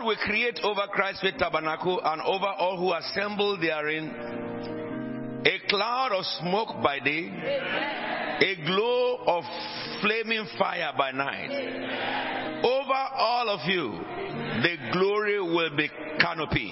God 0.00 0.06
will 0.06 0.16
create 0.16 0.58
over 0.62 0.80
Christ's 0.92 1.26
tabernacle 1.38 2.00
and 2.02 2.22
over 2.22 2.46
all 2.46 2.78
who 2.78 2.94
assemble 2.94 3.58
therein 3.60 5.42
a 5.44 5.68
cloud 5.68 6.12
of 6.12 6.24
smoke 6.40 6.82
by 6.82 7.00
day, 7.00 7.28
a 8.40 8.66
glow 8.66 9.18
of 9.26 9.44
flaming 10.00 10.46
fire 10.58 10.92
by 10.96 11.10
night. 11.12 12.62
Over 12.64 12.94
all 13.14 13.48
of 13.50 13.68
you, 13.68 13.90
the 14.62 14.76
glory 14.92 15.40
will 15.40 15.76
be 15.76 15.90
canopy. 16.18 16.70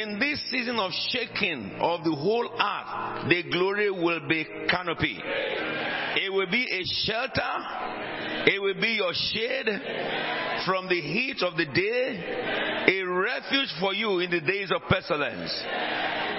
In 0.00 0.18
this 0.18 0.40
season 0.50 0.78
of 0.78 0.90
shaking 1.10 1.76
of 1.80 2.02
the 2.02 2.14
whole 2.14 2.48
earth, 2.48 3.28
the 3.28 3.42
glory 3.50 3.90
will 3.90 4.26
be 4.26 4.46
canopy. 4.70 5.20
It 6.16 6.32
will 6.32 6.50
be 6.50 6.64
a 6.64 6.84
shelter. 7.06 7.52
It 8.46 8.60
will 8.60 8.80
be 8.80 8.98
your 9.00 9.12
shade 9.12 9.66
from 10.66 10.88
the 10.88 11.00
heat 11.00 11.42
of 11.42 11.56
the 11.56 11.66
day, 11.66 12.84
a 12.88 13.02
refuge 13.02 13.68
for 13.80 13.92
you 13.92 14.20
in 14.20 14.30
the 14.30 14.40
days 14.40 14.70
of 14.70 14.82
pestilence, 14.88 15.52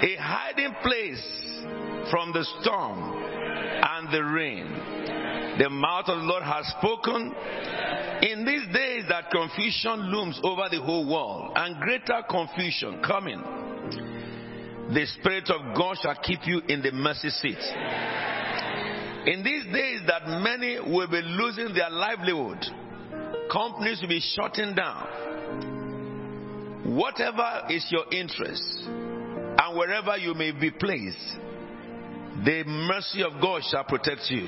a 0.02 0.16
hiding 0.18 0.74
place 0.82 2.10
from 2.10 2.32
the 2.32 2.44
storm 2.60 3.22
and 3.82 4.12
the 4.12 4.24
rain. 4.24 4.66
The 5.58 5.70
mouth 5.70 6.08
of 6.08 6.18
the 6.18 6.24
Lord 6.24 6.42
has 6.42 6.66
spoken. 6.78 7.34
In 8.22 8.44
these 8.44 8.66
days 8.74 9.04
that 9.08 9.30
confusion 9.30 10.10
looms 10.10 10.40
over 10.42 10.68
the 10.70 10.80
whole 10.80 11.08
world 11.10 11.52
and 11.56 11.76
greater 11.80 12.22
confusion 12.28 13.02
coming, 13.02 13.42
the 14.92 15.06
Spirit 15.18 15.50
of 15.50 15.76
God 15.76 15.96
shall 16.00 16.16
keep 16.22 16.40
you 16.46 16.60
in 16.68 16.82
the 16.82 16.92
mercy 16.92 17.30
seat. 17.30 17.58
In 19.26 19.42
these 19.42 19.64
days 19.72 20.02
that 20.06 20.28
many 20.40 20.78
will 20.78 21.08
be 21.08 21.20
losing 21.20 21.74
their 21.74 21.90
livelihood, 21.90 22.64
companies 23.50 24.00
will 24.00 24.08
be 24.08 24.20
shutting 24.20 24.74
down. 24.74 25.06
Whatever 26.94 27.62
is 27.68 27.84
your 27.90 28.04
interest, 28.12 28.84
and 28.86 29.76
wherever 29.76 30.16
you 30.16 30.34
may 30.34 30.52
be 30.52 30.70
placed, 30.70 31.38
the 32.44 32.62
mercy 32.66 33.24
of 33.24 33.40
God 33.42 33.62
shall 33.68 33.82
protect 33.84 34.30
you. 34.30 34.46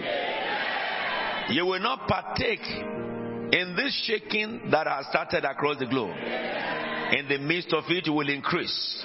You 1.48 1.66
will 1.66 1.80
not 1.80 2.06
partake 2.06 2.64
in 2.64 3.74
this 3.76 4.00
shaking 4.06 4.70
that 4.70 4.86
has 4.86 5.06
started 5.06 5.44
across 5.44 5.78
the 5.78 5.86
globe. 5.86 6.14
In 6.14 7.26
the 7.26 7.38
midst 7.38 7.72
of 7.72 7.84
it, 7.88 8.06
you 8.06 8.12
will 8.12 8.28
increase. 8.28 9.02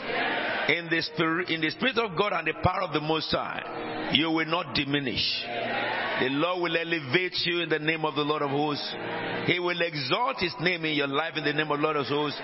In 0.69 0.87
the 0.89 1.01
spirit, 1.01 1.49
in 1.49 1.59
the 1.59 1.71
spirit 1.71 1.97
of 1.97 2.17
God 2.17 2.31
and 2.31 2.47
the 2.47 2.53
power 2.63 2.83
of 2.83 2.93
the 2.93 3.01
Most 3.01 3.31
High, 3.31 4.11
you 4.13 4.31
will 4.31 4.45
not 4.45 4.73
diminish. 4.73 5.43
The 6.21 6.29
Lord 6.29 6.61
will 6.61 6.77
elevate 6.77 7.35
you 7.43 7.61
in 7.61 7.69
the 7.69 7.79
name 7.79 8.05
of 8.05 8.15
the 8.15 8.21
Lord 8.21 8.43
of 8.43 8.51
hosts. 8.51 8.87
He 9.45 9.59
will 9.59 9.81
exalt 9.81 10.37
his 10.39 10.53
name 10.61 10.85
in 10.85 10.95
your 10.95 11.07
life 11.07 11.33
in 11.35 11.43
the 11.43 11.51
name 11.51 11.69
of 11.69 11.79
the 11.79 11.83
Lord 11.83 11.97
of 11.97 12.05
hosts. 12.05 12.39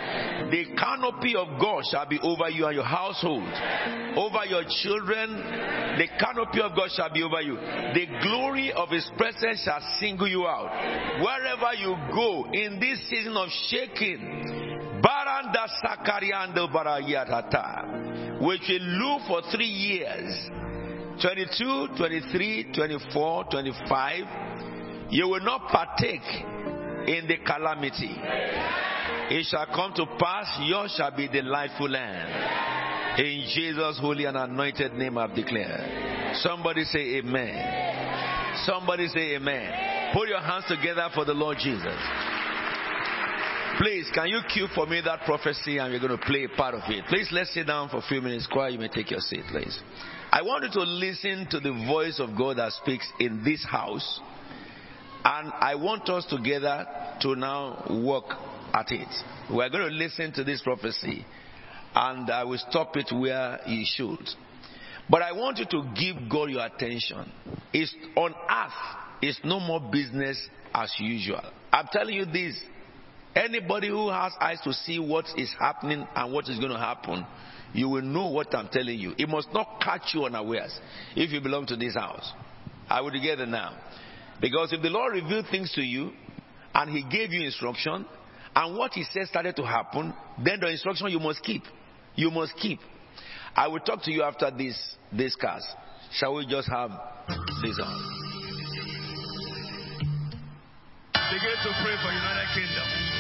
The 0.52 0.66
canopy 0.76 1.36
of 1.36 1.48
God 1.62 1.84
shall 1.90 2.06
be 2.08 2.20
over 2.20 2.50
you 2.50 2.66
and 2.66 2.76
your 2.76 2.84
household, 2.84 3.48
over 4.18 4.44
your 4.50 4.64
children. 4.84 5.38
The 5.96 6.08
canopy 6.20 6.60
of 6.60 6.76
God 6.76 6.90
shall 6.92 7.14
be 7.14 7.24
over 7.24 7.40
you. 7.42 7.56
The 7.56 8.06
glory 8.22 8.74
of 8.74 8.90
his 8.90 9.10
presence 9.16 9.64
shall 9.64 9.80
single 10.00 10.28
you 10.28 10.46
out. 10.46 11.24
Wherever 11.24 11.74
you 11.80 11.96
go 12.12 12.52
in 12.52 12.82
this 12.82 13.00
season 13.08 13.38
of 13.38 13.48
shaking, 13.70 14.89
Baranda 15.02 15.68
Sakariando 15.82 16.68
Barayatata, 16.72 18.42
which 18.42 18.62
will 18.70 18.82
look 18.82 19.22
for 19.28 19.42
three 19.52 19.66
years 19.66 20.50
22, 21.22 21.90
23, 21.98 22.74
24, 22.74 23.44
25, 23.52 24.24
you 25.10 25.28
will 25.28 25.42
not 25.42 25.68
partake 25.68 26.22
in 27.08 27.28
the 27.28 27.38
calamity. 27.46 28.16
It 29.32 29.46
shall 29.46 29.66
come 29.68 29.94
to 29.96 30.06
pass, 30.18 30.60
yours 30.62 30.94
shall 30.96 31.16
be 31.16 31.28
delightful 31.28 31.90
land. 31.90 33.20
In 33.20 33.48
Jesus' 33.54 34.00
holy 34.00 34.26
and 34.26 34.38
anointed 34.38 34.94
name 34.94 35.18
I've 35.18 35.36
declared. 35.36 36.38
Somebody 36.38 36.86
say 36.86 37.18
amen. 37.18 38.64
Somebody 38.66 39.08
say 39.10 39.36
amen. 39.36 40.14
Put 40.14 40.30
your 40.30 40.42
hands 40.42 40.66
together 40.68 41.10
for 41.14 41.26
the 41.26 41.34
Lord 41.34 41.58
Jesus. 41.60 42.00
Please, 43.78 44.10
can 44.14 44.28
you 44.28 44.42
cue 44.52 44.68
for 44.76 44.86
me 44.86 45.02
that 45.02 45.22
prophecy 45.26 45.78
and 45.78 45.92
we're 45.92 46.00
going 46.00 46.18
to 46.18 46.26
play 46.26 46.46
a 46.46 46.50
part 46.50 46.74
of 46.74 46.82
it? 46.88 47.06
Please, 47.08 47.30
let's 47.32 47.54
sit 47.54 47.68
down 47.68 47.90
for 47.90 47.98
a 47.98 48.02
few 48.02 48.22
minutes. 48.22 48.48
Quiet, 48.48 48.74
you 48.74 48.80
may 48.80 48.90
take 48.90 49.12
your 49.12 49.20
seat, 49.22 49.44
please. 49.50 49.80
I 50.32 50.42
want 50.42 50.64
you 50.64 50.72
to 50.72 50.82
listen 50.82 51.48
to 51.52 51.60
the 51.60 51.72
voice 51.88 52.20
of 52.20 52.38
God 52.38 52.58
that 52.58 52.72
speaks 52.74 53.08
in 53.20 53.44
this 53.44 53.66
house. 53.66 54.20
And 55.24 55.52
I 55.54 55.76
want 55.76 56.10
us 56.10 56.26
together 56.26 56.86
to 57.22 57.36
now 57.36 57.86
work 58.04 58.26
at 58.74 58.92
it. 58.92 59.08
We're 59.50 59.70
going 59.70 59.90
to 59.90 59.96
listen 59.96 60.34
to 60.34 60.44
this 60.44 60.62
prophecy 60.62 61.26
and 61.96 62.30
I 62.30 62.44
will 62.44 62.62
stop 62.70 62.96
it 62.96 63.12
where 63.14 63.60
you 63.66 63.84
should. 63.86 64.28
But 65.10 65.22
I 65.22 65.32
want 65.32 65.58
you 65.58 65.66
to 65.72 65.84
give 65.96 66.30
God 66.30 66.50
your 66.50 66.66
attention. 66.66 67.32
It's 67.74 67.94
on 68.16 68.34
earth, 68.34 68.98
it's 69.22 69.40
no 69.44 69.60
more 69.60 69.80
business 69.92 70.50
as 70.74 70.94
usual. 71.00 71.42
I'm 71.72 71.88
telling 71.92 72.16
you 72.16 72.26
this. 72.26 72.62
Anybody 73.36 73.90
who 73.90 74.10
has 74.10 74.34
eyes 74.40 74.60
to 74.64 74.74
see 74.74 75.00
what 75.00 75.26
is 75.38 75.54
happening 75.60 76.08
and 76.16 76.34
what 76.34 76.50
is 76.50 76.58
going 76.58 76.72
to 76.72 76.80
happen, 76.80 77.26
you 77.74 77.88
will 77.88 78.02
know 78.02 78.30
what 78.30 78.54
I'm 78.56 78.68
telling 78.70 78.98
you. 79.00 79.14
It 79.18 79.30
must 79.30 79.54
not 79.54 79.80
catch 79.82 80.14
you 80.14 80.26
unawares 80.26 80.78
if 81.16 81.32
you 81.32 81.40
belong 81.40 81.68
to 81.68 81.76
this 81.76 81.94
house. 81.94 82.34
Are 82.90 83.04
we 83.04 83.12
together 83.12 83.46
now? 83.46 83.78
Because 84.42 84.74
if 84.74 84.82
the 84.82 84.90
Lord 84.90 85.14
revealed 85.14 85.46
things 85.52 85.72
to 85.74 85.82
you 85.82 86.12
and 86.74 86.90
He 86.90 87.04
gave 87.04 87.32
you 87.32 87.46
instruction, 87.46 88.06
and 88.56 88.78
what 88.78 88.94
He 88.94 89.04
said 89.12 89.28
started 89.28 89.56
to 89.58 89.66
happen, 89.66 90.14
then 90.44 90.60
the 90.60 90.70
instruction 90.70 91.08
you 91.10 91.20
must 91.20 91.44
keep. 91.44 91.64
You 92.16 92.32
must 92.32 92.56
keep. 92.58 92.80
I 93.56 93.68
will 93.68 93.80
talk 93.80 94.04
to 94.04 94.12
you 94.12 94.24
after 94.24 94.50
this 94.52 94.78
this 95.12 95.36
class. 95.36 95.62
Shall 96.14 96.36
we 96.36 96.46
just 96.48 96.70
have 96.70 96.90
this 97.62 97.80
on? 97.84 98.20
Begin 101.32 101.58
to 101.62 101.72
pray 101.84 101.96
for 102.02 102.12
United 102.12 102.50
Kingdom. 102.56 103.19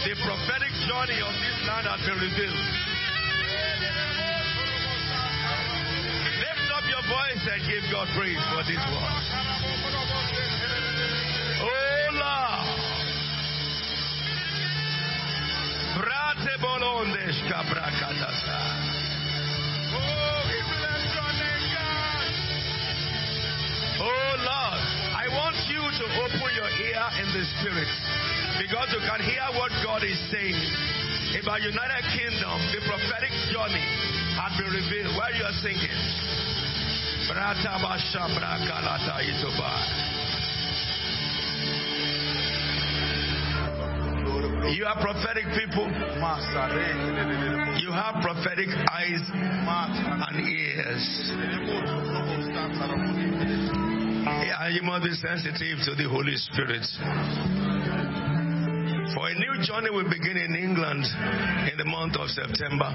The 0.00 0.16
prophetic 0.24 0.72
journey 0.88 1.20
of 1.20 1.34
this 1.36 1.58
land 1.68 1.84
has 1.84 2.00
been 2.00 2.16
revealed. 2.16 2.56
Lift 6.40 6.68
up 6.72 6.88
your 6.88 7.04
voice 7.04 7.44
and 7.44 7.60
give 7.68 7.84
God 7.92 8.08
praise 8.16 8.40
for 8.48 8.64
this 8.64 8.80
one. 8.80 9.12
Oh 11.60 12.16
Lord. 12.16 12.64
Brate 16.00 16.54
bolondes 16.64 17.36
cabrakatasa. 17.44 18.56
Oh 24.00 24.32
Lord, 24.48 24.80
I 25.12 25.28
want 25.28 25.60
you 25.68 25.84
to 25.84 26.04
open 26.24 26.48
your 26.56 26.72
ear 26.88 27.04
in 27.20 27.28
the 27.36 27.44
spirit 27.60 27.92
because 28.60 28.92
you 28.92 29.00
can 29.00 29.24
hear 29.24 29.40
what 29.56 29.72
God 29.80 30.04
is 30.04 30.20
saying 30.28 30.52
about 31.40 31.64
United 31.64 32.04
Kingdom. 32.12 32.60
The 32.76 32.84
prophetic 32.84 33.32
journey 33.48 33.88
has 34.36 34.52
been 34.60 34.68
revealed 34.68 35.16
while 35.16 35.32
you 35.32 35.48
are 35.48 35.56
singing. 35.64 35.88
You 44.76 44.84
are 44.84 45.00
prophetic 45.00 45.46
people. 45.56 45.88
You 47.80 47.92
have 47.96 48.20
prophetic 48.20 48.68
eyes 48.92 49.24
and 49.32 50.36
ears. 50.36 51.32
Yeah, 54.44 54.68
you 54.68 54.82
must 54.82 55.04
be 55.04 55.14
sensitive 55.16 55.78
to 55.86 55.94
the 55.96 56.06
Holy 56.10 56.36
Spirit. 56.36 57.69
For 59.14 59.26
a 59.26 59.34
new 59.34 59.62
journey 59.64 59.90
will 59.90 60.08
begin 60.08 60.36
in 60.36 60.54
England 60.54 61.04
in 61.66 61.76
the 61.76 61.84
month 61.84 62.14
of 62.16 62.28
September. 62.30 62.90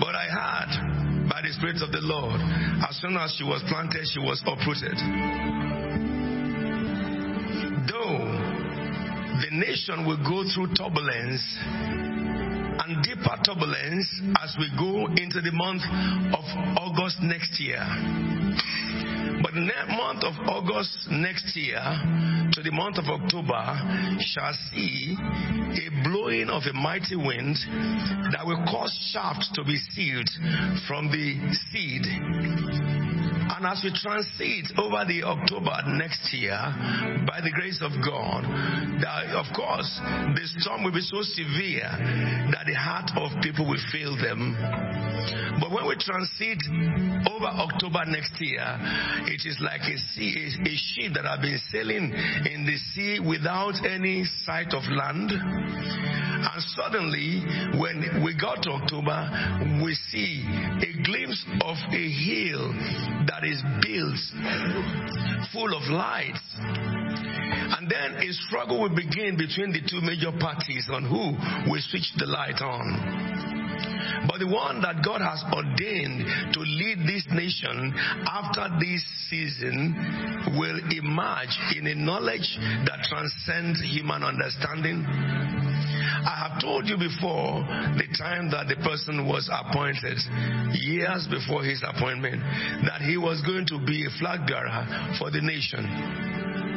But 0.00 0.14
I 0.14 0.26
heard 0.26 1.28
by 1.30 1.40
the 1.42 1.52
Spirit 1.52 1.82
of 1.82 1.92
the 1.92 2.02
Lord, 2.02 2.40
as 2.88 2.96
soon 2.98 3.16
as 3.16 3.34
she 3.38 3.44
was 3.44 3.62
planted, 3.68 4.06
she 4.10 4.18
was 4.18 4.42
uprooted. 4.42 4.98
Though 7.86 8.26
the 9.38 9.54
nation 9.54 10.02
will 10.04 10.18
go 10.26 10.42
through 10.50 10.74
turbulence 10.74 11.46
and 11.62 12.98
deeper 13.04 13.38
turbulence 13.46 14.08
as 14.42 14.56
we 14.58 14.66
go 14.74 15.06
into 15.14 15.38
the 15.40 15.52
month 15.52 15.82
of 16.34 16.44
August 16.74 17.22
next 17.22 17.60
year. 17.60 17.86
But 19.42 19.54
the 19.54 19.70
month 19.88 20.24
of 20.24 20.34
August 20.48 21.08
next 21.10 21.54
year 21.56 21.80
to 22.52 22.62
the 22.62 22.70
month 22.72 22.98
of 22.98 23.04
October 23.06 23.62
shall 24.20 24.52
see 24.70 25.16
a 25.18 25.90
blowing 26.04 26.48
of 26.48 26.62
a 26.68 26.72
mighty 26.72 27.16
wind 27.16 27.56
that 28.32 28.44
will 28.44 28.64
cause 28.66 28.92
shafts 29.12 29.50
to 29.54 29.64
be 29.64 29.76
sealed 29.94 30.28
from 30.86 31.10
the 31.10 31.38
seed 31.70 32.02
And 33.58 33.66
as 33.66 33.80
we 33.82 33.90
transit 33.90 34.76
over 34.78 35.02
the 35.08 35.24
October 35.24 35.72
next 35.98 36.20
year, 36.32 36.54
by 37.26 37.40
the 37.40 37.50
grace 37.50 37.80
of 37.82 37.90
God, 38.04 38.44
that 39.00 39.34
of 39.34 39.50
course 39.56 39.88
the 40.36 40.44
storm 40.60 40.84
will 40.84 40.92
be 40.92 41.00
so 41.00 41.22
severe 41.22 41.88
that 42.52 42.68
the 42.68 42.76
heart 42.76 43.10
of 43.16 43.32
people 43.42 43.66
will 43.66 43.80
fail 43.90 44.14
them. 44.14 44.54
But 45.58 45.72
when 45.72 45.88
we 45.88 45.96
transit 45.96 46.60
over 47.26 47.50
October 47.50 48.04
next 48.06 48.36
year, 48.38 48.62
it 49.28 49.44
is 49.44 49.58
like 49.60 49.82
a 49.82 49.98
sea, 50.14 50.50
a, 50.64 50.74
ship 50.74 51.12
that 51.14 51.24
have 51.24 51.42
been 51.42 51.60
sailing 51.70 52.12
in 52.50 52.64
the 52.64 52.76
sea 52.94 53.20
without 53.20 53.74
any 53.84 54.24
sight 54.44 54.72
of 54.72 54.82
land. 54.88 55.30
And 55.30 56.62
suddenly, 56.74 57.44
when 57.78 58.24
we 58.24 58.34
got 58.34 58.62
to 58.62 58.70
October, 58.70 59.28
we 59.84 59.94
see 60.10 60.44
a 60.48 61.02
glimpse 61.04 61.44
of 61.60 61.76
a 61.92 62.04
hill 62.08 62.72
that 63.28 63.44
is 63.44 63.60
built 63.84 64.18
full 65.52 65.76
of 65.76 65.82
lights. 65.90 66.40
And 66.58 67.90
then 67.90 68.16
a 68.16 68.32
struggle 68.48 68.80
will 68.80 68.94
begin 68.94 69.36
between 69.36 69.72
the 69.72 69.82
two 69.84 70.00
major 70.00 70.32
parties 70.38 70.88
on 70.90 71.04
who 71.04 71.36
will 71.70 71.82
switch 71.82 72.12
the 72.16 72.26
light 72.26 72.62
on. 72.62 73.67
But 74.26 74.38
the 74.40 74.48
one 74.48 74.80
that 74.82 75.04
God 75.04 75.20
has 75.20 75.44
ordained 75.52 76.26
to 76.52 76.60
lead 76.60 77.06
this 77.06 77.26
nation 77.30 77.94
after 78.26 78.68
this 78.80 79.04
season 79.30 79.94
will 80.58 80.80
emerge 80.90 81.54
in 81.76 81.86
a 81.86 81.94
knowledge 81.94 82.58
that 82.86 83.04
transcends 83.04 83.80
human 83.82 84.22
understanding. 84.22 85.04
I 85.06 86.48
have 86.48 86.60
told 86.60 86.88
you 86.88 86.96
before 86.98 87.62
the 87.96 88.08
time 88.18 88.50
that 88.50 88.66
the 88.68 88.76
person 88.82 89.26
was 89.28 89.48
appointed, 89.52 90.18
years 90.74 91.28
before 91.30 91.64
his 91.64 91.82
appointment, 91.86 92.42
that 92.84 93.02
he 93.02 93.16
was 93.16 93.40
going 93.42 93.66
to 93.66 93.78
be 93.78 94.04
a 94.04 94.10
flag 94.18 94.46
bearer 94.46 95.14
for 95.18 95.30
the 95.30 95.40
nation. 95.40 96.67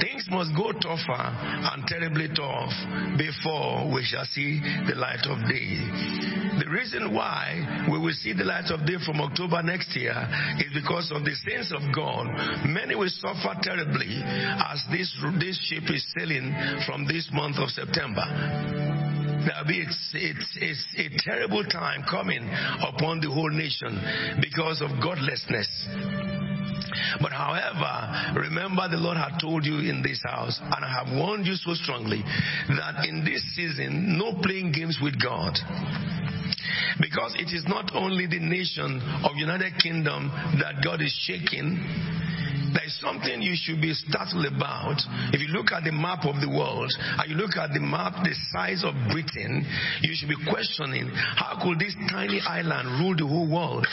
Things 0.00 0.26
must 0.30 0.54
go 0.56 0.72
tougher 0.72 1.22
and 1.22 1.86
terribly 1.86 2.28
tough 2.34 2.72
before 3.18 3.92
we 3.92 4.04
shall 4.04 4.24
see 4.32 4.60
the 4.86 4.94
light 4.94 5.26
of 5.26 5.38
day. 5.48 6.60
The 6.60 6.70
reason 6.70 7.14
why 7.14 7.86
we 7.90 7.98
will 7.98 8.12
see 8.12 8.32
the 8.32 8.44
light 8.44 8.70
of 8.70 8.86
day 8.86 8.96
from 9.04 9.20
October 9.20 9.62
next 9.62 9.94
year 9.96 10.14
is 10.58 10.72
because 10.74 11.10
of 11.10 11.24
the 11.24 11.34
saints 11.46 11.72
of 11.72 11.82
God. 11.94 12.26
Many 12.66 12.94
will 12.94 13.10
suffer 13.10 13.56
terribly 13.62 14.22
as 14.22 14.84
this, 14.90 15.10
this 15.38 15.58
ship 15.68 15.84
is 15.90 16.04
sailing 16.16 16.54
from 16.86 17.06
this 17.06 17.28
month 17.32 17.56
of 17.58 17.70
September. 17.70 18.24
It's, 19.68 20.10
it's, 20.14 20.56
it's 20.60 20.86
a 20.96 21.30
terrible 21.30 21.64
time 21.64 22.04
coming 22.10 22.48
upon 22.82 23.20
the 23.20 23.30
whole 23.30 23.50
nation 23.50 24.00
because 24.40 24.82
of 24.82 24.90
godlessness. 25.02 25.68
But 27.20 27.32
however, 27.32 28.40
remember 28.40 28.88
the 28.88 28.96
Lord 28.96 29.16
had 29.16 29.38
told 29.40 29.64
you 29.64 29.78
in 29.78 30.02
this 30.02 30.20
house, 30.24 30.58
and 30.60 30.84
I 30.84 31.04
have 31.04 31.16
warned 31.16 31.46
you 31.46 31.54
so 31.54 31.74
strongly 31.74 32.22
that 32.68 33.06
in 33.06 33.24
this 33.24 33.42
season, 33.54 34.18
no 34.18 34.34
playing 34.42 34.72
games 34.72 34.98
with 35.02 35.20
God. 35.20 35.56
Because 37.00 37.34
it 37.36 37.54
is 37.54 37.64
not 37.66 37.92
only 37.94 38.26
the 38.26 38.38
nation 38.40 39.00
of 39.24 39.36
United 39.36 39.74
Kingdom 39.78 40.30
that 40.60 40.82
God 40.84 41.00
is 41.00 41.12
shaking, 41.26 41.78
there 42.72 42.84
is 42.84 42.94
something 43.00 43.42
you 43.42 43.54
should 43.56 43.80
be 43.80 43.92
startled 43.94 44.46
about. 44.46 45.02
If 45.34 45.40
you 45.40 45.48
look 45.48 45.72
at 45.72 45.82
the 45.82 45.92
map 45.92 46.24
of 46.24 46.40
the 46.40 46.48
world 46.48 46.90
and 47.18 47.30
you 47.30 47.36
look 47.36 47.56
at 47.56 47.72
the 47.74 47.80
map, 47.80 48.22
the 48.22 48.34
size 48.52 48.84
of 48.84 48.94
Britain, 49.10 49.66
you 50.02 50.14
should 50.14 50.28
be 50.28 50.38
questioning 50.48 51.10
how 51.10 51.58
could 51.62 51.78
this 51.78 51.94
tiny 52.10 52.40
island 52.40 53.00
rule 53.02 53.16
the 53.16 53.26
whole 53.26 53.50
world? 53.50 53.86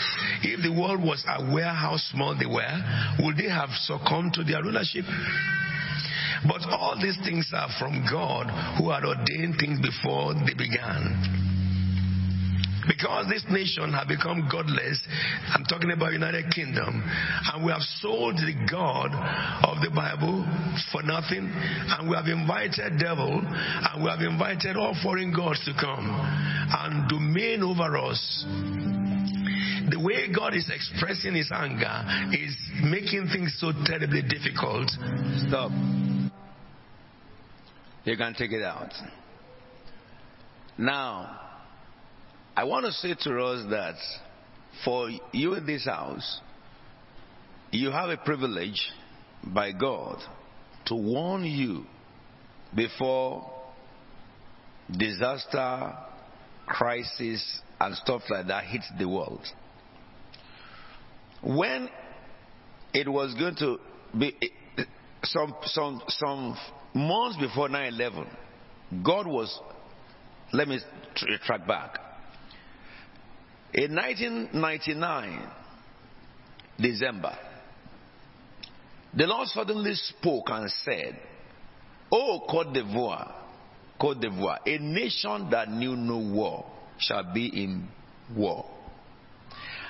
If 0.44 0.62
the 0.62 0.74
world 0.74 1.02
was 1.02 1.26
aware 1.26 1.74
how 1.74 1.98
small 1.98 2.38
they 2.38 2.46
were, 2.46 2.78
would 3.26 3.38
they 3.38 3.50
have 3.50 3.70
succumbed 3.82 4.34
to 4.34 4.44
their 4.44 4.62
rulership? 4.62 5.06
But 6.46 6.62
all 6.70 6.96
these 7.02 7.18
things 7.26 7.50
are 7.54 7.70
from 7.80 8.06
God 8.06 8.46
who 8.78 8.92
had 8.92 9.06
ordained 9.06 9.58
things 9.58 9.82
before 9.82 10.36
they 10.36 10.54
began. 10.54 11.57
Because 12.88 13.28
this 13.28 13.44
nation 13.52 13.92
has 13.94 14.08
become 14.08 14.48
godless, 14.52 15.02
I'm 15.54 15.64
talking 15.66 15.92
about 15.92 16.14
United 16.14 16.52
Kingdom, 16.52 17.04
and 17.54 17.66
we 17.66 17.72
have 17.72 17.82
sold 18.00 18.36
the 18.36 18.56
God 18.70 19.12
of 19.68 19.82
the 19.84 19.92
Bible 19.94 20.46
for 20.92 21.04
nothing, 21.04 21.52
and 21.52 22.10
we 22.10 22.16
have 22.16 22.28
invited 22.28 23.00
devil, 23.00 23.42
and 23.44 24.04
we 24.04 24.10
have 24.10 24.22
invited 24.22 24.78
all 24.78 24.96
foreign 25.04 25.34
gods 25.36 25.64
to 25.66 25.74
come 25.80 26.08
and 26.08 27.10
domain 27.10 27.64
over 27.64 27.98
us 27.98 28.46
the 29.90 30.00
way 30.00 30.28
God 30.34 30.54
is 30.54 30.70
expressing 30.70 31.34
his 31.34 31.50
anger 31.54 32.04
is 32.34 32.56
making 32.84 33.30
things 33.32 33.56
so 33.58 33.72
terribly 33.86 34.22
difficult. 34.22 34.90
Stop. 35.48 35.72
You 38.04 38.18
can 38.18 38.34
take 38.34 38.52
it 38.52 38.64
out. 38.64 38.92
Now, 40.78 41.47
I 42.58 42.64
want 42.64 42.88
to 42.88 42.92
say 42.92 43.14
to 43.14 43.40
us 43.44 43.68
that 43.70 43.98
for 44.84 45.12
you 45.32 45.54
in 45.54 45.68
this 45.68 45.86
house, 45.86 46.42
you 47.70 47.92
have 47.92 48.10
a 48.10 48.18
privilege 48.18 48.82
by 49.44 49.72
God 49.74 50.18
to 50.88 50.96
warn 50.96 51.46
you 51.46 51.86
before 52.76 53.48
disaster, 54.92 55.94
crisis, 56.66 57.62
and 57.80 57.96
stuff 57.98 58.24
like 58.28 58.48
that 58.48 58.64
hits 58.64 58.92
the 58.98 59.08
world. 59.08 59.46
When 61.44 61.90
it 62.92 63.08
was 63.08 63.36
going 63.36 63.56
to 63.58 63.78
be 64.18 64.36
some 65.26 65.54
some 65.66 66.02
some 66.08 66.58
months 66.96 67.38
before 67.38 67.70
9/11, 67.70 68.26
God 69.04 69.28
was. 69.28 69.60
Let 70.54 70.68
me 70.68 70.80
track 71.46 71.68
back. 71.68 72.07
In 73.74 73.94
1999, 73.96 75.52
December, 76.80 77.38
the 79.14 79.28
Lord 79.28 79.48
suddenly 79.50 79.94
spoke 79.94 80.50
and 80.50 80.72
said, 80.72 81.20
Oh, 82.12 82.46
Cote 82.50 82.74
d'Ivoire, 82.74 83.34
Cote 84.00 84.22
d'Ivoire, 84.22 84.60
a 84.66 84.78
nation 84.78 85.50
that 85.52 85.70
knew 85.70 85.96
no 85.96 86.18
war 86.18 86.66
shall 86.98 87.34
be 87.34 87.48
in 87.48 87.88
war. 88.36 88.66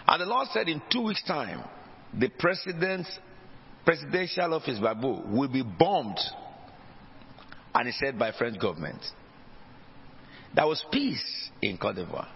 And 0.07 0.21
the 0.21 0.25
Lord 0.25 0.47
said, 0.53 0.69
In 0.69 0.81
two 0.91 1.03
weeks' 1.03 1.23
time, 1.23 1.63
the 2.18 2.30
president's 2.30 3.19
presidential 3.85 4.53
office, 4.53 4.80
Babu, 4.80 5.21
will 5.27 5.50
be 5.50 5.63
bombed. 5.63 6.19
And 7.75 7.88
he 7.88 7.91
said 7.91 8.18
by 8.18 8.31
French 8.31 8.59
government. 8.59 9.01
There 10.56 10.66
was 10.66 10.83
peace 10.92 11.49
in 11.61 11.78
Cote 11.78 11.95
d'Ivoire. 11.95 12.28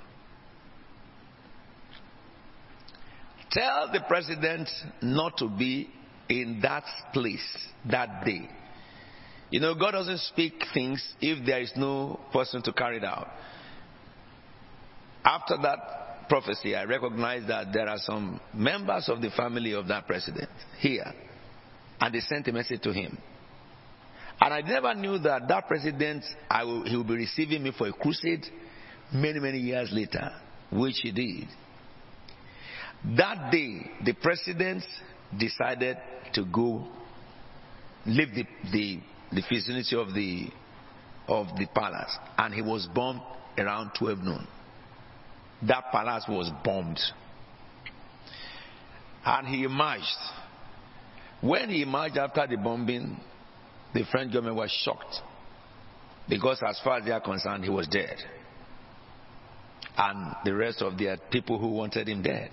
Tell 3.51 3.91
the 3.91 4.01
president 4.07 4.69
not 5.01 5.37
to 5.37 5.49
be 5.49 5.89
in 6.29 6.59
that 6.61 6.83
place 7.13 7.45
that 7.89 8.25
day. 8.25 8.49
You 9.49 9.59
know, 9.59 9.75
God 9.75 9.91
doesn't 9.91 10.19
speak 10.19 10.63
things 10.73 11.15
if 11.19 11.45
there 11.45 11.59
is 11.59 11.73
no 11.75 12.19
person 12.31 12.61
to 12.63 12.71
carry 12.71 12.97
it 12.97 13.03
out. 13.03 13.27
After 15.25 15.57
that 15.61 16.29
prophecy, 16.29 16.73
I 16.73 16.85
recognize 16.85 17.45
that 17.49 17.73
there 17.73 17.89
are 17.89 17.97
some 17.97 18.39
members 18.53 19.09
of 19.09 19.21
the 19.21 19.29
family 19.31 19.73
of 19.73 19.89
that 19.89 20.07
president 20.07 20.49
here, 20.79 21.13
and 21.99 22.15
they 22.15 22.21
sent 22.21 22.47
a 22.47 22.53
message 22.53 22.81
to 22.83 22.93
him. 22.93 23.17
And 24.39 24.53
I 24.53 24.61
never 24.61 24.95
knew 24.95 25.19
that 25.19 25.49
that 25.49 25.67
president, 25.67 26.23
will, 26.49 26.85
he 26.85 26.95
will 26.95 27.03
be 27.03 27.15
receiving 27.15 27.61
me 27.61 27.73
for 27.77 27.87
a 27.87 27.93
crusade 27.93 28.45
many, 29.13 29.39
many 29.39 29.59
years 29.59 29.89
later, 29.91 30.31
which 30.71 30.99
he 31.03 31.11
did. 31.11 31.47
That 33.17 33.51
day, 33.51 33.91
the 34.05 34.13
president 34.13 34.83
decided 35.37 35.97
to 36.33 36.45
go 36.45 36.87
leave 38.05 38.33
the, 38.35 38.45
the, 38.71 38.99
the 39.31 39.41
vicinity 39.49 39.95
of 39.95 40.13
the, 40.13 40.47
of 41.27 41.47
the 41.57 41.67
palace, 41.73 42.15
and 42.37 42.53
he 42.53 42.61
was 42.61 42.87
bombed 42.93 43.21
around 43.57 43.91
12 43.97 44.19
noon. 44.19 44.47
That 45.67 45.85
palace 45.91 46.25
was 46.27 46.49
bombed. 46.63 46.99
And 49.23 49.47
he 49.47 49.63
emerged. 49.63 50.05
When 51.41 51.69
he 51.69 51.83
emerged 51.83 52.17
after 52.17 52.47
the 52.47 52.57
bombing, 52.57 53.17
the 53.93 54.03
French 54.11 54.33
government 54.33 54.57
was 54.57 54.71
shocked. 54.83 55.21
Because 56.29 56.61
as 56.67 56.79
far 56.83 56.97
as 56.97 57.05
they 57.05 57.11
are 57.11 57.21
concerned, 57.21 57.63
he 57.63 57.69
was 57.69 57.87
dead. 57.87 58.17
And 59.97 60.35
the 60.45 60.55
rest 60.55 60.81
of 60.81 60.97
their 60.97 61.17
people 61.31 61.59
who 61.59 61.67
wanted 61.67 62.07
him 62.07 62.21
dead. 62.21 62.51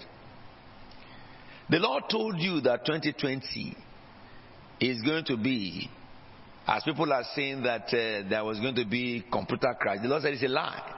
The 1.71 1.79
Lord 1.79 2.05
told 2.11 2.39
you 2.39 2.61
that 2.63 2.87
2020 2.87 3.77
is 4.81 5.03
going 5.03 5.25
to 5.27 5.37
be, 5.37 5.91
as 6.67 6.83
people 6.83 7.13
are 7.13 7.25
saying 7.35 7.63
that 7.65 7.89
uh, 7.89 8.29
there 8.29 8.45
was 8.45 8.59
going 8.59 8.75
to 8.77 8.87
be 8.87 9.25
computer 9.31 9.75
crash. 9.79 9.99
The 10.01 10.09
Lord 10.09 10.23
said 10.23 10.33
it's 10.33 10.43
a 10.43 10.49
lie. 10.49 10.95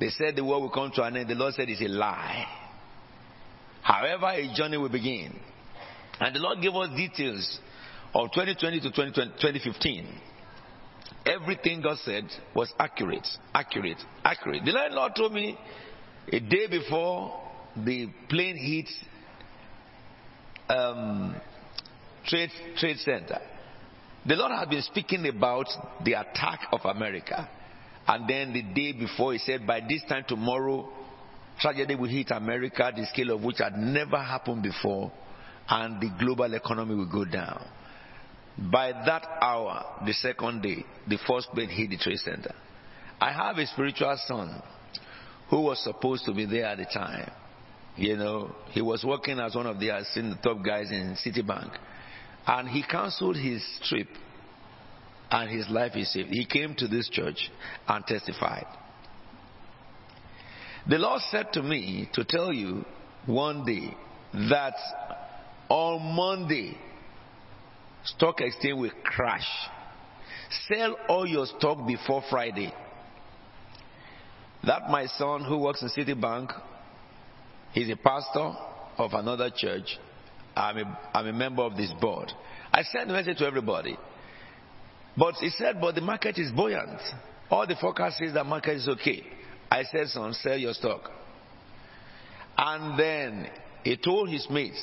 They 0.00 0.08
said 0.08 0.36
the 0.36 0.44
world 0.44 0.62
will 0.62 0.70
come 0.70 0.90
to 0.94 1.02
an 1.02 1.16
end. 1.16 1.28
The 1.28 1.34
Lord 1.34 1.54
said 1.54 1.68
it's 1.68 1.82
a 1.82 1.88
lie. 1.88 2.46
However, 3.82 4.26
a 4.26 4.54
journey 4.54 4.78
will 4.78 4.88
begin. 4.88 5.38
And 6.18 6.34
the 6.34 6.40
Lord 6.40 6.62
gave 6.62 6.74
us 6.74 6.96
details 6.96 7.60
of 8.14 8.32
2020 8.32 8.80
to 8.80 8.90
2015. 8.90 10.06
Everything 11.26 11.82
God 11.82 11.98
said 11.98 12.24
was 12.54 12.72
accurate, 12.78 13.26
accurate, 13.52 13.98
accurate. 14.24 14.64
The 14.64 14.72
Lord 14.90 15.12
told 15.14 15.32
me 15.32 15.58
a 16.32 16.40
day 16.40 16.68
before 16.70 17.38
the 17.76 18.08
plane 18.28 18.56
hit 18.56 18.88
um, 20.68 21.36
Trade, 22.26 22.50
Trade 22.76 22.98
Center. 22.98 23.40
The 24.26 24.34
Lord 24.34 24.52
had 24.52 24.68
been 24.68 24.82
speaking 24.82 25.26
about 25.26 25.66
the 26.04 26.14
attack 26.14 26.68
of 26.72 26.80
America. 26.84 27.48
And 28.08 28.28
then 28.28 28.52
the 28.52 28.62
day 28.62 28.92
before, 28.92 29.32
He 29.32 29.38
said, 29.38 29.66
by 29.66 29.80
this 29.80 30.02
time 30.08 30.24
tomorrow, 30.26 30.88
tragedy 31.60 31.94
will 31.94 32.08
hit 32.08 32.30
America, 32.30 32.92
the 32.94 33.06
scale 33.06 33.32
of 33.32 33.42
which 33.42 33.58
had 33.58 33.76
never 33.76 34.18
happened 34.18 34.62
before, 34.62 35.12
and 35.68 36.00
the 36.00 36.10
global 36.18 36.52
economy 36.54 36.94
will 36.94 37.10
go 37.10 37.24
down. 37.24 37.64
By 38.58 38.92
that 38.92 39.26
hour, 39.40 40.02
the 40.04 40.12
second 40.14 40.62
day, 40.62 40.84
the 41.06 41.18
first 41.26 41.50
plane 41.50 41.68
hit 41.68 41.90
the 41.90 41.98
Trade 41.98 42.18
Center. 42.18 42.54
I 43.20 43.32
have 43.32 43.58
a 43.58 43.66
spiritual 43.66 44.16
son 44.26 44.62
who 45.50 45.62
was 45.62 45.82
supposed 45.82 46.24
to 46.26 46.32
be 46.32 46.46
there 46.46 46.66
at 46.66 46.78
the 46.78 46.86
time. 46.86 47.30
You 47.96 48.16
know, 48.16 48.54
he 48.70 48.82
was 48.82 49.04
working 49.04 49.38
as 49.38 49.54
one 49.54 49.66
of 49.66 49.80
the, 49.80 49.88
top 50.42 50.64
guys 50.64 50.90
in 50.90 51.16
Citibank. 51.24 51.76
And 52.46 52.68
he 52.68 52.82
canceled 52.82 53.36
his 53.36 53.62
trip 53.84 54.08
and 55.30 55.50
his 55.50 55.68
life 55.68 55.96
is 55.96 56.12
saved. 56.12 56.28
He 56.30 56.46
came 56.46 56.74
to 56.76 56.86
this 56.86 57.08
church 57.08 57.50
and 57.88 58.06
testified. 58.06 58.66
The 60.88 60.98
Lord 60.98 61.20
said 61.30 61.52
to 61.54 61.62
me 61.62 62.08
to 62.12 62.24
tell 62.24 62.52
you 62.52 62.84
one 63.24 63.64
day 63.64 63.96
that 64.50 64.74
on 65.68 66.14
Monday, 66.14 66.76
stock 68.04 68.40
exchange 68.40 68.78
will 68.78 68.92
crash. 69.02 69.48
Sell 70.68 70.96
all 71.08 71.26
your 71.26 71.46
stock 71.46 71.84
before 71.86 72.22
Friday. 72.30 72.72
That 74.64 74.88
my 74.90 75.06
son 75.06 75.44
who 75.44 75.58
works 75.58 75.82
in 75.82 75.88
Citibank, 75.88 76.52
he's 77.76 77.90
a 77.90 77.96
pastor 77.96 78.52
of 78.96 79.12
another 79.12 79.50
church. 79.54 79.98
I'm 80.56 80.78
a, 80.78 80.98
I'm 81.12 81.26
a 81.26 81.32
member 81.32 81.62
of 81.62 81.76
this 81.76 81.92
board. 82.00 82.32
I 82.72 82.82
sent 82.82 83.10
a 83.10 83.12
message 83.12 83.36
to 83.38 83.46
everybody. 83.46 83.96
But 85.16 85.34
he 85.34 85.50
said, 85.50 85.76
but 85.80 85.94
the 85.94 86.00
market 86.00 86.38
is 86.38 86.50
buoyant. 86.50 87.00
All 87.50 87.66
the 87.66 87.76
forecast 87.78 88.18
says 88.18 88.32
the 88.32 88.44
market 88.44 88.76
is 88.76 88.88
okay. 88.88 89.24
I 89.70 89.82
said, 89.84 90.08
son, 90.08 90.32
sell 90.32 90.56
your 90.56 90.72
stock. 90.72 91.10
And 92.56 92.98
then 92.98 93.50
he 93.84 93.98
told 93.98 94.30
his 94.30 94.46
mates, 94.50 94.82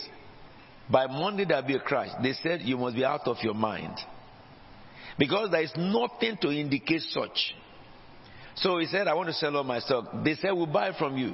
by 0.89 1.07
Monday 1.07 1.45
there'll 1.45 1.65
be 1.65 1.75
a 1.75 1.79
crash. 1.79 2.09
They 2.21 2.33
said, 2.33 2.61
you 2.61 2.77
must 2.77 2.95
be 2.95 3.03
out 3.03 3.27
of 3.27 3.37
your 3.41 3.55
mind. 3.55 3.97
Because 5.17 5.49
there 5.49 5.63
is 5.63 5.73
nothing 5.75 6.37
to 6.41 6.51
indicate 6.51 7.01
such. 7.01 7.55
So 8.55 8.77
he 8.77 8.85
said, 8.85 9.07
I 9.07 9.15
want 9.15 9.29
to 9.29 9.33
sell 9.33 9.57
all 9.57 9.63
my 9.63 9.79
stock. 9.79 10.05
They 10.23 10.35
said, 10.35 10.51
we'll 10.51 10.67
buy 10.67 10.91
from 10.97 11.17
you. 11.17 11.33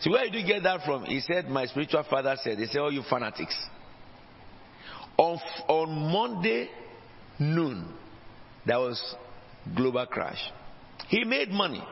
So 0.00 0.10
where 0.12 0.24
did 0.24 0.34
you 0.34 0.46
get 0.46 0.62
that 0.62 0.84
from? 0.84 1.04
He 1.04 1.20
said, 1.20 1.46
my 1.48 1.66
spiritual 1.66 2.04
father 2.08 2.34
said, 2.42 2.58
they 2.58 2.66
said, 2.66 2.80
oh, 2.80 2.88
you 2.88 3.02
fanatics. 3.08 3.54
On, 5.18 5.38
on 5.68 6.12
Monday 6.12 6.70
noon, 7.38 7.92
there 8.64 8.78
was 8.78 9.14
global 9.76 10.06
crash. 10.06 10.40
He 11.08 11.24
made 11.24 11.50
money. 11.50 11.82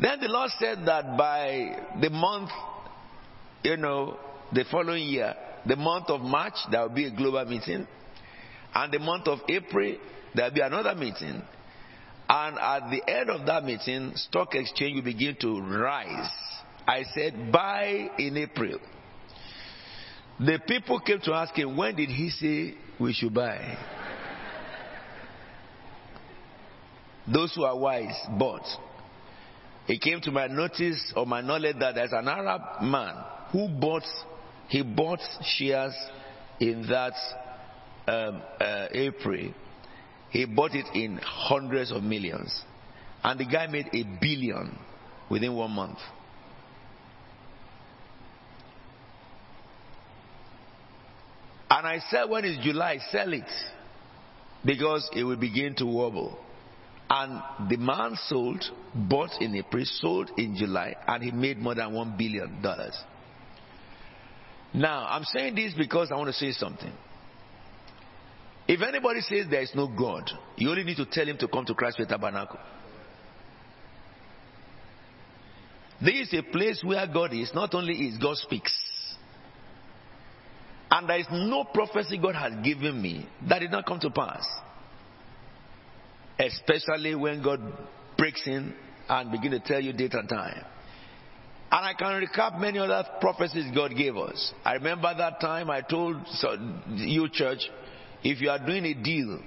Then 0.00 0.18
the 0.20 0.28
Lord 0.28 0.50
said 0.58 0.78
that 0.86 1.16
by 1.16 1.76
the 2.00 2.10
month, 2.10 2.50
you 3.62 3.76
know, 3.76 4.18
the 4.52 4.64
following 4.70 5.04
year, 5.04 5.34
the 5.66 5.76
month 5.76 6.06
of 6.08 6.20
March, 6.20 6.54
there 6.70 6.82
will 6.82 6.94
be 6.94 7.06
a 7.06 7.10
global 7.10 7.44
meeting. 7.44 7.86
And 8.74 8.92
the 8.92 8.98
month 8.98 9.28
of 9.28 9.38
April, 9.48 9.96
there 10.34 10.46
will 10.46 10.54
be 10.54 10.60
another 10.60 10.96
meeting. 10.96 11.42
And 12.28 12.58
at 12.58 12.90
the 12.90 13.02
end 13.08 13.30
of 13.30 13.46
that 13.46 13.64
meeting, 13.64 14.12
stock 14.16 14.54
exchange 14.54 14.96
will 14.96 15.12
begin 15.12 15.36
to 15.40 15.60
rise. 15.60 16.28
I 16.86 17.04
said, 17.14 17.50
buy 17.50 18.10
in 18.18 18.36
April. 18.36 18.78
The 20.38 20.58
people 20.66 21.00
came 21.00 21.20
to 21.20 21.32
ask 21.32 21.54
him, 21.54 21.76
when 21.76 21.94
did 21.94 22.08
he 22.08 22.30
say 22.30 22.74
we 22.98 23.12
should 23.12 23.32
buy? 23.32 23.78
Those 27.32 27.54
who 27.54 27.64
are 27.64 27.78
wise 27.78 28.16
bought. 28.38 28.66
It 29.86 30.00
came 30.00 30.20
to 30.22 30.30
my 30.30 30.46
notice 30.46 31.12
or 31.16 31.26
my 31.26 31.40
knowledge 31.40 31.76
that 31.80 31.94
there's 31.94 32.12
an 32.12 32.28
Arab 32.28 32.82
man 32.82 33.14
who 33.50 33.68
bought, 33.68 34.04
he 34.68 34.82
bought 34.82 35.20
shares 35.42 35.94
in 36.60 36.86
that 36.88 37.14
um, 38.06 38.42
uh, 38.60 38.86
April. 38.90 39.54
He 40.30 40.44
bought 40.46 40.74
it 40.74 40.86
in 40.94 41.18
hundreds 41.22 41.92
of 41.92 42.02
millions. 42.02 42.62
And 43.22 43.38
the 43.38 43.46
guy 43.46 43.66
made 43.68 43.86
a 43.92 44.04
billion 44.20 44.76
within 45.30 45.54
one 45.54 45.70
month. 45.70 45.98
And 51.70 51.86
I 51.86 51.98
said, 52.10 52.24
when 52.28 52.44
it's 52.44 52.62
July, 52.64 52.98
sell 53.10 53.32
it. 53.32 53.50
Because 54.64 55.08
it 55.14 55.24
will 55.24 55.36
begin 55.36 55.74
to 55.76 55.86
wobble. 55.86 56.38
And 57.10 57.42
the 57.68 57.76
man 57.76 58.16
sold, 58.28 58.64
bought 58.94 59.30
in 59.40 59.54
April, 59.54 59.84
sold 59.84 60.30
in 60.38 60.56
July, 60.56 60.96
and 61.06 61.22
he 61.22 61.30
made 61.30 61.58
more 61.58 61.74
than 61.74 61.90
$1 61.90 62.16
billion. 62.16 62.62
Now, 64.72 65.06
I'm 65.08 65.24
saying 65.24 65.54
this 65.54 65.74
because 65.76 66.10
I 66.10 66.16
want 66.16 66.28
to 66.28 66.32
say 66.32 66.52
something. 66.52 66.92
If 68.66 68.80
anybody 68.80 69.20
says 69.20 69.46
there 69.50 69.60
is 69.60 69.72
no 69.74 69.86
God, 69.86 70.30
you 70.56 70.70
only 70.70 70.84
need 70.84 70.96
to 70.96 71.06
tell 71.06 71.26
him 71.26 71.36
to 71.38 71.48
come 71.48 71.66
to 71.66 71.74
Christ 71.74 71.98
Faith 71.98 72.08
Tabernacle. 72.08 72.58
This 76.00 76.28
is 76.28 76.34
a 76.34 76.42
place 76.42 76.82
where 76.82 77.06
God 77.06 77.32
is, 77.34 77.52
not 77.54 77.74
only 77.74 77.94
is, 77.94 78.18
God 78.18 78.36
speaks. 78.36 78.72
And 80.94 81.08
there 81.08 81.18
is 81.18 81.26
no 81.32 81.64
prophecy 81.64 82.18
God 82.18 82.36
has 82.36 82.52
given 82.62 83.02
me 83.02 83.28
that 83.48 83.58
did 83.58 83.72
not 83.72 83.84
come 83.84 83.98
to 83.98 84.10
pass. 84.10 84.46
Especially 86.38 87.16
when 87.16 87.42
God 87.42 87.60
breaks 88.16 88.46
in 88.46 88.72
and 89.08 89.32
begin 89.32 89.50
to 89.50 89.58
tell 89.58 89.80
you 89.80 89.92
date 89.92 90.14
and 90.14 90.28
time. 90.28 90.64
And 91.72 91.84
I 91.84 91.94
can 91.94 92.24
recap 92.24 92.60
many 92.60 92.78
other 92.78 93.02
prophecies 93.20 93.72
God 93.74 93.96
gave 93.96 94.16
us. 94.16 94.52
I 94.64 94.74
remember 94.74 95.12
that 95.18 95.40
time 95.40 95.68
I 95.68 95.80
told 95.80 96.18
you, 96.94 97.28
church, 97.32 97.68
if 98.22 98.40
you 98.40 98.50
are 98.50 98.64
doing 98.64 98.84
a 98.84 98.94
deal 98.94 99.40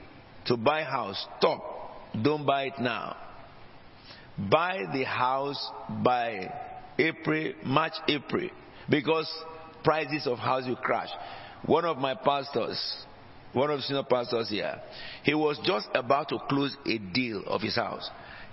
to 0.48 0.58
buy 0.58 0.84
house, 0.84 1.26
stop. 1.40 1.64
Don't 2.22 2.46
buy 2.46 2.64
it 2.64 2.80
now. 2.82 3.16
Buy 4.52 4.80
the 4.92 5.06
house 5.06 5.72
by 6.04 6.54
April, 7.00 7.54
March, 7.64 7.94
April, 8.10 8.50
because 8.90 9.32
prices 9.84 10.28
of 10.28 10.40
house 10.40 10.68
will 10.68 10.76
crash. 10.76 11.10
One 11.66 11.86
of 11.86 11.98
my 11.98 12.16
pastors, 12.16 12.80
one 13.54 13.70
of 13.70 13.78
the 13.78 13.84
senior 13.84 14.04
pastors 14.04 14.50
here, 14.50 14.82
he 15.24 15.34
was 15.34 15.60
just 15.64 15.88
about 15.94 16.30
to 16.30 16.40
close 16.50 16.76
a 16.86 16.98
deal 16.98 17.44
of 17.48 17.62
his 17.62 17.76
house. 17.76 18.10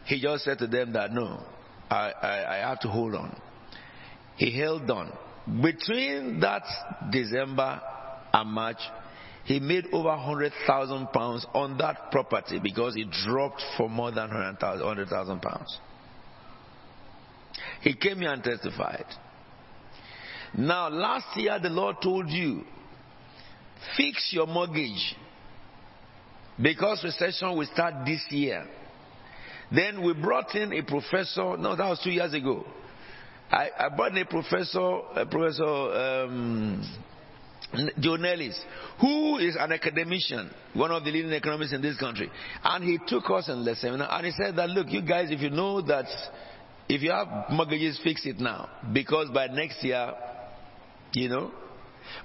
He 0.07 0.21
just 0.21 0.45
said 0.45 0.59
to 0.59 0.67
them 0.67 0.93
that 0.93 1.13
no, 1.13 1.43
I, 1.91 2.13
I, 2.23 2.55
I 2.55 2.69
have 2.69 2.81
to 2.81 2.89
hold 2.89 3.15
on. 3.15 3.37
He 4.37 4.59
held 4.59 4.91
on. 4.91 5.13
Between 5.63 6.41
that 6.41 6.65
December 7.11 7.81
and 8.33 8.51
March, 8.51 8.79
he 9.45 9.61
made 9.61 9.87
over 9.93 10.09
100,000 10.09 11.07
pounds 11.09 11.47
on 11.55 11.77
that 11.79 12.11
property 12.11 12.59
because 12.63 12.97
it 12.97 13.11
dropped 13.27 13.63
for 13.77 13.91
more 13.91 14.11
than 14.11 14.31
100,000 14.31 15.43
pounds. 15.43 15.79
He 17.83 17.95
came 17.95 18.19
here 18.19 18.33
and 18.33 18.43
testified. 18.43 19.05
Now, 20.57 20.89
last 20.89 21.37
year 21.37 21.59
the 21.61 21.69
Lord 21.69 21.97
told 22.03 22.29
you, 22.29 22.63
fix 23.97 24.31
your 24.33 24.47
mortgage 24.47 25.17
because 26.61 27.03
recession 27.03 27.57
will 27.57 27.67
start 27.73 28.07
this 28.07 28.25
year. 28.31 28.65
Then 29.75 30.03
we 30.03 30.15
brought 30.15 30.55
in 30.55 30.73
a 30.73 30.83
professor, 30.83 31.57
no, 31.57 31.75
that 31.75 31.89
was 31.89 32.01
two 32.05 32.11
years 32.11 32.33
ago. 32.35 32.65
I, 33.51 33.69
I 33.79 33.89
brought 33.89 34.13
in 34.13 34.19
a 34.19 34.27
professor, 34.27 34.99
a 35.17 35.27
professor 35.27 35.65
um, 35.65 36.83
Joe 37.99 38.17
Nellis, 38.17 38.59
who 39.01 39.39
is 39.39 39.57
an 39.59 39.73
academician, 39.73 40.51
one 40.75 40.93
of 40.93 41.05
the 41.05 41.11
leading 41.11 41.33
economists 41.33 41.73
in 41.73 41.83
this 41.83 41.99
country. 41.99 42.31
And 42.63 42.85
he 42.85 42.99
took 43.09 43.29
us 43.31 43.49
in 43.49 43.65
the 43.65 43.75
seminar 43.75 44.09
and 44.13 44.27
he 44.27 44.33
said 44.33 44.57
that, 44.57 44.69
look, 44.71 44.89
you 44.91 45.03
guys, 45.03 45.31
if 45.31 45.41
you 45.41 45.51
know 45.51 45.83
that 45.83 46.07
if 46.89 47.03
you 47.03 47.11
have 47.11 47.51
mortgages, 47.51 47.99
fix 48.05 48.25
it 48.27 48.39
now. 48.39 48.69
Because 48.93 49.29
by 49.31 49.47
next 49.49 49.83
year, 49.83 50.13
you 51.15 51.29
know? 51.29 51.53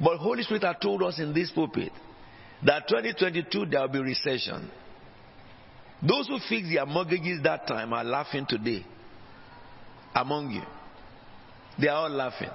But 0.02 0.18
Holy 0.18 0.44
Spirit 0.44 0.64
had 0.64 0.82
told 0.82 1.04
us 1.04 1.20
in 1.20 1.34
this 1.34 1.52
pulpit 1.52 1.92
that 2.66 2.88
2022 2.88 3.66
there 3.68 3.82
will 3.82 3.88
be 3.88 4.00
recession. 4.00 4.70
Those 6.02 6.28
who 6.28 6.40
fixed 6.48 6.72
their 6.74 6.86
mortgages 6.86 7.42
that 7.44 7.68
time 7.68 7.94
are 7.94 8.04
laughing 8.04 8.46
today 8.48 8.86
among 10.16 10.52
you. 10.52 10.64
They 11.80 11.88
are 11.88 12.04
all 12.04 12.10
laughing. 12.10 12.50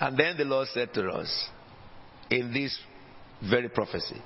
And 0.00 0.16
then 0.16 0.36
the 0.36 0.44
Lord 0.44 0.68
said 0.68 0.94
to 0.94 1.08
us 1.08 1.48
in 2.30 2.52
this 2.52 2.78
very 3.48 3.68
prophecy. 3.68 4.20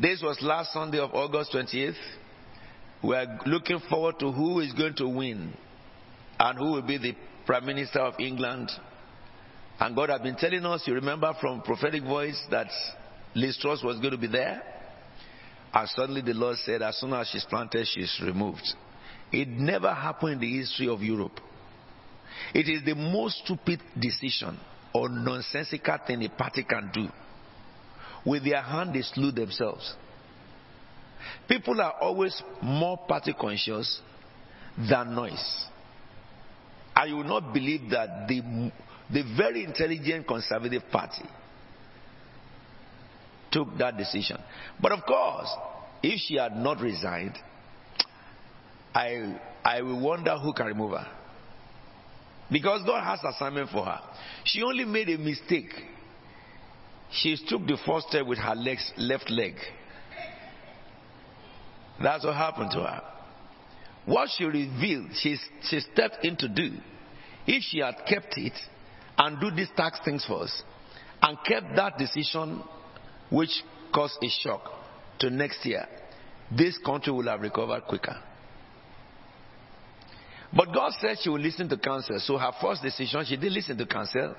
This 0.00 0.20
was 0.22 0.38
last 0.42 0.72
Sunday 0.72 0.98
of 0.98 1.14
August 1.14 1.52
28th. 1.52 1.94
We 3.02 3.14
are 3.14 3.38
looking 3.46 3.80
forward 3.88 4.18
to 4.20 4.32
who 4.32 4.60
is 4.60 4.72
going 4.72 4.94
to 4.96 5.08
win 5.08 5.52
and 6.38 6.58
who 6.58 6.72
will 6.72 6.82
be 6.82 6.98
the 6.98 7.14
Prime 7.46 7.64
Minister 7.66 8.00
of 8.00 8.14
England. 8.18 8.70
And 9.78 9.94
God 9.94 10.10
has 10.10 10.20
been 10.20 10.36
telling 10.36 10.64
us, 10.64 10.82
you 10.86 10.94
remember 10.94 11.32
from 11.40 11.62
prophetic 11.62 12.02
voice 12.02 12.40
that 12.50 12.66
Liz 13.34 13.56
Truss 13.60 13.82
was 13.84 13.98
going 13.98 14.10
to 14.10 14.18
be 14.18 14.26
there. 14.26 14.62
And 15.72 15.88
suddenly 15.90 16.22
the 16.22 16.34
Lord 16.34 16.56
said, 16.58 16.82
as 16.82 16.98
soon 16.98 17.12
as 17.12 17.28
she's 17.28 17.44
planted, 17.44 17.86
she's 17.86 18.20
removed. 18.24 18.66
It 19.30 19.48
never 19.48 19.92
happened 19.92 20.32
in 20.32 20.40
the 20.40 20.58
history 20.58 20.88
of 20.88 21.02
Europe. 21.02 21.38
It 22.54 22.68
is 22.68 22.84
the 22.84 22.94
most 22.94 23.42
stupid 23.44 23.80
decision 23.98 24.58
or 24.92 25.08
nonsensical 25.08 25.98
thing 26.06 26.24
a 26.24 26.30
party 26.30 26.64
can 26.64 26.90
do. 26.92 27.08
With 28.24 28.44
their 28.44 28.62
hand, 28.62 28.94
they 28.94 29.02
slew 29.02 29.30
themselves. 29.30 29.94
People 31.48 31.80
are 31.80 31.94
always 32.00 32.42
more 32.62 32.98
party 32.98 33.34
conscious 33.38 34.00
than 34.88 35.14
noise. 35.14 35.66
I 36.94 37.06
will 37.12 37.24
not 37.24 37.52
believe 37.52 37.90
that 37.90 38.26
the, 38.28 38.72
the 39.12 39.22
very 39.36 39.64
intelligent 39.64 40.26
conservative 40.26 40.82
party 40.90 41.24
took 43.50 43.76
that 43.78 43.96
decision. 43.96 44.38
But 44.80 44.92
of 44.92 45.04
course, 45.06 45.48
if 46.02 46.20
she 46.20 46.36
had 46.36 46.56
not 46.56 46.80
resigned, 46.80 47.36
I, 48.94 49.40
I 49.64 49.82
will 49.82 50.00
wonder 50.00 50.36
who 50.36 50.52
can 50.52 50.66
remove 50.66 50.92
her. 50.92 51.06
Because 52.50 52.82
God 52.86 53.04
has 53.04 53.20
assignment 53.34 53.70
for 53.70 53.84
her. 53.84 54.00
She 54.44 54.62
only 54.62 54.84
made 54.84 55.08
a 55.10 55.18
mistake. 55.18 55.70
She 57.10 57.36
took 57.48 57.66
the 57.66 57.78
first 57.86 58.08
step 58.08 58.26
with 58.26 58.38
her 58.38 58.54
legs, 58.54 58.90
left 58.96 59.30
leg. 59.30 59.54
That's 62.02 62.24
what 62.24 62.34
happened 62.34 62.70
to 62.72 62.80
her. 62.80 63.02
What 64.06 64.28
she 64.36 64.44
revealed, 64.44 65.10
she, 65.20 65.36
she 65.62 65.80
stepped 65.80 66.24
in 66.24 66.36
to 66.36 66.48
do. 66.48 66.70
If 67.46 67.62
she 67.62 67.78
had 67.80 67.96
kept 68.06 68.36
it 68.36 68.54
and 69.18 69.40
do 69.40 69.50
these 69.50 69.68
tax 69.76 69.98
things 70.04 70.24
first, 70.26 70.62
and 71.20 71.36
kept 71.44 71.74
that 71.76 71.98
decision 71.98 72.62
which 73.30 73.50
caused 73.92 74.18
a 74.22 74.28
shock 74.28 74.62
to 75.18 75.30
next 75.30 75.64
year, 75.66 75.86
this 76.56 76.78
country 76.84 77.12
will 77.12 77.26
have 77.26 77.40
recovered 77.40 77.84
quicker. 77.84 78.16
But 80.54 80.72
God 80.72 80.92
said 81.00 81.18
she 81.20 81.28
would 81.28 81.42
listen 81.42 81.68
to 81.68 81.76
counsel. 81.76 82.18
So 82.20 82.38
her 82.38 82.52
first 82.60 82.82
decision, 82.82 83.24
she 83.26 83.36
didn't 83.36 83.54
listen 83.54 83.76
to 83.76 83.86
counsel. 83.86 84.34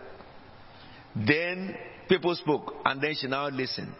Then 1.16 1.75
people 2.08 2.34
spoke, 2.36 2.74
and 2.86 3.01
then 3.01 3.13
she 3.20 3.28
now 3.28 3.50
listened. 3.50 3.94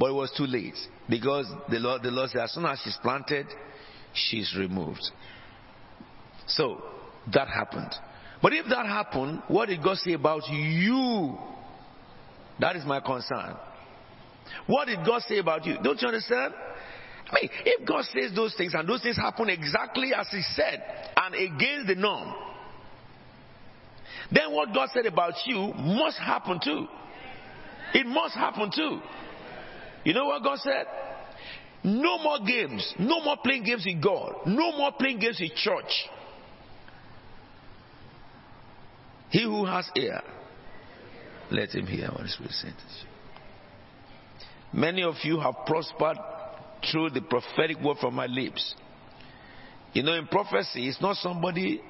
But 0.00 0.08
it 0.08 0.14
was 0.14 0.32
too 0.34 0.46
late 0.46 0.78
because 1.10 1.46
the 1.68 1.78
Lord, 1.78 2.02
the 2.02 2.10
Lord 2.10 2.30
said, 2.30 2.40
as 2.40 2.52
soon 2.54 2.64
as 2.64 2.80
she's 2.82 2.96
planted, 3.02 3.46
she's 4.14 4.56
removed. 4.58 5.02
So 6.46 6.82
that 7.34 7.48
happened. 7.48 7.94
But 8.42 8.54
if 8.54 8.64
that 8.70 8.86
happened, 8.86 9.42
what 9.48 9.68
did 9.68 9.82
God 9.82 9.98
say 9.98 10.14
about 10.14 10.48
you? 10.48 11.36
That 12.60 12.76
is 12.76 12.84
my 12.86 13.00
concern. 13.00 13.56
What 14.66 14.86
did 14.86 15.00
God 15.04 15.20
say 15.28 15.36
about 15.36 15.66
you? 15.66 15.76
Don't 15.82 16.00
you 16.00 16.08
understand? 16.08 16.54
I 17.30 17.34
mean, 17.34 17.50
if 17.66 17.86
God 17.86 18.04
says 18.06 18.34
those 18.34 18.54
things 18.56 18.72
and 18.72 18.88
those 18.88 19.02
things 19.02 19.18
happen 19.18 19.50
exactly 19.50 20.12
as 20.16 20.28
He 20.30 20.40
said 20.54 20.82
and 21.14 21.34
against 21.34 21.88
the 21.88 21.94
norm, 21.94 22.32
then 24.32 24.50
what 24.52 24.72
God 24.72 24.88
said 24.94 25.04
about 25.04 25.34
you 25.44 25.74
must 25.76 26.16
happen 26.16 26.58
too. 26.64 26.86
It 27.92 28.06
must 28.06 28.34
happen 28.34 28.70
too. 28.74 29.00
You 30.04 30.14
know 30.14 30.26
what 30.26 30.42
God 30.42 30.58
said? 30.58 30.86
No 31.82 32.18
more 32.18 32.38
games. 32.46 32.94
No 32.98 33.20
more 33.22 33.36
playing 33.42 33.64
games 33.64 33.84
with 33.86 34.02
God. 34.02 34.34
No 34.46 34.76
more 34.76 34.92
playing 34.92 35.18
games 35.18 35.38
with 35.40 35.54
church. 35.54 36.08
He 39.30 39.44
who 39.44 39.64
has 39.64 39.88
ear, 39.96 40.20
let 41.50 41.70
him 41.70 41.86
hear 41.86 42.08
what 42.08 42.22
the 42.22 42.28
Spirit 42.28 42.52
says. 42.52 43.04
Many 44.72 45.02
of 45.02 45.14
you 45.22 45.38
have 45.40 45.54
prospered 45.66 46.18
through 46.90 47.10
the 47.10 47.22
prophetic 47.22 47.80
word 47.80 47.98
from 47.98 48.14
my 48.14 48.26
lips. 48.26 48.74
You 49.92 50.02
know, 50.02 50.14
in 50.14 50.26
prophecy, 50.26 50.88
it's 50.88 51.00
not 51.00 51.16
somebody 51.16 51.80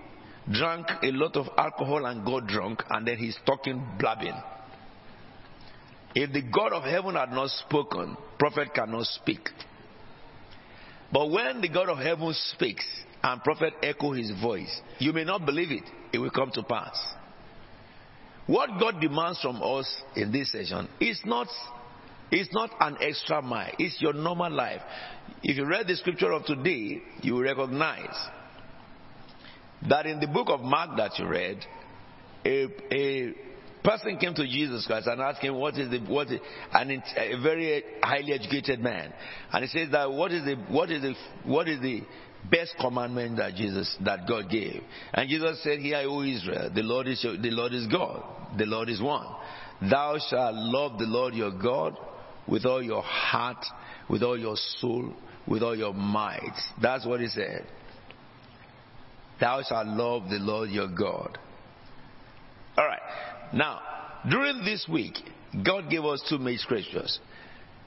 drank 0.50 0.86
a 1.02 1.10
lot 1.12 1.36
of 1.36 1.46
alcohol 1.56 2.06
and 2.06 2.24
got 2.24 2.46
drunk 2.46 2.82
and 2.88 3.06
then 3.06 3.16
he's 3.18 3.36
talking 3.44 3.84
blabbing. 3.98 4.34
If 6.14 6.32
the 6.32 6.42
God 6.42 6.72
of 6.72 6.82
heaven 6.82 7.14
had 7.14 7.30
not 7.30 7.50
spoken, 7.50 8.16
prophet 8.38 8.74
cannot 8.74 9.06
speak. 9.06 9.48
But 11.12 11.30
when 11.30 11.60
the 11.60 11.68
God 11.68 11.88
of 11.88 11.98
heaven 11.98 12.32
speaks 12.34 12.84
and 13.22 13.42
prophet 13.42 13.74
echo 13.82 14.12
his 14.12 14.30
voice, 14.40 14.80
you 14.98 15.12
may 15.12 15.24
not 15.24 15.44
believe 15.46 15.70
it, 15.70 15.84
it 16.12 16.18
will 16.18 16.30
come 16.30 16.50
to 16.52 16.62
pass. 16.62 16.96
What 18.46 18.80
God 18.80 19.00
demands 19.00 19.40
from 19.40 19.62
us 19.62 19.88
in 20.16 20.32
this 20.32 20.50
session 20.50 20.88
is 21.00 21.20
not 21.24 21.46
it's 22.32 22.52
not 22.52 22.70
an 22.80 22.96
extra 23.00 23.42
mile, 23.42 23.72
it's 23.78 24.00
your 24.00 24.12
normal 24.12 24.52
life. 24.52 24.80
If 25.42 25.56
you 25.56 25.66
read 25.66 25.88
the 25.88 25.96
scripture 25.96 26.32
of 26.32 26.44
today, 26.44 27.02
you 27.22 27.34
will 27.34 27.42
recognize 27.42 28.14
that 29.88 30.06
in 30.06 30.20
the 30.20 30.28
book 30.28 30.48
of 30.48 30.60
Mark 30.60 30.96
that 30.96 31.18
you 31.18 31.26
read, 31.26 31.64
a, 32.44 32.68
a 32.92 33.34
person 33.82 34.18
came 34.18 34.34
to 34.34 34.46
Jesus 34.46 34.86
Christ 34.86 35.06
and 35.06 35.20
asked 35.20 35.40
him 35.40 35.54
what 35.56 35.76
is 35.76 35.90
the 35.90 35.98
what 36.00 36.28
and 36.28 36.90
a 36.90 37.42
very 37.42 37.82
highly 38.02 38.32
educated 38.32 38.80
man, 38.80 39.12
and 39.52 39.64
he 39.64 39.68
says 39.68 39.90
that 39.92 40.10
what 40.10 40.32
is 40.32 40.44
the 40.44 40.56
what 40.68 40.90
is 40.90 41.02
the 41.02 41.14
what 41.44 41.68
is 41.68 41.80
the 41.80 42.02
best 42.50 42.74
commandment 42.80 43.36
that 43.36 43.54
Jesus 43.54 43.96
that 44.04 44.26
God 44.28 44.50
gave, 44.50 44.82
and 45.12 45.28
Jesus 45.28 45.62
said, 45.62 45.78
"Hear, 45.78 46.02
O 46.06 46.22
Israel, 46.22 46.70
the 46.74 46.82
Lord 46.82 47.06
is 47.06 47.22
your, 47.22 47.36
the 47.36 47.50
Lord 47.50 47.72
is 47.72 47.86
God, 47.86 48.22
the 48.58 48.66
Lord 48.66 48.88
is 48.88 49.00
one. 49.00 49.26
Thou 49.88 50.18
shalt 50.28 50.54
love 50.54 50.98
the 50.98 51.06
Lord 51.06 51.34
your 51.34 51.52
God 51.52 51.96
with 52.46 52.66
all 52.66 52.82
your 52.82 53.02
heart, 53.02 53.64
with 54.08 54.22
all 54.22 54.38
your 54.38 54.56
soul, 54.78 55.14
with 55.46 55.62
all 55.62 55.76
your 55.76 55.94
might. 55.94 56.56
That's 56.82 57.06
what 57.06 57.20
he 57.20 57.28
said. 57.28 57.66
Thou 59.40 59.62
shalt 59.62 59.86
love 59.86 60.28
the 60.28 60.38
Lord 60.38 60.68
your 60.68 60.88
God. 60.88 61.38
All 62.76 62.86
right. 62.86 63.00
Now, 63.52 63.80
during 64.28 64.64
this 64.64 64.86
week, 64.90 65.14
God 65.64 65.90
gave 65.90 66.04
us 66.04 66.22
two 66.28 66.38
main 66.38 66.58
scriptures. 66.58 67.18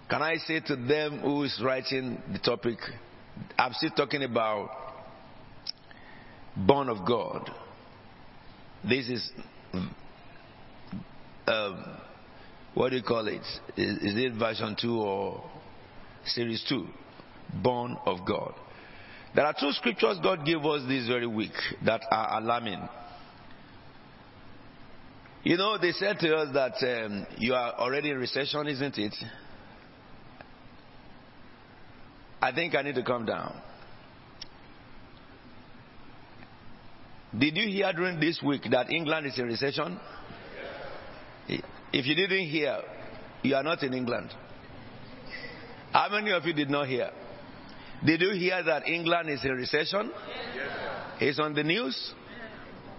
Can 0.10 0.22
I 0.22 0.36
say 0.36 0.60
to 0.62 0.76
them 0.76 1.20
who 1.20 1.44
is 1.44 1.62
writing 1.64 2.22
the 2.32 2.40
topic, 2.40 2.78
I'm 3.58 3.74
still 3.74 3.92
talking 3.92 4.24
about 4.24 4.70
born 6.56 6.90
of 6.90 7.06
God. 7.08 7.50
This 8.88 9.08
is 9.08 9.32
um, 11.48 11.98
what 12.74 12.90
do 12.90 12.98
you 12.98 13.04
call 13.04 13.28
it? 13.28 13.42
Is, 13.78 13.98
is 13.98 14.18
it 14.18 14.34
version 14.34 14.76
2 14.80 15.00
or 15.00 15.44
series 16.26 16.64
2? 16.68 16.86
Born 17.62 17.98
of 18.06 18.26
God. 18.26 18.54
There 19.36 19.46
are 19.46 19.54
two 19.60 19.72
scriptures 19.72 20.18
God 20.22 20.46
gave 20.46 20.64
us 20.66 20.82
this 20.88 21.08
very 21.08 21.28
week 21.28 21.54
that 21.86 22.02
are 22.12 22.40
alarming. 22.42 22.88
You 25.44 25.58
know, 25.58 25.78
they 25.78 25.92
said 25.92 26.20
to 26.20 26.36
us 26.36 26.54
that 26.54 27.06
um, 27.06 27.28
you 27.38 27.54
are 27.54 27.74
already 27.74 28.12
in 28.12 28.18
recession, 28.18 28.66
isn't 28.68 28.98
it? 28.98 29.14
I 32.42 32.54
think 32.54 32.76
I 32.76 32.82
need 32.82 32.96
to 32.96 33.04
come 33.04 33.26
down. 33.26 33.54
Did 37.38 37.58
you 37.58 37.68
hear 37.68 37.92
during 37.92 38.20
this 38.20 38.42
week 38.46 38.64
that 38.72 38.90
England 38.90 39.28
is 39.28 39.38
in 39.38 39.46
recession? 39.46 40.00
If 41.48 42.06
you 42.06 42.16
didn't 42.16 42.48
hear, 42.48 42.78
you 43.42 43.56
are 43.56 43.64
not 43.64 43.84
in 43.84 43.94
England. 43.94 44.30
How 45.92 46.10
many 46.10 46.32
of 46.32 46.46
you 46.46 46.54
did 46.54 46.70
not 46.70 46.88
hear? 46.88 47.10
Did 48.06 48.22
you 48.22 48.32
hear 48.32 48.64
that 48.64 48.88
England 48.88 49.30
is 49.30 49.44
in 49.44 49.52
recession? 49.52 50.12
Yes. 50.56 50.68
It's 51.20 51.40
on 51.40 51.54
the 51.54 51.64
news. 51.64 52.14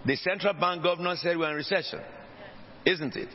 The 0.05 0.15
central 0.17 0.53
bank 0.53 0.83
governor 0.83 1.15
said 1.15 1.37
we're 1.37 1.49
in 1.49 1.55
recession. 1.55 1.99
Isn't 2.85 3.15
it? 3.15 3.29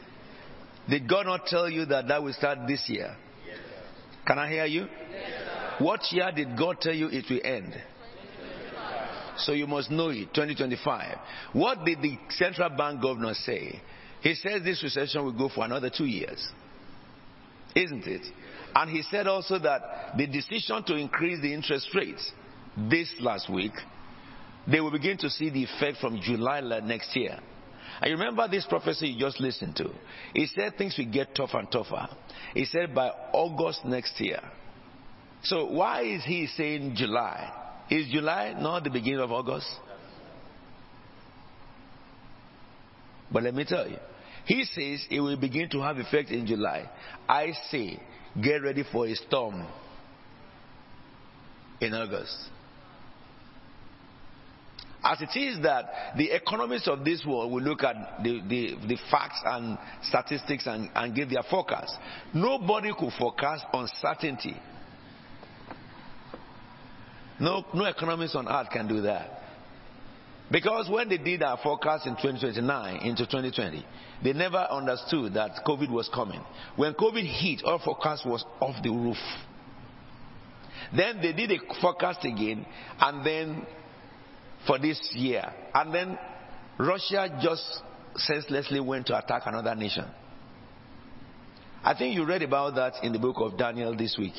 Did 0.88 1.08
God 1.08 1.26
not 1.26 1.46
tell 1.46 1.68
you 1.68 1.84
that 1.86 2.08
that 2.08 2.22
will 2.22 2.32
start 2.32 2.58
this 2.66 2.84
year? 2.88 3.16
Yes. 3.46 3.58
Can 4.26 4.38
I 4.38 4.48
hear 4.50 4.64
you? 4.66 4.86
Yes. 5.12 5.80
What 5.80 6.00
year 6.12 6.30
did 6.34 6.56
God 6.56 6.80
tell 6.80 6.94
you 6.94 7.08
it 7.08 7.24
will 7.28 7.40
end? 7.42 7.74
So 9.38 9.52
you 9.52 9.66
must 9.66 9.90
know 9.90 10.10
it, 10.10 10.34
2025. 10.34 11.16
What 11.54 11.84
did 11.84 12.02
the 12.02 12.18
central 12.30 12.68
bank 12.70 13.00
governor 13.00 13.34
say? 13.34 13.80
He 14.20 14.34
says 14.34 14.62
this 14.62 14.82
recession 14.82 15.24
will 15.24 15.32
go 15.32 15.48
for 15.48 15.64
another 15.64 15.90
two 15.90 16.04
years. 16.04 16.46
Isn't 17.74 18.06
it? 18.06 18.26
And 18.74 18.90
he 18.90 19.02
said 19.02 19.26
also 19.26 19.58
that 19.58 20.16
the 20.16 20.26
decision 20.26 20.84
to 20.84 20.96
increase 20.96 21.40
the 21.40 21.52
interest 21.52 21.88
rates 21.94 22.30
this 22.76 23.12
last 23.20 23.50
week, 23.50 23.72
they 24.66 24.80
will 24.80 24.90
begin 24.90 25.16
to 25.18 25.30
see 25.30 25.50
the 25.50 25.64
effect 25.64 25.98
from 25.98 26.20
July 26.20 26.60
next 26.80 27.16
year. 27.16 27.38
And 28.00 28.12
remember 28.12 28.48
this 28.48 28.64
prophecy 28.66 29.08
you 29.08 29.20
just 29.20 29.40
listened 29.40 29.76
to? 29.76 29.90
He 30.34 30.46
said 30.46 30.76
things 30.78 30.96
will 30.96 31.10
get 31.10 31.34
tougher 31.34 31.58
and 31.58 31.70
tougher. 31.70 32.08
He 32.54 32.64
said 32.64 32.94
by 32.94 33.10
August 33.32 33.84
next 33.84 34.18
year. 34.20 34.40
So 35.42 35.66
why 35.66 36.02
is 36.02 36.24
he 36.24 36.46
saying 36.46 36.94
July? 36.96 37.52
Is 37.90 38.10
July 38.10 38.54
not 38.58 38.84
the 38.84 38.90
beginning 38.90 39.20
of 39.20 39.32
August? 39.32 39.68
But 43.32 43.42
let 43.42 43.54
me 43.54 43.64
tell 43.64 43.88
you, 43.88 43.98
he 44.44 44.64
says 44.64 45.06
it 45.10 45.20
will 45.20 45.36
begin 45.36 45.68
to 45.70 45.80
have 45.80 45.98
effect 45.98 46.30
in 46.30 46.46
July. 46.46 46.90
I 47.28 47.52
say, 47.70 48.00
get 48.42 48.62
ready 48.62 48.84
for 48.90 49.06
a 49.06 49.14
storm 49.14 49.66
in 51.80 51.94
August. 51.94 52.36
As 55.02 55.20
it 55.22 55.38
is 55.38 55.62
that 55.62 56.14
the 56.16 56.30
economists 56.30 56.86
of 56.86 57.04
this 57.04 57.24
world 57.24 57.50
will 57.50 57.62
look 57.62 57.82
at 57.82 58.22
the, 58.22 58.40
the, 58.46 58.76
the 58.86 58.98
facts 59.10 59.40
and 59.44 59.78
statistics 60.02 60.66
and, 60.66 60.90
and 60.94 61.14
give 61.14 61.30
their 61.30 61.42
forecast. 61.48 61.96
Nobody 62.34 62.92
could 62.98 63.12
forecast 63.18 63.64
uncertainty. 63.72 64.56
No, 67.40 67.64
no 67.72 67.86
economist 67.86 68.36
on 68.36 68.46
earth 68.46 68.68
can 68.70 68.86
do 68.86 69.00
that. 69.02 69.40
Because 70.50 70.90
when 70.90 71.08
they 71.08 71.16
did 71.16 71.42
our 71.42 71.58
forecast 71.62 72.06
in 72.06 72.16
2029 72.16 72.96
into 73.06 73.24
2020, 73.24 73.86
they 74.22 74.32
never 74.32 74.58
understood 74.70 75.34
that 75.34 75.64
COVID 75.64 75.90
was 75.90 76.10
coming. 76.12 76.42
When 76.76 76.92
COVID 76.94 77.24
hit, 77.24 77.62
our 77.64 77.78
forecast 77.78 78.26
was 78.26 78.44
off 78.60 78.82
the 78.82 78.90
roof. 78.90 79.16
Then 80.94 81.20
they 81.22 81.32
did 81.32 81.52
a 81.52 81.58
forecast 81.80 82.24
again, 82.24 82.66
and 83.00 83.24
then 83.24 83.66
for 84.66 84.79
this 84.79 85.01
year. 85.14 85.44
And 85.75 85.94
then 85.94 86.18
Russia 86.79 87.38
just 87.42 87.83
senselessly 88.16 88.81
went 88.81 89.07
to 89.07 89.18
attack 89.18 89.42
another 89.46 89.75
nation. 89.75 90.05
I 91.83 91.94
think 91.94 92.14
you 92.14 92.27
read 92.27 92.42
about 92.42 92.75
that 92.75 93.03
in 93.03 93.12
the 93.12 93.18
book 93.18 93.37
of 93.38 93.57
Daniel 93.57 93.96
this 93.96 94.16
week. 94.18 94.35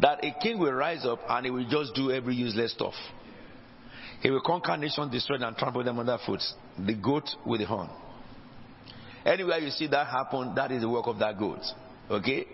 That 0.00 0.24
a 0.24 0.34
king 0.40 0.58
will 0.58 0.72
rise 0.72 1.04
up 1.04 1.20
and 1.28 1.46
he 1.46 1.50
will 1.50 1.68
just 1.68 1.94
do 1.94 2.10
every 2.10 2.34
useless 2.34 2.72
stuff. 2.72 2.94
He 4.22 4.30
will 4.30 4.42
conquer 4.42 4.76
nations, 4.76 5.10
destroy 5.10 5.38
them, 5.38 5.48
and 5.48 5.56
trample 5.56 5.82
them 5.82 5.98
underfoot. 5.98 6.40
The 6.78 6.94
goat 6.94 7.28
with 7.44 7.60
the 7.60 7.66
horn. 7.66 7.88
Anywhere 9.24 9.58
you 9.58 9.70
see 9.70 9.86
that 9.88 10.06
happen, 10.06 10.54
that 10.54 10.70
is 10.70 10.82
the 10.82 10.88
work 10.88 11.06
of 11.06 11.18
that 11.18 11.38
goat. 11.38 11.60
Okay? 12.10 12.46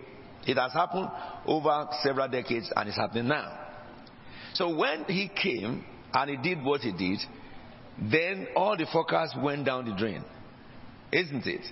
It 0.45 0.57
has 0.57 0.73
happened 0.73 1.09
over 1.45 1.87
several 2.01 2.27
decades 2.27 2.71
and 2.75 2.87
it's 2.87 2.97
happening 2.97 3.27
now. 3.27 3.59
So 4.53 4.75
when 4.75 5.03
he 5.05 5.29
came, 5.29 5.83
and 6.13 6.29
he 6.29 6.37
did 6.37 6.63
what 6.63 6.81
he 6.81 6.91
did, 6.91 7.19
then 8.11 8.47
all 8.55 8.77
the 8.77 8.85
forecasts 8.91 9.35
went 9.41 9.65
down 9.65 9.89
the 9.89 9.95
drain. 9.95 10.23
Isn't 11.11 11.45
it? 11.45 11.65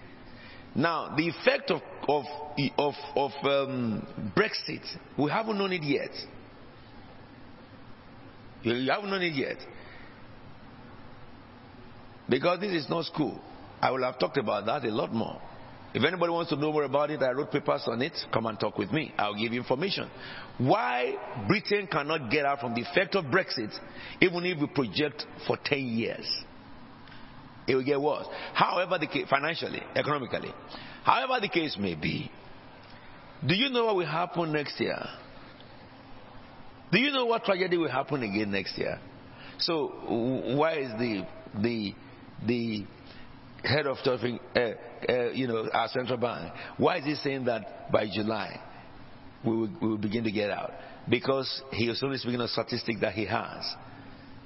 Now, 0.74 1.16
the 1.16 1.30
effect 1.30 1.72
of, 1.72 1.82
of, 2.08 2.26
of, 2.78 2.94
of 3.16 3.32
um, 3.44 4.34
Brexit, 4.36 4.86
we 5.18 5.30
haven't 5.30 5.58
known 5.58 5.72
it 5.72 5.84
yet. 5.84 6.12
You 8.64 8.92
haven't 8.92 9.10
known 9.10 9.22
it 9.22 9.34
yet. 9.34 9.58
Because 12.28 12.60
this 12.60 12.72
is 12.72 12.90
not 12.90 13.06
school. 13.06 13.40
I 13.82 13.92
will 13.92 14.04
have 14.04 14.20
talked 14.20 14.38
about 14.38 14.66
that 14.66 14.84
a 14.86 14.90
lot 14.90 15.14
more. 15.14 15.40
If 15.94 16.04
anybody 16.04 16.32
wants 16.32 16.50
to 16.50 16.58
know 16.58 16.74
more 16.74 16.84
about 16.84 17.12
it, 17.12 17.22
I 17.22 17.32
wrote 17.32 17.52
papers 17.52 17.84
on 17.88 18.02
it. 18.02 18.14
Come 18.34 18.48
and 18.48 18.60
talk 18.60 18.78
with 18.78 18.92
me. 18.92 19.14
I'll 19.18 19.36
give 19.36 19.54
you 19.54 19.60
information. 19.62 20.10
Why 20.58 21.16
Britain 21.48 21.88
cannot 21.92 22.32
get 22.32 22.46
out 22.46 22.62
from 22.62 22.76
the 22.76 22.82
effect 22.82 23.16
of 23.16 23.26
Brexit, 23.26 23.78
even 24.22 24.46
if 24.46 24.60
we 24.60 24.68
project 24.68 25.26
for 25.48 25.58
10 25.64 25.80
years. 25.80 26.26
It 27.68 27.76
will 27.76 27.84
get 27.84 28.00
worse. 28.00 28.28
However, 28.54 28.98
the 29.00 29.08
case, 29.08 29.26
financially, 29.30 29.82
economically. 29.96 30.54
However, 31.04 31.42
the 31.42 31.50
case 31.50 31.76
may 31.80 31.96
be, 31.96 32.32
do 33.46 33.56
you 33.56 33.70
know 33.70 33.86
what 33.86 33.96
will 33.98 34.06
happen 34.06 34.54
next 34.54 34.80
year? 34.80 35.04
Do 36.92 37.00
you 37.00 37.12
know 37.12 37.26
what 37.26 37.44
tragedy 37.44 37.78
will 37.78 37.90
happen 37.90 38.24
again 38.24 38.52
next 38.52 38.78
year? 38.78 39.00
So, 39.58 39.88
why 40.56 40.76
is 40.76 40.92
the 41.00 41.28
the 41.62 41.96
the 42.46 42.86
head 43.64 43.88
of 43.88 43.98
uh, 44.06 44.60
uh, 45.10 45.32
you 45.32 45.48
know, 45.48 45.68
our 45.74 45.88
central 45.90 46.18
bank, 46.18 46.54
why 46.78 46.98
is 46.98 47.06
he 47.06 47.16
saying 47.16 47.46
that 47.46 47.92
by 47.92 48.08
July 48.14 48.62
we 49.46 49.52
will, 49.52 49.70
we 49.82 49.88
will 49.90 49.98
begin 49.98 50.24
to 50.24 50.32
get 50.32 50.50
out? 50.50 50.72
Because 51.10 51.62
he 51.72 51.88
is 51.88 52.02
only 52.04 52.18
speaking 52.18 52.42
of 52.42 52.50
statistics 52.50 53.00
that 53.02 53.14
he 53.14 53.26
has. 53.26 53.64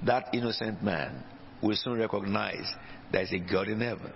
That 0.04 0.28
innocent 0.32 0.82
man 0.82 1.24
will 1.62 1.76
soon 1.76 1.98
recognize 1.98 2.66
there 3.12 3.22
is 3.22 3.32
a 3.32 3.38
God 3.38 3.68
in 3.68 3.80
heaven. 3.80 4.12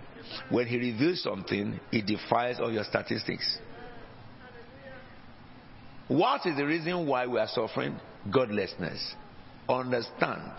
When 0.49 0.67
he 0.67 0.77
reveals 0.77 1.21
something, 1.21 1.79
it 1.91 2.05
defies 2.05 2.59
all 2.59 2.71
your 2.71 2.83
statistics. 2.83 3.59
What 6.07 6.45
is 6.45 6.55
the 6.55 6.65
reason 6.65 7.07
why 7.07 7.27
we 7.27 7.39
are 7.39 7.47
suffering? 7.47 7.99
Godlessness. 8.31 9.15
Understand 9.67 10.51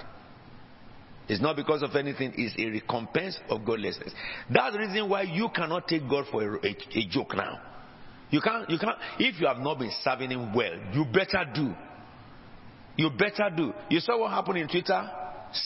it's 1.29 1.43
not 1.43 1.57
because 1.57 1.83
of 1.83 1.95
anything, 1.97 2.33
it's 2.37 2.55
a 2.59 2.67
recompense 2.67 3.39
of 3.49 3.65
godlessness. 3.65 4.13
That's 4.49 4.75
the 4.75 4.79
reason 4.79 5.09
why 5.09 5.23
you 5.23 5.49
cannot 5.55 5.89
take 5.89 6.09
God 6.09 6.27
for 6.31 6.43
a, 6.43 6.67
a, 6.67 6.77
a 6.95 7.07
joke 7.09 7.35
now. 7.35 7.61
You 8.31 8.41
can't, 8.41 8.69
you 8.69 8.79
can't, 8.79 8.99
if 9.19 9.41
you 9.41 9.47
have 9.47 9.59
not 9.59 9.79
been 9.79 9.93
serving 10.03 10.31
Him 10.31 10.53
well, 10.55 10.75
you 10.93 11.05
better 11.05 11.45
do. 11.55 11.75
You 12.97 13.11
better 13.11 13.51
do. 13.55 13.73
You 13.91 14.01
saw 14.01 14.19
what 14.19 14.31
happened 14.31 14.59
in 14.59 14.69
Twitter? 14.69 15.11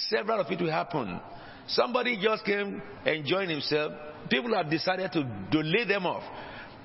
Several 0.09 0.40
of 0.40 0.51
it 0.51 0.61
will 0.61 0.70
happen. 0.70 1.20
Somebody 1.68 2.18
just 2.20 2.44
came 2.44 2.83
enjoying 3.07 3.49
himself. 3.49 3.92
People 4.29 4.55
have 4.55 4.68
decided 4.68 5.12
to, 5.12 5.23
to 5.53 5.59
lay 5.61 5.85
them 5.85 6.07
off. 6.07 6.25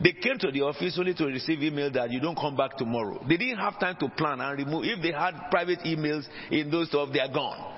They 0.01 0.11
came 0.11 0.37
to 0.39 0.51
the 0.51 0.61
office 0.61 0.95
only 0.99 1.13
to 1.15 1.25
receive 1.25 1.63
email 1.63 1.91
that 1.91 2.11
you 2.11 2.19
don't 2.19 2.35
come 2.35 2.55
back 2.55 2.77
tomorrow. 2.77 3.23
They 3.27 3.37
didn't 3.37 3.59
have 3.59 3.79
time 3.79 3.95
to 3.99 4.09
plan 4.09 4.41
and 4.41 4.57
remove. 4.57 4.83
If 4.85 5.01
they 5.01 5.11
had 5.11 5.49
private 5.49 5.79
emails 5.79 6.25
in 6.51 6.69
those 6.69 6.89
stuff, 6.89 7.09
they 7.13 7.19
are 7.19 7.31
gone. 7.31 7.73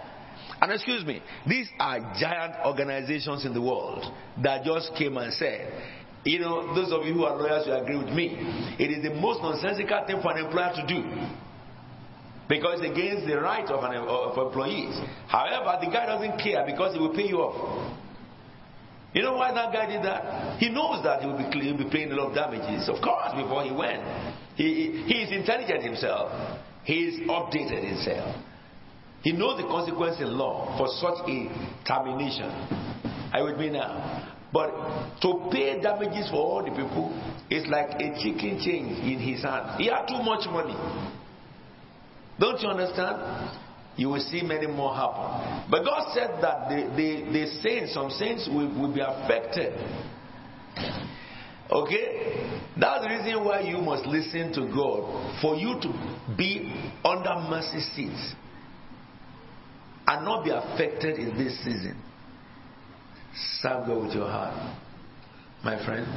And 0.60 0.72
excuse 0.72 1.06
me, 1.06 1.22
these 1.48 1.70
are 1.80 2.00
giant 2.20 2.56
organizations 2.66 3.46
in 3.46 3.54
the 3.54 3.62
world 3.62 4.04
that 4.42 4.64
just 4.64 4.92
came 4.98 5.18
and 5.18 5.32
said, 5.34 5.72
you 6.32 6.40
know, 6.40 6.74
those 6.76 6.92
of 6.92 7.06
you 7.06 7.14
who 7.14 7.24
are 7.24 7.38
lawyers, 7.38 7.66
you 7.68 7.74
agree 7.74 7.98
with 7.98 8.14
me. 8.14 8.36
It 8.80 8.92
is 8.92 9.04
the 9.04 9.14
most 9.16 9.42
nonsensical 9.42 10.04
thing 10.06 10.22
for 10.22 10.36
an 10.36 10.46
employer 10.46 10.74
to 10.76 10.86
do. 10.88 11.04
Because 12.50 12.80
it's 12.82 12.92
against 12.92 13.28
the 13.28 13.40
right 13.40 13.68
of, 13.68 13.84
an, 13.84 13.96
of 13.96 14.38
employees. 14.38 14.96
However, 15.28 15.84
the 15.84 15.92
guy 15.92 16.06
doesn't 16.06 16.40
care 16.40 16.64
because 16.66 16.94
he 16.94 17.00
will 17.00 17.14
pay 17.14 17.28
you 17.28 17.38
off. 17.40 17.96
You 19.14 19.22
know 19.24 19.34
why 19.34 19.54
that 19.54 19.74
guy 19.74 19.88
did 19.88 20.04
that? 20.04 20.60
He 20.60 20.70
knows 20.70 21.04
that 21.04 21.22
he 21.22 21.28
will 21.28 21.38
be, 21.38 21.44
he 21.60 21.72
will 21.72 21.84
be 21.84 21.90
paying 21.90 22.12
a 22.12 22.16
lot 22.16 22.30
of 22.30 22.36
damages, 22.36 22.88
of 22.88 23.02
course, 23.02 23.32
before 23.36 23.64
he 23.64 23.72
went. 23.72 24.04
He, 24.56 24.64
he, 24.64 25.14
he 25.14 25.16
is 25.24 25.32
intelligent 25.32 25.84
himself. 25.84 26.32
He 26.84 27.04
is 27.04 27.20
updated 27.28 27.84
himself. 27.84 28.36
He 29.24 29.32
knows 29.34 29.60
the 29.60 29.68
consequence 29.68 30.20
in 30.20 30.38
law 30.38 30.78
for 30.78 30.88
such 30.88 31.28
a 31.28 31.50
termination. 31.88 32.48
Are 33.34 33.40
you 33.40 33.46
with 33.46 33.58
me 33.58 33.70
now? 33.72 34.37
But 34.52 35.20
to 35.22 35.50
pay 35.52 35.80
damages 35.82 36.30
for 36.30 36.38
all 36.38 36.64
the 36.64 36.72
people 36.72 37.12
is 37.50 37.68
like 37.68 38.00
a 38.00 38.16
chicken 38.22 38.60
change 38.64 38.98
in 39.00 39.20
his 39.20 39.44
hand. 39.44 39.82
He 39.82 39.88
had 39.88 40.08
too 40.08 40.24
much 40.24 40.48
money. 40.50 40.76
Don't 42.40 42.62
you 42.62 42.70
understand? 42.70 43.60
You 43.98 44.10
will 44.10 44.22
see 44.22 44.42
many 44.44 44.68
more 44.68 44.94
happen. 44.94 45.66
But 45.70 45.84
God 45.84 46.14
said 46.14 46.40
that 46.42 46.70
the, 46.70 46.96
the, 46.96 47.32
the 47.34 47.48
saints, 47.62 47.94
some 47.94 48.12
saints 48.12 48.48
will, 48.48 48.70
will 48.80 48.94
be 48.94 49.02
affected. 49.02 49.74
Okay? 51.70 52.62
That's 52.80 53.04
the 53.04 53.10
reason 53.10 53.44
why 53.44 53.62
you 53.62 53.80
must 53.80 54.06
listen 54.06 54.54
to 54.54 54.72
God 54.74 55.42
for 55.42 55.56
you 55.56 55.80
to 55.82 56.36
be 56.38 56.72
under 57.04 57.36
mercy 57.50 57.82
seats 57.96 58.36
and 60.08 60.24
not 60.24 60.46
be 60.46 60.52
affected 60.52 61.18
in 61.18 61.36
this 61.38 61.58
season. 61.64 62.02
Serve 63.62 63.88
God 63.88 64.04
with 64.06 64.16
your 64.16 64.28
heart, 64.28 64.78
my 65.64 65.84
friend. 65.86 66.08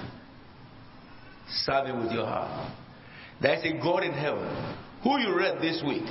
Serve 1.65 1.87
Him 1.87 2.03
with 2.03 2.13
your 2.13 2.27
heart. 2.27 2.73
There 3.41 3.55
is 3.55 3.65
a 3.65 3.83
God 3.83 4.05
in 4.05 4.13
heaven 4.13 4.47
who 5.03 5.19
you 5.19 5.37
read 5.37 5.61
this 5.61 5.83
week. 5.85 6.05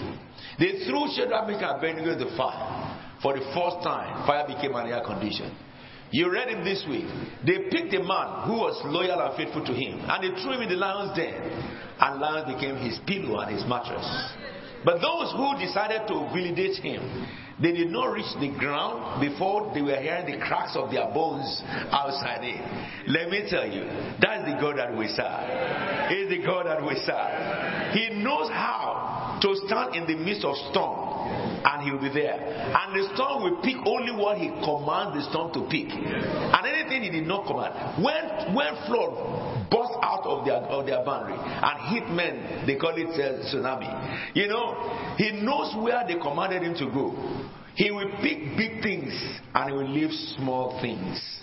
They 0.58 0.86
threw 0.86 1.08
Shadrach, 1.16 1.48
Meshach, 1.48 1.64
and 1.64 1.78
Abednego 1.78 2.12
in 2.14 2.20
the 2.20 2.36
fire. 2.36 3.18
For 3.22 3.34
the 3.34 3.46
first 3.54 3.84
time, 3.84 4.26
fire 4.26 4.48
became 4.48 4.76
an 4.76 4.88
air 4.88 5.04
condition. 5.06 5.56
You 6.12 6.32
read 6.32 6.50
him 6.50 6.64
this 6.64 6.84
week. 6.90 7.06
They 7.46 7.70
picked 7.70 7.94
a 7.94 8.02
man 8.02 8.50
who 8.50 8.66
was 8.66 8.82
loyal 8.86 9.22
and 9.22 9.38
faithful 9.38 9.64
to 9.66 9.74
him, 9.74 10.02
and 10.10 10.18
they 10.24 10.34
threw 10.42 10.58
him 10.58 10.62
in 10.66 10.70
the 10.70 10.76
lion's 10.76 11.16
den, 11.16 11.38
and 11.38 12.20
lions 12.20 12.50
became 12.50 12.78
his 12.78 12.98
pillow 13.06 13.40
and 13.40 13.54
his 13.54 13.62
mattress. 13.70 14.08
But 14.84 15.02
those 15.06 15.38
who 15.38 15.54
decided 15.62 16.08
to 16.08 16.26
validate 16.34 16.82
him, 16.82 17.04
they 17.62 17.74
did 17.74 17.92
not 17.92 18.14
reach 18.14 18.32
the 18.40 18.50
ground 18.58 19.22
before 19.22 19.72
they 19.74 19.82
were 19.82 19.98
hearing 19.98 20.26
the 20.32 20.38
cracks 20.44 20.76
of 20.76 20.92
their 20.92 21.06
bones 21.14 21.62
outside 21.92 22.44
it. 22.44 22.60
Let 23.08 23.30
me 23.30 23.44
tell 23.50 23.68
you, 23.68 23.84
that's 24.22 24.46
the 24.46 24.58
God 24.60 24.78
that 24.78 24.96
we 24.96 25.08
serve. 25.08 26.10
He's 26.10 26.30
the 26.30 26.46
God 26.46 26.68
that 26.68 26.82
we 26.82 26.96
serve. 27.04 27.94
He 27.94 28.22
knows 28.24 28.50
how 28.50 29.09
to 29.42 29.56
stand 29.68 29.96
in 29.96 30.06
the 30.06 30.16
midst 30.16 30.44
of 30.46 30.56
storm, 30.72 31.20
and 31.64 31.84
he 31.84 31.92
will 31.92 32.02
be 32.02 32.10
there. 32.10 32.36
And 32.36 32.96
the 32.96 33.14
storm 33.16 33.44
will 33.44 33.62
pick 33.62 33.78
only 33.86 34.12
what 34.12 34.38
he 34.38 34.50
commands 34.64 35.16
the 35.18 35.24
storm 35.30 35.54
to 35.54 35.68
pick, 35.70 35.90
and 35.92 36.62
anything 36.66 37.04
he 37.04 37.10
did 37.10 37.28
not 37.28 37.46
command. 37.48 38.04
When 38.04 38.56
when 38.56 38.72
flood 38.88 39.70
burst 39.70 39.96
out 40.02 40.26
of 40.26 40.46
their 40.46 40.62
of 40.70 40.86
their 40.86 41.04
boundary 41.04 41.38
and 41.38 41.76
hit 41.94 42.10
men, 42.10 42.66
they 42.66 42.76
call 42.76 42.96
it 42.96 43.10
uh, 43.16 43.46
tsunami. 43.48 44.36
You 44.36 44.48
know, 44.48 45.16
he 45.18 45.32
knows 45.32 45.76
where 45.78 46.06
they 46.08 46.16
commanded 46.16 46.64
him 46.64 46.76
to 46.76 46.86
go. 46.92 47.16
He 47.76 47.92
will 47.92 48.12
pick 48.22 48.58
big 48.58 48.82
things 48.84 49.14
and 49.56 49.70
he 49.70 49.76
will 49.76 49.90
leave 49.90 50.12
small 50.38 50.82
things. 50.82 51.40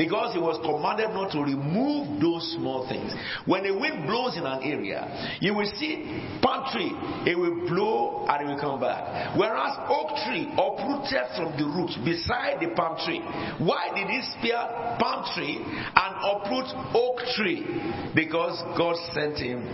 Because 0.00 0.32
he 0.32 0.40
was 0.40 0.56
commanded 0.64 1.12
not 1.12 1.28
to 1.36 1.44
remove 1.44 2.24
those 2.24 2.56
small 2.56 2.88
things. 2.88 3.12
When 3.44 3.68
the 3.68 3.76
wind 3.76 4.08
blows 4.08 4.32
in 4.32 4.48
an 4.48 4.64
area, 4.64 5.36
you 5.44 5.52
will 5.52 5.68
see 5.76 6.24
palm 6.40 6.64
tree, 6.72 6.88
it 7.28 7.36
will 7.36 7.68
blow 7.68 8.24
and 8.24 8.40
it 8.40 8.46
will 8.48 8.58
come 8.58 8.80
back. 8.80 9.36
Whereas 9.36 9.76
oak 9.92 10.16
tree 10.24 10.48
uprooted 10.56 11.36
from 11.36 11.52
the 11.52 11.68
roots 11.68 12.00
beside 12.00 12.64
the 12.64 12.72
palm 12.72 12.96
tree. 13.04 13.20
Why 13.60 13.92
did 13.92 14.08
he 14.08 14.24
spare 14.40 14.96
palm 14.96 15.28
tree 15.36 15.60
and 15.60 16.12
uproot 16.16 16.72
oak 16.96 17.20
tree? 17.36 17.68
Because 18.16 18.56
God 18.80 18.96
sent 19.12 19.36
him 19.36 19.68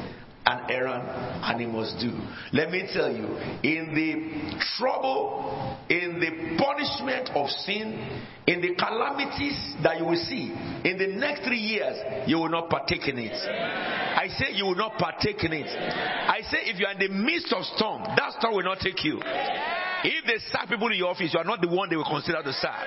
an 0.47 0.71
Aaron, 0.71 1.03
and 1.03 1.61
he 1.61 1.67
must 1.67 1.99
do. 1.99 2.15
Let 2.53 2.71
me 2.71 2.89
tell 2.95 3.11
you, 3.11 3.27
in 3.67 3.91
the 3.91 4.63
trouble, 4.79 5.77
in 5.91 6.21
the 6.21 6.57
punishment 6.57 7.31
of 7.35 7.51
sin, 7.51 8.23
in 8.47 8.61
the 8.63 8.77
calamities 8.77 9.75
that 9.83 9.99
you 9.99 10.05
will 10.05 10.25
see 10.25 10.55
in 10.87 10.99
the 10.99 11.19
next 11.19 11.43
three 11.45 11.59
years, 11.59 11.99
you 12.29 12.39
will 12.39 12.49
not 12.49 12.71
partake 12.71 13.09
in 13.09 13.19
it. 13.19 13.35
I 13.35 14.29
say 14.39 14.55
you 14.55 14.67
will 14.67 14.77
not 14.77 14.99
partake 14.99 15.43
in 15.43 15.53
it. 15.53 15.67
I 15.67 16.41
say 16.43 16.59
if 16.71 16.79
you 16.79 16.87
are 16.87 16.93
in 16.93 16.99
the 17.01 17.09
midst 17.09 17.53
of 17.53 17.65
storm, 17.77 18.05
that 18.05 18.33
storm 18.39 18.55
will 18.55 18.63
not 18.63 18.79
take 18.79 19.03
you. 19.03 19.21
If 19.21 20.25
they 20.27 20.39
sack 20.53 20.69
people 20.69 20.87
in 20.93 20.99
your 20.99 21.11
office, 21.11 21.35
you 21.35 21.41
are 21.41 21.45
not 21.45 21.61
the 21.61 21.69
one 21.69 21.91
they 21.91 21.97
will 21.97 22.09
consider 22.09 22.41
to 22.41 22.53
sack. 22.53 22.87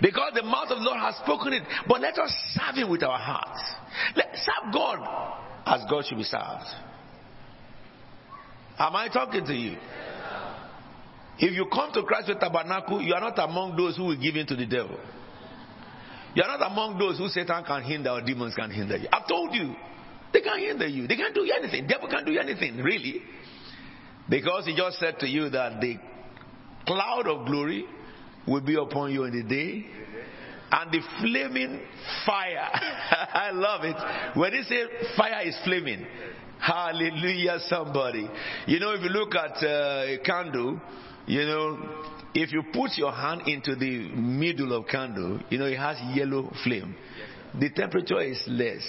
Because 0.00 0.32
the 0.34 0.42
mouth 0.42 0.70
of 0.70 0.78
the 0.78 0.84
Lord 0.84 1.00
has 1.00 1.16
spoken 1.16 1.52
it. 1.52 1.64
But 1.86 2.00
let 2.00 2.16
us 2.18 2.32
serve 2.54 2.76
Him 2.76 2.88
with 2.88 3.02
our 3.02 3.18
hearts. 3.18 3.60
Let, 4.16 4.30
serve 4.36 4.72
God 4.72 5.00
as 5.66 5.82
God 5.90 6.04
should 6.06 6.18
be 6.18 6.24
served. 6.24 6.66
Am 8.78 8.94
I 8.94 9.08
talking 9.08 9.44
to 9.44 9.54
you? 9.54 9.76
If 11.38 11.52
you 11.54 11.66
come 11.72 11.92
to 11.92 12.02
Christ 12.02 12.28
Faith 12.28 12.40
Tabernacle, 12.40 13.00
you 13.00 13.14
are 13.14 13.20
not 13.20 13.38
among 13.38 13.76
those 13.76 13.96
who 13.96 14.04
will 14.04 14.20
give 14.20 14.36
in 14.36 14.46
to 14.46 14.56
the 14.56 14.66
devil. 14.66 14.98
You 16.34 16.42
are 16.42 16.58
not 16.58 16.70
among 16.70 16.98
those 16.98 17.18
who 17.18 17.28
Satan 17.28 17.64
can 17.64 17.82
hinder 17.82 18.10
or 18.10 18.22
demons 18.22 18.54
can 18.54 18.70
hinder 18.70 18.96
you. 18.96 19.08
I've 19.12 19.26
told 19.26 19.54
you. 19.54 19.74
They 20.32 20.40
can't 20.40 20.60
hinder 20.60 20.86
you. 20.86 21.06
They 21.06 21.16
can't 21.16 21.34
do 21.34 21.50
anything. 21.50 21.86
Devil 21.86 22.08
can't 22.08 22.26
do 22.26 22.38
anything, 22.38 22.76
really. 22.76 23.22
Because 24.28 24.66
he 24.66 24.76
just 24.76 24.98
said 24.98 25.18
to 25.20 25.28
you 25.28 25.48
that 25.48 25.80
the 25.80 25.96
cloud 26.86 27.26
of 27.26 27.46
glory 27.46 27.86
will 28.46 28.60
be 28.60 28.76
upon 28.76 29.12
you 29.12 29.24
in 29.24 29.32
the 29.32 29.42
day 29.42 29.86
and 30.70 30.92
the 30.92 31.00
flaming 31.20 31.80
fire. 32.26 32.68
I 33.32 33.50
love 33.52 33.84
it. 33.84 34.36
When 34.36 34.52
they 34.52 34.62
say 34.62 34.84
fire 35.16 35.46
is 35.46 35.56
flaming, 35.64 36.06
hallelujah, 36.60 37.58
somebody. 37.68 38.28
You 38.66 38.80
know, 38.80 38.92
if 38.92 39.02
you 39.02 39.08
look 39.08 39.34
at 39.34 39.62
uh, 39.62 40.04
a 40.06 40.18
candle, 40.24 40.80
you 41.26 41.44
know, 41.44 41.78
if 42.34 42.52
you 42.52 42.62
put 42.72 42.96
your 42.96 43.12
hand 43.12 43.42
into 43.46 43.74
the 43.74 44.08
middle 44.14 44.72
of 44.76 44.86
candle, 44.86 45.40
you 45.50 45.58
know, 45.58 45.66
it 45.66 45.78
has 45.78 45.98
yellow 46.14 46.52
flame. 46.64 46.94
The 47.58 47.70
temperature 47.70 48.20
is 48.20 48.42
less. 48.46 48.86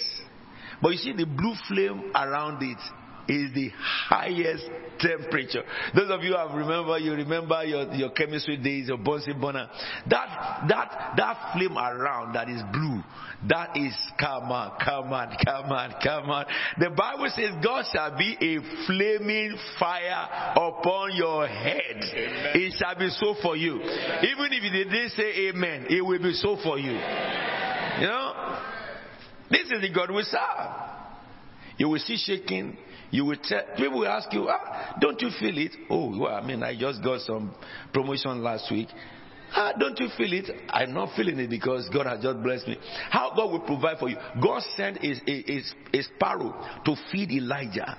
But 0.82 0.90
you 0.92 0.98
see 0.98 1.12
the 1.12 1.26
blue 1.26 1.54
flame 1.68 2.12
around 2.14 2.62
it 2.62 2.78
is 3.28 3.52
the 3.54 3.70
highest 4.08 4.64
temperature. 5.00 5.62
Those 5.94 6.10
of 6.10 6.22
you 6.22 6.36
have 6.36 6.52
remember, 6.52 6.98
you 6.98 7.12
remember 7.12 7.64
your, 7.64 7.92
your 7.94 8.10
chemistry 8.10 8.56
days, 8.56 8.88
your 8.88 8.98
Bunsen 8.98 9.40
burner. 9.40 9.68
That, 10.08 10.66
that, 10.68 11.14
that 11.16 11.52
flame 11.54 11.76
around 11.76 12.34
that 12.34 12.48
is 12.48 12.62
blue, 12.72 13.02
that 13.48 13.76
is, 13.76 13.96
come 14.18 14.52
on, 14.52 14.78
come 14.84 15.12
on, 15.12 15.36
come 15.44 15.72
on, 15.72 15.94
come 16.02 16.30
on. 16.30 16.46
The 16.78 16.90
Bible 16.90 17.30
says 17.34 17.50
God 17.64 17.84
shall 17.92 18.16
be 18.16 18.36
a 18.40 18.86
flaming 18.86 19.56
fire 19.78 20.52
upon 20.56 21.16
your 21.16 21.46
head. 21.46 21.96
Amen. 21.96 22.50
It 22.54 22.74
shall 22.78 22.96
be 22.96 23.08
so 23.10 23.34
for 23.42 23.56
you. 23.56 23.80
Amen. 23.80 24.24
Even 24.24 24.52
if 24.52 24.62
you 24.62 24.70
didn't 24.70 25.10
say 25.10 25.48
amen, 25.48 25.86
it 25.88 26.04
will 26.04 26.22
be 26.22 26.34
so 26.34 26.56
for 26.62 26.78
you. 26.78 26.92
You 26.92 28.06
know? 28.06 28.58
This 29.50 29.62
is 29.70 29.80
the 29.80 29.90
God 29.92 30.10
we 30.10 30.22
serve. 30.22 30.99
You 31.80 31.88
will 31.88 31.98
see 31.98 32.18
shaking, 32.18 32.76
you 33.10 33.24
will 33.24 33.38
tell 33.42 33.62
people 33.74 34.00
will 34.00 34.06
ask 34.06 34.30
you, 34.34 34.46
ah, 34.50 34.98
don't 35.00 35.18
you 35.18 35.30
feel 35.40 35.56
it? 35.56 35.74
Oh, 35.88 36.10
well, 36.20 36.34
I 36.34 36.46
mean, 36.46 36.62
I 36.62 36.78
just 36.78 37.02
got 37.02 37.22
some 37.22 37.54
promotion 37.90 38.42
last 38.42 38.70
week. 38.70 38.88
Ah, 39.54 39.72
don't 39.80 39.98
you 39.98 40.08
feel 40.14 40.30
it? 40.34 40.50
I'm 40.68 40.92
not 40.92 41.16
feeling 41.16 41.38
it 41.38 41.48
because 41.48 41.88
God 41.88 42.04
has 42.04 42.22
just 42.22 42.42
blessed 42.42 42.68
me. 42.68 42.76
How 43.08 43.32
God 43.34 43.50
will 43.50 43.60
provide 43.60 43.98
for 43.98 44.10
you? 44.10 44.18
God 44.42 44.60
sent 44.76 44.98
a, 44.98 45.10
a, 45.26 45.62
a 45.94 46.02
sparrow 46.02 46.54
to 46.84 46.96
feed 47.10 47.30
Elijah. 47.30 47.96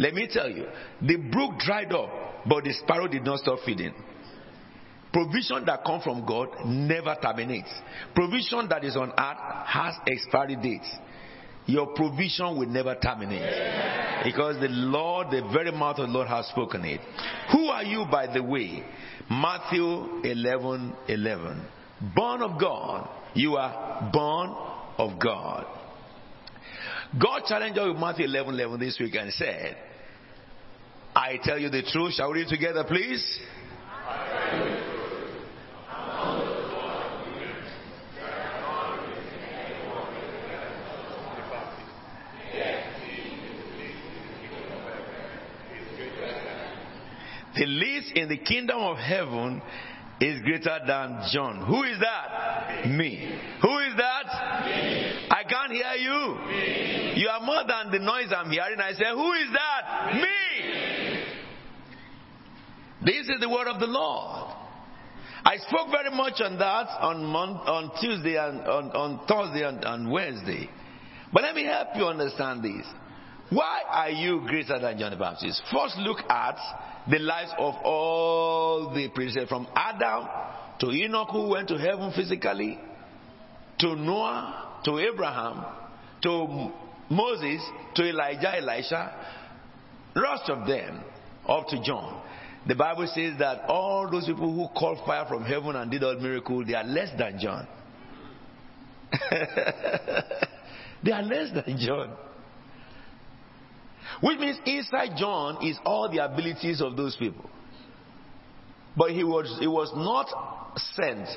Let 0.00 0.14
me 0.14 0.28
tell 0.28 0.50
you, 0.50 0.66
the 1.00 1.14
brook 1.30 1.60
dried 1.60 1.92
up, 1.92 2.10
but 2.48 2.64
the 2.64 2.72
sparrow 2.72 3.06
did 3.06 3.22
not 3.22 3.38
stop 3.38 3.60
feeding. 3.64 3.94
Provision 5.12 5.64
that 5.66 5.84
comes 5.84 6.02
from 6.02 6.26
God 6.26 6.48
never 6.66 7.14
terminates. 7.22 7.70
Provision 8.16 8.68
that 8.68 8.82
is 8.82 8.96
on 8.96 9.10
earth 9.10 9.66
has 9.68 9.94
expiry 10.08 10.56
dates 10.56 10.90
your 11.66 11.88
provision 11.94 12.58
will 12.58 12.68
never 12.68 12.94
terminate. 12.96 14.24
Because 14.24 14.60
the 14.60 14.68
Lord, 14.68 15.28
the 15.30 15.42
very 15.52 15.72
mouth 15.72 15.98
of 15.98 16.08
the 16.08 16.12
Lord 16.12 16.28
has 16.28 16.46
spoken 16.48 16.84
it. 16.84 17.00
Who 17.52 17.66
are 17.66 17.82
you, 17.82 18.06
by 18.10 18.32
the 18.32 18.42
way? 18.42 18.84
Matthew 19.30 20.22
11 20.24 20.94
11. 21.08 21.66
Born 22.14 22.42
of 22.42 22.60
God. 22.60 23.08
You 23.34 23.56
are 23.56 24.10
born 24.12 24.50
of 24.98 25.18
God. 25.20 25.66
God 27.20 27.42
challenged 27.46 27.76
you 27.78 27.88
with 27.88 27.98
Matthew 27.98 28.26
11 28.26 28.54
11 28.54 28.80
this 28.80 28.98
week 29.00 29.14
and 29.14 29.32
said, 29.32 29.76
I 31.14 31.38
tell 31.42 31.58
you 31.58 31.68
the 31.68 31.82
truth. 31.82 32.14
Shall 32.14 32.32
we 32.32 32.40
read 32.40 32.48
together, 32.48 32.84
please? 32.84 33.40
The 47.56 47.66
least 47.66 48.12
in 48.16 48.28
the 48.28 48.38
kingdom 48.38 48.78
of 48.78 48.96
heaven 48.96 49.60
is 50.20 50.40
greater 50.42 50.78
than 50.86 51.22
John. 51.32 51.66
Who 51.66 51.82
is 51.82 51.98
that? 52.00 52.86
Me. 52.88 53.38
Who 53.60 53.78
is 53.78 53.96
that? 53.96 54.64
Me. 54.64 55.28
I 55.30 55.42
can't 55.48 55.72
hear 55.72 55.94
you. 55.94 56.36
Me. 56.46 57.20
You 57.20 57.28
are 57.28 57.40
more 57.40 57.62
than 57.66 57.90
the 57.92 57.98
noise 57.98 58.32
I'm 58.34 58.50
hearing. 58.50 58.80
I 58.80 58.92
say, 58.92 59.04
Who 59.10 59.32
is 59.32 59.48
that? 59.52 60.14
Me. 60.14 60.22
Me. 60.22 61.24
This 63.04 63.28
is 63.28 63.40
the 63.40 63.48
word 63.48 63.66
of 63.66 63.80
the 63.80 63.86
Lord. 63.86 64.54
I 65.44 65.56
spoke 65.56 65.88
very 65.90 66.14
much 66.16 66.40
on 66.40 66.56
that 66.58 66.86
on 67.00 67.24
on 67.24 67.90
Tuesday 68.00 68.36
and 68.36 68.60
on, 68.60 68.90
on 68.92 69.26
Thursday 69.26 69.66
and 69.66 69.84
on 69.84 70.08
Wednesday. 70.08 70.70
But 71.32 71.42
let 71.42 71.54
me 71.56 71.64
help 71.64 71.88
you 71.96 72.04
understand 72.06 72.62
this. 72.62 72.86
Why 73.52 73.82
are 73.86 74.10
you 74.10 74.40
greater 74.46 74.78
than 74.78 74.98
John 74.98 75.10
the 75.10 75.18
Baptist? 75.18 75.62
First, 75.70 75.98
look 75.98 76.20
at 76.30 76.56
the 77.10 77.18
lives 77.18 77.50
of 77.58 77.74
all 77.84 78.92
the 78.94 79.08
predecessors 79.08 79.48
from 79.48 79.66
Adam 79.76 80.26
to 80.80 80.90
Enoch, 80.90 81.28
who 81.30 81.48
went 81.48 81.68
to 81.68 81.76
heaven 81.76 82.12
physically, 82.16 82.78
to 83.80 83.94
Noah, 83.94 84.80
to 84.86 84.98
Abraham, 84.98 85.66
to 86.22 86.72
Moses, 87.10 87.60
to 87.94 88.08
Elijah, 88.08 88.56
Elisha, 88.56 89.14
rest 90.16 90.48
of 90.48 90.66
them, 90.66 91.04
up 91.46 91.68
to 91.68 91.82
John. 91.82 92.22
The 92.66 92.74
Bible 92.74 93.06
says 93.14 93.38
that 93.38 93.64
all 93.68 94.08
those 94.10 94.24
people 94.24 94.50
who 94.54 94.68
called 94.78 95.04
fire 95.04 95.26
from 95.28 95.44
heaven 95.44 95.76
and 95.76 95.90
did 95.90 96.02
all 96.02 96.18
miracles, 96.18 96.64
they 96.66 96.74
are 96.74 96.84
less 96.84 97.10
than 97.18 97.38
John. 97.38 97.66
they 101.02 101.12
are 101.12 101.22
less 101.22 101.50
than 101.52 101.76
John. 101.78 102.16
Which 104.20 104.38
means 104.38 104.58
inside 104.66 105.16
John 105.16 105.66
is 105.66 105.78
all 105.84 106.10
the 106.10 106.24
abilities 106.24 106.80
of 106.80 106.96
those 106.96 107.16
people. 107.16 107.48
But 108.96 109.10
he 109.10 109.24
was, 109.24 109.56
he 109.58 109.66
was 109.66 109.90
not 109.94 110.28
sent 110.94 111.28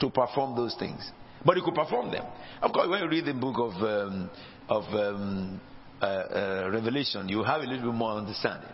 to 0.00 0.10
perform 0.10 0.56
those 0.56 0.74
things. 0.78 1.10
But 1.44 1.56
he 1.56 1.62
could 1.62 1.74
perform 1.74 2.10
them. 2.10 2.24
Of 2.60 2.72
course, 2.72 2.88
when 2.88 3.02
you 3.02 3.08
read 3.08 3.24
the 3.24 3.34
book 3.34 3.56
of, 3.58 3.72
um, 3.82 4.30
of 4.68 4.84
um, 4.92 5.60
uh, 6.00 6.04
uh, 6.04 6.70
Revelation, 6.72 7.28
you 7.28 7.42
have 7.42 7.62
a 7.62 7.64
little 7.64 7.90
bit 7.90 7.96
more 7.96 8.12
understanding. 8.12 8.68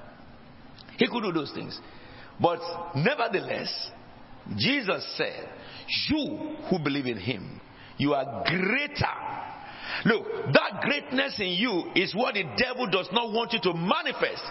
He 0.99 1.07
could 1.07 1.23
do 1.23 1.33
those 1.33 1.53
things. 1.53 1.79
But 2.41 2.61
nevertheless, 2.95 3.91
Jesus 4.57 5.17
said, 5.17 5.49
You 6.09 6.57
who 6.71 6.79
believe 6.79 7.07
in 7.07 7.19
him, 7.19 7.61
you 7.99 8.15
are 8.15 8.45
greater 8.45 9.46
Look, 10.05 10.53
that 10.53 10.83
greatness 10.83 11.39
in 11.41 11.49
you 11.49 11.91
is 11.95 12.15
what 12.15 12.35
the 12.35 12.45
devil 12.57 12.87
does 12.87 13.09
not 13.13 13.33
want 13.33 13.53
you 13.53 13.61
to 13.63 13.75
manifest. 13.75 14.43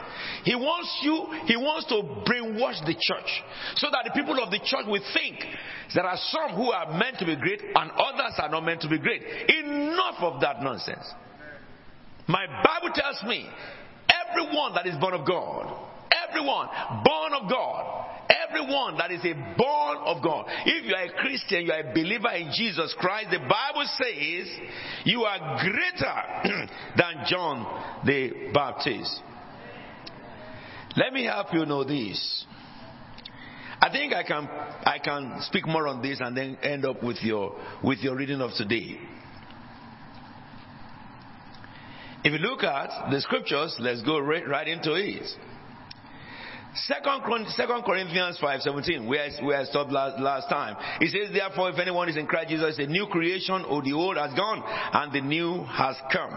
He 0.44 0.56
wants 0.56 1.00
you, 1.04 1.28
he 1.46 1.56
wants 1.58 1.88
to 1.88 2.02
brainwash 2.26 2.86
the 2.86 2.96
church 3.00 3.44
so 3.76 3.88
that 3.92 4.04
the 4.06 4.12
people 4.12 4.42
of 4.42 4.52
the 4.52 4.60
church 4.60 4.86
will 4.88 5.04
think 5.14 5.40
there 5.94 6.06
are 6.06 6.18
some 6.18 6.56
who 6.56 6.72
are 6.72 6.98
meant 6.98 7.20
to 7.20 7.26
be 7.26 7.36
great 7.36 7.62
and 7.62 7.92
others 7.92 8.34
are 8.38 8.50
not 8.50 8.66
meant 8.66 8.82
to 8.82 8.90
be 8.90 9.00
great. 9.00 9.22
Enough 9.22 10.20
of 10.20 10.42
that 10.42 10.62
nonsense. 10.62 11.06
My 12.28 12.46
Bible 12.48 12.94
tells 12.94 13.22
me 13.24 13.48
everyone 14.10 14.74
that 14.74 14.88
is 14.88 14.96
born 15.00 15.14
of 15.14 15.28
God, 15.28 15.86
everyone 16.28 16.68
born 17.04 17.34
of 17.34 17.50
God, 17.50 18.06
everyone 18.48 18.98
that 18.98 19.12
is 19.12 19.22
a 19.24 19.34
born 19.58 19.98
of 20.06 20.24
God. 20.24 20.46
If 20.66 20.86
you 20.86 20.96
are 20.96 21.06
a 21.06 21.14
Christian, 21.22 21.66
you 21.66 21.72
are 21.72 21.82
a 21.82 21.94
believer 21.94 22.32
in 22.32 22.52
Jesus 22.56 22.96
Christ, 23.00 23.30
the 23.32 23.40
Bible 23.40 23.86
says 23.98 24.48
you 25.04 25.24
are 25.24 25.60
greater 25.62 26.68
than 26.98 27.26
John 27.28 28.04
the 28.06 28.52
Baptist. 28.54 29.22
Let 30.96 31.12
me 31.14 31.26
help 31.26 31.48
you 31.54 31.66
know 31.66 31.84
this. 31.84 32.46
I 33.82 33.92
think 33.92 34.14
I 34.14 34.24
can 34.24 34.48
I 34.48 34.98
can 35.04 35.42
speak 35.42 35.68
more 35.68 35.88
on 35.88 36.02
this 36.02 36.20
and 36.22 36.36
then 36.36 36.58
end 36.64 36.86
up 36.86 37.04
with 37.04 37.18
your 37.22 37.56
with 37.84 38.00
your 38.00 38.16
reading 38.16 38.42
of 38.42 38.52
today. 38.56 38.98
If 42.24 42.32
you 42.32 42.40
look 42.40 42.64
at 42.64 43.12
the 43.12 43.22
scriptures, 43.22 43.76
let's 43.80 44.02
go 44.02 44.18
right, 44.18 44.48
right 44.48 44.68
into 44.68 44.94
it. 44.94 45.28
Second, 46.76 47.48
Second 47.50 47.84
Corinthians 47.84 48.38
5:17, 48.42 49.08
where, 49.08 49.30
where 49.42 49.60
I 49.60 49.64
stopped 49.64 49.92
last, 49.92 50.20
last 50.20 50.50
time. 50.50 50.76
It 51.00 51.12
says, 51.12 51.34
therefore, 51.34 51.70
if 51.70 51.80
anyone 51.80 52.10
is 52.10 52.18
in 52.18 52.28
Christ 52.28 52.50
Jesus, 52.50 52.78
a 52.80 52.86
new 52.86 53.08
creation, 53.08 53.64
or 53.66 53.82
the 53.82 53.94
old 53.94 54.18
has 54.18 54.34
gone, 54.34 54.62
and 54.66 55.14
the 55.14 55.22
new 55.22 55.64
has 55.64 55.96
come. 56.12 56.34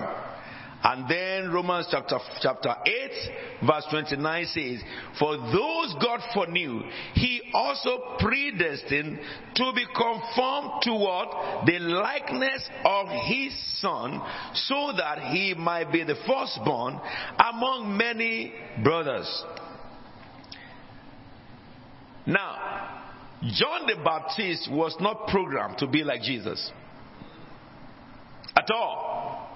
And 0.80 1.10
then 1.10 1.50
Romans 1.50 1.88
chapter, 1.90 2.18
chapter 2.40 2.72
8, 2.86 3.66
verse 3.66 3.84
29 3.90 4.46
says, 4.46 4.80
For 5.18 5.36
those 5.36 5.94
God 6.00 6.20
foreknew, 6.32 6.82
He 7.14 7.42
also 7.52 8.16
predestined 8.20 9.18
to 9.56 9.72
be 9.74 9.84
conformed 9.86 10.82
to 10.82 10.92
what? 10.92 11.66
The 11.66 11.80
likeness 11.80 12.68
of 12.84 13.08
His 13.08 13.80
Son, 13.80 14.22
so 14.54 14.92
that 14.96 15.32
He 15.32 15.54
might 15.54 15.90
be 15.90 16.04
the 16.04 16.14
firstborn 16.28 17.00
among 17.40 17.96
many 17.96 18.52
brothers. 18.84 19.44
Now, 22.28 23.06
John 23.42 23.86
the 23.86 23.96
Baptist 24.04 24.70
was 24.70 24.94
not 25.00 25.28
programmed 25.28 25.78
to 25.78 25.86
be 25.86 26.04
like 26.04 26.20
Jesus. 26.20 26.70
At 28.54 28.70
all. 28.70 29.48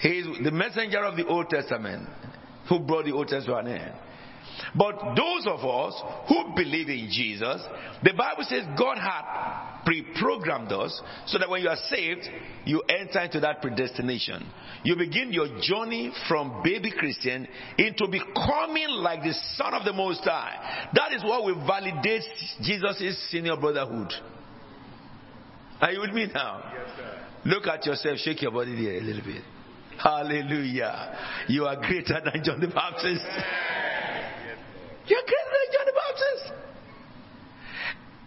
He 0.00 0.08
is 0.08 0.26
the 0.44 0.52
messenger 0.52 1.02
of 1.04 1.16
the 1.16 1.26
Old 1.26 1.50
Testament 1.50 2.08
who 2.68 2.78
brought 2.78 3.06
the 3.06 3.12
Old 3.12 3.26
Testament 3.26 3.68
in. 3.68 3.92
But 4.74 5.14
those 5.14 5.46
of 5.46 5.64
us 5.64 6.02
who 6.28 6.54
believe 6.54 6.88
in 6.88 7.08
Jesus, 7.10 7.62
the 8.02 8.12
Bible 8.16 8.44
says 8.48 8.64
God 8.78 8.98
had 8.98 9.84
pre-programmed 9.84 10.72
us 10.72 11.00
so 11.26 11.38
that 11.38 11.48
when 11.48 11.62
you 11.62 11.68
are 11.68 11.76
saved, 11.88 12.28
you 12.64 12.82
enter 12.88 13.20
into 13.20 13.40
that 13.40 13.60
predestination. 13.60 14.46
You 14.82 14.96
begin 14.96 15.32
your 15.32 15.48
journey 15.60 16.12
from 16.28 16.62
baby 16.62 16.92
Christian 16.96 17.46
into 17.78 18.08
becoming 18.08 18.88
like 18.90 19.22
the 19.22 19.34
Son 19.56 19.74
of 19.74 19.84
the 19.84 19.92
Most 19.92 20.24
High. 20.24 20.90
That 20.94 21.12
is 21.12 21.22
what 21.22 21.44
will 21.44 21.66
validate 21.66 22.22
Jesus' 22.62 23.30
senior 23.30 23.56
brotherhood. 23.56 24.12
Are 25.80 25.92
you 25.92 26.00
with 26.00 26.12
me 26.12 26.28
now? 26.32 26.72
Yes, 26.72 26.88
Look 27.46 27.66
at 27.66 27.84
yourself, 27.84 28.18
shake 28.18 28.40
your 28.40 28.52
body 28.52 28.74
there 28.74 28.96
a 28.96 29.00
little 29.02 29.24
bit. 29.24 29.42
Hallelujah. 29.98 31.44
You 31.48 31.66
are 31.66 31.76
greater 31.76 32.20
than 32.24 32.42
John 32.42 32.60
the 32.60 32.68
Baptist. 32.68 33.24
You're 35.06 35.20
greater 35.20 35.50
than 35.52 35.72
John 35.72 35.86
the 35.86 35.92
Baptist. 35.92 36.52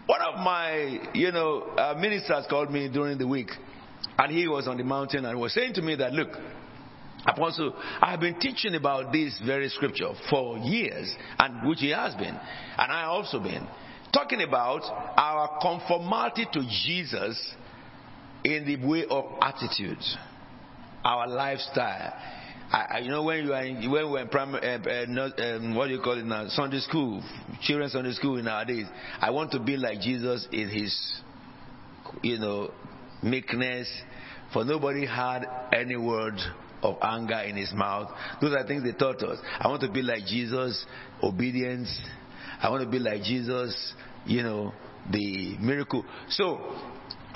One 0.06 0.20
of 0.22 0.34
my, 0.40 1.10
you 1.12 1.32
know, 1.32 1.62
uh, 1.76 1.94
ministers 1.98 2.46
called 2.48 2.70
me 2.70 2.88
during 2.88 3.18
the 3.18 3.26
week, 3.26 3.50
and 4.18 4.32
he 4.32 4.48
was 4.48 4.66
on 4.68 4.78
the 4.78 4.84
mountain 4.84 5.24
and 5.24 5.38
was 5.38 5.52
saying 5.52 5.74
to 5.74 5.82
me 5.82 5.96
that, 5.96 6.12
look, 6.12 6.30
Apostle, 7.26 7.74
I 8.00 8.12
have 8.12 8.20
been 8.20 8.38
teaching 8.38 8.74
about 8.74 9.12
this 9.12 9.38
very 9.44 9.68
scripture 9.68 10.12
for 10.30 10.56
years, 10.58 11.14
and 11.38 11.68
which 11.68 11.80
he 11.80 11.90
has 11.90 12.14
been, 12.14 12.34
and 12.34 12.92
I 12.92 13.04
also 13.04 13.40
been 13.40 13.66
talking 14.12 14.40
about 14.40 14.82
our 15.18 15.58
conformity 15.60 16.46
to 16.52 16.60
Jesus 16.84 17.54
in 18.44 18.64
the 18.64 18.76
way 18.86 19.04
of 19.10 19.24
attitude, 19.42 19.98
our 21.04 21.26
lifestyle. 21.26 22.14
I, 22.70 22.98
you 22.98 23.10
know, 23.10 23.22
when 23.22 23.44
you 23.44 23.54
are 23.54 23.64
in, 23.64 23.90
when 23.90 24.04
we 24.06 24.10
were 24.10 24.20
in 24.20 24.28
primary, 24.28 24.62
uh, 24.66 24.78
uh, 24.78 25.06
not, 25.08 25.40
um, 25.40 25.74
what 25.74 25.86
do 25.86 25.94
you 25.94 26.00
call 26.02 26.18
it 26.18 26.24
now? 26.24 26.48
Sunday 26.48 26.80
school, 26.80 27.22
children's 27.62 27.92
Sunday 27.92 28.12
school 28.12 28.42
nowadays. 28.42 28.86
I 29.20 29.30
want 29.30 29.52
to 29.52 29.60
be 29.60 29.76
like 29.78 30.00
Jesus 30.00 30.46
in 30.52 30.68
his, 30.68 31.20
you 32.22 32.38
know, 32.38 32.70
meekness. 33.22 33.88
For 34.52 34.64
nobody 34.64 35.06
had 35.06 35.44
any 35.72 35.96
word 35.96 36.38
of 36.82 36.96
anger 37.02 37.40
in 37.40 37.56
his 37.56 37.72
mouth. 37.72 38.10
Those 38.40 38.54
are 38.54 38.66
things 38.66 38.82
they 38.82 38.92
taught 38.92 39.22
us. 39.22 39.38
I 39.58 39.68
want 39.68 39.82
to 39.82 39.90
be 39.90 40.02
like 40.02 40.24
Jesus, 40.26 40.84
obedience. 41.22 41.98
I 42.60 42.70
want 42.70 42.82
to 42.82 42.88
be 42.88 42.98
like 42.98 43.22
Jesus, 43.22 43.94
you 44.26 44.42
know, 44.42 44.72
the 45.10 45.56
miracle. 45.58 46.04
So 46.30 46.60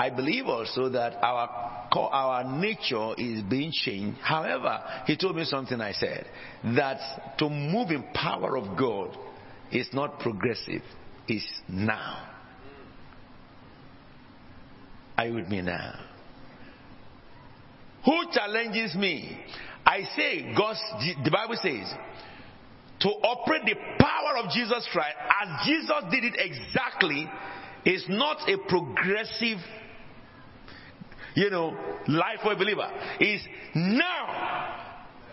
I 0.02 0.10
believe 0.10 0.46
also 0.46 0.88
that 0.88 1.14
our 1.22 1.48
our 1.94 2.58
nature 2.58 3.14
is 3.16 3.40
being 3.44 3.70
changed. 3.70 4.18
However, 4.20 4.82
he 5.06 5.16
told 5.16 5.36
me 5.36 5.44
something 5.44 5.80
I 5.80 5.92
said 5.92 6.26
that 6.74 7.38
to 7.38 7.48
move 7.48 7.92
in 7.92 8.02
power 8.12 8.56
of 8.56 8.76
God 8.76 9.16
is 9.70 9.88
not 9.92 10.18
progressive, 10.18 10.82
it's 11.28 11.46
now. 11.68 12.28
Are 15.16 15.28
you 15.28 15.34
with 15.34 15.46
me 15.46 15.62
now? 15.62 16.00
Who 18.04 18.24
challenges 18.32 18.96
me? 18.96 19.38
I 19.86 20.02
say, 20.16 20.52
God's, 20.58 20.80
the 21.22 21.30
Bible 21.30 21.58
says, 21.62 21.94
to 23.02 23.08
operate 23.08 23.66
the 23.66 23.76
power 24.00 24.38
of 24.42 24.50
Jesus 24.50 24.84
Christ 24.90 25.16
as 25.44 25.64
Jesus 25.64 26.02
did 26.10 26.24
it 26.24 26.34
exactly 26.38 27.30
is 27.84 28.04
not 28.08 28.48
a 28.48 28.58
progressive 28.68 29.58
you 31.34 31.50
know, 31.50 31.76
life 32.08 32.38
for 32.42 32.52
a 32.52 32.56
believer 32.56 32.90
is 33.20 33.40
now. 33.74 34.68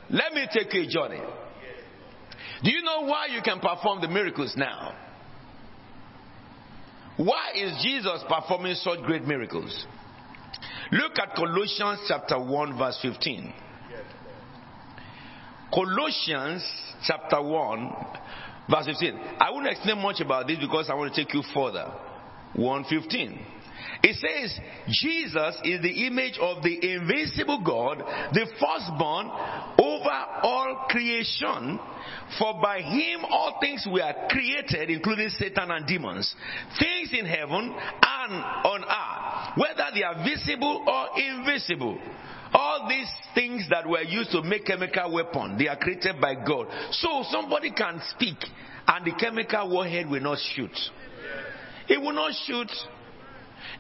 Let 0.10 0.34
me 0.34 0.48
take 0.52 0.74
you 0.74 0.84
a 0.84 0.88
journey. 0.88 1.22
Do 2.64 2.72
you 2.72 2.82
know 2.82 3.02
why 3.02 3.28
you 3.28 3.42
can 3.42 3.60
perform 3.60 4.02
the 4.02 4.08
miracles 4.08 4.54
now? 4.58 4.94
Why 7.18 7.52
is 7.56 7.74
Jesus 7.84 8.24
performing 8.28 8.76
such 8.76 9.02
great 9.02 9.26
miracles? 9.26 9.86
Look 10.92 11.20
at 11.20 11.36
Colossians 11.36 12.00
chapter 12.08 12.40
1 12.40 12.78
verse 12.78 12.98
15. 13.02 13.54
Colossians 15.74 16.64
chapter 17.04 17.42
1 17.42 17.94
verse 18.70 18.86
15. 18.86 19.20
I 19.40 19.52
won't 19.52 19.68
explain 19.68 20.02
much 20.02 20.20
about 20.22 20.48
this 20.48 20.58
because 20.60 20.90
I 20.90 20.96
want 20.96 21.14
to 21.14 21.24
take 21.24 21.34
you 21.34 21.44
further. 21.54 21.92
115. 22.56 23.40
It 24.04 24.16
says 24.16 24.60
Jesus 24.88 25.56
is 25.64 25.82
the 25.82 26.08
image 26.08 26.38
of 26.40 26.64
the 26.64 26.94
invisible 26.94 27.62
God, 27.64 28.00
the 28.34 28.46
firstborn 28.60 29.28
over 29.78 30.18
all 30.44 30.86
creation. 30.90 31.80
For 32.38 32.62
by 32.62 32.82
him 32.82 33.26
all 33.26 33.58
things 33.60 33.86
were 33.90 34.14
created, 34.30 34.90
including 34.90 35.30
Satan 35.30 35.72
and 35.72 35.86
demons, 35.86 36.34
things 36.80 37.12
in 37.18 37.26
heaven 37.26 37.74
and 37.74 38.34
on 38.34 38.84
earth, 38.84 39.58
whether 39.58 39.90
they 39.94 40.04
are 40.04 40.24
visible 40.24 40.86
or 40.88 41.20
invisible. 41.20 42.00
All 42.52 42.88
these 42.90 43.10
things 43.36 43.68
that 43.70 43.88
were 43.88 44.02
used 44.02 44.32
to 44.32 44.42
make 44.42 44.66
chemical 44.66 45.14
weapon, 45.14 45.58
they 45.58 45.68
are 45.68 45.78
created 45.78 46.20
by 46.20 46.34
God. 46.36 46.68
So 46.92 47.24
somebody 47.30 47.72
can 47.72 48.02
speak 48.16 48.38
and 48.88 49.06
the 49.06 49.14
chemical 49.20 49.70
warhead 49.70 50.10
will 50.10 50.22
not 50.22 50.40
shoot. 50.56 50.76
It 51.88 52.02
will 52.02 52.14
not 52.14 52.34
shoot 52.46 52.72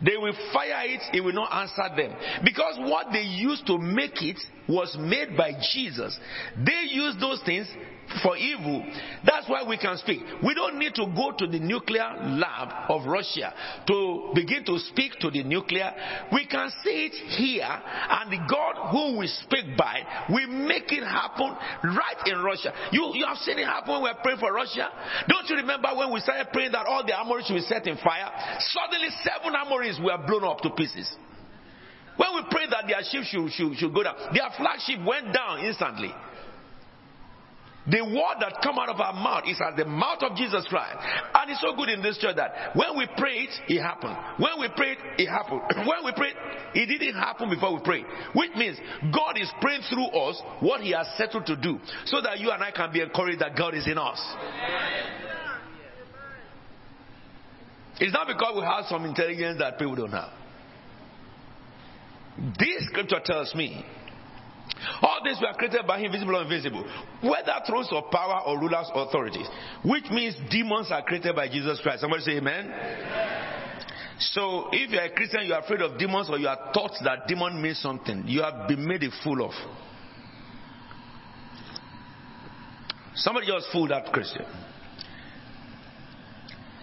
they 0.03 0.17
will 0.17 0.33
fire 0.53 0.85
it, 0.85 1.01
it 1.13 1.21
will 1.21 1.33
not 1.33 1.51
answer 1.53 1.95
them. 1.95 2.15
Because 2.43 2.77
what 2.79 3.07
they 3.11 3.21
used 3.23 3.65
to 3.67 3.77
make 3.77 4.21
it 4.21 4.37
was 4.67 4.95
made 4.99 5.35
by 5.35 5.51
Jesus. 5.73 6.17
They 6.57 6.85
use 6.91 7.15
those 7.19 7.41
things 7.45 7.67
for 8.23 8.37
evil. 8.37 8.85
That's 9.25 9.47
why 9.47 9.63
we 9.67 9.77
can 9.77 9.97
speak. 9.97 10.21
We 10.43 10.53
don't 10.53 10.77
need 10.77 10.95
to 10.95 11.05
go 11.15 11.33
to 11.37 11.47
the 11.47 11.59
nuclear 11.59 12.07
lab 12.37 12.89
of 12.89 13.05
Russia 13.05 13.53
to 13.87 14.31
begin 14.33 14.65
to 14.65 14.79
speak 14.79 15.13
to 15.19 15.29
the 15.29 15.43
nuclear. 15.43 15.91
We 16.31 16.45
can 16.47 16.69
see 16.83 17.05
it 17.05 17.13
here, 17.37 17.69
and 17.69 18.31
the 18.31 18.41
God 18.49 18.91
who 18.91 19.19
we 19.19 19.27
speak 19.27 19.77
by 19.77 20.01
will 20.29 20.47
make 20.47 20.91
it 20.91 21.03
happen 21.03 21.55
right 21.83 22.21
in 22.25 22.41
Russia. 22.41 22.73
You, 22.91 23.11
you 23.15 23.25
have 23.25 23.37
seen 23.37 23.59
it 23.59 23.65
happen 23.65 23.93
when 23.93 24.03
we 24.03 24.09
are 24.09 24.19
praying 24.21 24.39
for 24.39 24.51
Russia. 24.53 24.89
Don't 25.27 25.47
you 25.49 25.55
remember 25.57 25.89
when 25.95 26.11
we 26.11 26.19
started 26.19 26.47
praying 26.51 26.71
that 26.71 26.85
all 26.85 27.05
the 27.05 27.13
armories 27.13 27.49
will 27.49 27.65
set 27.67 27.87
in 27.87 27.97
fire? 27.97 28.29
Suddenly, 28.59 29.09
seven 29.23 29.55
armories 29.55 29.99
were 30.01 30.17
blown 30.25 30.43
up 30.43 30.59
to 30.61 30.69
pieces. 30.71 31.09
When 32.17 32.35
we 32.35 32.41
prayed 32.51 32.69
that 32.71 32.83
their 32.85 32.99
ship 33.07 33.23
should, 33.23 33.49
should, 33.53 33.77
should 33.77 33.93
go 33.93 34.03
down, 34.03 34.15
their 34.33 34.49
flagship 34.57 34.99
went 35.07 35.33
down 35.33 35.63
instantly. 35.63 36.11
The 37.89 38.03
word 38.03 38.37
that 38.41 38.61
come 38.61 38.77
out 38.77 38.89
of 38.89 38.99
our 38.99 39.13
mouth 39.13 39.43
is 39.47 39.59
at 39.61 39.75
the 39.75 39.85
mouth 39.85 40.21
of 40.21 40.35
Jesus 40.35 40.65
Christ. 40.69 40.97
And 41.33 41.49
it's 41.49 41.61
so 41.61 41.75
good 41.75 41.89
in 41.89 42.01
this 42.01 42.17
church 42.17 42.35
that 42.35 42.75
when 42.75 42.97
we 42.97 43.07
prayed, 43.17 43.49
it 43.67 43.81
happened. 43.81 44.15
When 44.37 44.59
we 44.59 44.69
prayed, 44.75 44.97
it 45.17 45.27
happened. 45.27 45.61
when 45.87 46.05
we 46.05 46.11
prayed, 46.13 46.35
it 46.75 46.85
didn't 46.85 47.15
happen 47.15 47.49
before 47.49 47.73
we 47.73 47.81
prayed. 47.81 48.05
Which 48.33 48.51
means 48.55 48.77
God 49.13 49.39
is 49.39 49.49
praying 49.61 49.81
through 49.89 50.07
us 50.07 50.41
what 50.59 50.81
He 50.81 50.91
has 50.91 51.07
settled 51.17 51.45
to 51.47 51.55
do. 51.55 51.79
So 52.05 52.21
that 52.21 52.39
you 52.39 52.51
and 52.51 52.61
I 52.61 52.71
can 52.71 52.91
be 52.93 53.01
encouraged 53.01 53.39
that 53.39 53.57
God 53.57 53.73
is 53.73 53.87
in 53.87 53.97
us. 53.97 54.21
It's 57.99 58.13
not 58.13 58.27
because 58.27 58.53
we 58.55 58.61
have 58.61 58.85
some 58.87 59.05
intelligence 59.05 59.57
that 59.59 59.77
people 59.77 59.95
don't 59.95 60.11
have. 60.11 60.31
This 62.57 62.85
scripture 62.85 63.19
tells 63.23 63.53
me 63.53 63.85
all 65.01 65.19
these 65.23 65.39
were 65.41 65.53
created 65.53 65.85
by 65.85 65.99
him, 65.99 66.11
visible 66.11 66.35
or 66.35 66.43
invisible. 66.43 66.83
Whether 67.21 67.53
thrones 67.67 67.89
of 67.91 68.09
power 68.11 68.41
or 68.45 68.59
rulers 68.59 68.89
or 68.93 69.07
authorities. 69.07 69.47
Which 69.83 70.05
means 70.11 70.35
demons 70.49 70.91
are 70.91 71.03
created 71.03 71.35
by 71.35 71.47
Jesus 71.49 71.79
Christ. 71.81 72.01
Somebody 72.01 72.23
say 72.23 72.37
amen. 72.37 72.73
So 74.19 74.69
if 74.71 74.91
you're 74.91 75.03
a 75.03 75.11
Christian, 75.11 75.41
you're 75.45 75.59
afraid 75.59 75.81
of 75.81 75.97
demons 75.97 76.29
or 76.29 76.37
you 76.37 76.47
are 76.47 76.71
taught 76.73 76.91
that 77.03 77.27
demon 77.27 77.61
means 77.61 77.79
something, 77.79 78.23
you 78.27 78.41
have 78.41 78.67
been 78.67 78.85
made 78.85 79.03
a 79.03 79.09
fool 79.23 79.45
of. 79.45 79.53
Somebody 83.15 83.47
just 83.47 83.67
fooled 83.71 83.91
that 83.91 84.11
Christian. 84.11 84.45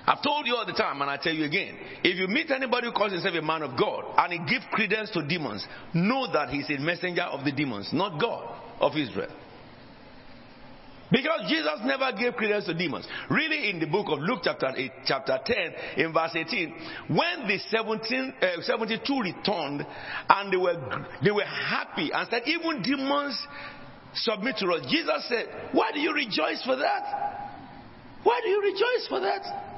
I've 0.07 0.22
told 0.22 0.46
you 0.46 0.54
all 0.54 0.64
the 0.64 0.72
time, 0.72 1.02
and 1.02 1.11
I 1.11 1.16
tell 1.16 1.34
you 1.34 1.44
again 1.44 1.76
if 2.04 2.16
you 2.16 2.28
meet 2.28 2.50
anybody 2.50 2.86
who 2.86 2.92
calls 2.92 3.12
himself 3.12 3.34
a 3.34 3.42
man 3.42 3.62
of 3.62 3.78
God 3.78 4.04
and 4.18 4.32
he 4.32 4.38
gives 4.38 4.64
credence 4.70 5.11
to 5.11 5.26
demons, 5.26 5.66
know 5.94 6.30
that 6.32 6.50
he's 6.50 6.70
a 6.70 6.78
messenger 6.80 7.22
of 7.22 7.44
the 7.44 7.52
demons, 7.52 7.90
not 7.92 8.20
God 8.20 8.54
of 8.80 8.96
Israel. 8.96 9.34
Because 11.11 11.48
Jesus 11.48 11.80
never 11.84 12.11
gave 12.18 12.34
credence 12.34 12.66
to 12.66 12.74
demons. 12.74 13.07
Really, 13.30 13.70
in 13.70 13.78
the 13.78 13.86
book 13.86 14.07
of 14.09 14.18
Luke, 14.18 14.40
chapter 14.42 14.72
8, 14.76 14.90
chapter 15.07 15.38
10, 15.44 15.57
in 16.04 16.12
verse 16.12 16.32
18, 16.34 16.74
when 17.09 17.46
the 17.46 17.59
17, 17.70 18.34
uh, 18.42 18.46
72 18.62 19.20
returned 19.20 19.86
and 20.28 20.52
they 20.52 20.57
were, 20.57 21.07
they 21.22 21.30
were 21.30 21.44
happy 21.44 22.11
and 22.12 22.28
said, 22.28 22.42
Even 22.46 22.82
demons 22.82 23.38
submit 24.14 24.57
to 24.59 24.66
us. 24.72 24.86
Jesus 24.90 25.28
said, 25.28 25.46
Why 25.72 25.92
do 25.92 26.00
you 26.00 26.12
rejoice 26.12 26.62
for 26.64 26.74
that? 26.74 27.46
Why 28.24 28.40
do 28.42 28.48
you 28.48 28.61
rejoice 28.62 29.07
for 29.09 29.20
that? 29.20 29.75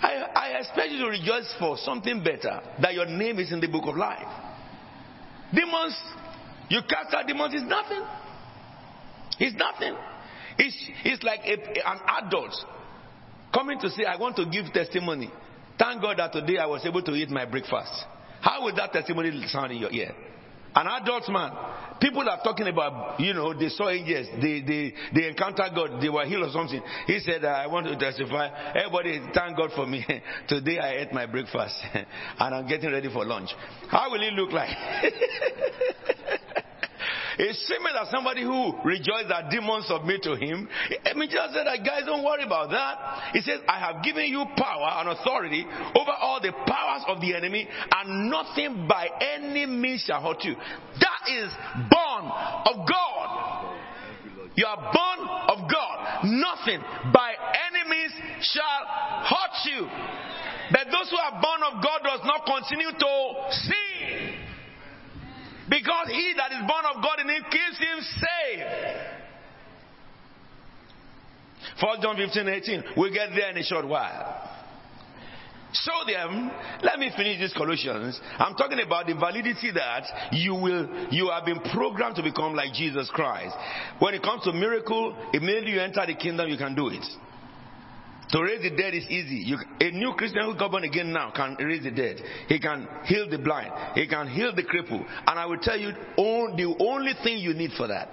I, 0.00 0.14
I 0.34 0.58
expect 0.58 0.90
you 0.90 0.98
to 0.98 1.08
rejoice 1.08 1.54
for 1.58 1.76
something 1.78 2.22
better 2.22 2.60
that 2.82 2.94
your 2.94 3.06
name 3.06 3.38
is 3.38 3.52
in 3.52 3.60
the 3.60 3.68
book 3.68 3.84
of 3.86 3.96
life. 3.96 4.26
Demons, 5.54 5.96
you 6.68 6.80
cast 6.88 7.14
out 7.14 7.26
demons 7.26 7.54
is 7.54 7.62
nothing. 7.62 8.02
It's 9.38 9.56
nothing. 9.56 9.96
It's, 10.58 10.76
it's 11.04 11.22
like 11.22 11.40
a, 11.44 11.88
an 11.88 11.98
adult 12.24 12.54
coming 13.54 13.78
to 13.80 13.90
say, 13.90 14.04
I 14.04 14.16
want 14.16 14.36
to 14.36 14.46
give 14.46 14.72
testimony. 14.72 15.30
Thank 15.78 16.02
God 16.02 16.18
that 16.18 16.32
today 16.32 16.58
I 16.58 16.66
was 16.66 16.84
able 16.84 17.02
to 17.02 17.12
eat 17.12 17.30
my 17.30 17.44
breakfast. 17.44 17.92
How 18.40 18.64
would 18.64 18.76
that 18.76 18.92
testimony 18.92 19.46
sound 19.48 19.72
in 19.72 19.78
your 19.78 19.92
ear? 19.92 20.14
An 20.76 20.86
adult 20.86 21.26
man. 21.30 21.52
People 21.98 22.28
are 22.28 22.38
talking 22.44 22.66
about, 22.66 23.18
you 23.18 23.32
know, 23.32 23.54
they 23.54 23.70
saw 23.70 23.88
angels, 23.88 24.26
they, 24.42 24.60
they, 24.60 24.92
they 25.14 25.28
encountered 25.28 25.72
God, 25.74 26.02
they 26.02 26.10
were 26.10 26.26
healed 26.26 26.44
or 26.44 26.52
something. 26.52 26.82
He 27.06 27.18
said, 27.20 27.42
I 27.46 27.66
want 27.66 27.86
to 27.86 27.96
testify. 27.96 28.74
Everybody, 28.74 29.22
thank 29.32 29.56
God 29.56 29.70
for 29.74 29.86
me. 29.86 30.04
Today 30.48 30.78
I 30.78 30.98
ate 30.98 31.12
my 31.14 31.24
breakfast 31.24 31.74
and 31.94 32.54
I'm 32.54 32.68
getting 32.68 32.92
ready 32.92 33.10
for 33.10 33.24
lunch. 33.24 33.48
How 33.88 34.10
will 34.10 34.20
it 34.22 34.34
look 34.34 34.52
like? 34.52 34.76
It's 37.38 37.68
similar 37.68 38.04
to 38.04 38.10
somebody 38.10 38.42
who 38.42 38.72
rejoiced 38.84 39.28
that 39.28 39.50
demons 39.50 39.86
submit 39.86 40.22
to 40.22 40.36
him. 40.36 40.68
I 41.04 41.12
mean, 41.14 41.28
just 41.28 41.52
said 41.52 41.66
that, 41.66 41.84
guys, 41.84 42.02
don't 42.06 42.24
worry 42.24 42.44
about 42.44 42.70
that. 42.70 43.32
He 43.34 43.40
says, 43.40 43.60
I 43.68 43.78
have 43.78 44.02
given 44.02 44.26
you 44.26 44.44
power 44.56 45.00
and 45.00 45.10
authority 45.10 45.64
over 45.94 46.12
all 46.20 46.40
the 46.40 46.52
powers 46.66 47.04
of 47.08 47.20
the 47.20 47.34
enemy, 47.34 47.68
and 47.68 48.30
nothing 48.30 48.86
by 48.88 49.08
any 49.20 49.66
means 49.66 50.02
shall 50.06 50.22
hurt 50.22 50.42
you. 50.44 50.54
That 50.54 51.20
is 51.28 51.52
born 51.90 52.24
of 52.72 52.88
God. 52.88 53.76
You 54.56 54.64
are 54.64 54.90
born 54.92 55.28
of 55.52 55.70
God. 55.70 56.24
Nothing 56.24 56.80
by 57.12 57.34
any 57.68 57.90
means 57.90 58.12
shall 58.40 58.82
hurt 59.28 59.56
you. 59.66 59.86
But 60.72 60.86
those 60.90 61.10
who 61.10 61.18
are 61.18 61.40
born 61.42 61.60
of 61.68 61.84
God 61.84 62.00
does 62.02 62.20
not 62.24 62.46
continue 62.46 62.90
to 62.90 63.12
sin. 63.52 64.45
Because 65.68 66.08
he 66.08 66.34
that 66.36 66.52
is 66.52 66.60
born 66.66 66.84
of 66.94 67.02
God 67.02 67.20
in 67.20 67.28
him 67.28 67.42
keeps 67.50 67.78
him 67.78 68.00
safe. 68.20 69.16
1 71.80 72.00
John 72.00 72.16
15, 72.16 72.48
18. 72.48 72.84
We'll 72.96 73.12
get 73.12 73.30
there 73.34 73.50
in 73.50 73.56
a 73.58 73.62
short 73.62 73.86
while. 73.86 74.42
Show 75.72 76.10
them. 76.10 76.50
Let 76.82 76.98
me 76.98 77.10
finish 77.16 77.38
this 77.38 77.52
Colossians. 77.52 78.18
I'm 78.38 78.54
talking 78.54 78.80
about 78.80 79.06
the 79.06 79.14
validity 79.14 79.72
that 79.72 80.32
you 80.32 80.54
will, 80.54 80.88
you 81.10 81.30
have 81.30 81.44
been 81.44 81.60
programmed 81.74 82.16
to 82.16 82.22
become 82.22 82.54
like 82.54 82.72
Jesus 82.72 83.10
Christ. 83.12 83.54
When 83.98 84.14
it 84.14 84.22
comes 84.22 84.44
to 84.44 84.52
miracle, 84.52 85.14
immediately 85.34 85.72
you 85.72 85.80
enter 85.80 86.06
the 86.06 86.14
kingdom, 86.14 86.48
you 86.48 86.56
can 86.56 86.74
do 86.74 86.88
it. 86.88 87.04
To 88.36 88.42
raise 88.42 88.60
the 88.60 88.76
dead 88.76 88.92
is 88.92 89.04
easy. 89.08 89.36
You, 89.46 89.56
a 89.80 89.90
new 89.92 90.12
Christian 90.12 90.44
who 90.44 90.58
got 90.58 90.70
born 90.70 90.84
again 90.84 91.10
now 91.10 91.32
can 91.34 91.56
raise 91.58 91.82
the 91.82 91.90
dead. 91.90 92.20
He 92.48 92.60
can 92.60 92.86
heal 93.06 93.30
the 93.30 93.38
blind. 93.38 93.72
He 93.94 94.06
can 94.06 94.28
heal 94.28 94.54
the 94.54 94.62
cripple. 94.62 95.02
And 95.26 95.38
I 95.38 95.46
will 95.46 95.56
tell 95.56 95.78
you 95.78 95.92
the 96.18 96.76
only 96.78 97.12
thing 97.24 97.38
you 97.38 97.54
need 97.54 97.70
for 97.78 97.88
that. 97.88 98.10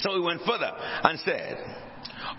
So 0.00 0.14
he 0.14 0.20
went 0.20 0.40
further 0.40 0.72
and 1.04 1.16
said, 1.20 1.58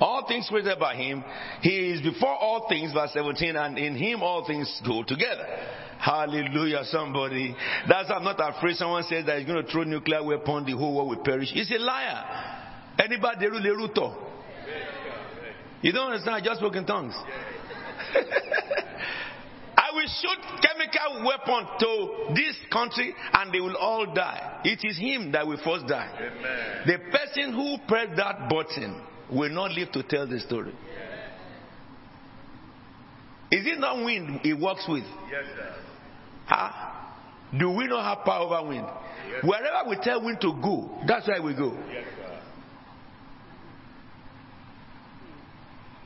all 0.02 0.28
things 0.28 0.48
created 0.50 0.78
by 0.80 0.96
him. 0.96 1.24
He 1.62 1.92
is 1.92 2.02
before 2.02 2.36
all 2.36 2.68
things, 2.68 2.92
verse 2.92 3.12
17, 3.14 3.56
and 3.56 3.78
in 3.78 3.96
him 3.96 4.22
all 4.22 4.46
things 4.46 4.82
go 4.86 5.04
together. 5.04 5.46
Hallelujah, 5.98 6.84
somebody. 6.84 7.56
That's 7.88 8.12
I'm 8.12 8.26
not 8.26 8.36
afraid 8.38 8.76
someone 8.76 9.04
says 9.04 9.26
that 9.28 9.38
he's 9.38 9.48
going 9.48 9.66
to 9.66 9.72
throw 9.72 9.84
nuclear 9.84 10.26
weapon, 10.26 10.66
the 10.66 10.74
whole 10.74 10.98
world 10.98 11.08
will 11.08 11.24
perish. 11.24 11.52
He's 11.54 11.72
a 11.72 11.80
liar. 11.80 12.58
Anybody 13.00 13.48
you 15.82 15.92
don't 15.92 16.08
understand? 16.08 16.36
I 16.36 16.42
just 16.42 16.60
spoke 16.60 16.76
in 16.76 16.86
tongues. 16.86 17.16
I 19.78 19.92
will 19.94 20.08
shoot 20.22 20.38
chemical 20.62 21.26
weapon 21.26 21.68
to 21.80 22.34
this 22.36 22.56
country 22.72 23.16
and 23.34 23.54
they 23.54 23.60
will 23.60 23.76
all 23.78 24.06
die. 24.14 24.62
It 24.66 24.80
is 24.84 24.98
him 24.98 25.32
that 25.32 25.48
will 25.48 25.60
first 25.64 25.88
die. 25.88 26.10
Amen. 26.16 26.84
The 26.86 26.98
person 27.18 27.54
who 27.54 27.78
pressed 27.88 28.16
that 28.18 28.50
button 28.50 29.02
will 29.32 29.50
not 29.50 29.72
live 29.72 29.92
to 29.94 30.04
tell 30.04 30.28
the 30.28 30.40
story. 30.40 30.74
Is 33.52 33.66
it 33.66 33.80
not 33.80 34.04
wind 34.04 34.42
he 34.44 34.54
works 34.54 34.86
with? 34.88 35.04
Yes, 35.32 35.46
sir. 35.56 35.76
Huh? 36.46 36.72
Do 37.58 37.72
we 37.72 37.88
not 37.88 38.04
have 38.16 38.26
power 38.26 38.46
over 38.46 38.68
wind? 38.70 38.86
Yes. 39.32 39.44
Wherever 39.44 39.90
we 39.90 39.96
tell 40.04 40.24
wind 40.24 40.40
to 40.42 40.54
go, 40.62 41.00
that's 41.08 41.28
where 41.28 41.42
we 41.42 41.56
go. 41.56 41.76
Yes, 41.92 42.06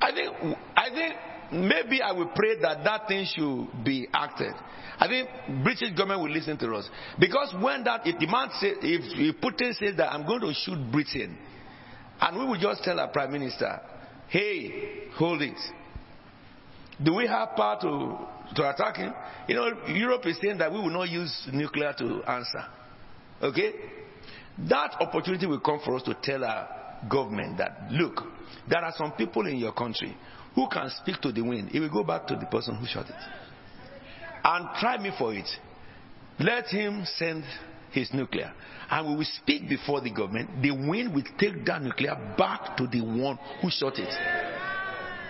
I 0.03 0.11
think, 0.11 0.57
I 0.75 0.89
think 0.89 1.15
maybe 1.53 2.01
I 2.01 2.11
will 2.11 2.31
pray 2.35 2.59
that 2.61 2.83
that 2.83 3.07
thing 3.07 3.25
should 3.25 3.85
be 3.85 4.05
acted. 4.13 4.53
I 4.99 5.07
think 5.07 5.29
British 5.63 5.91
government 5.91 6.21
will 6.21 6.29
listen 6.29 6.57
to 6.57 6.75
us 6.75 6.89
because 7.17 7.55
when 7.61 7.85
that 7.85 8.01
if 8.03 8.19
say 8.59 8.73
if, 8.81 9.35
if 9.35 9.41
Putin 9.41 9.73
says 9.75 9.95
that 9.95 10.11
I'm 10.11 10.25
going 10.25 10.41
to 10.41 10.53
shoot 10.53 10.77
Britain, 10.91 11.37
and 12.19 12.37
we 12.37 12.45
will 12.45 12.59
just 12.59 12.83
tell 12.83 12.99
our 12.99 13.07
prime 13.07 13.31
minister, 13.31 13.79
hey, 14.27 15.07
hold 15.15 15.41
it. 15.41 15.57
Do 17.01 17.15
we 17.15 17.25
have 17.27 17.55
power 17.55 17.77
to 17.81 18.55
to 18.55 18.69
attack 18.69 18.97
him? 18.97 19.13
You 19.47 19.55
know, 19.55 19.71
Europe 19.87 20.25
is 20.25 20.37
saying 20.41 20.57
that 20.57 20.71
we 20.71 20.79
will 20.79 20.89
not 20.91 21.09
use 21.09 21.47
nuclear 21.53 21.93
to 21.97 22.23
answer. 22.27 22.65
Okay, 23.41 23.71
that 24.69 24.97
opportunity 24.99 25.45
will 25.47 25.61
come 25.61 25.79
for 25.83 25.95
us 25.95 26.03
to 26.03 26.15
tell 26.21 26.43
our 26.43 26.82
government 27.09 27.57
that 27.57 27.91
look 27.91 28.23
there 28.69 28.83
are 28.83 28.93
some 28.97 29.11
people 29.13 29.45
in 29.47 29.57
your 29.57 29.73
country 29.73 30.15
who 30.55 30.67
can 30.67 30.89
speak 31.01 31.19
to 31.21 31.31
the 31.31 31.41
wind. 31.41 31.69
It 31.73 31.79
will 31.79 31.89
go 31.89 32.03
back 32.03 32.27
to 32.27 32.35
the 32.35 32.45
person 32.45 32.75
who 32.75 32.85
shot 32.85 33.09
it. 33.09 33.15
And 34.43 34.67
try 34.79 34.97
me 35.01 35.11
for 35.17 35.33
it. 35.33 35.47
Let 36.39 36.67
him 36.67 37.03
send 37.17 37.43
his 37.91 38.13
nuclear. 38.13 38.53
And 38.89 39.07
we 39.09 39.15
will 39.15 39.25
speak 39.41 39.67
before 39.67 40.01
the 40.01 40.11
government. 40.11 40.61
The 40.61 40.71
wind 40.71 41.13
will 41.13 41.23
take 41.39 41.65
that 41.65 41.81
nuclear 41.81 42.15
back 42.37 42.77
to 42.77 42.87
the 42.87 43.01
one 43.01 43.37
who 43.61 43.69
shot 43.69 43.97
it. 43.97 44.13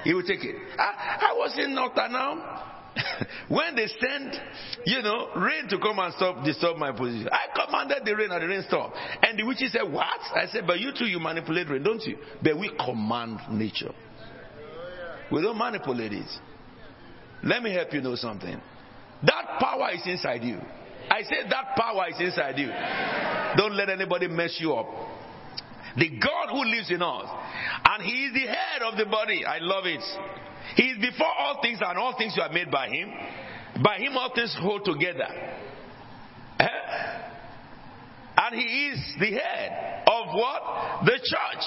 He 0.03 0.13
will 0.13 0.24
take 0.24 0.43
it. 0.43 0.55
I, 0.78 1.30
I 1.32 1.34
was 1.38 1.57
in 1.57 1.74
North 1.74 1.95
now. 1.95 2.72
when 3.48 3.76
they 3.76 3.88
sent, 3.88 4.36
you 4.86 5.02
know, 5.02 5.30
rain 5.36 5.68
to 5.70 5.80
come 5.80 6.00
and 6.00 6.14
stop, 6.14 6.44
disturb 6.44 6.78
my 6.78 6.91
position, 6.91 7.30
I 7.32 7.66
commanded 7.66 8.06
the 8.06 8.16
rain 8.16 8.32
and 8.32 8.41
the 8.41 8.48
rain 8.48 8.64
stopped. 8.68 8.98
And 9.22 9.38
the 9.38 9.44
witches 9.44 9.72
said, 9.72 9.91
What? 9.91 10.20
I 10.36 10.48
said, 10.52 10.68
But 10.68 10.80
you 10.80 10.91
too, 10.98 11.06
you 11.06 11.20
manipulate 11.20 11.70
rain, 11.70 11.84
don't 11.84 12.04
you? 12.04 12.18
But 12.41 12.58
we 12.58 12.72
command 12.84 13.39
nature. 13.50 13.91
We 15.32 15.41
don't 15.41 15.58
manipulate 15.58 16.14
it. 16.14 16.30
Let 17.44 17.64
me 17.64 17.74
help 17.74 17.94
you 17.94 18.02
know 18.02 18.16
something. 18.16 18.62
That 19.26 19.60
power 19.60 19.89
is 19.94 20.02
inside 20.06 20.44
you. 20.44 20.60
I 21.10 21.22
said 21.24 21.50
that 21.50 21.76
power 21.76 22.06
is 22.10 22.20
inside 22.20 22.58
you. 22.58 22.68
Don't 23.58 23.76
let 23.76 23.89
anybody 23.89 24.28
mess 24.28 24.58
you 24.60 24.74
up. 24.74 24.88
The 25.98 26.10
God 26.10 26.50
who 26.50 26.64
lives 26.66 26.89
in 26.89 27.02
us. 27.02 27.30
And 27.88 28.04
He 28.04 28.26
is 28.26 28.34
the 28.34 28.48
head 28.48 28.82
of 28.82 28.98
the 28.98 29.06
body. 29.06 29.46
I 29.46 29.60
love 29.60 29.86
it. 29.86 30.04
He 30.76 30.84
is 30.84 30.98
before 30.98 31.32
all 31.38 31.62
things, 31.62 31.80
and 31.82 31.98
all 31.98 32.18
things 32.18 32.38
are 32.41 32.52
made 32.52 32.72
by 32.72 32.89
Him. 32.89 33.12
By 33.84 33.98
Him, 33.98 34.18
all 34.18 34.34
things 34.34 34.56
hold 34.60 34.86
together. 34.86 35.28
Eh? 36.60 36.68
And 38.38 38.56
He 38.56 38.88
is 38.88 39.00
the 39.20 39.32
head 39.32 40.04
of 40.08 40.34
what? 40.34 41.06
The 41.06 41.20
church. 41.24 41.64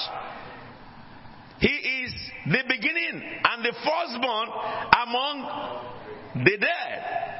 He 1.59 1.67
is 1.67 2.13
the 2.45 2.63
beginning 2.67 3.23
and 3.43 3.65
the 3.65 3.73
firstborn 3.73 4.49
among 5.07 6.43
the 6.45 6.57
dead. 6.57 7.36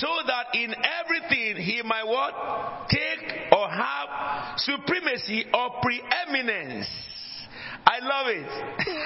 So 0.00 0.08
that 0.26 0.54
in 0.54 0.74
everything 0.74 1.62
he 1.62 1.82
might 1.84 2.06
what? 2.06 2.88
Take 2.88 3.52
or 3.52 3.68
have 3.68 4.58
supremacy 4.58 5.44
or 5.52 5.80
preeminence. 5.80 6.88
I 7.86 7.98
love 8.00 8.26
it. 8.28 8.46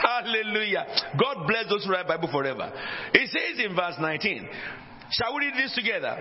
Hallelujah. 0.02 0.86
God 1.18 1.46
bless 1.46 1.68
those 1.68 1.84
who 1.84 1.92
write 1.92 2.06
Bible 2.06 2.30
forever. 2.30 2.72
It 3.12 3.28
says 3.28 3.58
in 3.64 3.74
verse 3.74 3.96
19. 4.00 4.48
Shall 5.10 5.34
we 5.34 5.46
read 5.46 5.54
this 5.56 5.74
together? 5.74 6.16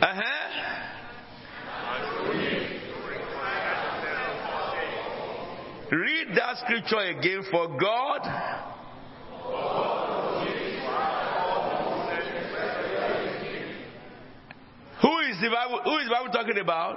Uh-huh. 0.00 0.46
Read 5.90 6.26
that 6.36 6.56
scripture 6.64 6.98
again 6.98 7.42
for 7.50 7.78
God. 7.78 8.66
Who 15.02 15.18
is 15.36 15.42
the 15.42 15.50
Bible? 15.50 15.80
Who 15.84 15.98
is 15.98 16.08
the 16.08 16.14
Bible 16.14 16.32
talking 16.32 16.58
about? 16.58 16.96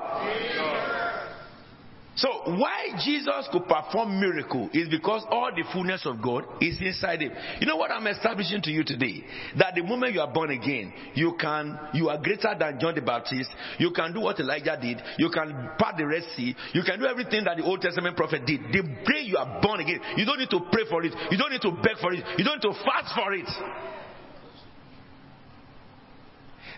So 2.20 2.28
why 2.58 2.92
Jesus 3.06 3.48
could 3.50 3.64
perform 3.66 4.20
miracle 4.20 4.70
is 4.74 4.90
because 4.90 5.24
all 5.30 5.52
the 5.56 5.64
fullness 5.72 6.06
of 6.06 6.22
God 6.22 6.44
is 6.60 6.78
inside 6.82 7.22
him. 7.22 7.32
You 7.62 7.68
know 7.68 7.78
what 7.78 7.92
I'm 7.92 8.06
establishing 8.08 8.62
to 8.64 8.72
you 8.72 8.84
today? 8.84 9.24
That 9.58 9.76
the 9.76 9.84
moment 9.84 10.14
you 10.14 10.20
are 10.20 10.32
born 10.32 10.50
again, 10.50 10.92
you 11.16 11.38
can 11.40 11.80
you 11.94 12.10
are 12.10 12.18
greater 12.22 12.54
than 12.60 12.78
John 12.78 12.96
the 12.96 13.02
Baptist. 13.02 13.50
You 13.78 13.92
can 13.92 14.14
do 14.14 14.20
what 14.20 14.38
Elijah 14.38 14.78
did. 14.82 15.02
You 15.18 15.30
can 15.30 15.70
part 15.80 15.96
the 15.96 16.08
Red 16.08 16.24
Sea. 16.36 16.54
You 16.74 16.84
can 16.84 17.00
do 17.00 17.06
everything 17.06 17.46
that 17.46 17.56
the 17.56 17.64
Old 17.64 17.80
Testament 17.80 18.18
prophet 18.18 18.46
did. 18.46 18.64
The 18.64 18.84
day 18.84 19.24
you 19.24 19.38
are 19.38 19.62
born 19.62 19.80
again, 19.80 20.02
you 20.18 20.26
don't 20.26 20.40
need 20.40 20.50
to 20.50 20.60
pray 20.74 20.84
for 20.90 21.06
it. 21.06 21.14
You 21.32 21.38
don't 21.38 21.52
need 21.52 21.62
to 21.62 21.72
beg 21.72 22.00
for 22.02 22.12
it. 22.12 22.24
You 22.38 22.44
don't 22.44 22.62
need 22.62 22.68
to 22.68 22.76
fast 22.84 23.16
for 23.16 23.32
it. 23.34 23.48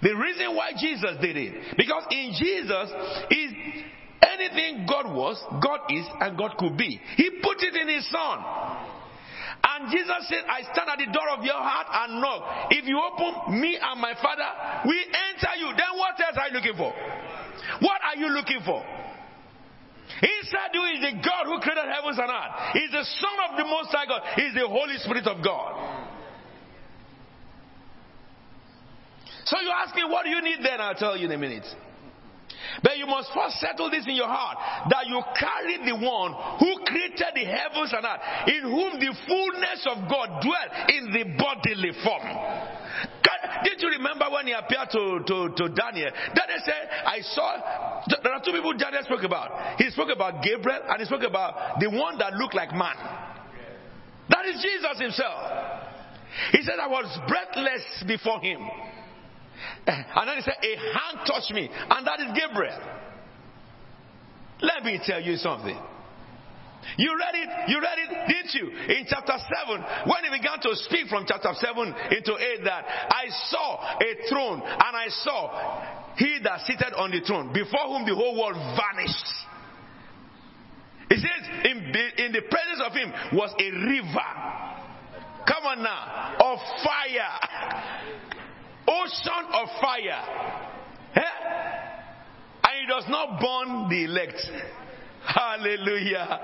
The 0.02 0.14
reason 0.16 0.56
why 0.56 0.72
Jesus 0.78 1.18
did 1.22 1.38
it, 1.38 1.78
because 1.78 2.04
in 2.10 2.34
Jesus 2.34 2.90
is 3.30 3.52
anything 4.22 4.86
God 4.90 5.14
was, 5.14 5.38
God 5.62 5.82
is, 5.90 6.06
and 6.20 6.38
God 6.38 6.58
could 6.58 6.78
be. 6.78 7.00
He 7.18 7.30
put 7.42 7.62
it 7.62 7.76
in 7.76 7.88
His 7.88 8.10
Son. 8.10 8.38
And 9.62 9.92
Jesus 9.94 10.26
said, 10.28 10.42
I 10.50 10.66
stand 10.74 10.90
at 10.90 10.98
the 10.98 11.14
door 11.14 11.30
of 11.38 11.46
your 11.46 11.62
heart 11.62 11.86
and 11.86 12.20
knock. 12.20 12.74
If 12.74 12.86
you 12.86 12.98
open, 12.98 13.62
me 13.62 13.78
and 13.78 14.02
my 14.02 14.14
Father, 14.18 14.90
we 14.90 14.98
enter 14.98 15.54
you. 15.62 15.70
Then 15.78 15.94
what 15.94 16.18
else 16.18 16.38
are 16.38 16.50
you 16.50 16.56
looking 16.58 16.78
for? 16.78 16.92
What 17.86 18.02
are 18.02 18.18
you 18.18 18.30
looking 18.34 18.62
for? 18.66 18.82
Inside 20.22 20.74
you 20.74 20.84
is 20.98 21.02
the 21.02 21.14
God 21.24 21.46
who 21.46 21.62
created 21.62 21.88
heavens 21.88 22.18
and 22.20 22.30
earth. 22.30 22.54
He's 22.74 22.92
the 22.92 23.06
Son 23.06 23.38
of 23.50 23.58
the 23.58 23.66
Most 23.66 23.90
High 23.94 24.06
God. 24.06 24.22
He's 24.36 24.54
the 24.54 24.68
Holy 24.68 24.98
Spirit 24.98 25.26
of 25.28 25.44
God. 25.44 26.11
So 29.46 29.60
you 29.60 29.72
ask 29.72 29.96
me, 29.96 30.04
what 30.08 30.24
do 30.24 30.30
you 30.30 30.42
need 30.42 30.60
then? 30.64 30.82
I'll 30.82 30.96
tell 30.96 31.18
you 31.18 31.26
in 31.26 31.32
a 31.32 31.38
minute. 31.38 31.66
But 32.84 32.98
you 32.98 33.06
must 33.06 33.30
first 33.34 33.60
settle 33.60 33.90
this 33.90 34.06
in 34.08 34.16
your 34.16 34.30
heart 34.30 34.90
that 34.90 35.08
you 35.08 35.22
carry 35.38 35.78
the 35.84 35.98
one 35.98 36.32
who 36.60 36.72
created 36.86 37.34
the 37.36 37.46
heavens 37.46 37.92
and 37.92 38.06
earth, 38.06 38.24
in 38.48 38.62
whom 38.64 39.00
the 39.00 39.12
fullness 39.28 39.82
of 39.92 40.10
God 40.10 40.42
dwelt 40.42 40.72
in 40.90 41.12
the 41.12 41.24
bodily 41.38 41.92
form. 42.04 42.28
Did 43.64 43.82
you 43.82 43.90
remember 43.90 44.26
when 44.32 44.48
he 44.48 44.54
appeared 44.54 44.90
to, 44.92 45.22
to, 45.26 45.38
to 45.56 45.70
Daniel? 45.70 46.10
Daniel 46.34 46.62
said, 46.66 46.90
I 47.06 47.22
saw, 47.22 48.04
there 48.24 48.34
are 48.34 48.42
two 48.44 48.52
people 48.52 48.74
Daniel 48.74 49.04
spoke 49.04 49.24
about. 49.24 49.78
He 49.78 49.90
spoke 49.92 50.10
about 50.14 50.42
Gabriel 50.44 50.82
and 50.88 51.00
he 51.00 51.06
spoke 51.06 51.24
about 51.24 51.80
the 51.80 51.90
one 51.90 52.18
that 52.18 52.34
looked 52.34 52.56
like 52.56 52.72
man. 52.74 52.96
That 54.30 54.46
is 54.46 54.64
Jesus 54.64 55.00
himself. 55.00 55.82
He 56.54 56.64
said, 56.64 56.80
I 56.82 56.88
was 56.88 57.06
breathless 57.28 58.04
before 58.08 58.40
him. 58.40 58.62
And 59.88 60.28
then 60.28 60.36
he 60.38 60.42
said, 60.42 60.58
A 60.62 60.76
hand 60.78 61.28
touched 61.28 61.52
me, 61.54 61.70
and 61.70 62.08
that 62.08 62.20
is 62.20 62.28
Gabriel. 62.38 62.80
Let 64.62 64.84
me 64.84 65.00
tell 65.04 65.22
you 65.22 65.38
something. 65.38 65.78
You 66.98 67.16
read 67.18 67.36
it, 67.36 67.70
you 67.70 67.80
read 67.80 67.98
it, 68.00 68.10
didn't 68.28 68.54
you? 68.54 68.96
In 68.96 69.06
chapter 69.08 69.34
7, 69.66 69.84
when 70.06 70.24
he 70.24 70.38
began 70.38 70.60
to 70.62 70.76
speak 70.76 71.08
from 71.08 71.26
chapter 71.28 71.54
7 71.54 71.78
into 72.10 72.34
8, 72.34 72.64
that 72.66 72.86
I 73.10 73.26
saw 73.50 73.98
a 74.00 74.30
throne 74.30 74.62
and 74.62 74.94
I 74.98 75.06
saw 75.10 76.18
he 76.18 76.40
that 76.44 76.62
seated 76.66 76.94
on 76.96 77.12
the 77.12 77.22
throne, 77.22 77.54
before 77.54 77.88
whom 77.88 78.06
the 78.06 78.16
whole 78.16 78.38
world 78.38 78.58
vanished. 78.76 79.26
He 81.10 81.18
says, 81.18 81.66
in, 81.66 81.78
in 82.26 82.32
the 82.32 82.42
presence 82.50 82.82
of 82.86 82.94
him 82.94 83.12
was 83.34 83.54
a 83.60 83.72
river. 83.72 84.32
Come 85.48 85.66
on 85.66 85.84
now, 85.84 86.36
of 86.40 86.60
fire 86.84 88.22
ocean 88.88 89.46
of 89.54 89.68
fire. 89.80 90.24
Eh? 91.16 91.22
And 92.64 92.74
he 92.80 92.88
does 92.88 93.06
not 93.10 93.40
burn 93.40 93.90
the 93.90 94.06
elect. 94.06 94.40
Hallelujah. 95.26 96.40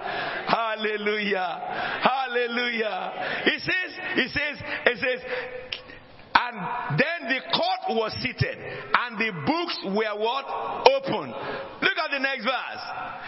Hallelujah. 0.48 1.62
Hallelujah. 2.04 3.42
He 3.46 3.60
says, 3.60 3.90
he 4.16 4.28
says, 4.28 4.58
he 4.86 4.96
says, 4.96 5.20
and 6.38 7.00
then 7.00 7.30
the 7.34 7.42
court 7.52 7.98
was 7.98 8.14
seated 8.22 8.58
and 8.58 9.18
the 9.18 9.32
books 9.46 9.80
were 9.86 10.16
what? 10.22 10.46
Open. 10.86 11.34
Look 11.82 11.98
at 11.98 12.12
the 12.12 12.20
next 12.20 12.46
verse. 12.46 12.86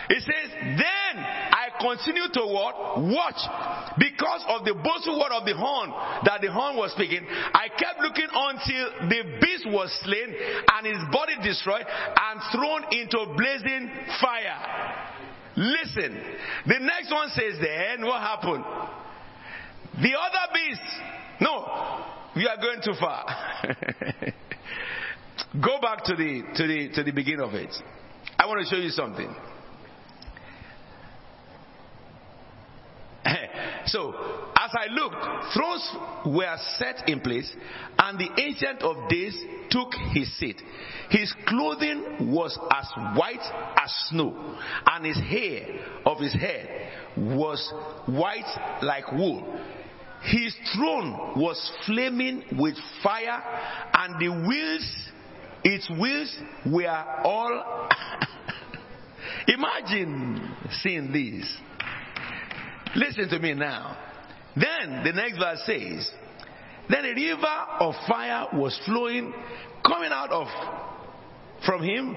It 0.09 0.21
says, 0.21 0.51
then 0.61 1.25
I 1.79 1.95
continued 1.95 2.33
to 2.33 2.41
what? 2.41 2.99
Watch. 2.99 3.41
Because 3.97 4.43
of 4.47 4.65
the 4.65 4.73
boastful 4.73 5.19
word 5.19 5.31
of 5.31 5.45
the 5.45 5.55
horn 5.55 5.91
that 6.25 6.41
the 6.41 6.51
horn 6.51 6.75
was 6.75 6.91
speaking, 6.91 7.25
I 7.27 7.69
kept 7.69 7.99
looking 8.01 8.27
until 8.31 9.09
the 9.09 9.39
beast 9.39 9.65
was 9.67 9.91
slain 10.03 10.35
and 10.73 10.85
his 10.87 10.99
body 11.11 11.35
destroyed 11.41 11.85
and 11.87 12.41
thrown 12.51 12.83
into 12.91 13.33
blazing 13.37 13.91
fire. 14.21 14.59
Listen. 15.55 16.19
The 16.67 16.79
next 16.79 17.11
one 17.11 17.29
says 17.29 17.59
then 17.61 18.05
what 18.05 18.21
happened? 18.21 18.63
The 20.01 20.13
other 20.15 20.53
beast. 20.53 20.81
No, 21.41 22.05
we 22.35 22.47
are 22.47 22.57
going 22.57 22.81
too 22.83 22.93
far. 22.99 23.25
Go 25.63 25.79
back 25.81 26.03
to 26.05 26.15
the 26.15 26.43
to 26.55 26.67
the 26.67 26.89
to 26.95 27.03
the 27.03 27.11
beginning 27.11 27.41
of 27.41 27.53
it. 27.53 27.73
I 28.37 28.45
want 28.45 28.61
to 28.67 28.69
show 28.69 28.79
you 28.79 28.89
something. 28.89 29.33
So, 33.91 34.13
as 34.55 34.71
I 34.73 34.87
looked, 34.91 35.53
thrones 35.53 35.95
were 36.25 36.57
set 36.77 37.07
in 37.07 37.21
place, 37.21 37.49
and 37.97 38.19
the 38.19 38.29
Ancient 38.41 38.81
of 38.81 39.09
Days 39.09 39.37
took 39.69 39.93
his 40.13 40.31
seat. 40.37 40.61
His 41.09 41.33
clothing 41.47 42.31
was 42.31 42.57
as 42.71 42.87
white 43.17 43.43
as 43.77 43.91
snow, 44.09 44.57
and 44.85 45.05
his 45.05 45.17
hair 45.17 46.01
of 46.05 46.19
his 46.19 46.33
head 46.33 46.91
was 47.17 47.73
white 48.05 48.81
like 48.81 49.11
wool. 49.11 49.59
His 50.23 50.55
throne 50.75 51.39
was 51.39 51.71
flaming 51.85 52.43
with 52.57 52.75
fire, 53.01 53.41
and 53.93 54.19
the 54.19 54.29
wheels, 54.47 55.09
its 55.63 55.89
wheels 55.89 56.35
were 56.65 57.05
all. 57.23 57.89
Imagine 59.47 60.55
seeing 60.81 61.11
this. 61.11 61.68
Listen 62.95 63.29
to 63.29 63.39
me 63.39 63.53
now. 63.53 63.97
Then 64.55 65.03
the 65.03 65.13
next 65.13 65.37
verse 65.37 65.61
says, 65.65 66.11
Then 66.89 67.05
a 67.05 67.13
river 67.13 67.65
of 67.79 67.93
fire 68.07 68.47
was 68.53 68.79
flowing, 68.85 69.33
coming 69.85 70.11
out 70.11 70.31
of 70.31 70.47
from 71.65 71.83
him 71.83 72.15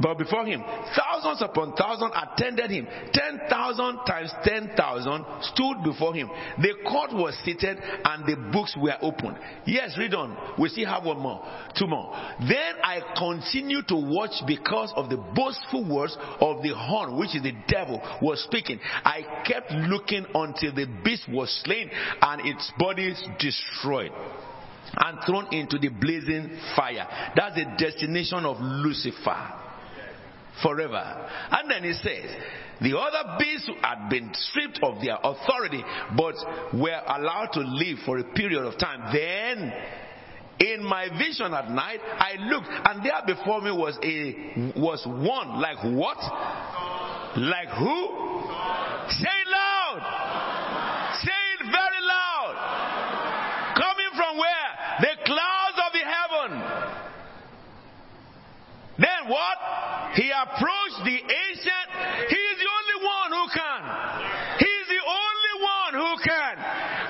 but 0.00 0.16
before 0.18 0.46
him, 0.46 0.62
thousands 0.96 1.42
upon 1.42 1.74
thousands 1.74 2.12
attended 2.14 2.70
him. 2.70 2.86
Ten 3.12 3.40
thousand 3.48 3.98
times 4.06 4.32
ten 4.42 4.70
thousand 4.76 5.24
stood 5.42 5.82
before 5.84 6.14
him. 6.14 6.30
The 6.58 6.74
court 6.88 7.12
was 7.12 7.36
seated 7.44 7.78
and 7.78 8.24
the 8.24 8.36
books 8.50 8.76
were 8.80 8.96
opened. 9.02 9.36
Yes, 9.66 9.96
read 9.98 10.14
on. 10.14 10.54
We 10.58 10.68
still 10.70 10.86
have 10.86 11.04
one 11.04 11.18
more, 11.18 11.46
two 11.78 11.86
more. 11.86 12.12
Then 12.40 12.74
I 12.82 13.00
continued 13.16 13.88
to 13.88 13.96
watch 13.96 14.42
because 14.46 14.92
of 14.96 15.10
the 15.10 15.16
boastful 15.16 15.88
words 15.88 16.16
of 16.40 16.62
the 16.62 16.74
horn, 16.74 17.18
which 17.18 17.36
is 17.36 17.42
the 17.42 17.54
devil, 17.68 18.00
was 18.22 18.42
speaking. 18.44 18.80
I 19.04 19.42
kept 19.46 19.70
looking 19.72 20.24
until 20.34 20.74
the 20.74 20.86
beast 21.04 21.28
was 21.28 21.50
slain 21.64 21.90
and 22.22 22.46
its 22.46 22.70
body 22.78 23.14
destroyed. 23.38 24.12
and 24.96 25.18
thrown 25.24 25.46
into 25.52 25.78
the 25.78 25.88
blazing 25.88 26.58
fire. 26.74 27.06
That's 27.36 27.54
the 27.54 27.64
destination 27.78 28.44
of 28.44 28.56
Lucifer 28.60 29.59
forever. 30.62 31.28
And 31.50 31.70
then 31.70 31.84
he 31.84 31.92
says, 31.92 32.30
the 32.80 32.98
other 32.98 33.36
beasts 33.38 33.66
who 33.66 33.74
had 33.82 34.08
been 34.08 34.30
stripped 34.32 34.80
of 34.82 35.02
their 35.02 35.18
authority, 35.22 35.84
but 36.16 36.34
were 36.72 37.00
allowed 37.06 37.50
to 37.52 37.60
live 37.60 37.98
for 38.06 38.18
a 38.18 38.24
period 38.24 38.64
of 38.64 38.78
time. 38.78 39.12
Then, 39.12 39.72
in 40.60 40.84
my 40.84 41.08
vision 41.18 41.52
at 41.52 41.70
night, 41.70 42.00
I 42.02 42.36
looked, 42.38 42.68
and 42.68 43.04
there 43.04 43.22
before 43.26 43.60
me 43.60 43.70
was 43.70 43.98
a 44.02 44.78
was 44.78 45.04
one 45.06 45.60
like 45.60 45.78
what? 45.96 46.18
Like 47.36 47.68
who? 47.68 48.00
Say 49.08 49.28
it 49.28 49.48
loud. 49.48 50.00
Say 51.22 51.40
it 51.60 51.64
very 51.64 52.00
loud. 52.04 52.54
Coming 53.76 54.12
from 54.16 54.38
where? 54.38 54.70
The 55.00 55.16
clouds 55.24 55.78
of 55.84 55.92
the 55.92 56.04
heaven. 56.04 56.50
Then 58.98 59.28
what? 59.28 59.79
He 60.14 60.26
approached 60.30 61.00
the 61.06 61.18
ancient. 61.22 61.86
He 62.26 62.40
is 62.40 62.56
the 62.58 62.70
only 62.70 62.98
one 63.06 63.30
who 63.30 63.44
can. 63.54 63.80
He 64.58 64.70
is 64.70 64.88
the 64.90 65.04
only 65.06 65.54
one 65.62 65.92
who 66.02 66.12
can. 66.24 66.54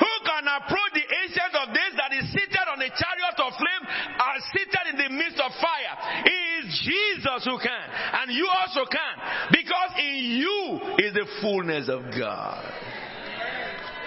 Who 0.05 0.15
can 0.29 0.45
approach 0.45 0.93
the 0.93 1.07
ancient 1.25 1.53
of 1.57 1.73
days 1.73 1.95
that 1.97 2.13
is 2.13 2.29
seated 2.33 2.67
on 2.69 2.77
a 2.81 2.91
chariot 2.93 3.37
of 3.41 3.51
flame 3.57 3.85
and 3.89 4.37
seated 4.53 4.85
in 4.93 4.97
the 5.01 5.11
midst 5.17 5.41
of 5.41 5.51
fire? 5.57 5.95
It 6.29 6.65
is 6.65 6.81
Jesus 6.85 7.41
who 7.49 7.57
can. 7.57 7.87
And 8.21 8.33
you 8.33 8.49
also 8.49 8.85
can. 8.85 9.15
Because 9.49 9.91
in 9.99 10.17
you 10.37 10.81
is 10.99 11.15
the 11.15 11.27
fullness 11.41 11.89
of 11.89 12.05
God. 12.13 12.65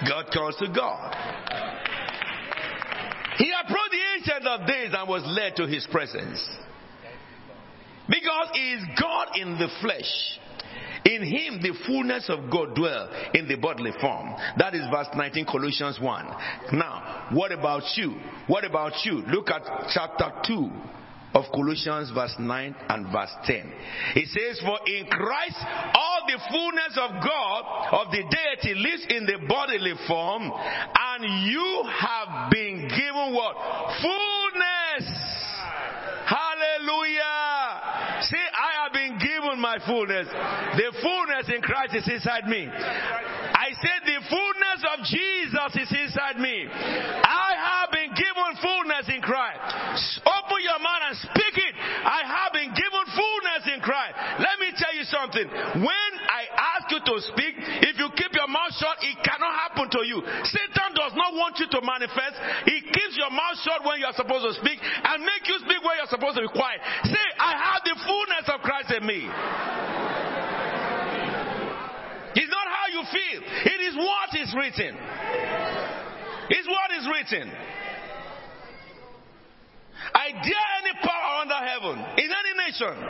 God 0.08 0.26
calls 0.34 0.56
to 0.60 0.68
God. 0.70 1.16
He 3.38 3.50
approached 3.50 3.91
the 3.91 4.04
ancient 4.18 4.48
of 4.48 4.68
days 4.68 4.91
and 4.94 5.10
was 5.10 5.24
led 5.26 5.56
to 5.58 5.66
his 5.66 5.88
presence. 5.91 6.39
Because 8.08 8.49
he 8.54 8.74
is 8.74 8.84
God 8.99 9.28
in 9.36 9.58
the 9.58 9.70
flesh. 9.82 10.39
In 11.06 11.22
him 11.22 11.62
the 11.62 11.74
fullness 11.86 12.30
of 12.30 12.49
God 12.49 12.76
dwell 12.76 13.10
in 13.34 13.47
the 13.47 13.56
bodily 13.56 13.91
form. 13.99 14.36
That 14.58 14.74
is 14.74 14.82
verse 14.89 15.08
19 15.14 15.45
Colossians 15.45 15.99
1. 15.99 16.26
Now, 16.74 17.28
what 17.34 17.51
about 17.51 17.84
you? 17.95 18.16
What 18.47 18.64
about 18.64 18.93
you? 19.04 19.24
Look 19.28 19.49
at 19.49 19.64
chapter 19.93 20.32
2 20.47 20.72
of 21.34 21.45
Colossians 21.51 22.12
verse 22.12 22.36
9 22.39 22.76
and 22.89 23.12
verse 23.12 23.34
10. 23.45 23.74
It 24.16 24.28
says, 24.30 24.62
For 24.64 24.80
in 24.88 25.08
Christ 25.08 25.58
all 25.93 26.22
the 26.28 26.39
fullness 26.49 26.95
of 26.95 27.12
God, 27.24 28.06
of 28.06 28.12
the 28.12 28.24
deity, 28.24 28.80
lives 28.80 29.06
in 29.10 29.26
the 29.26 29.45
bodily 29.47 29.93
form, 30.08 30.43
and 30.43 31.49
you 31.51 31.84
have 31.99 32.51
been 32.51 32.88
given 32.88 33.34
what? 33.34 33.56
Fullness. 34.01 35.34
Hallelujah. 36.26 38.24
See, 38.24 38.38
I 38.38 38.84
have 38.84 38.93
been 38.93 39.20
given 39.20 39.53
my 39.64 39.80
fullness. 39.88 40.28
The 40.28 40.91
fullness 40.99 41.47
in 41.47 41.64
Christ 41.64 41.95
is 41.95 42.03
inside 42.11 42.51
me. 42.51 42.68
I 42.68 43.72
said 43.80 44.03
the 44.03 44.20
fullness 44.28 44.80
of 44.91 44.97
Jesus 45.07 45.72
is 45.80 45.91
inside 46.03 46.36
me. 46.36 46.68
I 46.68 47.55
have 47.55 47.88
been 47.95 48.11
given 48.11 48.59
fullness 48.59 49.07
in 49.07 49.24
Christ. 49.24 50.20
Open 50.28 50.59
your 50.59 50.84
mouth 50.84 51.07
and 51.07 51.18
speak 51.32 51.55
it. 51.55 51.74
I 51.80 52.28
have 52.28 52.51
been 52.51 52.76
given 52.76 52.82
fullness 53.14 53.64
in 53.74 53.80
Christ. 53.82 54.14
Let 54.41 54.57
me 54.59 54.70
tell 54.76 54.93
you 54.93 55.05
something. 55.07 55.47
When 55.82 56.11
I 56.28 56.41
ask 56.78 56.89
you 56.91 56.99
to 56.99 57.16
speak, 57.34 57.53
if 57.89 57.95
you 57.97 58.09
keep 58.18 58.34
your 58.34 58.49
mouth 58.49 58.74
shut, 58.76 58.97
it 59.01 59.18
cannot 59.24 59.53
happen 59.70 59.88
to 59.93 60.01
you. 60.05 60.22
Satan 60.49 60.91
does 60.97 61.14
not 61.16 61.34
want 61.38 61.57
you 61.61 61.68
to 61.70 61.80
manifest. 61.82 62.36
He 62.66 62.82
keeps 62.82 63.16
your 63.16 63.32
mouth 63.32 63.57
shut 63.61 63.86
when 63.86 64.01
you 64.01 64.07
are 64.09 64.18
supposed 64.18 64.45
to 64.49 64.53
speak 64.59 64.82
and 64.82 65.24
make 65.24 65.45
you 65.47 65.57
speak 65.64 65.82
when 65.86 65.97
you 65.97 66.03
are 66.03 66.14
supposed 66.14 66.36
to 66.38 66.43
be 66.43 66.51
quiet. 66.51 66.82
Say, 67.07 67.28
I 67.39 67.53
have 67.55 67.82
the 67.86 67.95
fullness 68.01 68.45
of 68.49 68.59
Christ 68.66 68.89
in 68.97 69.03
me. 69.05 69.30
It's 72.34 72.49
not 72.49 72.66
how 72.66 72.86
you 72.89 73.03
feel. 73.14 73.39
It 73.45 73.80
is 73.88 73.95
what 73.95 74.30
is 74.41 74.49
written. 74.57 74.97
It's 76.49 76.68
what 76.68 76.89
is 76.97 77.05
written. 77.07 77.47
I 80.14 80.32
dare 80.32 80.70
any 80.82 80.93
power 81.01 81.41
under 81.41 81.56
heaven, 81.56 81.99
in 82.18 82.30
any 82.32 82.54
nation. 82.66 83.10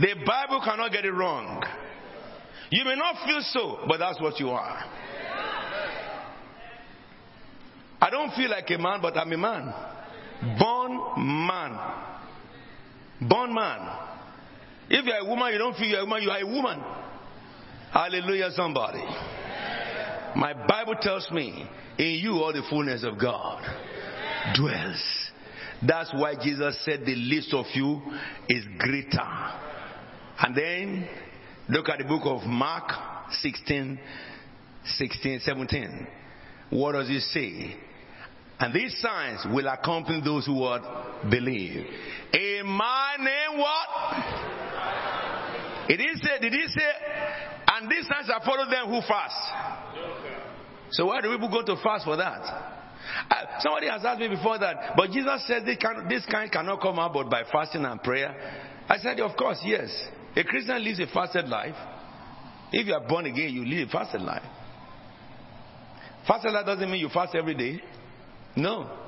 The 0.00 0.14
Bible 0.26 0.60
cannot 0.64 0.92
get 0.92 1.04
it 1.04 1.12
wrong. 1.12 1.62
You 2.70 2.84
may 2.84 2.96
not 2.96 3.24
feel 3.24 3.40
so, 3.42 3.78
but 3.86 3.98
that's 3.98 4.20
what 4.20 4.40
you 4.40 4.50
are. 4.50 4.84
I 8.00 8.10
don't 8.10 8.32
feel 8.34 8.50
like 8.50 8.68
a 8.70 8.78
man, 8.78 9.00
but 9.00 9.16
I'm 9.16 9.32
a 9.32 9.36
man. 9.36 9.72
Born 10.58 11.46
man. 11.46 11.78
Born 13.28 13.54
man. 13.54 13.98
If 14.90 15.06
you're 15.06 15.16
a 15.16 15.24
woman, 15.24 15.52
you 15.52 15.58
don't 15.58 15.74
feel 15.76 15.86
you're 15.86 16.00
a 16.00 16.04
woman, 16.04 16.22
you 16.22 16.30
are 16.30 16.40
a 16.40 16.46
woman. 16.46 16.82
Hallelujah, 17.92 18.50
somebody. 18.50 19.02
My 20.36 20.52
Bible 20.66 20.96
tells 21.00 21.30
me, 21.30 21.68
in 21.98 22.18
you 22.22 22.32
all 22.34 22.52
the 22.52 22.62
fullness 22.68 23.04
of 23.04 23.20
God 23.20 23.62
dwells. 24.56 25.02
That's 25.86 26.12
why 26.14 26.34
Jesus 26.42 26.82
said 26.84 27.00
the 27.00 27.14
least 27.14 27.54
of 27.54 27.66
you 27.74 28.02
is 28.48 28.64
greater. 28.78 29.20
And 30.40 30.56
then 30.56 31.08
look 31.68 31.88
at 31.88 31.98
the 31.98 32.04
book 32.04 32.22
of 32.24 32.42
Mark 32.48 32.90
16, 33.30 33.98
16, 34.84 35.40
17. 35.40 36.06
What 36.70 36.92
does 36.92 37.08
it 37.08 37.20
say? 37.20 37.76
And 38.58 38.72
these 38.72 38.98
signs 39.00 39.46
will 39.52 39.66
accompany 39.68 40.20
those 40.24 40.46
who 40.46 40.54
would 40.54 40.82
believe. 41.30 41.86
In 42.32 42.66
my 42.66 43.16
name, 43.18 43.58
what? 43.58 43.88
It 45.90 45.96
didn't 45.98 46.40
did 46.40 46.52
he 46.52 46.66
say, 46.68 46.90
and 47.72 47.90
these 47.90 48.06
signs 48.06 48.30
are 48.30 48.40
follow 48.44 48.70
them 48.70 48.86
who 48.88 49.00
fast? 49.06 50.23
So 50.94 51.06
why 51.06 51.20
do 51.20 51.30
people 51.30 51.50
go 51.50 51.62
to 51.62 51.80
fast 51.82 52.04
for 52.04 52.16
that? 52.16 52.40
Uh, 53.30 53.60
somebody 53.60 53.88
has 53.88 54.04
asked 54.04 54.20
me 54.20 54.28
before 54.28 54.58
that, 54.58 54.94
but 54.96 55.10
Jesus 55.10 55.46
said 55.46 55.66
this 55.66 55.76
kind, 55.76 56.08
this 56.08 56.24
kind 56.30 56.50
cannot 56.50 56.80
come 56.80 56.98
out 56.98 57.12
but 57.12 57.28
by 57.28 57.42
fasting 57.50 57.84
and 57.84 58.02
prayer. 58.02 58.34
I 58.88 58.98
said, 58.98 59.18
of 59.20 59.36
course, 59.36 59.58
yes. 59.64 59.90
A 60.36 60.44
Christian 60.44 60.82
lives 60.82 61.00
a 61.00 61.06
fasted 61.06 61.48
life. 61.48 61.74
If 62.72 62.86
you 62.86 62.94
are 62.94 63.06
born 63.06 63.26
again, 63.26 63.52
you 63.52 63.64
live 63.64 63.88
a 63.88 63.90
fasted 63.90 64.20
life. 64.22 64.42
Fasted 66.26 66.52
life 66.52 66.66
doesn't 66.66 66.90
mean 66.90 67.00
you 67.00 67.08
fast 67.08 67.34
every 67.34 67.54
day. 67.54 67.82
No. 68.56 69.00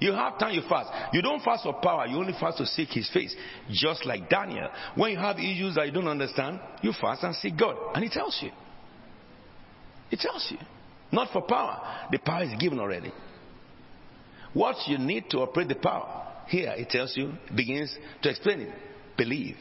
You 0.00 0.12
have 0.12 0.38
time, 0.38 0.54
you 0.54 0.62
fast. 0.68 0.90
You 1.12 1.22
don't 1.22 1.42
fast 1.42 1.64
for 1.64 1.74
power, 1.80 2.06
you 2.06 2.16
only 2.16 2.34
fast 2.38 2.58
to 2.58 2.66
seek 2.66 2.90
His 2.90 3.08
face. 3.10 3.34
Just 3.70 4.06
like 4.06 4.28
Daniel. 4.28 4.68
When 4.94 5.12
you 5.12 5.18
have 5.18 5.38
issues 5.38 5.76
that 5.76 5.86
you 5.86 5.92
don't 5.92 6.08
understand, 6.08 6.60
you 6.82 6.92
fast 7.00 7.22
and 7.22 7.34
seek 7.36 7.56
God. 7.56 7.76
And 7.94 8.04
He 8.04 8.10
tells 8.10 8.38
you. 8.42 8.50
He 10.10 10.16
tells 10.16 10.46
you. 10.50 10.58
Not 11.10 11.32
for 11.32 11.42
power. 11.42 12.08
The 12.10 12.18
power 12.18 12.44
is 12.44 12.54
given 12.58 12.78
already. 12.78 13.12
What 14.52 14.76
you 14.86 14.98
need 14.98 15.30
to 15.30 15.38
operate 15.38 15.68
the 15.68 15.74
power, 15.74 16.26
here 16.48 16.72
it 16.76 16.88
tells 16.90 17.16
you, 17.16 17.32
begins 17.54 17.96
to 18.22 18.30
explain 18.30 18.60
it. 18.62 18.74
Believe. 19.16 19.56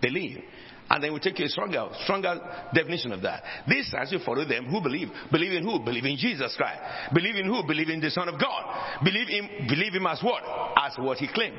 Believe. 0.00 0.42
And 0.90 1.02
then 1.02 1.14
we 1.14 1.20
take 1.20 1.38
a 1.40 1.48
stronger, 1.48 1.88
stronger 2.04 2.38
definition 2.74 3.12
of 3.12 3.22
that. 3.22 3.42
This 3.66 3.92
as 3.98 4.12
you 4.12 4.18
follow 4.18 4.44
them 4.44 4.66
who 4.66 4.82
believe. 4.82 5.08
Believe 5.32 5.52
in 5.52 5.64
who? 5.64 5.80
Believe 5.80 6.04
in 6.04 6.16
Jesus 6.16 6.54
Christ. 6.56 6.80
Believe 7.12 7.36
in 7.36 7.46
who? 7.46 7.66
Believe 7.66 7.88
in 7.88 8.00
the 8.00 8.10
Son 8.10 8.28
of 8.28 8.38
God. 8.38 9.02
Believe 9.02 9.28
him, 9.28 9.48
believe 9.66 9.94
him 9.94 10.06
as 10.06 10.22
what? 10.22 10.42
As 10.76 10.92
what 10.98 11.18
he 11.18 11.28
claimed 11.32 11.58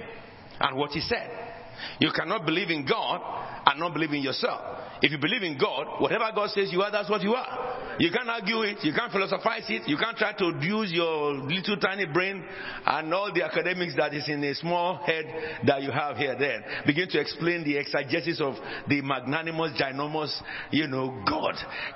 and 0.59 0.77
what 0.77 0.91
he 0.91 1.01
said. 1.01 1.54
You 1.99 2.11
cannot 2.15 2.45
believe 2.45 2.69
in 2.69 2.85
God 2.85 3.21
and 3.65 3.79
not 3.79 3.93
believe 3.93 4.11
in 4.11 4.21
yourself. 4.21 4.61
If 5.01 5.11
you 5.11 5.17
believe 5.17 5.43
in 5.43 5.57
God, 5.57 6.01
whatever 6.01 6.25
God 6.33 6.49
says 6.51 6.69
you 6.71 6.81
are, 6.81 6.91
that's 6.91 7.09
what 7.09 7.21
you 7.21 7.33
are. 7.33 7.95
You 7.99 8.11
can't 8.11 8.29
argue 8.29 8.61
it. 8.61 8.77
You 8.83 8.93
can't 8.93 9.11
philosophize 9.11 9.65
it. 9.69 9.87
You 9.87 9.97
can't 9.97 10.17
try 10.17 10.33
to 10.33 10.45
use 10.61 10.91
your 10.91 11.33
little 11.33 11.77
tiny 11.77 12.05
brain 12.05 12.43
and 12.85 13.13
all 13.13 13.31
the 13.33 13.43
academics 13.43 13.95
that 13.95 14.13
is 14.13 14.27
in 14.27 14.43
a 14.43 14.53
small 14.55 14.97
head 14.97 15.25
that 15.65 15.81
you 15.81 15.91
have 15.91 16.17
here 16.17 16.35
then. 16.37 16.63
Begin 16.85 17.07
to 17.09 17.19
explain 17.19 17.63
the 17.63 17.77
exegesis 17.77 18.39
of 18.41 18.55
the 18.87 19.01
magnanimous, 19.01 19.79
ginormous, 19.79 20.35
you 20.71 20.87
know, 20.87 21.23
God. 21.27 21.55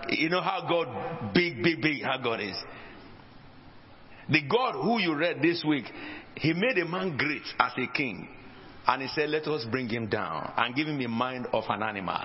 You 0.10 0.30
know 0.30 0.42
how 0.42 0.66
God, 0.70 1.34
big, 1.34 1.64
big, 1.64 1.82
big, 1.82 2.04
how 2.04 2.18
God 2.18 2.42
is. 2.42 2.56
The 4.30 4.42
God 4.48 4.74
who 4.74 5.00
you 5.00 5.16
read 5.16 5.42
this 5.42 5.64
week, 5.68 5.86
he 6.36 6.54
made 6.54 6.78
a 6.78 6.86
man 6.86 7.18
great 7.18 7.42
as 7.60 7.72
a 7.78 7.88
king. 7.96 8.28
And 8.90 9.04
he 9.04 9.08
said, 9.10 9.30
Let 9.30 9.46
us 9.48 9.66
bring 9.70 9.88
him 9.88 10.08
down 10.08 10.52
and 10.58 10.76
give 10.76 10.88
him 10.88 11.00
a 11.00 11.08
mind 11.08 11.46
of 11.54 11.64
an 11.70 11.84
animal. 11.84 12.18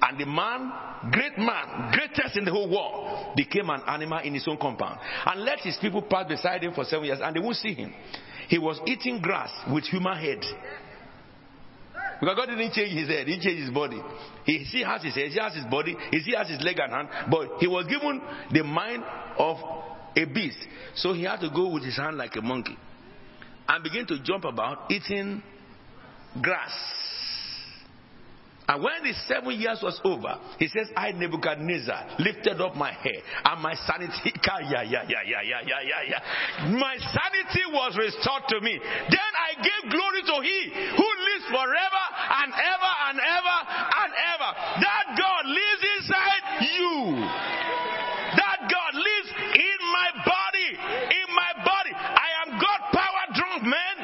And 0.00 0.20
the 0.20 0.24
man, 0.24 0.70
great 1.10 1.36
man, 1.36 1.90
greatest 1.92 2.36
in 2.36 2.44
the 2.44 2.52
whole 2.52 2.70
world, 2.70 3.34
became 3.36 3.68
an 3.70 3.80
animal 3.88 4.20
in 4.22 4.34
his 4.34 4.46
own 4.46 4.56
compound. 4.56 5.00
And 5.26 5.40
let 5.42 5.58
his 5.60 5.76
people 5.80 6.02
pass 6.02 6.28
beside 6.28 6.62
him 6.62 6.74
for 6.74 6.84
seven 6.84 7.06
years 7.06 7.18
and 7.20 7.34
they 7.34 7.40
won't 7.40 7.56
see 7.56 7.74
him. 7.74 7.92
He 8.46 8.56
was 8.56 8.80
eating 8.86 9.20
grass 9.20 9.50
with 9.72 9.82
human 9.84 10.16
head. 10.16 10.44
Because 12.20 12.36
God 12.36 12.46
didn't 12.46 12.72
change 12.72 12.92
his 12.92 13.08
head, 13.08 13.26
he 13.26 13.40
changed 13.40 13.64
his 13.64 13.70
body. 13.70 14.00
He 14.44 14.64
still 14.66 14.86
has 14.86 15.02
his 15.02 15.16
head, 15.16 15.30
he 15.30 15.40
has 15.40 15.54
his 15.54 15.64
body, 15.64 15.96
he 16.12 16.20
still 16.20 16.38
has 16.38 16.48
his 16.48 16.60
leg 16.60 16.78
and 16.78 16.92
hand, 16.92 17.08
but 17.28 17.58
he 17.58 17.66
was 17.66 17.86
given 17.86 18.22
the 18.52 18.62
mind 18.62 19.02
of 19.38 19.56
a 20.16 20.24
beast. 20.24 20.58
So 20.94 21.12
he 21.14 21.24
had 21.24 21.40
to 21.40 21.50
go 21.50 21.70
with 21.70 21.82
his 21.82 21.96
hand 21.96 22.16
like 22.16 22.36
a 22.36 22.42
monkey 22.42 22.78
and 23.68 23.82
begin 23.82 24.06
to 24.06 24.22
jump 24.22 24.44
about 24.44 24.92
eating 24.92 25.42
grass. 26.40 26.72
And 28.66 28.82
when 28.82 29.04
the 29.04 29.12
seven 29.28 29.60
years 29.60 29.80
was 29.84 30.00
over, 30.04 30.40
he 30.58 30.68
says, 30.68 30.88
I, 30.96 31.12
Nebuchadnezzar, 31.12 32.16
lifted 32.18 32.62
up 32.64 32.74
my 32.74 32.92
head 32.92 33.20
and 33.44 33.60
my 33.60 33.74
sanity, 33.84 34.32
yeah, 34.72 34.80
yeah, 34.80 35.04
yeah, 35.04 35.20
yeah, 35.20 35.42
yeah, 35.44 35.80
yeah, 35.84 36.02
yeah. 36.08 36.72
My 36.72 36.96
sanity 36.96 37.64
was 37.68 37.92
restored 37.92 38.48
to 38.48 38.60
me. 38.64 38.80
Then 38.80 39.32
I 39.36 39.60
gave 39.60 39.92
glory 39.92 40.22
to 40.24 40.36
he 40.40 40.60
who 40.96 41.08
lives 41.28 41.46
forever 41.52 42.04
and 42.40 42.50
ever 42.56 42.92
and 43.12 43.16
ever 43.20 43.58
and 43.68 44.12
ever. 44.32 44.50
That 44.80 45.04
God 45.12 45.44
lives 45.44 45.82
inside 46.00 46.44
you. 46.64 47.20
That 48.32 48.58
God 48.64 48.92
lives 48.96 49.30
in 49.60 49.78
my 49.92 50.08
body. 50.24 50.68
In 51.20 51.28
my 51.36 51.52
body. 51.68 51.92
I 51.92 52.28
am 52.48 52.56
God 52.56 52.80
power 52.96 53.24
drunk, 53.36 53.62
man. 53.68 53.96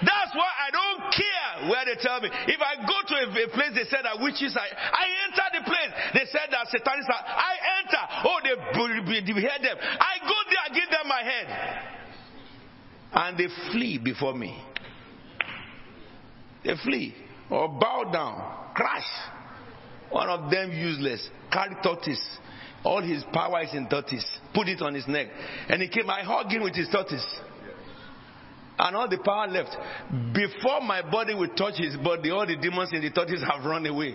That's 0.00 0.32
why 0.34 0.48
I 0.48 0.70
don't 0.72 1.12
care 1.12 1.68
where 1.68 1.84
they 1.84 1.89
tell 2.02 2.20
me. 2.20 2.28
If 2.28 2.60
I 2.60 2.80
go 2.82 2.96
to 3.06 3.14
a, 3.14 3.26
a 3.44 3.48
place 3.48 3.72
they 3.74 3.84
said 3.88 4.04
that 4.04 4.20
witches, 4.20 4.56
I, 4.56 4.68
I 4.68 5.04
enter 5.28 5.46
the 5.58 5.62
place. 5.64 5.92
They 6.14 6.26
said 6.32 6.48
that 6.50 6.68
satanists 6.68 7.10
are, 7.10 7.24
I 7.24 7.54
enter. 7.84 8.04
Oh, 8.24 8.38
they, 8.42 8.56
they, 9.04 9.32
they 9.32 9.40
hear 9.40 9.58
them. 9.62 9.76
I 9.80 10.14
go 10.22 10.38
there, 10.48 10.62
I 10.64 10.74
give 10.74 10.90
them 10.90 11.06
my 11.08 11.22
head. 11.22 11.48
And 13.12 13.38
they 13.38 13.48
flee 13.72 13.98
before 13.98 14.34
me. 14.34 14.56
They 16.64 16.74
flee 16.84 17.14
or 17.50 17.68
bow 17.68 18.10
down, 18.12 18.74
crash. 18.74 19.08
One 20.10 20.28
of 20.28 20.50
them 20.50 20.72
useless, 20.72 21.28
carry 21.52 21.76
tortoise. 21.82 22.38
All 22.84 23.02
his 23.02 23.24
power 23.32 23.62
is 23.62 23.74
in 23.74 23.88
tortoise. 23.88 24.26
Put 24.54 24.68
it 24.68 24.80
on 24.80 24.94
his 24.94 25.06
neck. 25.06 25.28
And 25.68 25.82
he 25.82 25.88
came, 25.88 26.08
I 26.08 26.22
hugged 26.22 26.52
him 26.52 26.62
with 26.62 26.74
his 26.74 26.88
tortoise. 26.88 27.26
And 28.82 28.96
all 28.96 29.08
the 29.08 29.18
power 29.18 29.46
left. 29.46 29.76
Before 30.32 30.80
my 30.80 31.02
body 31.02 31.34
would 31.34 31.56
touch 31.56 31.76
his 31.76 31.96
body, 31.96 32.30
all 32.30 32.46
the 32.46 32.56
demons 32.56 32.90
in 32.92 33.02
the 33.02 33.10
tortoise 33.10 33.42
have 33.42 33.64
run 33.64 33.84
away. 33.86 34.14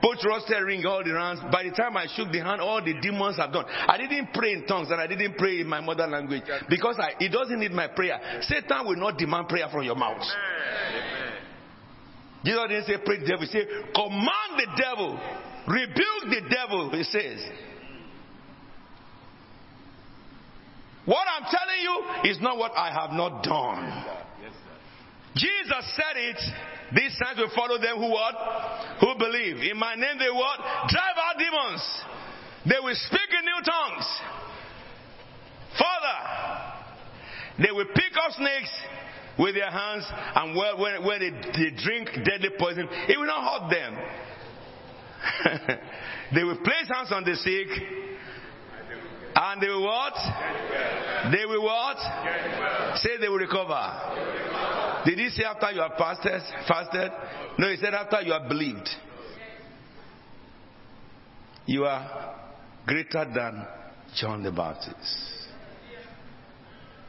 Put 0.00 0.18
rusted 0.26 0.62
ring 0.64 0.84
all 0.84 1.04
the 1.04 1.12
rounds. 1.12 1.40
By 1.52 1.62
the 1.62 1.70
time 1.70 1.96
I 1.96 2.06
shook 2.16 2.32
the 2.32 2.40
hand, 2.40 2.60
all 2.60 2.82
the 2.82 2.94
demons 3.00 3.36
have 3.36 3.52
gone. 3.52 3.66
I 3.68 3.96
didn't 3.98 4.34
pray 4.34 4.52
in 4.52 4.66
tongues 4.66 4.90
and 4.90 5.00
I 5.00 5.06
didn't 5.06 5.38
pray 5.38 5.60
in 5.60 5.68
my 5.68 5.80
mother 5.80 6.08
language 6.08 6.42
because 6.68 6.96
I, 6.98 7.12
it 7.22 7.30
doesn't 7.30 7.60
need 7.60 7.70
my 7.70 7.86
prayer. 7.86 8.18
Satan 8.40 8.84
will 8.84 8.96
not 8.96 9.16
demand 9.16 9.48
prayer 9.48 9.68
from 9.70 9.84
your 9.84 9.94
mouth. 9.94 10.26
Jesus 12.44 12.62
didn't 12.68 12.86
say 12.86 12.96
pray 13.04 13.20
the 13.20 13.26
devil. 13.26 13.46
He 13.46 13.52
said 13.52 13.68
command 13.94 14.52
the 14.58 14.82
devil, 14.82 15.20
rebuke 15.68 16.24
the 16.30 16.42
devil. 16.50 16.90
He 16.90 17.04
says. 17.04 17.71
What 21.04 21.26
I'm 21.26 21.42
telling 21.42 21.80
you 21.82 22.30
is 22.30 22.40
not 22.40 22.58
what 22.58 22.72
I 22.76 22.92
have 22.92 23.10
not 23.12 23.42
done. 23.42 24.04
Jesus 25.34 25.96
said 25.96 26.16
it. 26.16 26.36
These 26.94 27.16
signs 27.18 27.38
will 27.38 27.50
follow 27.56 27.78
them 27.78 27.96
who 27.96 28.10
what? 28.10 28.34
Who 29.00 29.18
believe. 29.18 29.56
In 29.70 29.78
my 29.78 29.94
name 29.94 30.18
they 30.18 30.30
what? 30.30 30.58
Drive 30.88 31.16
out 31.16 31.38
demons. 31.38 32.02
They 32.68 32.78
will 32.82 32.94
speak 32.94 33.30
in 33.38 33.44
new 33.44 33.62
tongues. 33.64 34.06
Further, 35.72 36.18
they 37.64 37.72
will 37.72 37.86
pick 37.94 38.12
up 38.22 38.32
snakes 38.32 38.70
with 39.38 39.54
their 39.54 39.70
hands 39.70 40.04
and 40.36 40.54
when 40.54 41.18
they, 41.18 41.30
they 41.30 41.70
drink 41.82 42.10
deadly 42.24 42.50
poison, 42.58 42.86
it 43.08 43.18
will 43.18 43.26
not 43.26 43.62
hurt 43.62 43.70
them. 43.70 43.96
they 46.34 46.44
will 46.44 46.58
place 46.58 46.88
hands 46.92 47.10
on 47.10 47.24
the 47.24 47.34
sick 47.36 47.68
and 49.44 49.60
they 49.60 49.68
will 49.68 49.82
what? 49.82 50.14
They 51.32 51.44
will 51.46 51.64
what? 51.64 51.98
Say 52.98 53.16
they 53.20 53.28
will 53.28 53.38
recover. 53.38 55.02
Did 55.04 55.18
he 55.18 55.30
say 55.30 55.42
after 55.44 55.72
you 55.72 55.80
have 55.80 55.92
fasted? 55.98 56.42
Fasted? 56.68 57.10
No, 57.58 57.68
he 57.68 57.76
said 57.76 57.92
after 57.92 58.20
you 58.22 58.32
have 58.32 58.48
believed. 58.48 58.88
You 61.66 61.84
are 61.84 62.36
greater 62.86 63.24
than 63.34 63.66
John 64.14 64.42
the 64.42 64.52
Baptist. 64.52 65.48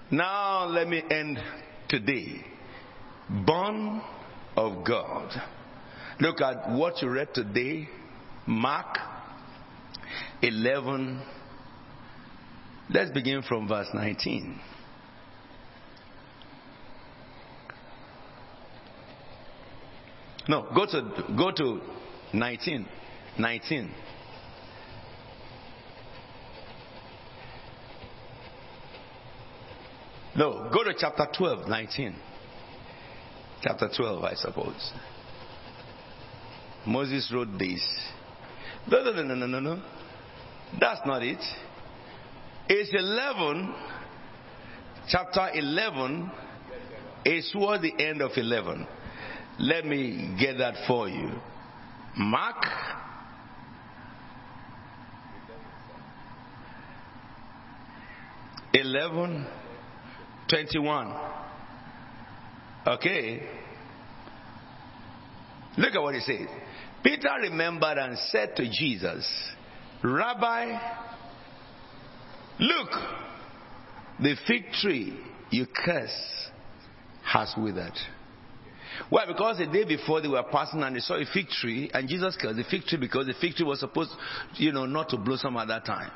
Now 0.09 0.65
let 0.65 0.87
me 0.87 1.03
end 1.09 1.39
today. 1.87 2.43
Born 3.45 4.01
of 4.55 4.83
God. 4.85 5.31
Look 6.19 6.41
at 6.41 6.71
what 6.71 7.01
you 7.01 7.09
read 7.09 7.33
today. 7.33 7.89
Mark 8.45 8.97
11 10.41 11.21
Let's 12.93 13.09
begin 13.09 13.41
from 13.41 13.67
verse 13.67 13.87
19. 13.91 14.59
No, 20.47 20.67
go 20.75 20.85
to 20.85 21.33
go 21.35 21.51
to 21.51 21.81
19. 22.33 22.85
19. 23.39 23.91
No, 30.35 30.69
go 30.71 30.83
to 30.83 30.93
chapter 30.95 31.25
12, 31.35 31.67
19. 31.67 32.15
Chapter 33.63 33.89
12, 33.95 34.23
I 34.23 34.33
suppose. 34.35 34.93
Moses 36.85 37.31
wrote 37.33 37.57
this. 37.57 37.81
No, 38.87 39.03
no, 39.03 39.13
no, 39.13 39.23
no, 39.23 39.35
no, 39.35 39.47
no, 39.47 39.59
no. 39.59 39.83
That's 40.79 41.01
not 41.05 41.23
it. 41.23 41.39
It's 42.69 42.91
11, 42.93 43.75
chapter 45.09 45.49
11 45.53 46.31
is 47.25 47.49
toward 47.51 47.81
the 47.81 47.93
end 47.99 48.21
of 48.21 48.31
11. 48.35 48.87
Let 49.59 49.85
me 49.85 50.35
get 50.39 50.57
that 50.57 50.75
for 50.87 51.07
you. 51.09 51.31
Mark 52.17 52.63
Eleven 58.73 59.45
twenty-one. 60.49 61.13
Okay. 62.87 63.47
Look 65.77 65.93
at 65.93 66.01
what 66.01 66.15
he 66.15 66.21
says. 66.21 66.47
Peter 67.03 67.29
remembered 67.41 67.99
and 67.99 68.17
said 68.31 68.55
to 68.55 68.63
Jesus, 68.69 69.27
Rabbi, 70.03 70.77
Look, 72.59 72.89
the 74.19 74.35
fig 74.47 74.71
tree 74.73 75.19
you 75.51 75.65
curse 75.65 76.49
has 77.23 77.53
withered. 77.57 77.97
Why? 79.09 79.25
Because 79.25 79.57
the 79.57 79.65
day 79.65 79.85
before 79.85 80.21
they 80.21 80.27
were 80.27 80.43
passing 80.43 80.83
and 80.83 80.95
they 80.95 80.99
saw 80.99 81.15
a 81.15 81.25
fig 81.25 81.47
tree, 81.47 81.89
and 81.93 82.07
Jesus 82.07 82.37
cursed 82.39 82.57
the 82.57 82.63
fig 82.63 82.83
tree 82.83 82.99
because 82.99 83.25
the 83.25 83.33
fig 83.39 83.55
tree 83.55 83.65
was 83.65 83.79
supposed, 83.79 84.11
you 84.55 84.71
know, 84.71 84.85
not 84.85 85.09
to 85.09 85.17
blossom 85.17 85.57
at 85.57 85.67
that 85.67 85.85
time. 85.85 86.11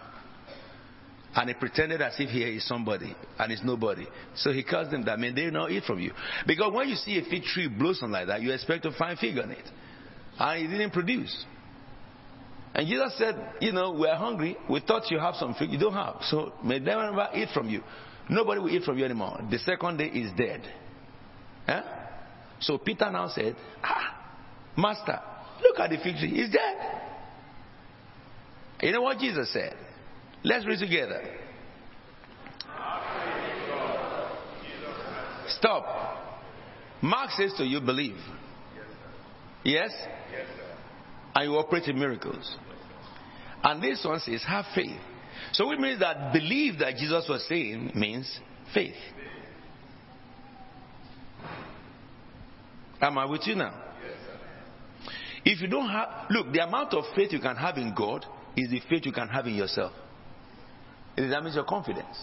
And 1.36 1.50
he 1.50 1.54
pretended 1.56 2.02
as 2.02 2.16
if 2.20 2.30
he 2.30 2.42
is 2.42 2.68
somebody 2.68 3.16
and 3.38 3.52
is 3.52 3.62
nobody. 3.64 4.08
So 4.36 4.52
he 4.52 4.64
cursed 4.64 4.92
them 4.92 5.06
that 5.06 5.20
may 5.20 5.32
they 5.32 5.50
not 5.52 5.72
eat 5.72 5.84
from 5.84 6.00
you. 6.00 6.12
Because 6.48 6.74
when 6.74 6.90
you 6.90 6.96
see 6.96 7.20
a 7.20 7.24
fig 7.24 7.44
tree 7.44 7.68
blossom 7.68 8.12
like 8.12 8.28
that, 8.28 8.42
you 8.42 8.52
expect 8.52 8.84
to 8.84 8.92
find 8.92 9.20
fig 9.20 9.38
on 9.38 9.52
it. 9.52 9.70
And 10.40 10.66
it 10.66 10.68
didn't 10.70 10.94
produce. 10.94 11.46
And 12.78 12.88
Jesus 12.88 13.18
said, 13.18 13.36
You 13.60 13.72
know, 13.72 13.92
we're 13.92 14.16
hungry. 14.16 14.56
We 14.70 14.80
thought 14.82 15.10
you 15.10 15.18
have 15.18 15.34
some 15.36 15.56
food. 15.56 15.72
You 15.72 15.80
don't 15.80 15.96
have. 15.96 16.18
So 16.30 16.54
may 16.64 16.78
they 16.78 16.86
never 16.86 17.28
eat 17.34 17.50
from 17.52 17.68
you. 17.68 17.82
Nobody 18.30 18.62
will 18.62 18.70
eat 18.70 18.84
from 18.84 19.00
you 19.00 19.06
anymore. 19.06 19.40
The 19.50 19.58
second 19.58 19.98
day 19.98 20.06
is 20.06 20.32
dead. 20.38 20.62
Eh? 21.68 21.82
So 22.60 22.78
Peter 22.78 23.10
now 23.12 23.30
said, 23.30 23.56
Ah, 23.84 24.36
Master, 24.78 25.20
look 25.64 25.80
at 25.80 25.90
the 25.90 25.98
fig 25.98 26.18
tree. 26.18 26.34
It's 26.36 26.54
dead. 26.54 26.78
You 28.82 28.92
know 28.92 29.02
what 29.02 29.18
Jesus 29.18 29.52
said? 29.52 29.76
Let's 30.44 30.66
read 30.68 30.78
together. 30.78 31.24
Stop. 35.48 36.16
Mark 37.02 37.32
says 37.32 37.54
to 37.58 37.66
you, 37.66 37.82
believe. 37.82 38.18
Yes? 39.64 39.90
Yes 40.32 40.46
and 41.38 41.52
you 41.52 41.58
operate 41.58 41.88
in 41.88 42.00
miracles. 42.00 42.58
And 43.64 43.82
this 43.82 44.04
one 44.06 44.20
says, 44.20 44.44
have 44.48 44.66
faith. 44.74 45.00
So 45.54 45.72
it 45.72 45.80
means 45.80 46.00
that 46.00 46.34
believe 46.34 46.80
that 46.80 46.96
Jesus 46.96 47.26
was 47.28 47.46
saying 47.48 47.92
means 47.96 48.40
faith. 48.74 48.96
Am 53.02 53.18
I 53.18 53.26
with 53.26 53.46
you 53.46 53.56
now? 53.56 53.84
If 55.46 55.62
you 55.62 55.68
don't 55.68 55.90
have, 55.90 56.26
look, 56.30 56.52
the 56.52 56.64
amount 56.64 56.94
of 56.94 57.06
faith 57.16 57.32
you 57.32 57.40
can 57.40 57.56
have 57.56 57.78
in 57.78 57.94
God 57.96 58.26
is 58.56 58.70
the 58.70 58.82
faith 58.90 59.06
you 59.06 59.12
can 59.12 59.30
have 59.30 59.46
in 59.46 59.56
yourself. 59.56 59.94
It 61.16 61.22
determines 61.22 61.56
your 61.56 61.64
confidence. 61.64 62.18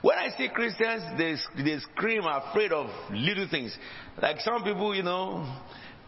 When 0.00 0.16
I 0.16 0.28
see 0.36 0.48
Christians, 0.48 1.02
they, 1.18 1.34
they 1.62 1.78
scream 1.78 2.22
afraid 2.24 2.72
of 2.72 2.88
little 3.12 3.46
things. 3.50 3.76
Like 4.20 4.40
some 4.40 4.62
people, 4.62 4.94
you 4.94 5.02
know, 5.02 5.46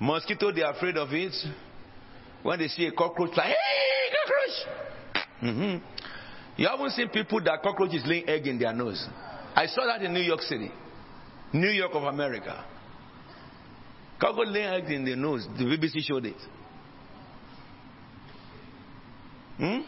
mosquito, 0.01 0.53
they're 0.53 0.71
afraid 0.71 0.97
of 0.97 1.13
it. 1.13 1.35
When 2.43 2.59
they 2.59 2.69
see 2.69 2.87
a 2.87 2.93
cockroach, 2.93 3.37
like, 3.37 3.47
hey, 3.47 3.55
cockroach! 4.25 5.27
Mm-hmm. 5.43 5.85
You 6.57 6.69
haven't 6.69 6.91
seen 6.91 7.09
people 7.09 7.41
that 7.45 7.63
cockroaches 7.63 8.03
laying 8.07 8.29
egg 8.29 8.47
in 8.47 8.59
their 8.59 8.73
nose. 8.73 9.07
I 9.55 9.67
saw 9.67 9.87
that 9.87 10.03
in 10.03 10.13
New 10.13 10.21
York 10.21 10.41
City, 10.43 10.71
New 11.53 11.71
York 11.71 11.93
of 11.95 12.05
America. 12.05 12.65
Cockroach 14.21 14.49
laying 14.49 14.69
eggs 14.69 14.91
in 14.91 15.05
their 15.05 15.17
nose. 15.17 15.47
The 15.59 15.65
BBC 15.65 16.03
showed 16.03 16.25
it. 16.27 16.37
Hmm? 19.59 19.81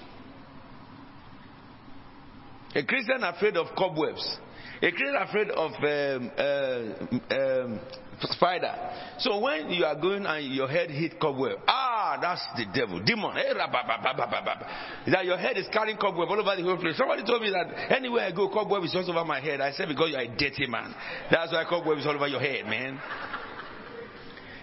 A 2.74 2.84
Christian 2.84 3.24
afraid 3.24 3.56
of 3.56 3.74
cobwebs. 3.76 4.38
A 4.80 4.90
Christian 4.92 5.16
afraid 5.16 5.50
of 5.50 5.72
um, 5.72 6.30
uh, 6.38 7.34
um, 7.34 7.80
spider. 8.22 8.74
So 9.18 9.40
when 9.40 9.70
you 9.70 9.84
are 9.84 9.94
going 10.00 10.24
and 10.24 10.54
your 10.54 10.68
head 10.68 10.90
hit 10.90 11.18
cobweb, 11.20 11.58
ah, 11.66 12.18
that's 12.20 12.46
the 12.56 12.66
devil, 12.72 13.00
demon. 13.04 13.34
Hey, 13.34 13.52
that 13.54 15.24
your 15.24 15.36
head 15.36 15.56
is 15.56 15.66
carrying 15.72 15.96
cobweb 15.96 16.28
all 16.28 16.40
over 16.40 16.56
the 16.56 16.62
whole 16.62 16.76
place. 16.76 16.96
Somebody 16.96 17.24
told 17.24 17.42
me 17.42 17.50
that 17.50 17.92
anywhere 17.92 18.26
I 18.26 18.32
go, 18.32 18.48
cobweb 18.48 18.84
is 18.84 18.92
just 18.92 19.08
over 19.08 19.24
my 19.24 19.40
head. 19.40 19.60
I 19.60 19.72
said 19.72 19.88
because 19.88 20.10
you 20.10 20.16
are 20.16 20.22
a 20.22 20.36
dirty 20.36 20.66
man. 20.66 20.94
That's 21.30 21.52
why 21.52 21.64
cobweb 21.68 21.98
is 21.98 22.06
all 22.06 22.14
over 22.14 22.28
your 22.28 22.40
head, 22.40 22.66
man. 22.66 23.00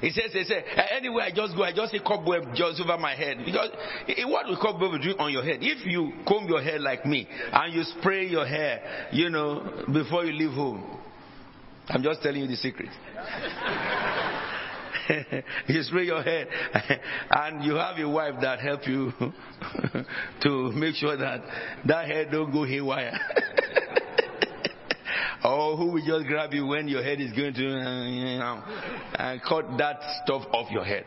He 0.05 0.11
says, 0.11 0.31
he 0.33 0.43
said, 0.43 0.63
anywhere 0.91 1.23
I 1.23 1.31
just 1.31 1.55
go, 1.55 1.63
I 1.63 1.73
just 1.73 1.91
see 1.91 1.99
cobweb 1.99 2.53
just 2.53 2.79
over 2.79 2.95
my 2.95 3.15
head. 3.15 3.39
Because 3.43 3.71
what 4.27 4.45
will 4.45 4.59
cobweb 4.61 5.01
do 5.01 5.15
on 5.17 5.31
your 5.33 5.43
head? 5.43 5.57
If 5.61 5.83
you 5.83 6.13
comb 6.27 6.47
your 6.47 6.61
hair 6.61 6.77
like 6.77 7.07
me 7.07 7.27
and 7.51 7.73
you 7.73 7.81
spray 7.97 8.27
your 8.27 8.45
hair, 8.45 9.09
you 9.11 9.31
know, 9.31 9.83
before 9.91 10.23
you 10.25 10.33
leave 10.33 10.55
home, 10.55 10.99
I'm 11.87 12.03
just 12.03 12.21
telling 12.21 12.41
you 12.41 12.47
the 12.47 12.55
secret. 12.55 12.89
you 15.67 15.81
spray 15.81 16.05
your 16.05 16.21
hair 16.21 16.45
and 17.31 17.63
you 17.63 17.73
have 17.73 17.97
a 17.97 18.07
wife 18.07 18.35
that 18.41 18.59
help 18.59 18.87
you 18.87 19.11
to 20.43 20.71
make 20.73 20.93
sure 20.93 21.17
that 21.17 21.41
that 21.87 22.05
hair 22.05 22.29
don't 22.29 22.51
go 22.51 22.63
haywire. 22.63 23.19
Or 25.45 25.77
who 25.77 25.91
will 25.91 26.05
just 26.05 26.25
grab 26.25 26.53
you 26.53 26.65
when 26.65 26.87
your 26.87 27.03
head 27.03 27.21
is 27.21 27.31
going 27.31 27.53
to 27.53 27.67
uh, 27.67 28.39
know, 28.39 28.63
and 29.15 29.41
cut 29.43 29.65
that 29.77 29.99
stuff 30.23 30.43
off 30.51 30.71
your 30.71 30.83
head. 30.83 31.05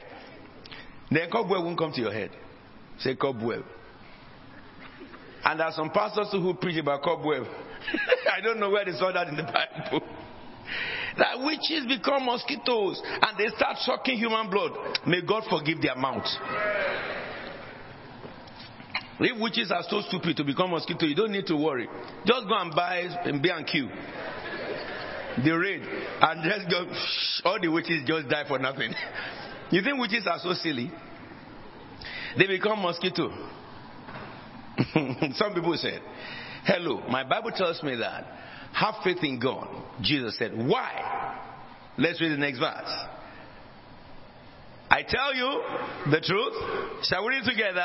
Then 1.10 1.28
cobweb 1.30 1.64
won't 1.64 1.78
come 1.78 1.92
to 1.92 2.00
your 2.00 2.12
head. 2.12 2.30
Say 2.98 3.16
cobweb. 3.16 3.64
And 5.44 5.58
there 5.58 5.66
are 5.66 5.72
some 5.72 5.90
pastors 5.90 6.28
who 6.32 6.54
preach 6.54 6.78
about 6.78 7.02
cobweb. 7.02 7.44
I 8.32 8.40
don't 8.40 8.60
know 8.60 8.70
where 8.70 8.84
they 8.84 8.92
saw 8.92 9.12
that 9.12 9.28
in 9.28 9.36
the 9.36 9.42
Bible. 9.42 10.06
That 11.16 11.40
witches 11.40 11.86
become 11.88 12.26
mosquitoes 12.26 13.02
and 13.04 13.38
they 13.38 13.48
start 13.56 13.78
sucking 13.78 14.18
human 14.18 14.50
blood. 14.50 14.72
May 15.06 15.22
God 15.22 15.44
forgive 15.50 15.80
their 15.82 15.96
mouths. 15.96 16.36
If 19.20 19.40
witches 19.40 19.72
are 19.72 19.82
so 19.88 20.00
stupid 20.08 20.36
to 20.36 20.44
become 20.44 20.70
mosquito, 20.70 21.06
you 21.06 21.14
don't 21.14 21.32
need 21.32 21.46
to 21.46 21.56
worry. 21.56 21.88
Just 22.24 22.46
go 22.46 22.56
and 22.56 22.74
buy 22.74 22.98
and 23.24 23.42
be 23.42 23.50
and 23.50 23.66
Q. 23.66 23.88
The 25.44 25.50
raid. 25.50 25.82
And 26.20 26.42
just 26.44 26.70
go, 26.70 26.86
shh, 26.92 27.42
all 27.44 27.58
the 27.60 27.68
witches 27.68 28.02
just 28.06 28.28
die 28.28 28.44
for 28.46 28.58
nothing. 28.58 28.92
You 29.70 29.82
think 29.82 29.98
witches 30.00 30.26
are 30.26 30.38
so 30.38 30.54
silly? 30.54 30.90
They 32.38 32.46
become 32.46 32.80
mosquito. 32.80 33.28
Some 35.34 35.52
people 35.52 35.76
said, 35.76 36.00
hello, 36.64 37.02
my 37.10 37.22
Bible 37.22 37.50
tells 37.54 37.82
me 37.82 37.96
that 37.96 38.24
have 38.72 38.94
faith 39.04 39.18
in 39.22 39.38
God. 39.38 39.68
Jesus 40.00 40.38
said, 40.38 40.52
why? 40.56 41.38
Let's 41.98 42.18
read 42.18 42.32
the 42.32 42.38
next 42.38 42.60
verse. 42.60 42.90
I 44.90 45.02
tell 45.02 45.34
you 45.34 45.62
the 46.10 46.20
truth. 46.20 47.04
Shall 47.04 47.24
we 47.26 47.34
read 47.34 47.44
together? 47.44 47.82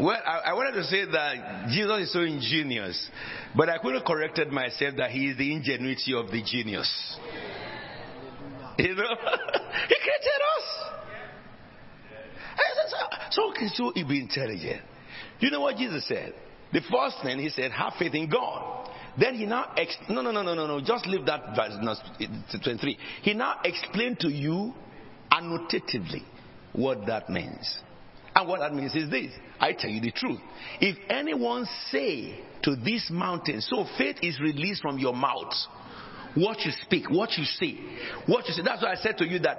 Well, 0.00 0.16
I, 0.26 0.50
I, 0.50 0.52
wanted 0.54 0.72
to 0.72 0.84
say 0.84 1.04
that 1.04 1.68
Jesus 1.68 2.04
is 2.04 2.12
so 2.14 2.20
ingenious, 2.20 3.10
but 3.54 3.68
I 3.68 3.76
could 3.76 3.94
have 3.94 4.04
corrected 4.04 4.50
myself 4.50 4.94
that 4.96 5.10
he 5.10 5.28
is 5.28 5.36
the 5.36 5.52
ingenuity 5.52 6.14
of 6.14 6.30
the 6.30 6.42
genius. 6.42 6.88
You 8.78 8.94
know, 8.94 9.04
he 9.88 9.94
created 9.94 10.40
us. 10.56 10.99
So, 13.30 13.52
so 13.74 13.92
he 13.94 14.02
be 14.04 14.20
intelligent. 14.20 14.82
You 15.38 15.50
know 15.50 15.60
what 15.60 15.76
Jesus 15.76 16.06
said? 16.08 16.34
The 16.72 16.80
first 16.80 17.16
thing 17.22 17.38
he 17.38 17.48
said, 17.48 17.72
have 17.72 17.94
faith 17.98 18.14
in 18.14 18.28
God. 18.28 18.90
Then 19.18 19.34
he 19.34 19.46
now, 19.46 19.72
ex- 19.76 19.96
no, 20.08 20.22
no, 20.22 20.30
no, 20.30 20.42
no, 20.42 20.54
no, 20.54 20.66
no, 20.66 20.80
just 20.80 21.06
leave 21.06 21.26
that 21.26 21.56
verse 21.56 21.74
23. 22.62 22.98
He 23.22 23.34
now 23.34 23.60
explained 23.64 24.20
to 24.20 24.28
you 24.28 24.72
annotatively 25.32 26.22
what 26.72 27.06
that 27.06 27.28
means. 27.28 27.78
And 28.34 28.48
what 28.48 28.60
that 28.60 28.72
means 28.72 28.94
is 28.94 29.10
this 29.10 29.32
I 29.60 29.72
tell 29.72 29.90
you 29.90 30.00
the 30.00 30.12
truth. 30.12 30.40
If 30.80 30.96
anyone 31.08 31.66
say 31.90 32.40
to 32.62 32.76
this 32.76 33.08
mountain, 33.10 33.60
so 33.60 33.84
faith 33.98 34.16
is 34.22 34.40
released 34.40 34.82
from 34.82 34.98
your 34.98 35.14
mouth. 35.14 35.52
What 36.34 36.60
you 36.60 36.70
speak, 36.82 37.10
what 37.10 37.36
you 37.36 37.44
say, 37.44 37.76
what 38.26 38.46
you 38.46 38.54
say. 38.54 38.62
That's 38.64 38.82
why 38.82 38.92
I 38.92 38.96
said 38.96 39.18
to 39.18 39.26
you 39.26 39.40
that 39.40 39.58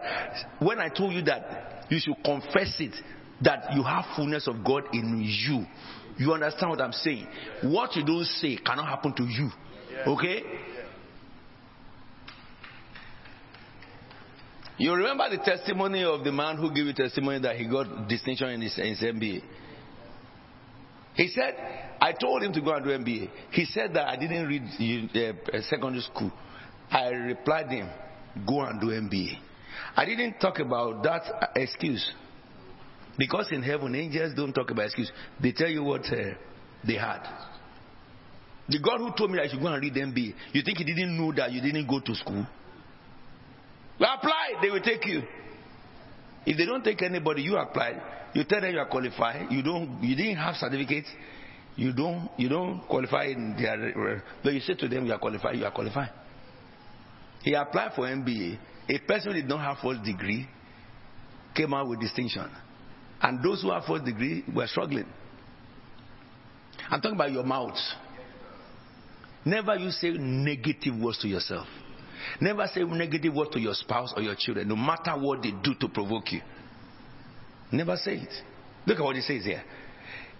when 0.59 0.79
I 0.79 0.89
told 0.89 1.13
you 1.13 1.21
that 1.23 1.85
you 1.89 1.99
should 1.99 2.23
confess 2.23 2.75
it, 2.79 2.95
that 3.41 3.73
you 3.73 3.83
have 3.83 4.05
fullness 4.15 4.47
of 4.47 4.63
God 4.63 4.83
in 4.93 5.21
you. 5.21 5.65
You 6.17 6.33
understand 6.33 6.69
what 6.69 6.81
I'm 6.81 6.93
saying? 6.93 7.27
What 7.63 7.95
you 7.95 8.05
don't 8.05 8.25
say 8.25 8.57
cannot 8.57 8.87
happen 8.87 9.13
to 9.15 9.23
you. 9.23 9.49
Okay? 10.07 10.43
You 14.77 14.93
remember 14.93 15.29
the 15.29 15.37
testimony 15.43 16.03
of 16.03 16.23
the 16.23 16.31
man 16.31 16.57
who 16.57 16.73
gave 16.73 16.85
you 16.85 16.93
testimony 16.93 17.39
that 17.39 17.55
he 17.55 17.67
got 17.67 18.07
distinction 18.07 18.49
in 18.49 18.61
his, 18.61 18.77
in 18.77 18.85
his 18.87 19.01
MBA. 19.01 19.43
He 21.13 21.27
said, 21.27 21.53
I 21.99 22.13
told 22.13 22.41
him 22.41 22.53
to 22.53 22.61
go 22.61 22.73
and 22.73 22.83
do 22.83 22.89
MBA. 22.89 23.29
He 23.51 23.65
said 23.65 23.93
that 23.93 24.07
I 24.07 24.15
didn't 24.15 24.47
read 24.47 25.35
uh, 25.53 25.61
secondary 25.69 26.01
school. 26.01 26.31
I 26.91 27.07
replied 27.07 27.67
him, 27.67 27.89
go 28.45 28.61
and 28.61 28.79
do 28.79 28.87
MBA. 28.87 29.37
I 29.95 30.05
didn't 30.05 30.39
talk 30.39 30.59
about 30.59 31.03
that 31.03 31.51
excuse. 31.55 32.11
Because 33.17 33.49
in 33.51 33.61
heaven, 33.61 33.95
angels 33.95 34.33
don't 34.35 34.53
talk 34.53 34.71
about 34.71 34.85
excuse. 34.85 35.11
They 35.41 35.51
tell 35.51 35.69
you 35.69 35.83
what 35.83 36.01
uh, 36.05 36.33
they 36.85 36.95
had. 36.95 37.21
The 38.67 38.79
God 38.79 38.99
who 38.99 39.11
told 39.17 39.31
me 39.31 39.39
I 39.39 39.47
should 39.47 39.61
go 39.61 39.67
and 39.67 39.81
read 39.81 39.93
MBA, 39.93 40.33
you 40.53 40.61
think 40.63 40.77
he 40.77 40.83
didn't 40.83 41.17
know 41.17 41.33
that 41.33 41.51
you 41.51 41.61
didn't 41.61 41.87
go 41.87 41.99
to 41.99 42.15
school? 42.15 42.45
Apply, 43.97 44.53
they 44.61 44.69
will 44.69 44.81
take 44.81 45.05
you. 45.05 45.21
If 46.45 46.57
they 46.57 46.65
don't 46.65 46.83
take 46.83 47.01
anybody, 47.03 47.43
you 47.43 47.57
apply. 47.57 48.01
You 48.33 48.43
tell 48.45 48.61
them 48.61 48.71
you 48.73 48.79
are 48.79 48.87
qualified. 48.87 49.51
You 49.51 49.61
don't. 49.61 50.01
You 50.01 50.15
didn't 50.15 50.37
have 50.37 50.55
certificate. 50.55 51.05
You 51.75 51.93
don't. 51.93 52.29
You 52.37 52.49
don't 52.49 52.81
qualify 52.87 53.25
in 53.25 53.55
their. 53.57 54.23
But 54.43 54.53
you 54.53 54.61
say 54.61 54.73
to 54.73 54.87
them 54.87 55.05
you 55.05 55.13
are 55.13 55.19
qualified. 55.19 55.57
You 55.57 55.65
are 55.65 55.71
qualified. 55.71 56.09
He 57.43 57.53
applied 57.53 57.93
for 57.95 58.05
MBA. 58.05 58.57
A 58.89 58.97
person 58.99 59.31
who 59.33 59.41
did 59.41 59.49
not 59.49 59.59
have 59.61 59.77
first 59.81 60.03
degree 60.03 60.47
came 61.55 61.73
out 61.73 61.87
with 61.87 61.99
distinction, 61.99 62.49
and 63.21 63.43
those 63.43 63.61
who 63.61 63.71
have 63.71 63.85
first 63.85 64.05
degree 64.05 64.43
were 64.53 64.67
struggling. 64.67 65.05
I'm 66.89 67.01
talking 67.01 67.15
about 67.15 67.31
your 67.31 67.43
mouth. 67.43 67.77
Never 69.45 69.75
you 69.75 69.89
say 69.91 70.11
negative 70.11 70.95
words 70.99 71.19
to 71.19 71.27
yourself. 71.27 71.67
Never 72.39 72.67
say 72.67 72.83
negative 72.83 73.33
word 73.33 73.51
to 73.53 73.59
your 73.59 73.73
spouse 73.73 74.13
or 74.15 74.21
your 74.21 74.35
children, 74.37 74.67
no 74.67 74.75
matter 74.75 75.11
what 75.11 75.41
they 75.41 75.51
do 75.51 75.73
to 75.79 75.87
provoke 75.87 76.31
you. 76.31 76.41
Never 77.71 77.95
say 77.97 78.15
it. 78.15 78.33
Look 78.85 78.99
at 78.99 79.03
what 79.03 79.15
he 79.15 79.21
says 79.21 79.43
here. 79.45 79.63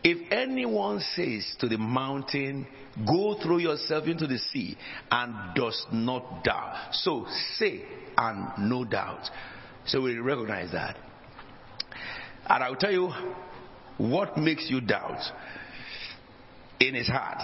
If 0.04 0.32
anyone 0.32 1.00
says 1.00 1.56
to 1.60 1.68
the 1.68 1.78
mountain, 1.78 2.68
Go 3.08 3.38
throw 3.42 3.58
yourself 3.58 4.06
into 4.06 4.28
the 4.28 4.38
sea, 4.38 4.78
and 5.10 5.56
does 5.56 5.86
not 5.94 6.44
doubt. 6.44 6.94
So 6.94 7.26
say, 7.56 7.84
and 8.18 8.70
no 8.70 8.84
doubt. 8.84 9.30
So 9.86 10.02
we 10.02 10.18
recognize 10.18 10.72
that. 10.74 10.98
And 12.48 12.64
I'll 12.64 12.76
tell 12.76 12.92
you 12.92 13.12
what 13.98 14.38
makes 14.38 14.70
you 14.70 14.82
doubt 14.82 15.22
in 16.80 16.96
his 16.96 17.08
heart. 17.08 17.40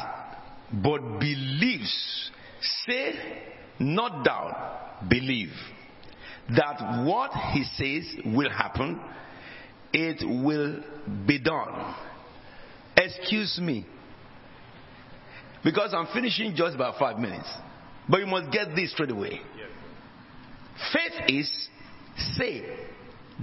But 0.74 1.20
believes, 1.20 2.32
say, 2.86 3.14
not 3.80 4.26
doubt, 4.26 5.10
believe 5.10 5.51
that 6.49 7.05
what 7.05 7.32
he 7.53 7.64
says 7.64 8.36
will 8.36 8.49
happen, 8.49 8.99
it 9.93 10.26
will 10.43 10.84
be 11.26 11.39
done. 11.39 11.95
Excuse 12.98 13.60
me. 13.62 13.86
Because 15.64 15.93
I'm 15.93 16.08
finishing 16.14 16.56
just 16.56 16.76
about 16.76 16.98
five 16.98 17.20
minutes. 17.20 17.48
But 18.10 18.22
you 18.22 18.28
must 18.28 18.52
get 18.52 18.76
this 18.76 18.91
straight 18.91 19.12
away. 19.12 19.41
Faith 20.93 21.24
is 21.28 21.70
say, 22.38 22.64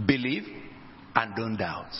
believe, 0.06 0.44
and 1.14 1.36
don't 1.36 1.56
doubt. 1.56 1.92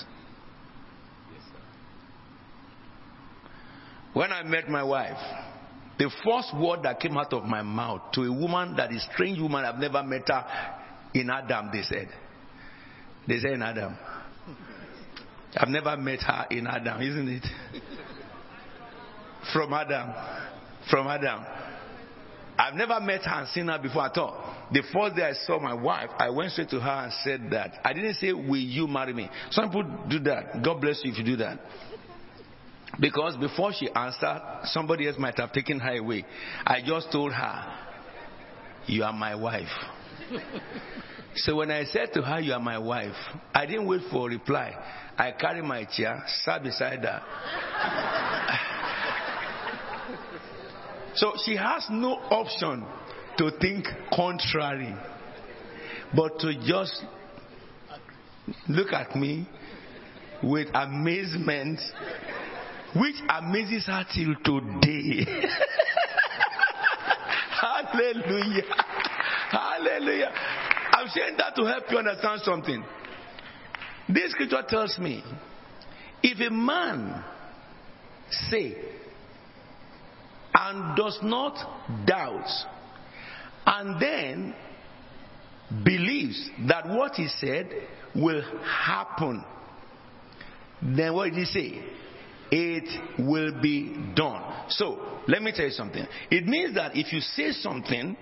When 4.12 4.32
I 4.32 4.42
met 4.44 4.68
my 4.68 4.82
wife, 4.82 5.18
the 5.98 6.10
first 6.24 6.54
word 6.56 6.84
that 6.84 7.00
came 7.00 7.16
out 7.16 7.32
of 7.32 7.44
my 7.44 7.62
mouth 7.62 8.12
to 8.12 8.22
a 8.22 8.32
woman 8.32 8.76
that 8.76 8.92
is 8.92 9.06
strange 9.12 9.40
woman, 9.40 9.64
I've 9.64 9.78
never 9.78 10.02
met 10.02 10.28
her 10.28 10.44
in 11.14 11.30
Adam, 11.30 11.70
they 11.72 11.82
said. 11.82 12.08
They 13.26 13.38
say 13.38 13.54
in 13.54 13.62
Adam. 13.62 13.96
I've 15.56 15.68
never 15.68 15.96
met 15.96 16.20
her 16.22 16.46
in 16.50 16.66
Adam, 16.66 17.00
isn't 17.00 17.28
it? 17.28 17.46
From 19.52 19.72
Adam. 19.72 20.12
From 20.90 21.06
Adam. 21.06 21.44
I've 22.58 22.74
never 22.74 23.00
met 23.00 23.22
her 23.22 23.40
and 23.40 23.48
seen 23.48 23.68
her 23.68 23.78
before 23.78 24.06
at 24.06 24.16
all. 24.16 24.54
The 24.72 24.82
first 24.92 25.16
day 25.16 25.22
I 25.22 25.32
saw 25.46 25.58
my 25.58 25.74
wife, 25.74 26.10
I 26.18 26.30
went 26.30 26.52
straight 26.52 26.70
to 26.70 26.80
her 26.80 27.04
and 27.04 27.12
said 27.24 27.50
that. 27.50 27.80
I 27.84 27.92
didn't 27.92 28.14
say, 28.14 28.32
Will 28.32 28.56
you 28.56 28.86
marry 28.86 29.12
me? 29.12 29.28
Some 29.50 29.68
people 29.68 29.84
do 30.08 30.18
that. 30.20 30.62
God 30.62 30.80
bless 30.80 31.00
you 31.04 31.12
if 31.12 31.18
you 31.18 31.24
do 31.24 31.36
that. 31.36 31.58
Because 33.00 33.36
before 33.36 33.72
she 33.72 33.88
answered, 33.90 34.40
somebody 34.64 35.08
else 35.08 35.16
might 35.18 35.36
have 35.38 35.52
taken 35.52 35.80
her 35.80 35.96
away. 35.98 36.24
I 36.64 36.80
just 36.84 37.10
told 37.10 37.32
her, 37.32 37.74
You 38.86 39.02
are 39.04 39.12
my 39.12 39.34
wife. 39.34 39.68
So 41.36 41.56
when 41.56 41.70
I 41.70 41.84
said 41.84 42.12
to 42.14 42.22
her, 42.22 42.40
You 42.40 42.52
are 42.52 42.60
my 42.60 42.78
wife, 42.78 43.14
I 43.54 43.66
didn't 43.66 43.86
wait 43.86 44.02
for 44.10 44.28
a 44.28 44.32
reply. 44.32 44.74
I 45.16 45.30
carried 45.32 45.64
my 45.64 45.84
chair, 45.84 46.22
sat 46.44 46.62
beside 46.62 47.04
her. 47.04 47.22
so 51.14 51.32
she 51.44 51.56
has 51.56 51.86
no 51.90 52.14
option 52.14 52.84
to 53.38 53.50
think 53.60 53.86
contrary, 54.12 54.94
but 56.14 56.38
to 56.40 56.54
just 56.64 57.04
look 58.68 58.92
at 58.92 59.16
me 59.16 59.48
with 60.42 60.68
amazement, 60.74 61.80
which 62.96 63.16
amazes 63.28 63.86
her 63.86 64.04
till 64.14 64.34
today. 64.44 65.24
Hallelujah. 67.60 68.64
Hallelujah. 69.50 70.32
I'm 71.04 71.10
saying 71.10 71.36
that 71.36 71.54
to 71.56 71.66
help 71.66 71.84
you 71.90 71.98
understand 71.98 72.40
something. 72.44 72.82
This 74.08 74.30
scripture 74.30 74.62
tells 74.66 74.98
me 74.98 75.22
if 76.22 76.40
a 76.40 76.50
man 76.50 77.22
say 78.48 78.74
and 80.54 80.96
does 80.96 81.18
not 81.22 82.06
doubt 82.06 82.48
and 83.66 84.00
then 84.00 84.54
believes 85.84 86.48
that 86.68 86.88
what 86.88 87.16
he 87.16 87.28
said 87.28 87.68
will 88.14 88.40
happen, 88.64 89.44
then 90.80 91.12
what 91.12 91.24
did 91.24 91.34
he 91.34 91.44
say? 91.44 91.82
It 92.50 93.18
will 93.18 93.60
be 93.60 93.94
done. 94.16 94.68
So, 94.70 95.20
let 95.28 95.42
me 95.42 95.52
tell 95.54 95.66
you 95.66 95.70
something. 95.72 96.06
It 96.30 96.46
means 96.46 96.74
that 96.76 96.96
if 96.96 97.12
you 97.12 97.20
say 97.20 97.52
something 97.52 98.16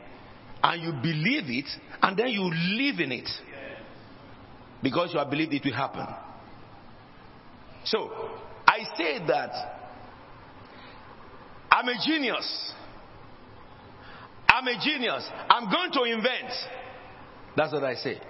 and 0.62 0.82
you 0.82 0.92
believe 0.92 1.44
it 1.46 1.68
and 2.02 2.16
then 2.16 2.28
you 2.28 2.42
live 2.42 3.00
in 3.00 3.12
it 3.12 3.28
because 4.82 5.12
you 5.12 5.18
have 5.18 5.30
believed 5.30 5.52
it 5.52 5.64
will 5.64 5.72
happen. 5.72 6.06
So, 7.84 8.10
I 8.66 8.78
say 8.96 9.18
that 9.26 9.50
I'm 11.70 11.88
a 11.88 11.94
genius. 12.04 12.72
I'm 14.48 14.66
a 14.68 14.78
genius. 14.84 15.28
I'm 15.48 15.70
going 15.70 15.90
to 15.92 16.02
invent. 16.04 16.52
That's 17.56 17.72
what 17.72 17.84
I 17.84 17.94
say. 17.94 18.20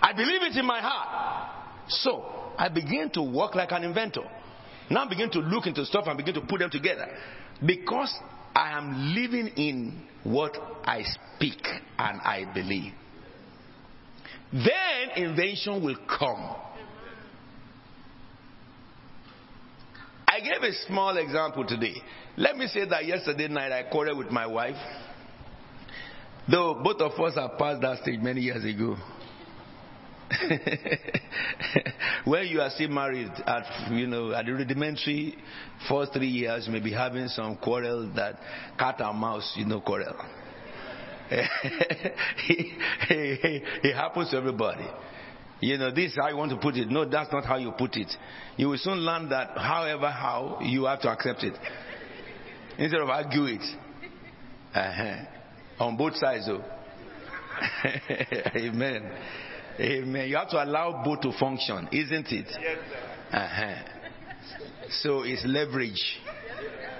I 0.00 0.12
believe 0.12 0.42
it 0.42 0.56
in 0.56 0.66
my 0.66 0.80
heart. 0.80 1.86
So 1.88 2.24
I 2.58 2.68
begin 2.68 3.10
to 3.14 3.22
work 3.22 3.54
like 3.54 3.72
an 3.72 3.84
inventor. 3.84 4.24
Now 4.90 5.04
I 5.04 5.08
begin 5.08 5.30
to 5.30 5.38
look 5.40 5.66
into 5.66 5.84
stuff 5.84 6.04
and 6.06 6.16
begin 6.16 6.34
to 6.34 6.40
put 6.40 6.60
them 6.60 6.70
together. 6.70 7.06
Because 7.64 8.14
I 8.54 8.76
am 8.76 9.14
living 9.14 9.48
in 9.56 10.02
what 10.24 10.56
I 10.84 11.02
speak 11.02 11.60
and 11.98 12.20
I 12.20 12.44
believe. 12.52 12.92
Then 14.52 15.10
invention 15.16 15.84
will 15.84 15.96
come. 16.18 16.56
I 20.26 20.40
gave 20.40 20.62
a 20.62 20.72
small 20.86 21.16
example 21.16 21.66
today. 21.66 21.94
Let 22.36 22.56
me 22.56 22.66
say 22.68 22.86
that 22.88 23.06
yesterday 23.06 23.48
night 23.48 23.72
I 23.72 23.84
quarreled 23.90 24.18
with 24.18 24.30
my 24.30 24.46
wife. 24.46 24.76
Though 26.50 26.80
both 26.82 27.00
of 27.00 27.18
us 27.20 27.34
have 27.34 27.58
passed 27.58 27.82
that 27.82 28.02
stage 28.02 28.20
many 28.20 28.40
years 28.40 28.64
ago. 28.64 28.96
when 32.24 32.46
you 32.48 32.60
are 32.60 32.70
still 32.70 32.88
married 32.88 33.30
at 33.46 33.90
you 33.92 34.06
know 34.06 34.32
at 34.32 34.44
the 34.44 34.52
rudimentary 34.52 35.34
first 35.88 36.12
three 36.12 36.28
years 36.28 36.66
you 36.66 36.72
may 36.72 36.80
be 36.80 36.92
having 36.92 37.28
some 37.28 37.56
quarrel 37.56 38.10
that 38.14 38.38
cat 38.78 38.96
and 39.00 39.18
mouse 39.18 39.54
you 39.56 39.64
know 39.64 39.80
quarrel. 39.80 40.14
It 43.10 43.94
happens 43.94 44.30
to 44.30 44.36
everybody. 44.36 44.86
You 45.60 45.76
know 45.78 45.90
this 45.90 46.12
is 46.12 46.18
how 46.20 46.28
you 46.28 46.36
want 46.36 46.50
to 46.52 46.58
put 46.58 46.76
it. 46.76 46.88
No 46.88 47.04
that's 47.08 47.32
not 47.32 47.44
how 47.44 47.56
you 47.56 47.72
put 47.72 47.96
it. 47.96 48.10
You 48.56 48.68
will 48.68 48.78
soon 48.78 48.98
learn 48.98 49.28
that 49.30 49.56
however 49.56 50.10
how 50.10 50.58
you 50.62 50.84
have 50.84 51.00
to 51.02 51.10
accept 51.10 51.42
it. 51.42 51.54
Instead 52.78 53.00
of 53.00 53.08
argue 53.08 53.44
it. 53.46 53.62
Uh-huh. 54.74 55.84
On 55.84 55.96
both 55.96 56.16
sides 56.16 56.46
though. 56.46 56.62
Amen. 58.56 59.10
Amen. 59.80 60.28
You 60.28 60.36
have 60.36 60.50
to 60.50 60.62
allow 60.62 61.02
both 61.04 61.20
to 61.20 61.32
function, 61.38 61.88
isn't 61.92 62.32
it? 62.32 62.46
Yes, 62.48 62.78
uh-huh. 63.32 63.74
So 65.02 65.22
it's 65.22 65.44
leverage. 65.44 66.02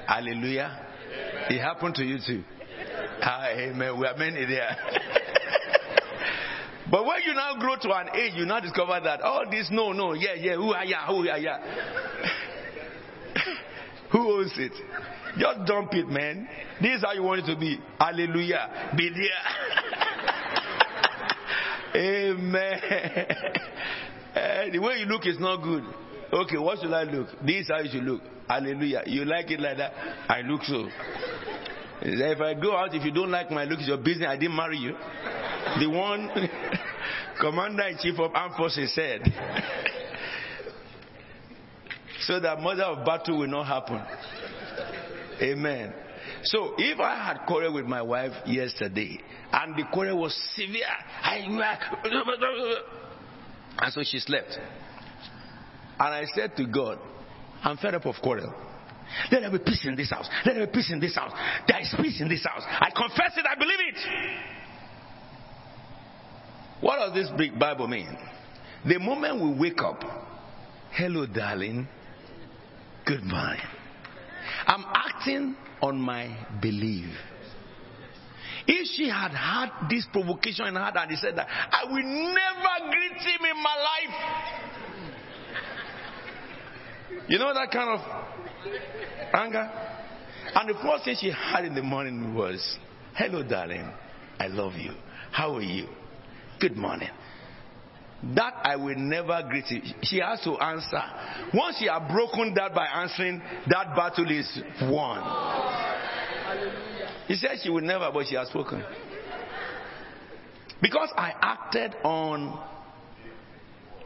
Hallelujah. 0.07 0.79
Amen. 0.79 1.45
It 1.51 1.61
happened 1.61 1.97
to 1.97 2.05
you 2.05 2.19
too. 2.25 2.45
Ah, 3.21 3.49
amen. 3.51 3.99
We 3.99 4.07
are 4.07 4.17
many 4.17 4.47
there. 4.47 4.77
but 6.91 7.05
when 7.05 7.17
you 7.27 7.35
now 7.35 7.57
grow 7.59 7.75
to 7.81 7.93
an 7.93 8.11
age, 8.15 8.35
you 8.37 8.47
now 8.47 8.61
discover 8.61 9.01
that 9.03 9.23
all 9.23 9.45
oh, 9.47 9.51
this, 9.51 9.69
no, 9.73 9.93
no, 9.93 10.13
yeah, 10.13 10.35
yeah, 10.35 10.55
who 10.55 10.73
are 10.73 10.85
ya, 10.85 11.05
who 11.07 11.29
are 11.29 11.39
ya? 11.39 11.59
who 14.13 14.39
owns 14.39 14.53
it? 14.57 14.73
Just 15.37 15.67
dump 15.67 15.93
it, 15.95 16.09
man. 16.09 16.49
This 16.81 16.99
is 16.99 17.05
how 17.05 17.13
you 17.13 17.23
want 17.23 17.41
it 17.41 17.47
to 17.53 17.59
be. 17.59 17.79
Hallelujah. 17.99 18.93
Be 18.97 19.11
there. 19.11 19.99
Amen. 21.95 22.81
The 24.73 24.79
way 24.79 24.99
you 24.99 25.07
look 25.07 25.27
is 25.27 25.39
not 25.41 25.63
good. 25.63 25.83
Okay, 26.33 26.59
what 26.59 26.79
should 26.81 26.93
I 26.93 27.05
look? 27.05 27.29
This 27.45 27.63
is 27.63 27.69
how 27.69 27.81
you 27.81 27.91
should 27.91 28.05
look. 28.05 28.21
Hallelujah. 28.49 29.03
You 29.07 29.25
like 29.25 29.51
it 29.51 29.61
like 29.61 29.79
that? 29.79 29.93
I 30.29 30.43
look 30.43 30.63
so. 30.63 30.89
If 32.03 32.41
I 32.41 32.55
go 32.55 32.77
out, 32.77 32.95
if 32.95 33.05
you 33.05 33.11
don't 33.11 33.31
like 33.31 33.51
my 33.51 33.65
look, 33.65 33.81
it's 33.81 33.89
your 33.89 33.97
business. 33.99 34.29
I 34.29 34.37
didn't 34.37 34.55
marry 34.57 34.79
you. 34.79 34.93
The 35.81 35.87
one 35.87 36.31
Commander 37.41 37.89
in 37.89 37.99
Chief 37.99 38.19
of 38.19 38.33
Armed 38.35 38.55
Forces 38.57 38.95
said. 38.95 39.23
so 42.21 42.39
that 42.41 42.61
mother 42.61 42.85
of 42.85 43.05
battle 43.05 43.39
will 43.39 43.49
not 43.49 43.67
happen. 43.67 44.01
Amen. 45.43 45.93
So 46.45 46.75
if 46.79 47.01
I 47.01 47.17
had 47.17 47.47
quarrel 47.47 47.75
with 47.75 47.87
my 47.87 48.03
wife 48.03 48.33
yesterday 48.47 49.21
and 49.53 49.77
the 49.77 49.85
quarrel 49.93 50.21
was 50.21 50.35
severe, 50.55 50.85
I, 51.23 51.39
and 53.81 53.93
so 53.93 54.03
she 54.05 54.19
slept. 54.19 54.59
And 56.01 56.15
I 56.15 56.25
said 56.35 56.57
to 56.57 56.67
God, 56.67 56.99
I'm 57.63 57.77
fed 57.77 57.95
up 57.95 58.07
of 58.07 58.17
quarrel. 58.23 58.55
Let 59.33 59.41
there 59.41 59.51
be 59.51 59.59
peace 59.59 59.85
in 59.87 59.97
this 59.97 60.11
house. 60.11 60.29
Let 60.45 60.55
there 60.55 60.67
be 60.67 60.73
peace 60.73 60.91
in 60.93 61.01
this 61.01 61.17
house. 61.17 61.33
There 61.67 61.81
is 61.81 61.95
peace 62.01 62.21
in 62.21 62.29
this 62.29 62.45
house. 62.45 62.63
I 62.67 62.91
confess 62.91 63.37
it. 63.37 63.45
I 63.51 63.59
believe 63.59 63.79
it. 63.81 63.97
What 66.81 66.99
does 66.99 67.15
this 67.15 67.31
big 67.37 67.59
Bible 67.59 67.89
mean? 67.89 68.17
The 68.87 68.99
moment 68.99 69.43
we 69.43 69.71
wake 69.71 69.83
up, 69.83 70.05
hello, 70.93 71.27
darling, 71.27 71.89
good 73.05 73.25
morning. 73.25 73.61
I'm 74.67 74.85
acting 74.95 75.57
on 75.83 76.01
my 76.01 76.37
belief. 76.61 77.09
If 78.67 78.87
she 78.97 79.09
had 79.09 79.31
had 79.31 79.89
this 79.89 80.07
provocation 80.13 80.67
in 80.67 80.75
her 80.75 80.93
and 80.95 81.11
he 81.11 81.17
said 81.17 81.37
that, 81.37 81.49
I 81.49 81.85
will 81.85 82.03
never 82.03 82.91
greet 82.91 83.19
him 83.23 83.41
in 83.51 83.63
my 83.63 83.77
life. 83.77 84.15
You 87.29 87.39
know 87.39 87.53
that 87.55 87.71
kind 87.71 87.91
of 87.91 88.01
anger? 89.35 89.71
And 90.55 90.69
the 90.69 90.75
first 90.83 91.05
thing 91.05 91.17
she 91.21 91.31
had 91.31 91.65
in 91.65 91.75
the 91.75 91.83
morning 91.83 92.35
was, 92.35 92.79
Hello, 93.15 93.43
darling. 93.43 93.91
I 94.39 94.47
love 94.47 94.75
you. 94.75 94.93
How 95.33 95.55
are 95.57 95.63
you? 95.63 95.89
Good 96.61 96.77
morning. 96.77 97.11
That 98.35 98.55
I 98.65 98.77
will 98.77 98.97
never 98.97 99.43
greet 99.49 99.71
you. 99.71 99.81
She 100.03 100.19
has 100.19 100.41
to 100.43 100.59
answer. 100.59 101.03
Once 101.55 101.77
she 101.79 101.87
has 101.87 102.03
broken 102.11 102.53
that 102.55 102.75
by 102.75 102.87
answering, 102.87 103.41
that 103.69 103.95
battle 103.95 104.29
is 104.31 104.61
won. 104.83 105.23
He 107.29 107.35
said 107.37 107.59
she 107.63 107.71
will 107.71 107.83
never, 107.83 108.11
but 108.13 108.27
she 108.27 108.35
has 108.35 108.49
spoken. 108.49 108.83
Because 110.83 111.11
I 111.17 111.33
acted 111.41 111.95
on. 112.03 112.65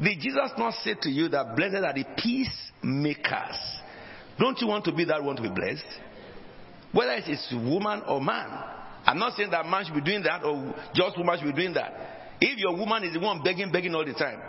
Did 0.03 0.21
Jesus 0.21 0.51
not 0.59 0.75
say 0.83 0.95
to 1.01 1.09
you 1.09 1.29
that 1.29 1.57
blessed 1.57 1.77
are 1.77 1.95
the 1.95 2.05
peacemakers? 2.17 3.57
Don't 4.39 4.61
you 4.61 4.67
want 4.67 4.85
to 4.87 4.93
be 4.93 5.05
that 5.05 5.23
one 5.23 5.37
to 5.37 5.43
be 5.43 5.51
blessed? 5.51 5.85
Whether 6.93 7.13
it 7.13 7.29
is 7.29 7.47
woman 7.53 8.03
or 8.07 8.21
man. 8.21 8.49
I'm 9.05 9.19
not 9.19 9.37
saying 9.37 9.51
that 9.51 9.67
man 9.67 9.85
should 9.85 9.95
be 9.95 10.01
doing 10.01 10.23
that 10.25 10.45
or 10.45 10.75
just 10.95 11.17
woman 11.17 11.39
should 11.39 11.55
be 11.55 11.63
doing 11.63 11.75
that. 11.75 12.22
If 12.45 12.59
your 12.59 12.77
woman 12.77 13.05
is 13.05 13.13
the 13.13 13.21
one 13.21 13.41
begging, 13.45 13.71
begging 13.71 13.95
all 13.95 14.05
the 14.05 14.15
time, 14.15 14.41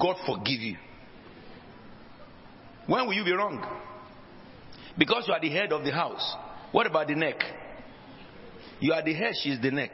God 0.00 0.16
forgive 0.24 0.60
you. 0.60 0.76
When 2.86 3.06
will 3.06 3.12
you 3.12 3.24
be 3.24 3.32
wrong? 3.32 3.62
Because 4.96 5.24
you 5.28 5.34
are 5.34 5.40
the 5.40 5.50
head 5.50 5.70
of 5.70 5.84
the 5.84 5.92
house. 5.92 6.34
What 6.72 6.86
about 6.86 7.08
the 7.08 7.14
neck? 7.14 7.36
You 8.80 8.94
are 8.94 9.02
the 9.02 9.12
head, 9.12 9.34
she 9.42 9.50
is 9.50 9.60
the 9.60 9.70
neck. 9.70 9.90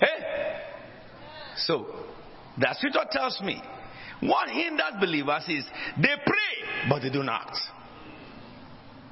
Hey! 0.00 0.60
So, 1.56 1.86
the 2.56 2.72
scripture 2.72 3.04
tells 3.10 3.38
me 3.42 3.62
what 4.20 4.48
hinders 4.48 4.94
believers 4.98 5.44
is 5.46 5.66
they 5.98 6.14
pray, 6.24 6.88
but 6.88 7.02
they 7.02 7.10
do 7.10 7.22
not 7.22 7.48
act. 7.48 7.58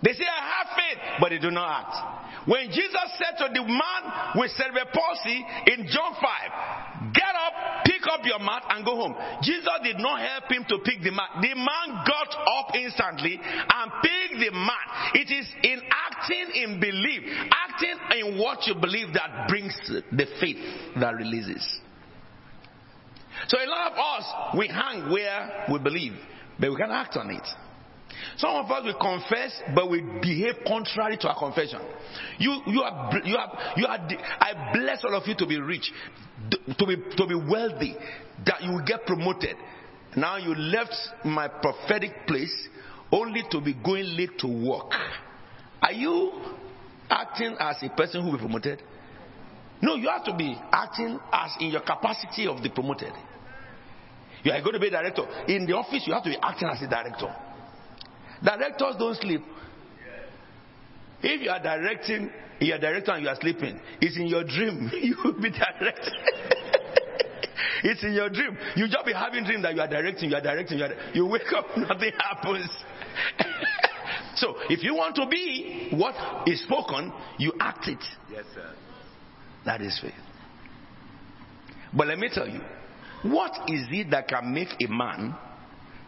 They 0.03 0.13
say, 0.13 0.25
I 0.25 0.43
have 0.47 0.69
faith, 0.79 0.99
but 1.21 1.31
they 1.31 1.39
do 1.39 1.51
not 1.51 1.67
act. 1.67 2.49
When 2.49 2.71
Jesus 2.71 3.09
said 3.19 3.37
to 3.45 3.53
the 3.53 3.63
man 3.67 4.03
with 4.37 4.51
cerebral 4.53 4.87
palsy 4.95 5.45
in 5.75 5.87
John 5.91 6.15
5, 6.15 7.13
get 7.13 7.35
up, 7.35 7.85
pick 7.85 8.03
up 8.07 8.25
your 8.25 8.39
mat, 8.39 8.63
and 8.71 8.85
go 8.85 8.95
home. 8.95 9.15
Jesus 9.43 9.69
did 9.83 9.99
not 9.99 10.21
help 10.21 10.51
him 10.51 10.65
to 10.69 10.79
pick 10.85 11.03
the 11.03 11.11
mat. 11.11 11.43
The 11.43 11.55
man 11.55 12.05
got 12.07 12.31
up 12.31 12.75
instantly 12.75 13.41
and 13.43 13.93
picked 14.01 14.39
the 14.39 14.51
mat. 14.55 15.13
It 15.15 15.29
is 15.35 15.47
in 15.63 15.83
acting 15.91 16.47
in 16.55 16.81
belief, 16.81 17.23
acting 17.51 17.99
in 18.21 18.39
what 18.39 18.67
you 18.67 18.77
believe 18.77 19.13
that 19.15 19.49
brings 19.49 19.75
the 19.89 20.27
faith 20.41 20.59
that 21.01 21.17
releases. 21.17 21.67
So 23.49 23.59
a 23.59 23.67
lot 23.67 23.93
of 23.93 23.99
us, 23.99 24.57
we 24.59 24.69
hang 24.69 25.11
where 25.11 25.67
we 25.71 25.79
believe, 25.81 26.13
but 26.59 26.71
we 26.71 26.77
can 26.77 26.91
act 26.91 27.17
on 27.17 27.31
it. 27.31 27.47
Some 28.37 28.51
of 28.51 28.71
us 28.71 28.85
will 28.85 28.95
confess, 28.95 29.61
but 29.75 29.91
we 29.91 30.01
behave 30.01 30.55
contrary 30.67 31.17
to 31.19 31.29
our 31.29 31.39
confession. 31.39 31.81
You, 32.39 32.61
you 32.67 32.83
are, 32.83 33.21
you 33.25 33.37
are, 33.37 33.73
you 33.77 33.87
are. 33.87 33.99
I 34.41 34.73
bless 34.73 35.05
all 35.05 35.15
of 35.15 35.27
you 35.27 35.35
to 35.37 35.47
be 35.47 35.61
rich, 35.61 35.93
to 36.51 36.87
be, 36.87 36.97
to 37.17 37.27
be 37.27 37.35
wealthy, 37.35 37.97
that 38.47 38.63
you 38.63 38.73
will 38.73 38.85
get 38.85 39.07
promoted. 39.07 39.57
Now 40.17 40.37
you 40.37 40.55
left 40.55 40.95
my 41.25 41.49
prophetic 41.49 42.27
place 42.27 42.69
only 43.13 43.43
to 43.51 43.61
be 43.61 43.75
going 43.75 44.17
late 44.17 44.39
to 44.39 44.49
work. 44.49 44.93
Are 45.83 45.93
you 45.93 46.33
acting 47.11 47.57
as 47.59 47.77
a 47.83 47.89
person 47.91 48.23
who 48.23 48.31
will 48.31 48.39
be 48.39 48.45
promoted? 48.45 48.83
No, 49.81 49.95
you 49.95 50.09
have 50.09 50.25
to 50.25 50.35
be 50.35 50.57
acting 50.73 51.19
as 51.33 51.53
in 51.61 51.69
your 51.69 51.83
capacity 51.83 52.47
of 52.47 52.63
the 52.63 52.71
promoted. 52.71 53.13
You 54.43 54.53
are 54.53 54.61
going 54.61 54.75
to 54.75 54.81
be 54.81 54.89
a 54.89 54.91
director. 54.91 55.23
In 55.47 55.67
the 55.67 55.75
office, 55.75 56.05
you 56.07 56.15
have 56.15 56.25
to 56.25 56.31
be 56.31 56.39
acting 56.43 56.69
as 56.69 56.83
a 56.83 56.89
director. 56.89 57.35
Directors 58.43 58.95
don't 58.99 59.17
sleep. 59.17 59.43
If 61.23 61.43
you 61.43 61.51
are 61.51 61.63
directing, 61.63 62.31
you 62.61 62.75
are 62.75 62.79
director 62.79 63.13
and 63.13 63.23
you 63.25 63.29
are 63.29 63.37
sleeping, 63.41 63.81
it's 64.01 64.17
in 64.17 64.27
your 64.27 64.45
dream. 64.45 64.91
You 65.03 65.17
will 65.25 65.41
be 65.41 65.51
directing. 65.51 66.15
it's 67.85 68.03
in 68.05 68.13
your 68.13 68.29
dream. 68.31 68.57
You 68.77 68.87
just 68.89 69.05
be 69.05 69.13
having 69.13 69.45
dream 69.45 69.63
that 69.63 69.75
you 69.75 69.81
are 69.81 69.89
directing, 69.89 70.31
you 70.31 70.37
are 70.37 70.43
directing, 70.43 70.79
you, 70.79 70.85
are, 70.85 70.95
you 71.13 71.27
wake 71.27 71.53
up, 71.57 71.67
nothing 71.77 72.13
happens. 72.19 72.71
so 74.37 74.55
if 74.69 74.83
you 74.83 74.95
want 74.95 75.17
to 75.17 75.27
be 75.27 75.89
what 75.93 76.49
is 76.49 76.63
spoken, 76.63 77.13
you 77.39 77.53
act 77.61 77.89
it. 77.89 78.03
Yes, 78.31 78.45
sir. 78.55 78.73
That 79.65 79.81
is 79.83 79.99
faith. 80.01 80.13
But 81.93 82.07
let 82.07 82.19
me 82.19 82.29
tell 82.33 82.49
you, 82.49 82.61
what 83.23 83.53
is 83.69 83.87
it 83.91 84.11
that 84.11 84.29
can 84.29 84.55
make 84.55 84.69
a 84.81 84.89
man 84.89 85.35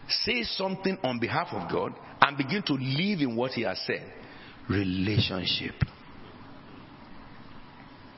say 0.07 0.43
something 0.43 0.97
on 1.03 1.19
behalf 1.19 1.47
of 1.51 1.69
God 1.71 1.93
and 2.21 2.37
begin 2.37 2.61
to 2.63 2.73
live 2.73 3.21
in 3.21 3.35
what 3.35 3.51
he 3.51 3.63
has 3.63 3.79
said? 3.85 4.05
Relationship. 4.69 5.75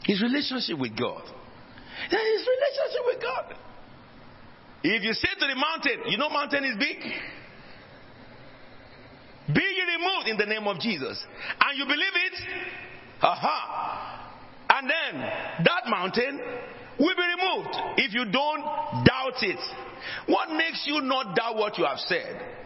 His 0.04 0.22
relationship 0.22 0.78
with 0.78 0.97
God. 0.97 1.24
His 2.10 2.47
relationship 2.47 3.06
with 3.06 3.22
God. 3.22 3.56
If 4.84 5.04
you 5.04 5.14
say 5.14 5.30
to 5.39 5.47
the 5.47 5.56
mountain, 5.56 6.12
you 6.12 6.18
know 6.18 6.30
mountain 6.30 6.66
is 6.66 6.76
big? 6.78 6.99
Be 9.56 9.62
ye 9.62 9.84
removed 9.97 10.28
in 10.28 10.38
the 10.38 10.45
name 10.45 10.68
of 10.68 10.80
Jesus. 10.80 11.24
And 11.62 11.78
you 11.78 11.86
believe 11.86 12.16
it? 12.16 12.34
Aha. 13.22 14.14
And 14.70 14.89
then 14.89 15.22
that 15.66 15.88
mountain 15.88 16.39
will 16.99 17.16
be 17.16 17.24
removed 17.38 17.76
if 17.97 18.14
you 18.14 18.26
don't 18.26 18.62
doubt 19.06 19.41
it. 19.41 19.60
What 20.28 20.49
makes 20.51 20.84
you 20.86 21.01
not 21.01 21.36
doubt 21.36 21.56
what 21.56 21.78
you 21.78 21.86
have 21.86 21.99
said? 21.99 22.62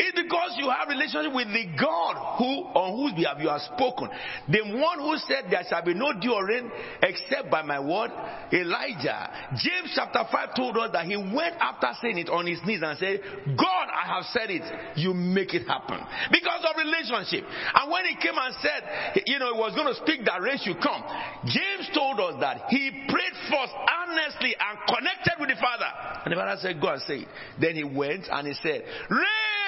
It's 0.00 0.16
because 0.16 0.56
you 0.56 0.64
have 0.72 0.88
a 0.88 0.96
relationship 0.96 1.28
with 1.36 1.52
the 1.52 1.76
God 1.76 2.40
who 2.40 2.72
on 2.72 2.96
whose 2.96 3.12
behalf 3.12 3.36
you 3.36 3.52
have 3.52 3.60
spoken. 3.76 4.08
The 4.48 4.64
one 4.80 4.96
who 4.96 5.12
said 5.28 5.52
there 5.52 5.60
shall 5.68 5.84
be 5.84 5.92
no 5.92 6.16
dew 6.16 6.40
rain 6.40 6.72
except 7.04 7.52
by 7.52 7.60
my 7.60 7.76
word, 7.76 8.08
Elijah. 8.48 9.28
James 9.60 9.92
chapter 9.92 10.24
5 10.24 10.56
told 10.56 10.80
us 10.80 10.96
that 10.96 11.04
he 11.04 11.20
went 11.20 11.52
after 11.60 11.92
saying 12.00 12.16
it 12.16 12.32
on 12.32 12.48
his 12.48 12.64
knees 12.64 12.80
and 12.80 12.96
said, 12.96 13.20
God, 13.60 13.86
I 13.92 14.08
have 14.16 14.24
said 14.32 14.48
it. 14.48 14.64
You 14.96 15.12
make 15.12 15.52
it 15.52 15.68
happen. 15.68 16.00
Because 16.32 16.64
of 16.64 16.80
relationship. 16.80 17.44
And 17.44 17.92
when 17.92 18.08
he 18.08 18.16
came 18.16 18.40
and 18.40 18.56
said, 18.64 19.20
you 19.28 19.36
know, 19.36 19.52
he 19.52 19.60
was 19.60 19.76
going 19.76 19.92
to 19.92 20.00
speak 20.00 20.24
that 20.24 20.40
rain 20.40 20.56
should 20.64 20.80
come, 20.80 21.04
James 21.44 21.92
told 21.92 22.24
us 22.24 22.40
that 22.40 22.72
he 22.72 23.04
prayed 23.04 23.36
first 23.52 23.76
earnestly 23.76 24.56
and 24.56 24.74
connected 24.88 25.36
with 25.36 25.52
the 25.52 25.60
Father. 25.60 25.92
And 26.24 26.32
the 26.32 26.40
Father 26.40 26.56
said, 26.56 26.80
Go 26.80 26.88
and 26.88 27.02
say 27.04 27.28
it. 27.28 27.28
Then 27.60 27.76
he 27.76 27.84
went 27.84 28.32
and 28.32 28.48
he 28.48 28.54
said, 28.64 28.80
Rain, 29.12 29.59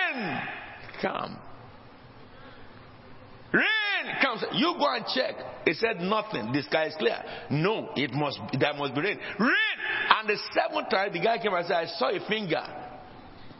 come. 1.00 1.38
Rain 3.52 4.14
comes. 4.22 4.44
You 4.54 4.74
go 4.78 4.94
and 4.94 5.04
check. 5.14 5.34
He 5.64 5.74
said 5.74 6.00
nothing. 6.00 6.52
The 6.52 6.62
sky 6.62 6.86
is 6.86 6.94
clear. 6.98 7.22
No, 7.50 7.90
it 7.96 8.12
must. 8.12 8.38
There 8.58 8.72
must 8.74 8.94
be 8.94 9.00
rain. 9.02 9.18
Rain. 9.38 9.78
And 10.18 10.28
the 10.28 10.38
seventh 10.52 10.88
time, 10.90 11.12
the 11.12 11.20
guy 11.20 11.38
came 11.38 11.52
and 11.52 11.66
said, 11.66 11.76
"I 11.76 11.86
saw 11.86 12.08
a 12.08 12.20
finger." 12.26 12.64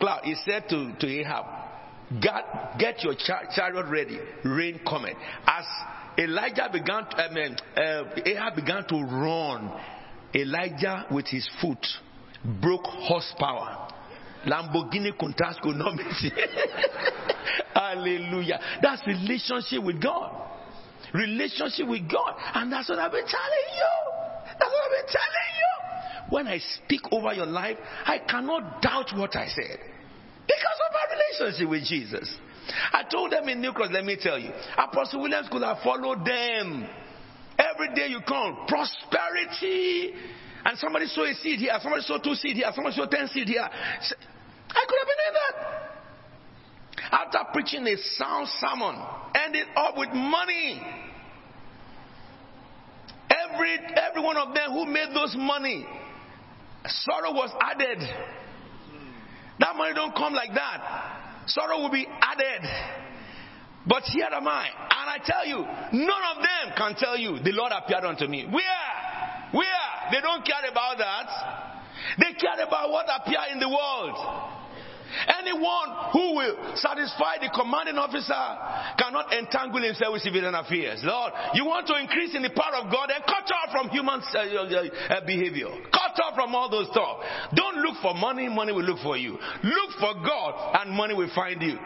Cloud. 0.01 0.25
He 0.25 0.35
said 0.47 0.69
to 0.71 0.93
to 0.95 1.07
Ahab, 1.07 1.45
"God, 2.21 2.79
get 2.79 3.03
your 3.05 3.15
char- 3.15 3.49
chariot 3.55 3.87
ready. 3.87 4.19
Rain 4.45 4.81
coming." 4.87 5.15
As 5.47 5.67
Elijah 6.19 6.69
began, 6.73 7.07
to, 7.07 7.17
I 7.17 7.29
mean, 7.33 7.57
uh, 7.77 8.05
Ahab 8.25 8.57
began 8.57 8.85
to 8.89 8.97
run. 9.03 9.71
Elijah, 10.35 11.07
with 11.11 11.27
his 11.27 11.47
foot, 11.61 11.87
broke 12.45 12.87
horsepower. 12.87 13.89
Lamborghini 14.47 15.13
not 15.77 15.95
miss. 15.95 16.33
Hallelujah. 17.75 18.61
That's 18.83 19.07
relationship 19.07 19.83
with 19.83 20.03
God. 20.03 20.33
Relationship 21.15 21.89
with 21.89 22.09
God. 22.11 22.35
And 22.55 22.73
that's 22.73 22.89
what 22.89 22.99
I've 22.99 23.13
been 23.13 23.27
telling 23.27 23.69
you. 23.77 23.93
That's 24.59 24.71
what 24.71 24.85
I've 24.85 25.05
been 25.05 25.13
telling 25.13 25.53
you. 25.59 25.73
When 26.31 26.47
I 26.49 26.59
speak 26.59 27.03
over 27.13 27.33
your 27.35 27.47
life, 27.47 27.77
I 28.07 28.19
cannot 28.19 28.81
doubt 28.81 29.11
what 29.17 29.37
I 29.37 29.47
said. 29.49 29.79
Because 30.47 30.79
of 30.87 30.93
my 30.93 31.17
relationship 31.17 31.69
with 31.69 31.85
Jesus. 31.85 32.35
I 32.93 33.03
told 33.11 33.33
them 33.33 33.49
in 33.49 33.61
New 33.61 33.73
Cross, 33.73 33.91
let 33.93 34.05
me 34.05 34.17
tell 34.21 34.39
you, 34.39 34.51
Apostle 34.79 35.21
Williams 35.21 35.49
could 35.51 35.63
have 35.63 35.79
followed 35.83 36.25
them. 36.25 36.89
Every 37.59 37.95
day 37.95 38.09
you 38.09 38.21
come, 38.27 38.65
prosperity. 38.67 40.15
And 40.65 40.79
somebody 40.79 41.07
sow 41.07 41.25
a 41.25 41.35
seed 41.35 41.59
here, 41.59 41.73
somebody 41.83 42.03
sow 42.03 42.19
two 42.19 42.35
seed 42.35 42.57
here, 42.57 42.71
somebody 42.75 42.97
sow 42.97 43.07
ten 43.07 43.29
seed 43.29 43.49
here. 43.49 43.69
I 44.75 44.85
could 44.89 44.99
have 44.99 45.09
been 45.09 45.21
doing 45.23 45.37
that. 45.37 45.57
After 47.13 47.39
preaching 47.53 47.87
a 47.87 47.97
sound 48.17 48.49
sermon, 48.59 48.97
ended 49.35 49.67
up 49.77 49.97
with 49.97 50.09
money. 50.13 50.81
Every 53.31 53.79
every 53.97 54.23
one 54.23 54.37
of 54.37 54.55
them 54.55 54.73
who 54.73 54.87
made 54.87 55.09
those 55.15 55.35
money, 55.37 55.87
sorrow 56.87 57.33
was 57.33 57.51
added. 57.61 57.99
That 59.59 59.77
money 59.77 59.95
don't 59.95 60.15
come 60.15 60.33
like 60.33 60.55
that. 60.55 61.45
Sorrow 61.47 61.81
will 61.81 61.91
be 61.91 62.07
added. 62.21 62.69
But 63.87 64.05
here 64.05 64.29
am 64.33 64.47
I. 64.47 64.69
And 64.69 65.11
I 65.11 65.19
tell 65.25 65.47
you, 65.47 65.59
none 65.59 66.23
of 66.37 66.43
them 66.43 66.75
can 66.77 66.95
tell 66.97 67.19
you, 67.19 67.39
the 67.43 67.53
Lord 67.53 67.73
appeared 67.73 68.05
unto 68.05 68.27
me. 68.27 68.47
Where? 68.47 69.51
Where? 69.53 69.89
They 70.13 70.21
don't 70.21 70.45
care 70.47 70.71
about 70.71 70.99
that. 70.99 71.29
They 72.19 72.33
care 72.35 72.65
about 72.67 72.91
what 72.91 73.07
appear 73.09 73.41
in 73.53 73.59
the 73.59 73.69
world. 73.69 74.62
Anyone 75.39 75.89
who 76.13 76.37
will 76.37 76.77
satisfy 76.77 77.39
the 77.41 77.51
commanding 77.55 77.99
officer 77.99 78.43
cannot 78.99 79.33
entangle 79.33 79.83
himself 79.83 80.13
with 80.13 80.23
civilian 80.23 80.55
affairs. 80.55 81.01
Lord, 81.03 81.33
you 81.55 81.65
want 81.65 81.87
to 81.89 81.97
increase 81.97 82.35
in 82.35 82.43
the 82.43 82.51
power 82.51 82.85
of 82.85 82.93
God 82.93 83.11
and 83.11 83.25
cut 83.25 83.49
off 83.51 83.71
from 83.73 83.89
human 83.91 84.21
uh, 84.21 84.39
uh, 84.39 85.17
uh, 85.17 85.27
behavior. 85.27 85.69
Cut 85.93 86.17
off 86.23 86.35
from 86.35 86.55
all 86.55 86.71
those 86.71 86.89
stuff. 86.91 87.19
Don't 87.55 87.79
look 87.79 87.97
for 88.03 88.15
money, 88.15 88.49
money 88.49 88.73
will 88.73 88.85
look 88.85 89.01
for 89.01 89.17
you. 89.17 89.39
Look 89.63 89.91
for 89.99 90.15
God 90.25 90.81
and 90.81 90.91
money 90.91 91.15
will 91.15 91.31
find 91.35 91.61
you. 91.63 91.79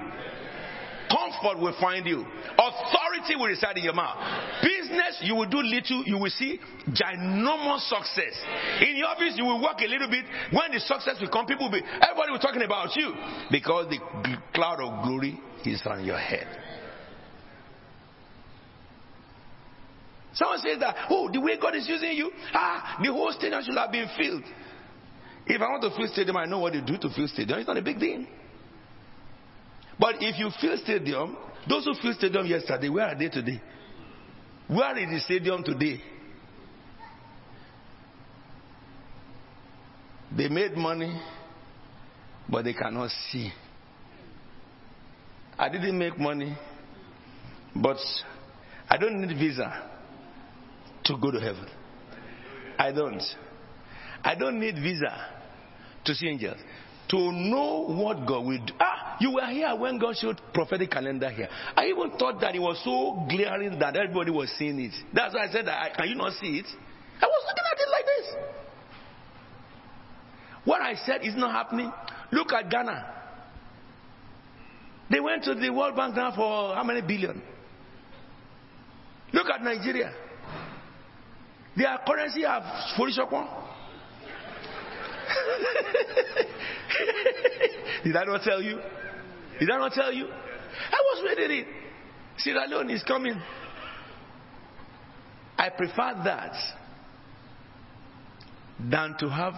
Comfort 1.11 1.61
will 1.61 1.77
find 1.81 2.07
you. 2.07 2.25
Authority 2.59 3.37
will 3.37 3.47
reside 3.47 3.77
in 3.79 3.85
your 3.85 3.95
mouth. 3.95 4.17
Business, 4.63 5.21
you 5.23 5.35
will 5.35 5.49
do 5.49 5.59
little, 5.59 6.03
you 6.05 6.19
will 6.19 6.31
see 6.31 6.59
ginormous 6.91 7.89
success. 7.89 8.35
In 8.81 8.97
your 8.97 9.09
office, 9.09 9.35
you 9.37 9.45
will 9.45 9.63
work 9.63 9.79
a 9.81 9.89
little 9.89 10.09
bit. 10.09 10.25
When 10.53 10.73
the 10.73 10.81
success 10.81 11.17
will 11.21 11.29
come, 11.29 11.47
people 11.47 11.67
will 11.71 11.79
be, 11.79 11.87
everybody 11.87 12.33
will 12.33 12.39
be 12.39 12.43
talking 12.43 12.63
about 12.63 12.95
you 12.97 13.15
because 13.51 13.89
the 13.89 13.99
cloud 14.55 14.81
of 14.81 15.05
glory 15.05 15.39
is 15.65 15.83
on 15.87 16.05
your 16.05 16.19
head. 16.19 16.47
Someone 20.35 20.59
says 20.59 20.79
that, 20.81 21.07
oh, 21.11 21.31
the 21.33 21.41
way 21.41 21.57
God 21.61 21.75
is 21.75 21.89
using 21.89 22.13
you, 22.13 22.31
ah, 22.53 22.99
the 23.03 23.11
whole 23.11 23.33
stadium 23.33 23.63
should 23.65 23.77
have 23.77 23.91
been 23.91 24.09
filled. 24.19 24.43
If 25.47 25.63
I 25.63 25.65
want 25.65 25.83
to 25.85 25.97
fill 25.97 26.09
stadium, 26.09 26.37
I 26.37 26.45
know 26.45 26.59
what 26.59 26.75
to 26.75 26.83
do 26.83 26.99
to 26.99 27.09
fill 27.15 27.29
stadium. 27.29 27.59
It's 27.59 27.69
not 27.69 27.79
a 27.79 27.83
big 27.83 27.99
thing. 27.99 28.27
But 29.99 30.17
if 30.21 30.39
you 30.39 30.51
fill 30.61 30.77
stadium, 30.79 31.37
those 31.69 31.85
who 31.85 31.95
filled 32.01 32.17
stadium 32.17 32.47
yesterday, 32.47 32.89
where 32.89 33.07
are 33.07 33.19
they 33.19 33.29
today? 33.29 33.61
Where 34.69 34.97
is 34.99 35.11
the 35.11 35.21
stadium 35.21 35.63
today? 35.63 36.01
They 40.37 40.49
made 40.49 40.77
money, 40.77 41.19
but 42.49 42.65
they 42.65 42.75
cannot 42.75 43.11
see. 43.31 43.51
I 45.59 45.69
didn't 45.71 45.99
make 45.99 46.19
money, 46.19 46.55
but 47.75 47.97
I 48.89 48.99
don't 48.99 49.21
need 49.21 49.39
visa 49.39 49.91
to 51.05 51.17
go 51.17 51.31
to 51.31 51.41
heaven. 51.41 51.67
I 52.79 52.93
don't. 52.93 53.23
I 54.23 54.35
don't 54.35 54.61
need 54.61 54.75
visa 54.75 55.27
to 56.05 56.15
see 56.15 56.29
angels. 56.29 56.59
To 57.11 57.31
know 57.33 57.85
what 57.87 58.27
God 58.27 58.45
will 58.47 58.59
do. 58.59 58.73
Ah, 58.81 59.17
you 59.21 59.33
were 59.35 59.47
here 59.47 59.75
when 59.77 59.99
God 59.99 60.17
showed 60.17 60.41
prophetic 60.53 60.91
calendar 60.91 61.31
here. 61.31 61.49
I 61.77 61.87
even 61.87 62.11
thought 62.19 62.41
that 62.41 62.57
it 62.57 62.59
was 62.59 62.83
so 62.83 63.27
glaring 63.29 63.79
that 63.79 63.97
everybody 63.97 64.33
was 64.33 64.51
seeing 64.59 64.81
it. 64.81 64.93
That's 65.15 65.33
why 65.33 65.45
I 65.45 65.53
said, 65.53 65.67
that, 65.67 65.95
can 65.95 66.09
you 66.09 66.17
not 66.17 66.33
see 66.33 66.59
it? 66.59 66.67
I 66.67 67.27
was 67.27 67.45
looking 67.47 67.65
at 67.73 67.81
it 67.81 67.89
like 67.91 68.07
this. 68.07 68.57
What 70.65 70.83
I 70.83 70.95
said 71.07 71.21
is 71.23 71.37
not 71.37 71.53
happening. 71.53 71.93
Look 72.33 72.53
at 72.53 72.69
Ghana. 72.69 73.15
They 75.09 75.21
went 75.21 75.45
to 75.45 75.55
the 75.55 75.71
World 75.71 75.95
Bank 75.95 76.17
now 76.17 76.35
for 76.35 76.75
how 76.75 76.83
many 76.83 77.03
billion? 77.03 77.41
Look 79.33 79.47
at 79.49 79.63
Nigeria. 79.63 80.13
Their 81.77 81.99
currency 82.05 82.43
have 82.43 82.63
Forishokwan. 82.99 83.49
Did 88.05 88.17
I 88.17 88.25
not 88.25 88.43
tell 88.43 88.63
you? 88.63 88.81
Did 89.59 89.71
I 89.71 89.79
not 89.79 89.93
tell 89.93 90.13
you? 90.13 90.27
I 90.27 91.01
was 91.15 91.25
reading 91.25 91.59
it. 91.59 91.67
Sierra 92.39 92.67
Leone 92.69 92.91
is 92.91 93.03
coming. 93.03 93.41
I 95.59 95.71
prefer 95.71 96.21
that 96.25 96.55
than 98.79 99.17
to 99.19 99.31
have 99.31 99.55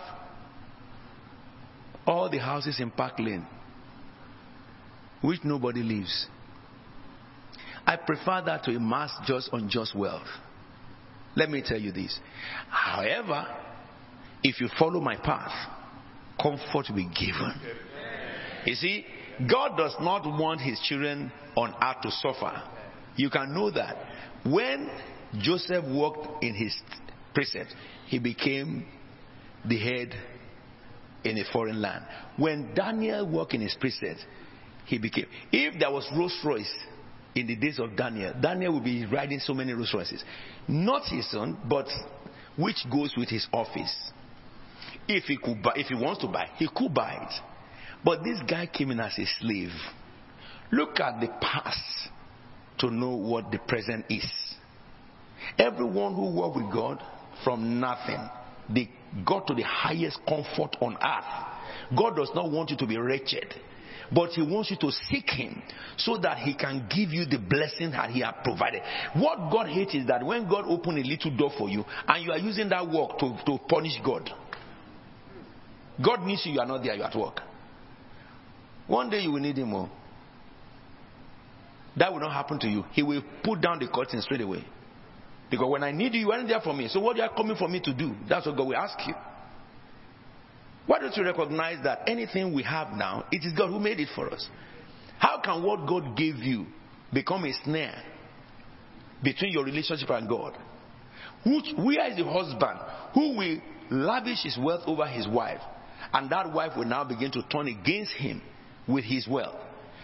all 2.07 2.31
the 2.31 2.39
houses 2.39 2.81
in 2.81 2.91
Park 2.91 3.19
Lane, 3.19 3.47
which 5.21 5.41
nobody 5.45 5.83
lives. 5.83 6.29
I 7.85 7.97
prefer 7.97 8.43
that 8.47 8.65
to 8.65 8.77
amass 8.77 9.11
just 9.27 9.51
unjust 9.53 9.97
wealth. 9.97 10.29
Let 11.35 11.51
me 11.51 11.63
tell 11.65 11.81
you 11.81 11.93
this. 11.93 12.19
However, 12.69 13.47
if 14.43 14.61
you 14.61 14.69
follow 14.79 15.01
my 15.01 15.17
path, 15.17 15.53
comfort 16.41 16.87
will 16.89 16.97
be 16.97 17.09
given. 17.09 17.55
You 18.65 18.75
see, 18.75 19.05
God 19.51 19.77
does 19.77 19.95
not 20.01 20.25
want 20.27 20.61
his 20.61 20.79
children 20.81 21.33
on 21.57 21.75
earth 21.83 22.03
to 22.03 22.11
suffer. 22.11 22.63
You 23.17 23.31
can 23.31 23.55
know 23.55 23.71
that. 23.71 23.97
When 24.45 24.89
Joseph 25.39 25.85
walked 25.85 26.45
in 26.45 26.55
his 26.55 26.75
precept, 27.35 27.75
he 28.07 28.19
became 28.19 28.87
the 29.65 29.79
head 29.79 30.15
in 31.25 31.39
a 31.39 31.45
foreign 31.53 31.81
land. 31.81 32.05
When 32.37 32.75
Daniel 32.75 33.27
walked 33.27 33.55
in 33.55 33.61
his 33.61 33.77
precept, 33.79 34.21
he 34.87 34.99
became. 34.99 35.27
If 35.53 35.79
there 35.79 35.91
was 35.91 36.09
Rolls 36.17 36.39
Royce 36.45 36.73
in 37.35 37.47
the 37.47 37.57
days 37.57 37.79
of 37.79 37.97
Daniel, 37.97 38.35
Daniel 38.41 38.75
would 38.75 38.85
be 38.85 39.05
riding 39.07 39.41
so 39.41 39.53
many 39.53 39.73
Rolls 39.73 39.93
Royces. 39.93 40.25
Not 40.67 41.03
his 41.07 41.31
son, 41.31 41.59
but 41.69 41.87
which 42.57 42.87
goes 42.91 43.15
with 43.17 43.29
his 43.29 43.47
office. 43.53 43.95
If 45.07 45.25
he 45.25 45.37
could 45.37 45.63
buy, 45.63 45.73
if 45.77 45.87
he 45.87 45.95
wants 45.95 46.21
to 46.23 46.29
buy, 46.29 46.49
he 46.57 46.69
could 46.75 46.93
buy 46.93 47.29
it. 47.29 47.35
But 48.05 48.23
this 48.23 48.41
guy 48.49 48.67
came 48.67 48.91
in 48.91 49.01
as 49.01 49.19
a 49.19 49.27
slave. 49.41 49.73
Look 50.71 51.01
at 51.01 51.21
the 51.21 51.29
past 51.41 52.11
to 52.79 52.91
know 52.91 53.17
what 53.17 53.51
the 53.51 53.59
present 53.59 54.05
is. 54.09 54.27
Everyone 55.59 56.15
who 56.15 56.31
walked 56.31 56.57
with 56.57 56.73
God 56.73 57.03
from 57.45 57.81
nothing, 57.81 58.29
they 58.69 58.91
got 59.25 59.47
to 59.47 59.55
the 59.55 59.63
highest 59.63 60.21
comfort 60.29 60.77
on 60.81 60.97
earth. 60.97 61.97
God 61.97 62.17
does 62.17 62.31
not 62.35 62.51
want 62.51 62.71
you 62.71 62.77
to 62.77 62.87
be 62.87 62.99
wretched. 62.99 63.55
But 64.11 64.31
he 64.31 64.43
wants 64.43 64.71
you 64.71 64.77
to 64.79 64.91
seek 64.91 65.29
him 65.29 65.63
so 65.97 66.17
that 66.19 66.39
he 66.39 66.55
can 66.55 66.87
give 66.89 67.11
you 67.11 67.27
the 67.27 67.39
blessing 67.39 67.91
that 67.91 68.11
he 68.11 68.21
has 68.21 68.35
provided. 68.43 68.83
What 69.15 69.51
God 69.51 69.69
hates 69.69 69.95
is 69.95 70.07
that 70.07 70.25
when 70.25 70.49
God 70.49 70.65
opens 70.67 71.05
a 71.05 71.09
little 71.09 71.37
door 71.37 71.53
for 71.59 71.69
you 71.69 71.85
and 72.07 72.25
you 72.25 72.33
are 72.33 72.39
using 72.39 72.71
that 72.71 72.89
work 72.89 73.19
to, 73.19 73.39
to 73.45 73.59
punish 73.69 74.01
God. 74.03 74.31
God 76.05 76.23
needs 76.23 76.45
you, 76.47 76.53
you 76.53 76.61
are 76.61 76.67
not 76.67 76.83
there, 76.83 76.95
you 76.95 77.03
are 77.03 77.11
at 77.11 77.17
work. 77.17 77.41
One 78.87 79.11
day 79.11 79.21
you 79.21 79.33
will 79.33 79.41
need 79.41 79.59
him 79.59 79.71
more. 79.71 79.91
That 81.97 82.13
will 82.13 82.21
not 82.21 82.33
happen 82.33 82.59
to 82.61 82.69
you. 82.69 82.85
He 82.93 83.03
will 83.03 83.23
put 83.43 83.61
down 83.61 83.81
the 83.81 83.89
curtain 83.89 84.23
straight 84.23 84.41
away. 84.41 84.65
Because 85.51 85.69
when 85.69 85.83
I 85.83 85.91
need 85.91 86.15
you, 86.15 86.21
you 86.21 86.33
aren't 86.33 86.49
there 86.49 86.61
for 86.61 86.75
me. 86.75 86.89
So 86.89 87.01
what 87.01 87.19
are 87.19 87.25
you 87.25 87.31
coming 87.37 87.57
for 87.57 87.69
me 87.69 87.81
to 87.81 87.93
do? 87.93 88.15
That's 88.29 88.47
what 88.47 88.57
God 88.57 88.69
will 88.69 88.77
ask 88.77 88.99
you. 89.07 89.15
Why 90.87 91.01
don't 91.01 91.15
you 91.17 91.25
recognize 91.25 91.83
that 91.85 92.03
anything 92.07 92.55
we 92.55 92.63
have 92.63 92.93
now, 92.93 93.27
it 93.31 93.45
is 93.45 93.53
God 93.53 93.69
who 93.69 93.79
made 93.79 94.01
it 94.01 94.09
for 94.15 94.33
us? 94.33 94.49
How 95.19 95.41
can 95.45 95.63
what 95.63 95.87
God 95.87 96.17
gave 96.17 96.37
you 96.37 96.67
become 97.13 97.45
a 97.45 97.53
snare 97.65 98.03
between 99.23 99.53
your 99.53 99.65
relationship 99.65 100.09
and 100.11 100.29
God? 100.29 100.57
Which, 101.45 101.75
where 101.77 102.11
is 102.11 102.17
the 102.17 102.25
husband 102.25 102.79
who 103.13 103.37
will 103.37 103.59
lavish 103.91 104.45
his 104.45 104.59
wealth 104.59 104.83
over 104.87 105.07
his 105.07 105.27
wife, 105.27 105.61
and 106.13 106.31
that 106.31 106.53
wife 106.53 106.73
will 106.77 106.85
now 106.85 107.05
begin 107.05 107.31
to 107.33 107.43
turn 107.51 107.69
against 107.69 108.13
him 108.13 108.43
with 108.87 109.05
his 109.05 109.27
wealth? 109.29 109.61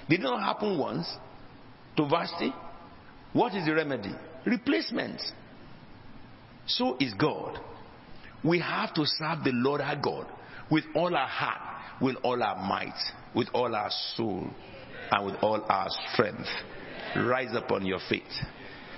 Did 0.09 0.21
it 0.21 0.25
not 0.25 0.43
happen 0.43 0.79
once 0.79 1.11
to 1.97 2.07
Vashti? 2.09 2.53
What 3.33 3.55
is 3.55 3.65
the 3.65 3.75
remedy? 3.75 4.15
Replacement. 4.47 5.21
So 6.67 6.97
is 7.01 7.15
God. 7.15 7.59
We 8.43 8.61
have 8.61 8.93
to 8.95 9.05
serve 9.07 9.45
the 9.45 9.53
Lord 9.53 9.81
our 9.81 9.97
God 9.97 10.27
with 10.71 10.85
all 10.95 11.15
our 11.17 11.27
heart, 11.27 12.01
with 12.01 12.17
all 12.23 12.43
our 12.43 12.57
might, 12.57 12.99
with 13.35 13.49
all 13.55 13.75
our 13.75 13.91
soul, 14.17 14.49
and 15.11 15.27
with 15.27 15.37
all 15.43 15.65
our 15.69 15.87
strength. 16.13 16.49
Rise 17.17 17.55
up 17.55 17.71
on 17.71 17.87
your 17.87 18.01
feet. 18.09 18.23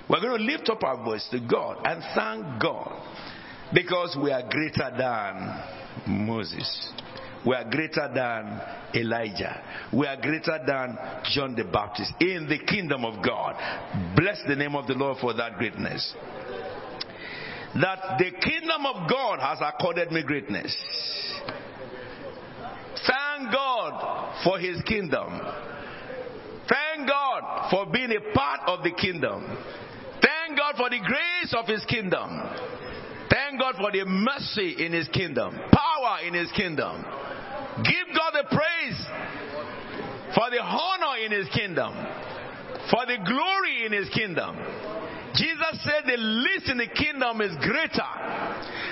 We're 0.09 0.21
going 0.21 0.39
to 0.39 0.43
lift 0.43 0.69
up 0.69 0.83
our 0.83 1.03
voice 1.03 1.27
to 1.31 1.39
God 1.39 1.85
and 1.85 2.01
thank 2.15 2.61
God 2.61 3.01
because 3.73 4.17
we 4.21 4.31
are 4.31 4.43
greater 4.49 4.91
than 4.97 6.25
Moses. 6.25 6.89
We 7.45 7.53
are 7.53 7.69
greater 7.69 8.09
than 8.13 8.61
Elijah. 8.93 9.61
We 9.93 10.07
are 10.07 10.17
greater 10.17 10.59
than 10.65 10.97
John 11.31 11.55
the 11.55 11.63
Baptist 11.63 12.13
in 12.19 12.47
the 12.49 12.59
kingdom 12.59 13.05
of 13.05 13.23
God. 13.23 13.55
Bless 14.15 14.41
the 14.47 14.55
name 14.55 14.75
of 14.75 14.87
the 14.87 14.93
Lord 14.93 15.17
for 15.19 15.33
that 15.33 15.57
greatness. 15.57 16.13
That 17.75 18.17
the 18.17 18.31
kingdom 18.31 18.85
of 18.85 19.09
God 19.09 19.39
has 19.39 19.59
accorded 19.61 20.11
me 20.11 20.23
greatness. 20.23 20.75
Thank 23.05 23.51
God 23.51 24.43
for 24.43 24.57
his 24.59 24.81
kingdom. 24.81 25.39
Thank 26.67 27.07
God 27.07 27.69
for 27.69 27.85
being 27.85 28.11
a 28.11 28.33
part 28.33 28.61
of 28.67 28.83
the 28.83 28.91
kingdom. 28.91 29.45
Thank 30.21 30.57
God 30.57 30.75
for 30.75 30.89
the 30.89 30.99
grace 30.99 31.53
of 31.55 31.67
his 31.67 31.85
kingdom. 31.85 32.41
Thank 33.29 33.59
God 33.59 33.75
for 33.75 33.91
the 33.91 34.05
mercy 34.05 34.85
in 34.85 34.93
his 34.93 35.07
kingdom, 35.09 35.57
power 35.71 36.19
in 36.25 36.33
his 36.33 36.51
kingdom. 36.51 37.03
Give 37.83 38.07
God 38.15 38.31
the 38.33 38.47
praise 38.55 38.99
for 40.33 40.49
the 40.49 40.61
honor 40.61 41.17
in 41.23 41.31
his 41.31 41.47
kingdom, 41.49 41.93
for 42.89 43.05
the 43.05 43.17
glory 43.25 43.85
in 43.85 43.91
his 43.91 44.09
kingdom. 44.09 44.55
Jesus 45.35 45.83
said 45.83 46.03
the 46.05 46.17
least 46.17 46.69
in 46.69 46.77
the 46.77 46.87
kingdom 46.87 47.41
is 47.41 47.55
greater. 47.57 48.11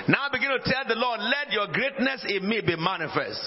Now 0.08 0.28
begin 0.30 0.50
to 0.50 0.60
tell 0.62 0.84
the 0.86 0.94
Lord, 0.94 1.20
let 1.20 1.50
your 1.50 1.66
greatness 1.66 2.24
in 2.28 2.48
me 2.48 2.60
be 2.60 2.76
manifest. 2.76 3.40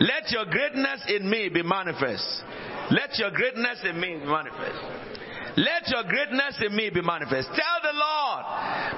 Let 0.00 0.30
your 0.30 0.46
greatness 0.46 1.04
in 1.08 1.28
me 1.28 1.50
be 1.50 1.62
manifest. 1.62 2.42
Let 2.90 3.18
your 3.18 3.30
greatness 3.30 3.80
in 3.84 4.00
me 4.00 4.18
be 4.18 4.24
manifest. 4.24 5.11
Let 5.56 5.88
your 5.88 6.04
greatness 6.04 6.62
in 6.64 6.74
me 6.74 6.90
be 6.90 7.02
manifest. 7.02 7.48
Tell 7.52 7.78
the 7.84 7.92
Lord, 7.92 8.42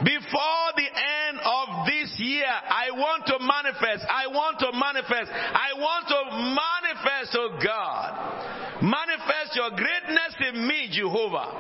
before 0.05 0.67
the 0.77 0.87
end 0.87 1.39
of 1.43 1.87
this 1.87 2.15
year, 2.19 2.47
I 2.47 2.91
want 2.93 3.27
to 3.27 3.39
manifest. 3.43 4.07
I 4.07 4.27
want 4.29 4.59
to 4.61 4.71
manifest. 4.71 5.31
I 5.35 5.75
want 5.75 6.07
to 6.09 6.21
manifest, 6.55 7.37
oh 7.39 7.59
God. 7.59 8.83
Manifest 8.83 9.57
your 9.57 9.71
greatness 9.71 10.35
in 10.53 10.69
me, 10.69 10.89
Jehovah. 10.93 11.51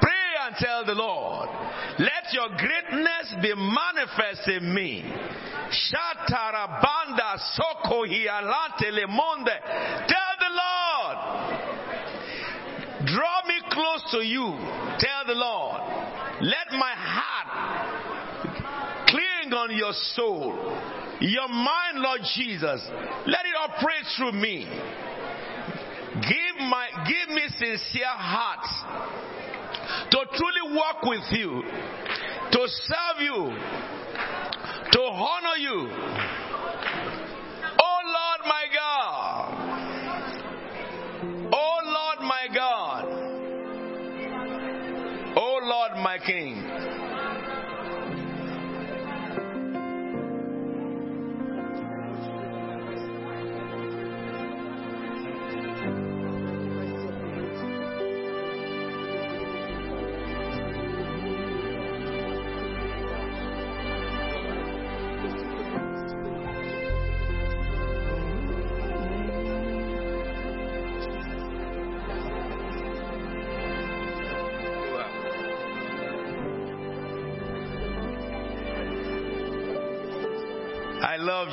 Pray 0.00 0.30
and 0.46 0.56
tell 0.56 0.84
the 0.86 0.94
Lord, 0.94 1.48
let 1.98 2.32
your 2.32 2.48
greatness 2.54 3.34
be 3.42 3.52
manifest 3.54 4.48
in 4.48 4.74
me. 4.74 5.04
Shatarabanda 5.70 7.38
soko 7.54 8.06
hialate 8.06 8.90
lemonde. 8.94 9.56
Tell 10.06 10.32
the 10.38 10.50
Lord, 10.50 10.89
me 13.50 13.60
close 13.70 14.02
to 14.12 14.18
you. 14.18 14.54
Tell 14.98 15.26
the 15.26 15.34
Lord, 15.34 15.80
let 16.40 16.70
my 16.78 16.94
heart 16.94 17.48
cling 19.08 19.52
on 19.52 19.76
your 19.76 19.92
soul, 20.14 20.54
your 21.20 21.48
mind, 21.48 21.98
Lord 21.98 22.20
Jesus. 22.36 22.80
Let 23.26 23.44
it 23.44 23.56
operate 23.58 24.06
through 24.16 24.32
me. 24.32 24.66
Give 26.14 26.56
my 26.68 26.86
give 27.06 27.34
me 27.34 27.42
sincere 27.58 28.06
heart 28.06 28.66
to 30.10 30.18
truly 30.34 30.76
walk 30.76 31.02
with 31.02 31.24
you, 31.30 31.62
to 32.52 32.68
serve 32.68 33.20
you, 33.20 33.52
to 34.92 35.00
honor 35.00 35.56
you. 35.58 36.39
King. 46.30 46.59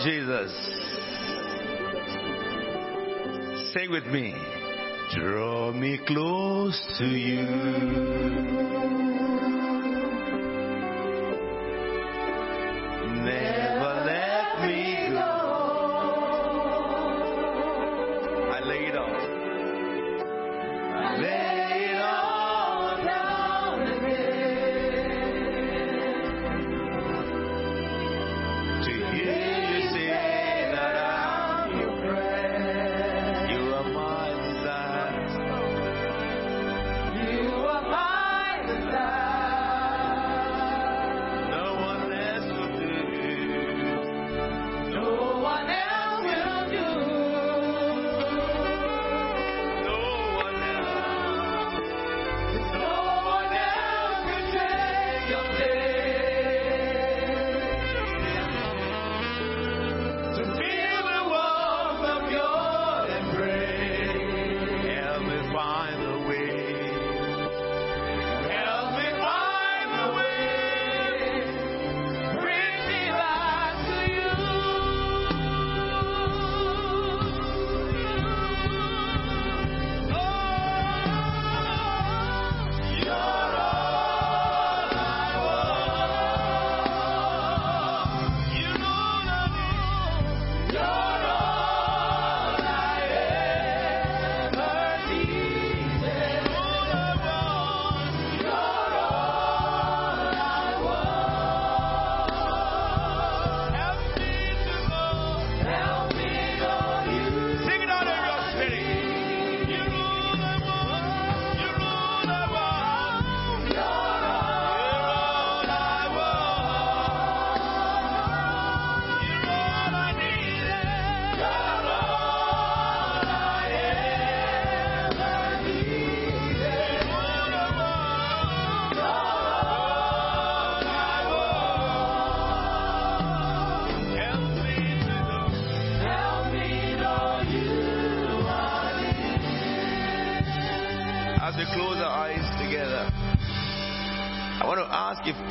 Jesus. 0.03 0.51
Sing 3.73 3.89
with 3.89 4.05
me. 4.05 4.35
Draw 5.15 5.71
me 5.73 5.99
close 6.05 6.79
to 6.99 7.05
you. 7.05 7.43
Never 13.23 13.96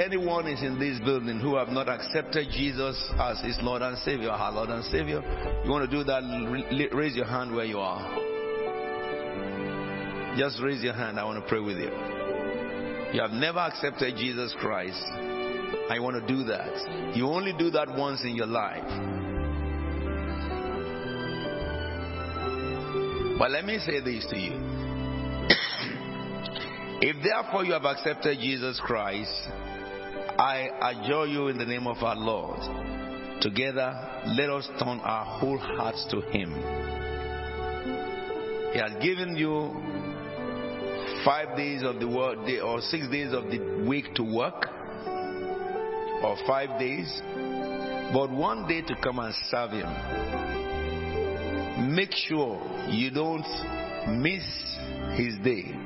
anyone 0.06 0.46
is 0.46 0.62
in 0.62 0.78
this 0.78 1.00
building 1.00 1.40
who 1.40 1.56
have 1.56 1.68
not 1.68 1.88
accepted 1.88 2.46
Jesus 2.52 2.96
as 3.18 3.40
his 3.40 3.58
Lord 3.60 3.82
and 3.82 3.98
Savior, 3.98 4.30
our 4.30 4.52
Lord 4.52 4.68
and 4.70 4.84
Savior. 4.84 5.20
You 5.64 5.70
want 5.70 5.90
to 5.90 5.96
do 5.96 6.04
that? 6.04 6.22
Raise 6.94 7.16
your 7.16 7.26
hand 7.26 7.52
where 7.52 7.64
you 7.64 7.78
are. 7.78 8.00
Just 10.38 10.62
raise 10.62 10.80
your 10.80 10.92
hand. 10.92 11.18
I 11.18 11.24
want 11.24 11.42
to 11.42 11.48
pray 11.48 11.58
with 11.58 11.78
you. 11.78 11.90
You 13.14 13.20
have 13.20 13.32
never 13.32 13.58
accepted 13.58 14.14
Jesus 14.16 14.54
Christ. 14.60 15.02
I 15.90 15.98
want 15.98 16.24
to 16.24 16.32
do 16.32 16.44
that. 16.44 17.16
You 17.16 17.26
only 17.26 17.52
do 17.58 17.70
that 17.70 17.88
once 17.88 18.22
in 18.22 18.36
your 18.36 18.46
life. 18.46 18.86
But 23.40 23.50
let 23.50 23.64
me 23.64 23.78
say 23.78 24.00
this 24.00 24.24
to 24.30 24.38
you. 24.38 24.52
If 26.98 27.16
therefore 27.22 27.64
you 27.64 27.72
have 27.72 27.84
accepted 27.84 28.38
Jesus 28.38 28.80
Christ, 28.82 29.50
I 30.38 30.68
adjure 30.82 31.26
you 31.26 31.48
in 31.48 31.56
the 31.56 31.64
name 31.64 31.86
of 31.86 32.02
our 32.02 32.14
Lord. 32.14 32.60
Together, 33.40 33.94
let 34.36 34.50
us 34.50 34.68
turn 34.78 35.00
our 35.00 35.24
whole 35.24 35.56
hearts 35.56 36.06
to 36.10 36.20
Him. 36.20 36.52
He 38.72 38.78
has 38.78 38.92
given 39.02 39.34
you 39.36 39.72
five 41.24 41.56
days 41.56 41.82
of 41.82 42.00
the 42.00 42.08
work 42.08 42.44
day 42.46 42.60
or 42.60 42.82
six 42.82 43.08
days 43.08 43.32
of 43.32 43.44
the 43.44 43.84
week 43.88 44.14
to 44.16 44.22
work 44.22 44.66
or 46.22 46.36
five 46.46 46.78
days, 46.78 47.22
but 48.12 48.30
one 48.30 48.68
day 48.68 48.82
to 48.82 48.94
come 49.02 49.18
and 49.18 49.34
serve 49.50 49.70
Him. 49.70 49.88
Make 51.94 52.12
sure 52.12 52.60
you 52.90 53.10
don't 53.10 53.46
miss 54.20 54.44
His 55.16 55.38
day. 55.42 55.85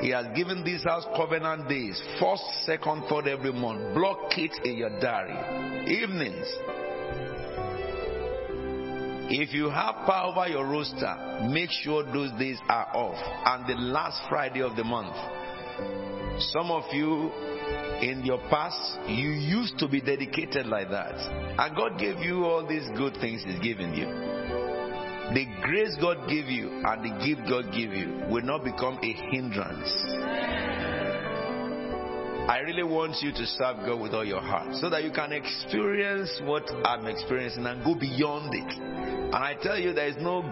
He 0.00 0.10
has 0.10 0.26
given 0.34 0.64
this 0.64 0.82
house 0.84 1.04
covenant 1.14 1.68
days, 1.68 2.00
first, 2.18 2.42
second, 2.64 3.04
third 3.08 3.28
every 3.28 3.52
month. 3.52 3.94
Block 3.94 4.38
it 4.38 4.52
in 4.64 4.78
your 4.78 4.98
diary. 5.00 5.92
Evenings. 5.92 6.46
If 9.32 9.52
you 9.54 9.68
have 9.70 9.94
power 10.06 10.32
over 10.32 10.48
your 10.48 10.66
roster, 10.66 11.48
make 11.52 11.70
sure 11.70 12.02
those 12.02 12.32
days 12.38 12.58
are 12.68 12.88
off. 12.96 13.18
And 13.46 13.66
the 13.68 13.80
last 13.80 14.28
Friday 14.28 14.62
of 14.62 14.74
the 14.74 14.84
month. 14.84 15.14
Some 16.52 16.70
of 16.70 16.84
you 16.92 17.30
in 18.00 18.22
your 18.24 18.38
past, 18.48 18.98
you 19.06 19.28
used 19.28 19.78
to 19.78 19.88
be 19.88 20.00
dedicated 20.00 20.66
like 20.66 20.88
that. 20.90 21.14
And 21.58 21.76
God 21.76 21.98
gave 21.98 22.18
you 22.20 22.44
all 22.44 22.66
these 22.66 22.88
good 22.96 23.14
things 23.20 23.44
He's 23.44 23.60
given 23.60 23.94
you. 23.94 24.29
The 25.32 25.46
grace 25.62 25.96
God 26.00 26.28
gave 26.28 26.46
you 26.46 26.82
and 26.84 27.04
the 27.04 27.24
gift 27.24 27.48
God 27.48 27.72
gave 27.72 27.92
you 27.92 28.26
will 28.28 28.42
not 28.42 28.64
become 28.64 28.98
a 29.00 29.12
hindrance. 29.30 29.86
I 32.50 32.58
really 32.66 32.82
want 32.82 33.22
you 33.22 33.30
to 33.30 33.46
serve 33.46 33.76
God 33.86 34.00
with 34.00 34.12
all 34.12 34.24
your 34.24 34.40
heart 34.40 34.74
so 34.74 34.90
that 34.90 35.04
you 35.04 35.12
can 35.12 35.30
experience 35.30 36.40
what 36.42 36.68
I'm 36.84 37.06
experiencing 37.06 37.64
and 37.64 37.84
go 37.84 37.94
beyond 37.94 38.52
it. 38.52 38.76
And 38.76 39.36
I 39.36 39.54
tell 39.62 39.78
you, 39.78 39.92
there 39.92 40.08
is 40.08 40.16
no 40.18 40.42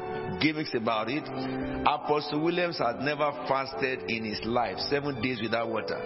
gimmicks 0.40 0.72
about 0.74 1.08
it. 1.08 1.24
Apostle 1.82 2.44
Williams 2.44 2.78
has 2.78 2.94
never 3.00 3.32
fasted 3.48 4.08
in 4.08 4.24
his 4.24 4.38
life 4.44 4.78
seven 4.88 5.20
days 5.20 5.40
without 5.42 5.70
water. 5.70 5.98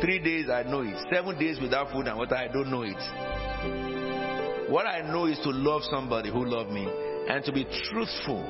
Three 0.00 0.18
days, 0.18 0.48
I 0.48 0.62
know 0.62 0.80
it. 0.80 0.96
Seven 1.12 1.38
days 1.38 1.60
without 1.60 1.92
food 1.92 2.06
and 2.06 2.16
water, 2.16 2.36
I 2.36 2.48
don't 2.48 2.70
know 2.70 2.84
it. 2.84 4.70
What 4.70 4.86
I 4.86 5.02
know 5.02 5.26
is 5.26 5.38
to 5.40 5.50
love 5.50 5.82
somebody 5.90 6.30
who 6.30 6.46
loved 6.46 6.70
me 6.70 6.88
and 7.28 7.44
to 7.44 7.52
be 7.52 7.64
truthful 7.64 8.42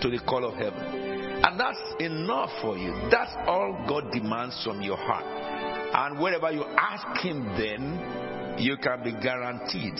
to 0.00 0.10
the 0.10 0.20
call 0.26 0.44
of 0.44 0.54
heaven. 0.54 1.06
And 1.44 1.60
that's 1.60 1.78
enough 2.00 2.50
for 2.62 2.76
you. 2.76 2.92
That's 3.10 3.32
all 3.46 3.84
God 3.88 4.10
demands 4.12 4.60
from 4.64 4.80
your 4.80 4.96
heart. 4.96 5.24
And 5.24 6.18
wherever 6.18 6.50
you 6.50 6.64
ask 6.64 7.22
Him, 7.22 7.44
then 7.56 8.56
you 8.58 8.76
can 8.78 9.02
be 9.02 9.12
guaranteed 9.12 9.96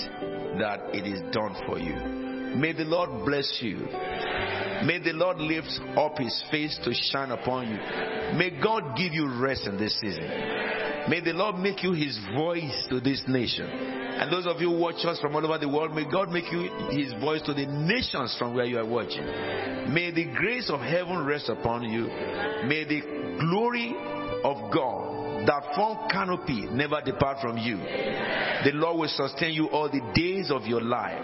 that 0.58 0.94
it 0.94 1.06
is 1.06 1.20
done 1.32 1.54
for 1.66 1.78
you. 1.78 1.94
May 2.56 2.72
the 2.72 2.84
Lord 2.84 3.26
bless 3.26 3.58
you. 3.60 3.76
May 4.86 4.98
the 5.02 5.12
Lord 5.12 5.38
lift 5.38 5.78
up 5.96 6.18
His 6.18 6.42
face 6.50 6.78
to 6.84 6.94
shine 6.94 7.30
upon 7.30 7.68
you. 7.68 7.76
May 8.38 8.58
God 8.62 8.96
give 8.96 9.12
you 9.12 9.28
rest 9.38 9.66
in 9.66 9.76
this 9.76 9.98
season. 10.00 10.24
May 11.08 11.20
the 11.22 11.34
Lord 11.34 11.56
make 11.56 11.82
you 11.82 11.92
His 11.92 12.18
voice 12.34 12.86
to 12.90 13.00
this 13.00 13.22
nation. 13.28 14.05
And 14.18 14.32
those 14.32 14.46
of 14.46 14.60
you 14.60 14.70
who 14.70 14.78
watch 14.78 15.04
us 15.04 15.20
from 15.20 15.36
all 15.36 15.44
over 15.44 15.58
the 15.58 15.68
world, 15.68 15.94
may 15.94 16.10
God 16.10 16.30
make 16.30 16.50
you 16.50 16.70
His 16.90 17.12
voice 17.20 17.42
to 17.42 17.54
the 17.54 17.66
nations 17.66 18.34
from 18.38 18.54
where 18.54 18.64
you 18.64 18.78
are 18.78 18.86
watching. 18.86 19.24
May 19.92 20.10
the 20.10 20.24
grace 20.34 20.70
of 20.70 20.80
heaven 20.80 21.24
rest 21.24 21.48
upon 21.48 21.84
you. 21.84 22.06
May 22.66 22.84
the 22.84 23.36
glory 23.40 23.94
of 24.42 24.72
God 24.72 25.16
that 25.46 25.74
form 25.76 26.08
canopy 26.10 26.66
never 26.72 27.00
depart 27.04 27.38
from 27.40 27.56
you. 27.58 27.76
The 27.76 28.72
Lord 28.74 28.98
will 28.98 29.08
sustain 29.08 29.52
you 29.54 29.68
all 29.68 29.88
the 29.88 30.00
days 30.14 30.50
of 30.50 30.66
your 30.66 30.80
life. 30.80 31.20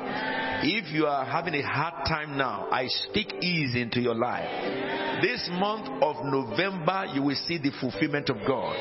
If 0.64 0.92
you 0.92 1.06
are 1.06 1.24
having 1.24 1.54
a 1.54 1.62
hard 1.62 2.06
time 2.06 2.36
now, 2.36 2.68
I 2.70 2.86
speak 2.86 3.32
ease 3.42 3.74
into 3.74 4.00
your 4.00 4.14
life. 4.14 5.22
This 5.22 5.48
month 5.54 5.88
of 6.02 6.24
November, 6.24 7.06
you 7.14 7.22
will 7.22 7.36
see 7.48 7.58
the 7.58 7.72
fulfillment 7.80 8.28
of 8.28 8.36
God. 8.46 8.76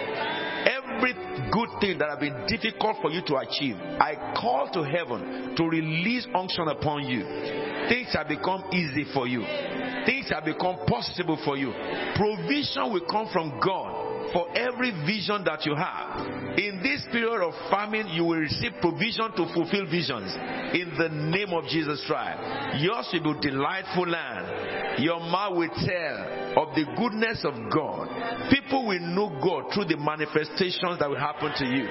Every 0.98 1.14
good 1.52 1.70
thing 1.80 1.98
that 1.98 2.10
have 2.10 2.20
been 2.20 2.46
difficult 2.48 2.98
for 3.02 3.10
you 3.12 3.22
to 3.28 3.38
achieve, 3.38 3.76
I 3.76 4.36
call 4.40 4.70
to 4.74 4.84
heaven 4.84 5.56
to 5.56 5.64
release 5.64 6.28
unction 6.34 6.68
upon 6.68 7.08
you. 7.08 7.24
Things 7.90 8.14
have 8.14 8.28
become 8.28 8.64
easy 8.72 9.06
for 9.14 9.28
you. 9.28 9.42
Things 10.06 10.30
have 10.30 10.46
become 10.46 10.78
possible 10.88 11.40
for 11.44 11.58
you. 11.58 11.74
Provision 12.16 12.94
will 12.94 13.06
come 13.10 13.28
from 13.32 13.60
God 13.64 14.12
for 14.34 14.48
every 14.56 14.92
vision 15.06 15.44
that 15.46 15.66
you 15.66 15.76
have. 15.76 16.58
In 16.58 16.82
this 16.84 17.06
period 17.12 17.42
of 17.42 17.54
famine, 17.70 18.08
you 18.08 18.24
will 18.26 18.40
receive 18.40 18.72
provision 18.82 19.32
to 19.36 19.54
fulfill 19.54 19.86
visions 19.86 20.32
in 20.74 20.94
the 20.98 21.10
name 21.10 21.54
of 21.54 21.66
Jesus 21.66 22.04
Christ. 22.08 22.82
Yours 22.82 23.08
will 23.14 23.34
be 23.34 23.50
delightful 23.50 24.08
land. 24.08 25.04
Your 25.04 25.20
mouth 25.20 25.58
will 25.58 25.70
tell 25.70 26.41
of 26.56 26.76
the 26.76 26.86
goodness 26.98 27.46
of 27.46 27.54
God. 27.72 28.10
People 28.50 28.88
will 28.88 29.00
know 29.00 29.30
God 29.42 29.74
through 29.74 29.86
the 29.86 29.98
manifestations 29.98 31.00
that 31.00 31.10
will 31.10 31.20
happen 31.20 31.52
to 31.58 31.66
you. 31.66 31.88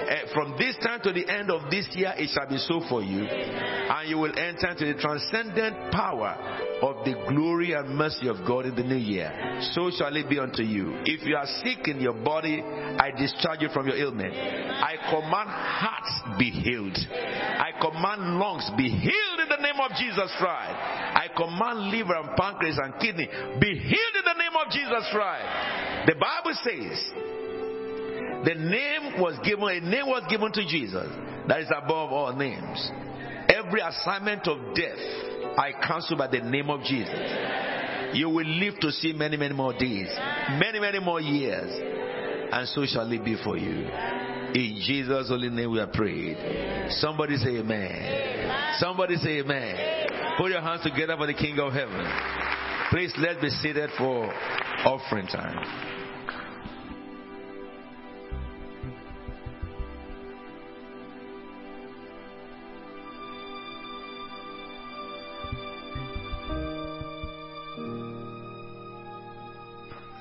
Uh, 0.00 0.32
from 0.34 0.56
this 0.58 0.76
time 0.82 1.00
to 1.02 1.12
the 1.12 1.28
end 1.28 1.50
of 1.50 1.70
this 1.70 1.86
year, 1.94 2.12
it 2.16 2.28
shall 2.34 2.48
be 2.48 2.58
so 2.58 2.80
for 2.88 3.02
you. 3.02 3.22
And 3.22 4.08
you 4.08 4.18
will 4.18 4.36
enter 4.36 4.68
into 4.68 4.86
the 4.86 4.98
transcendent 4.98 5.92
power 5.92 6.34
of 6.82 7.04
the 7.04 7.14
glory 7.28 7.74
and 7.74 7.94
mercy 7.94 8.26
of 8.26 8.38
God 8.46 8.66
in 8.66 8.74
the 8.74 8.82
new 8.82 8.96
year. 8.96 9.30
So 9.72 9.90
shall 9.96 10.14
it 10.16 10.28
be 10.28 10.38
unto 10.38 10.62
you. 10.62 10.98
If 11.04 11.26
you 11.26 11.36
are 11.36 11.46
sick 11.62 11.86
in 11.86 12.00
your 12.00 12.14
body, 12.14 12.60
I 12.60 13.12
discharge 13.16 13.60
you 13.60 13.68
from 13.68 13.86
your 13.86 13.96
ailment. 13.96 14.34
I 14.34 14.96
command 15.10 15.48
hearts 15.48 16.38
be 16.38 16.50
healed. 16.50 16.96
I 16.98 17.70
command 17.80 18.38
lungs 18.40 18.70
be 18.76 18.88
healed 18.88 19.29
the 19.60 19.66
name 19.66 19.80
of 19.80 19.90
Jesus 19.92 20.32
Christ. 20.38 20.74
I 20.74 21.28
command 21.36 21.90
liver 21.90 22.14
and 22.14 22.36
pancreas 22.36 22.78
and 22.82 22.94
kidney 23.00 23.28
be 23.60 23.78
healed 23.78 24.16
in 24.16 24.24
the 24.24 24.38
name 24.38 24.56
of 24.56 24.72
Jesus 24.72 25.04
Christ. 25.12 26.06
The 26.06 26.14
Bible 26.16 26.54
says, 26.64 26.96
the 28.44 28.54
name 28.54 29.20
was 29.20 29.38
given, 29.44 29.68
a 29.68 29.80
name 29.80 30.06
was 30.06 30.24
given 30.30 30.50
to 30.52 30.64
Jesus 30.66 31.08
that 31.48 31.60
is 31.60 31.68
above 31.76 32.12
all 32.12 32.34
names. 32.34 32.90
Every 33.48 33.80
assignment 33.80 34.48
of 34.48 34.74
death 34.74 34.98
I 35.58 35.72
cancel 35.86 36.16
by 36.16 36.28
the 36.28 36.40
name 36.40 36.70
of 36.70 36.82
Jesus. 36.82 38.16
You 38.16 38.30
will 38.30 38.46
live 38.46 38.80
to 38.80 38.90
see 38.90 39.12
many, 39.12 39.36
many 39.36 39.54
more 39.54 39.72
days, 39.72 40.08
many, 40.58 40.80
many 40.80 40.98
more 41.00 41.20
years, 41.20 41.70
and 42.52 42.66
so 42.68 42.84
shall 42.86 43.10
it 43.12 43.24
be 43.24 43.36
for 43.44 43.56
you. 43.56 43.86
In 44.54 44.82
Jesus' 44.84 45.28
holy 45.28 45.48
name 45.48 45.70
we 45.70 45.78
are 45.78 45.86
prayed. 45.86 46.36
Somebody 46.98 47.36
say 47.36 47.58
amen. 47.58 48.74
Somebody 48.78 49.16
say 49.16 49.38
amen. 49.38 50.36
Put 50.38 50.50
your 50.50 50.60
hands 50.60 50.82
together 50.82 51.16
for 51.16 51.26
the 51.26 51.34
King 51.34 51.58
of 51.60 51.72
Heaven. 51.72 52.04
Please 52.90 53.12
let's 53.18 53.40
be 53.40 53.48
seated 53.50 53.90
for 53.96 54.26
offering 54.84 55.28
time. 55.28 55.90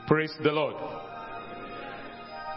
Praise 0.07 0.33
the 0.43 0.51
Lord. 0.51 0.98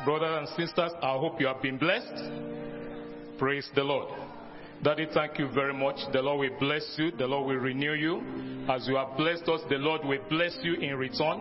Brothers 0.04 0.36
and 0.36 0.68
sisters, 0.68 0.90
I 1.00 1.16
hope 1.16 1.40
you 1.40 1.46
have 1.46 1.62
been 1.62 1.78
blessed. 1.78 3.38
Praise 3.38 3.68
the 3.76 3.84
Lord. 3.84 4.12
Daddy, 4.82 5.06
thank 5.14 5.38
you 5.38 5.48
very 5.54 5.72
much. 5.72 5.94
The 6.12 6.20
Lord 6.20 6.40
will 6.40 6.58
bless 6.58 6.82
you. 6.98 7.12
The 7.12 7.26
Lord 7.26 7.46
will 7.46 7.62
renew 7.62 7.92
you. 7.92 8.20
As 8.68 8.88
you 8.88 8.96
have 8.96 9.16
blessed 9.16 9.44
us, 9.48 9.60
the 9.68 9.76
Lord 9.76 10.04
will 10.04 10.18
bless 10.28 10.58
you 10.64 10.74
in 10.74 10.96
return. 10.96 11.38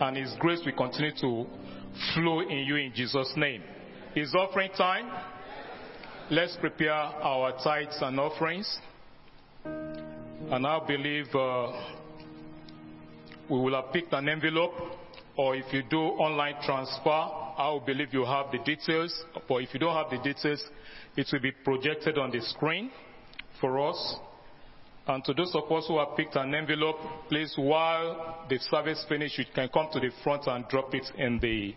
And 0.00 0.16
His 0.16 0.34
grace 0.40 0.58
will 0.66 0.72
continue 0.72 1.12
to 1.20 1.46
flow 2.14 2.40
in 2.40 2.58
you 2.66 2.74
in 2.74 2.92
Jesus' 2.92 3.32
name. 3.36 3.62
It's 4.16 4.34
offering 4.34 4.72
time. 4.76 5.08
Let's 6.32 6.56
prepare 6.56 6.92
our 6.92 7.52
tithes 7.62 7.96
and 8.00 8.18
offerings. 8.18 8.78
And 9.64 10.66
I 10.66 10.84
believe 10.84 11.26
uh, 11.32 11.80
we 13.48 13.56
will 13.60 13.80
have 13.80 13.92
picked 13.92 14.12
an 14.14 14.28
envelope 14.28 14.74
or 15.36 15.56
if 15.56 15.72
you 15.72 15.82
do 15.88 15.98
online 15.98 16.56
transfer, 16.62 17.28
I 17.60 17.78
believe 17.84 18.14
you 18.14 18.24
have 18.24 18.50
the 18.50 18.58
details. 18.58 19.12
But 19.46 19.56
if 19.56 19.74
you 19.74 19.80
don't 19.80 19.94
have 19.94 20.10
the 20.10 20.18
details, 20.18 20.64
it 21.14 21.28
will 21.30 21.40
be 21.40 21.52
projected 21.52 22.16
on 22.16 22.30
the 22.30 22.40
screen 22.40 22.90
for 23.60 23.86
us. 23.86 24.16
And 25.06 25.22
to 25.24 25.34
those 25.34 25.54
of 25.54 25.70
us 25.70 25.86
who 25.86 25.98
have 25.98 26.16
picked 26.16 26.36
an 26.36 26.54
envelope, 26.54 26.96
please, 27.28 27.52
while 27.56 28.46
the 28.48 28.58
service 28.58 29.04
finishes, 29.08 29.38
you 29.38 29.44
can 29.54 29.68
come 29.68 29.88
to 29.92 30.00
the 30.00 30.10
front 30.24 30.46
and 30.46 30.66
drop 30.68 30.94
it 30.94 31.06
in 31.18 31.38
the, 31.40 31.74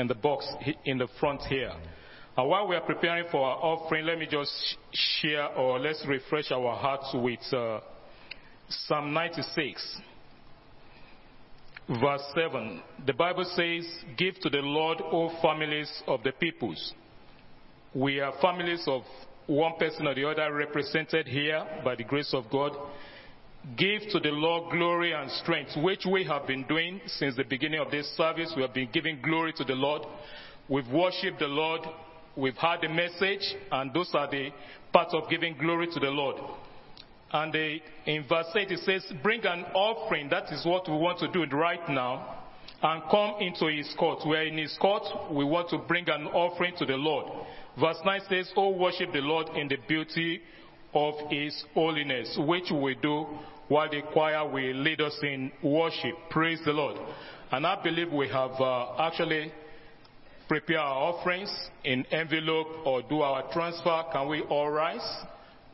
in 0.00 0.06
the 0.06 0.14
box 0.14 0.46
in 0.86 0.96
the 0.96 1.08
front 1.18 1.42
here. 1.42 1.72
And 2.36 2.48
while 2.48 2.66
we 2.66 2.76
are 2.76 2.80
preparing 2.80 3.26
for 3.30 3.44
our 3.44 3.56
offering, 3.56 4.06
let 4.06 4.18
me 4.18 4.26
just 4.30 4.52
share 4.92 5.48
or 5.48 5.78
let's 5.78 6.02
refresh 6.06 6.50
our 6.50 6.76
hearts 6.76 7.10
with 7.12 7.40
uh, 7.52 7.80
Psalm 8.68 9.12
96 9.12 10.00
verse 11.98 12.22
7, 12.34 12.82
the 13.06 13.12
Bible 13.12 13.44
says, 13.44 13.86
Give 14.16 14.38
to 14.40 14.50
the 14.50 14.58
Lord, 14.58 15.00
all 15.00 15.36
families 15.42 15.90
of 16.06 16.22
the 16.22 16.32
peoples. 16.32 16.94
We 17.94 18.20
are 18.20 18.32
families 18.40 18.84
of 18.86 19.02
one 19.46 19.72
person 19.78 20.06
or 20.06 20.14
the 20.14 20.28
other 20.28 20.52
represented 20.54 21.26
here 21.26 21.66
by 21.84 21.96
the 21.96 22.04
grace 22.04 22.32
of 22.32 22.44
God. 22.50 22.72
give 23.76 24.02
to 24.10 24.20
the 24.20 24.30
Lord 24.30 24.72
glory 24.72 25.12
and 25.12 25.30
strength, 25.32 25.72
which 25.76 26.06
we 26.10 26.24
have 26.24 26.46
been 26.46 26.64
doing 26.66 27.00
since 27.06 27.36
the 27.36 27.44
beginning 27.44 27.80
of 27.80 27.90
this 27.90 28.06
service. 28.16 28.52
We 28.56 28.62
have 28.62 28.72
been 28.72 28.88
giving 28.92 29.20
glory 29.20 29.52
to 29.54 29.64
the 29.64 29.74
Lord. 29.74 30.02
We've 30.68 30.88
worshipped 30.88 31.40
the 31.40 31.46
Lord. 31.46 31.80
We've 32.36 32.56
had 32.56 32.80
the 32.82 32.88
message, 32.88 33.42
and 33.72 33.92
those 33.92 34.10
are 34.14 34.30
the 34.30 34.50
parts 34.92 35.12
of 35.12 35.28
giving 35.28 35.56
glory 35.58 35.88
to 35.92 36.00
the 36.00 36.10
Lord. 36.10 36.36
And 37.32 37.54
in 37.54 38.24
verse 38.28 38.46
8 38.54 38.70
it 38.70 38.80
says, 38.80 39.12
Bring 39.22 39.44
an 39.44 39.64
offering. 39.74 40.28
That 40.30 40.52
is 40.52 40.64
what 40.64 40.88
we 40.88 40.96
want 40.96 41.18
to 41.20 41.28
do 41.30 41.44
right 41.56 41.88
now. 41.88 42.38
And 42.82 43.02
come 43.10 43.40
into 43.40 43.66
his 43.66 43.94
court. 43.98 44.20
We're 44.24 44.46
in 44.46 44.56
his 44.56 44.76
court. 44.80 45.02
We 45.30 45.44
want 45.44 45.68
to 45.70 45.78
bring 45.78 46.08
an 46.08 46.26
offering 46.28 46.74
to 46.78 46.86
the 46.86 46.96
Lord. 46.96 47.46
Verse 47.78 47.98
9 48.04 48.20
says, 48.28 48.50
Oh, 48.56 48.70
worship 48.70 49.12
the 49.12 49.20
Lord 49.20 49.48
in 49.56 49.68
the 49.68 49.76
beauty 49.86 50.40
of 50.94 51.14
his 51.30 51.64
holiness, 51.74 52.36
which 52.38 52.70
we 52.72 52.96
do 52.96 53.26
while 53.68 53.88
the 53.88 54.02
choir 54.12 54.48
will 54.48 54.74
lead 54.74 55.00
us 55.00 55.16
in 55.22 55.52
worship. 55.62 56.14
Praise 56.30 56.58
the 56.64 56.72
Lord. 56.72 56.96
And 57.52 57.64
I 57.64 57.80
believe 57.80 58.12
we 58.12 58.28
have 58.28 58.52
uh, 58.58 58.96
actually 58.98 59.52
prepared 60.48 60.80
our 60.80 61.12
offerings 61.12 61.52
in 61.84 62.04
envelope 62.06 62.84
or 62.84 63.02
do 63.02 63.20
our 63.20 63.52
transfer. 63.52 64.02
Can 64.12 64.28
we 64.28 64.40
all 64.42 64.70
rise 64.70 65.24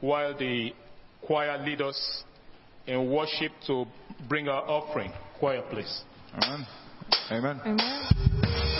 while 0.00 0.36
the 0.36 0.72
choir 1.22 1.62
lead 1.64 1.80
us 1.80 2.24
in 2.86 3.10
worship 3.10 3.52
to 3.66 3.84
bring 4.28 4.48
our 4.48 4.62
offering? 4.62 5.12
Choir, 5.38 5.62
please. 5.70 6.02
Amen. 6.34 6.66
Amen. 7.30 7.60
Amen. 7.64 8.72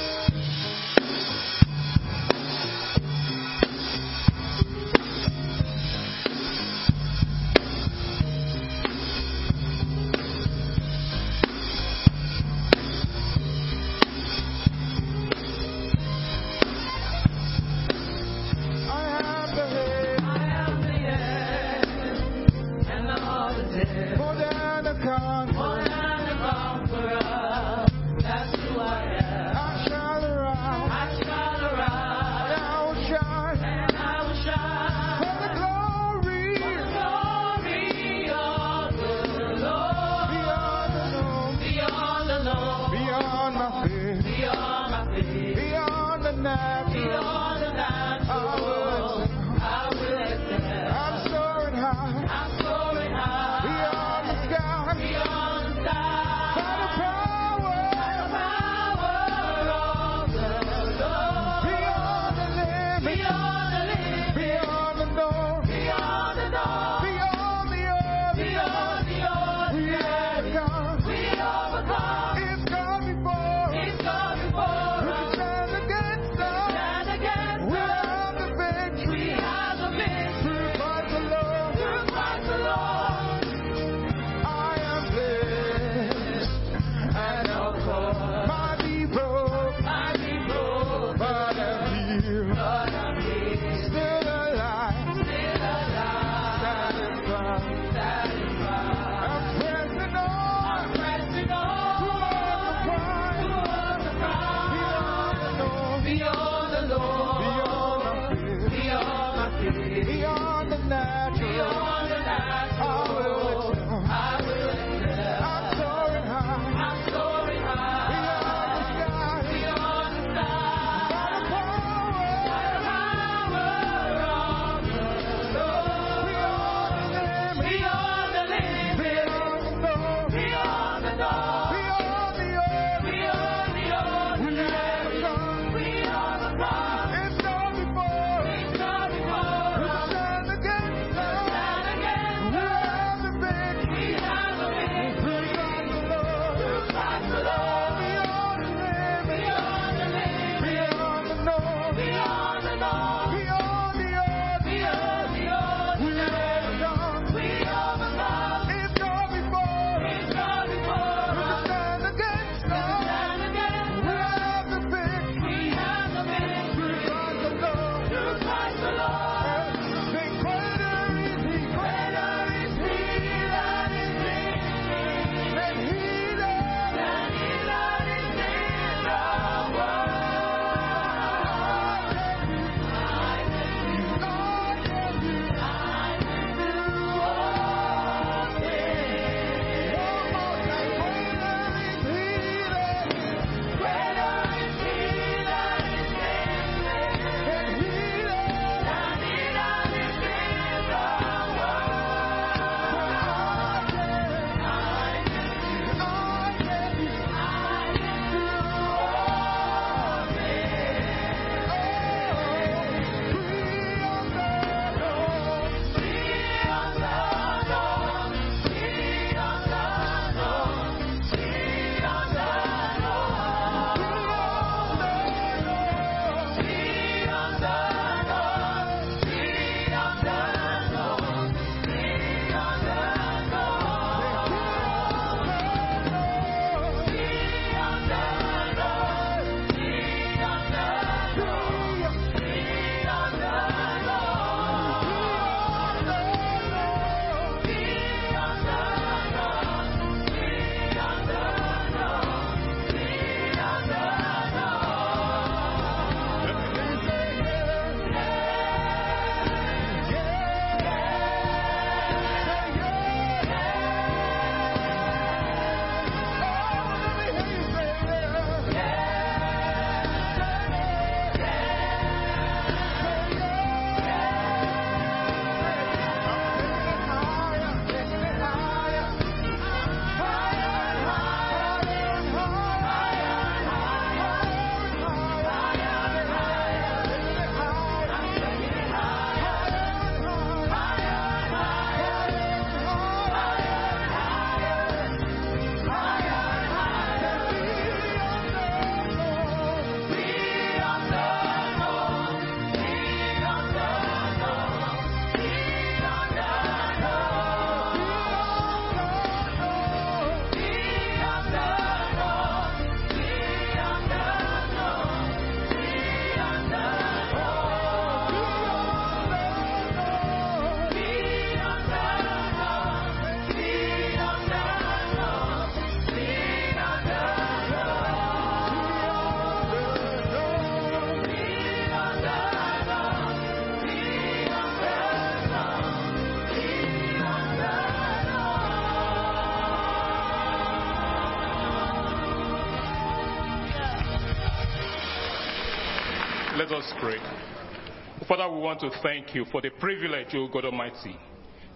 Let 346.87 346.95
us 346.95 347.01
pray. 347.01 348.27
Father, 348.29 348.53
we 348.53 348.61
want 348.61 348.81
to 348.81 348.91
thank 349.03 349.35
you 349.35 349.45
for 349.51 349.61
the 349.61 349.71
privilege, 349.71 350.29
O 350.35 350.47
God 350.47 350.67
Almighty, 350.67 351.17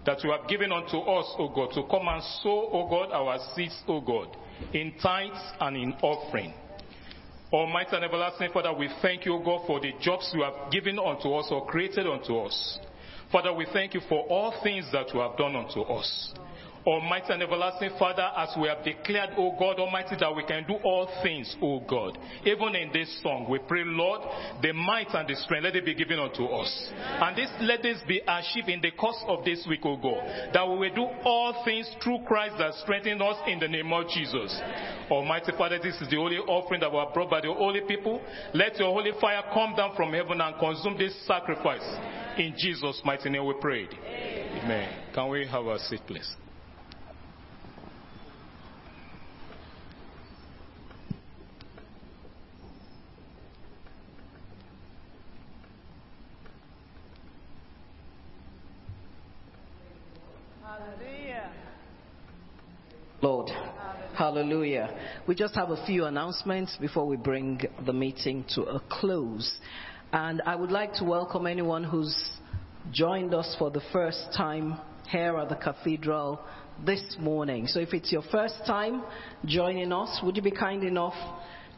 that 0.05 0.23
you 0.23 0.31
have 0.31 0.47
given 0.47 0.71
unto 0.71 0.97
us, 0.99 1.25
O 1.37 1.49
God, 1.49 1.71
to 1.73 1.83
come 1.89 2.07
and 2.07 2.23
sow, 2.41 2.69
O 2.71 2.87
God, 2.89 3.11
our 3.11 3.37
seeds, 3.53 3.77
O 3.87 3.99
God, 3.99 4.35
in 4.73 4.93
tithes 5.01 5.41
and 5.59 5.75
in 5.75 5.93
offering. 6.01 6.53
Almighty 7.51 7.95
and 7.95 8.05
everlasting 8.05 8.51
Father, 8.53 8.73
we 8.73 8.89
thank 9.01 9.25
you, 9.25 9.33
O 9.33 9.43
God, 9.43 9.67
for 9.67 9.81
the 9.81 9.91
jobs 9.99 10.31
you 10.33 10.43
have 10.43 10.71
given 10.71 10.97
unto 10.97 11.33
us 11.33 11.47
or 11.51 11.65
created 11.65 12.07
unto 12.07 12.37
us. 12.37 12.79
Father, 13.31 13.53
we 13.53 13.65
thank 13.73 13.93
you 13.93 14.01
for 14.07 14.25
all 14.27 14.61
things 14.63 14.85
that 14.93 15.13
you 15.13 15.19
have 15.19 15.35
done 15.35 15.55
unto 15.57 15.81
us. 15.81 16.33
Almighty 16.85 17.33
and 17.33 17.43
everlasting 17.43 17.91
Father, 17.99 18.27
as 18.35 18.49
we 18.59 18.67
have 18.67 18.83
declared, 18.83 19.31
O 19.37 19.55
God 19.57 19.79
Almighty, 19.79 20.15
that 20.19 20.35
we 20.35 20.43
can 20.43 20.65
do 20.67 20.75
all 20.83 21.07
things, 21.21 21.55
O 21.61 21.79
God. 21.81 22.17
Even 22.43 22.75
in 22.75 22.91
this 22.91 23.21
song, 23.21 23.45
we 23.49 23.59
pray, 23.59 23.83
Lord, 23.85 24.21
the 24.61 24.73
might 24.73 25.13
and 25.13 25.27
the 25.27 25.35
strength, 25.35 25.65
let 25.65 25.75
it 25.75 25.85
be 25.85 25.93
given 25.93 26.19
unto 26.19 26.45
us. 26.45 26.91
And 26.95 27.37
this, 27.37 27.49
let 27.61 27.83
this 27.83 27.99
be 28.07 28.21
achieved 28.27 28.69
in 28.69 28.81
the 28.81 28.91
course 28.91 29.21
of 29.27 29.45
this 29.45 29.65
week, 29.69 29.85
O 29.85 29.95
God. 29.95 30.51
That 30.53 30.67
we 30.67 30.77
will 30.77 30.95
do 30.95 31.07
all 31.23 31.63
things 31.63 31.89
through 32.03 32.19
Christ 32.27 32.55
that 32.57 32.73
strengthens 32.81 33.21
us 33.21 33.37
in 33.47 33.59
the 33.59 33.67
name 33.67 33.93
of 33.93 34.07
Jesus. 34.09 34.59
Almighty 35.09 35.51
Father, 35.57 35.77
this 35.77 35.95
is 36.01 36.09
the 36.09 36.15
holy 36.15 36.37
offering 36.37 36.81
that 36.81 36.91
have 36.91 37.13
brought 37.13 37.29
by 37.29 37.41
the 37.41 37.53
holy 37.53 37.81
people. 37.81 38.21
Let 38.53 38.77
your 38.77 38.91
holy 38.91 39.11
fire 39.19 39.43
come 39.53 39.75
down 39.75 39.95
from 39.95 40.13
heaven 40.13 40.41
and 40.41 40.55
consume 40.57 40.97
this 40.97 41.15
sacrifice. 41.27 41.85
In 42.37 42.55
Jesus' 42.57 43.01
mighty 43.05 43.29
name 43.29 43.45
we 43.45 43.53
prayed. 43.61 43.89
Amen. 43.93 45.13
Can 45.13 45.29
we 45.29 45.45
have 45.45 45.65
a 45.65 45.77
seat, 45.79 46.01
please? 46.07 46.33
Hallelujah. 60.63 61.51
Lord. 63.21 63.49
Hallelujah. 64.21 64.95
We 65.25 65.33
just 65.33 65.55
have 65.55 65.71
a 65.71 65.83
few 65.87 66.05
announcements 66.05 66.77
before 66.79 67.07
we 67.07 67.17
bring 67.17 67.59
the 67.87 67.91
meeting 67.91 68.45
to 68.53 68.61
a 68.61 68.79
close. 68.79 69.51
And 70.13 70.43
I 70.45 70.55
would 70.55 70.69
like 70.69 70.93
to 70.97 71.03
welcome 71.03 71.47
anyone 71.47 71.83
who's 71.83 72.15
joined 72.91 73.33
us 73.33 73.55
for 73.57 73.71
the 73.71 73.81
first 73.91 74.27
time 74.37 74.79
here 75.09 75.35
at 75.37 75.49
the 75.49 75.55
cathedral 75.55 76.39
this 76.85 77.15
morning. 77.17 77.65
So 77.65 77.79
if 77.79 77.95
it's 77.95 78.11
your 78.11 78.21
first 78.31 78.57
time 78.67 79.01
joining 79.45 79.91
us, 79.91 80.19
would 80.21 80.35
you 80.35 80.43
be 80.43 80.51
kind 80.51 80.83
enough 80.83 81.15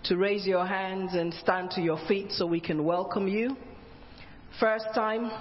to 0.07 0.18
raise 0.18 0.45
your 0.45 0.65
hands 0.65 1.11
and 1.14 1.34
stand 1.36 1.72
to 1.72 1.82
your 1.82 2.06
feet 2.10 2.34
so 2.34 2.45
we 2.45 2.60
can 2.60 2.84
welcome 2.84 3.26
you? 3.26 3.56
First 4.60 4.88
time 4.94 5.32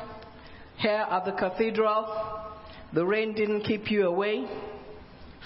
here 0.77 1.05
at 1.11 1.25
the 1.25 1.33
cathedral. 1.33 2.53
The 2.95 3.05
rain 3.05 3.35
didn't 3.35 3.63
keep 3.63 3.91
you 3.91 4.07
away. 4.07 4.47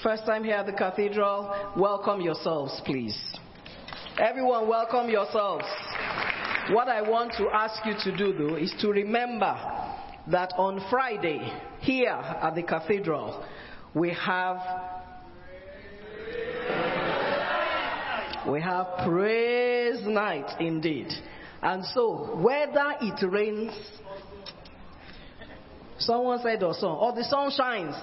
First 0.02 0.27
time 0.27 0.44
here 0.44 0.56
at 0.56 0.66
the 0.66 0.73
cathedral, 0.73 1.73
welcome 1.74 2.20
yourselves, 2.20 2.82
please. 2.85 3.18
Everyone, 4.18 4.68
welcome 4.68 5.09
yourselves. 5.09 5.64
What 6.70 6.89
I 6.89 7.01
want 7.01 7.32
to 7.39 7.48
ask 7.48 7.85
you 7.86 7.94
to 8.05 8.14
do, 8.14 8.35
though, 8.36 8.56
is 8.56 8.74
to 8.82 8.90
remember 8.90 9.56
that 10.27 10.52
on 10.59 10.85
Friday, 10.90 11.51
here 11.81 12.10
at 12.10 12.55
the 12.55 12.62
cathedral, 12.62 13.43
we 13.94 14.12
have 14.12 14.59
we 18.47 18.60
have 18.60 18.86
praise 19.06 20.06
night 20.06 20.60
indeed. 20.60 21.09
And 21.62 21.82
so, 21.86 22.36
whether 22.36 22.97
it 23.01 23.27
rains, 23.27 23.73
someone 25.98 26.40
said 26.43 26.62
or 26.62 26.74
so, 26.74 26.89
or 26.89 27.14
the 27.14 27.24
sun 27.24 27.51
shines, 27.51 27.97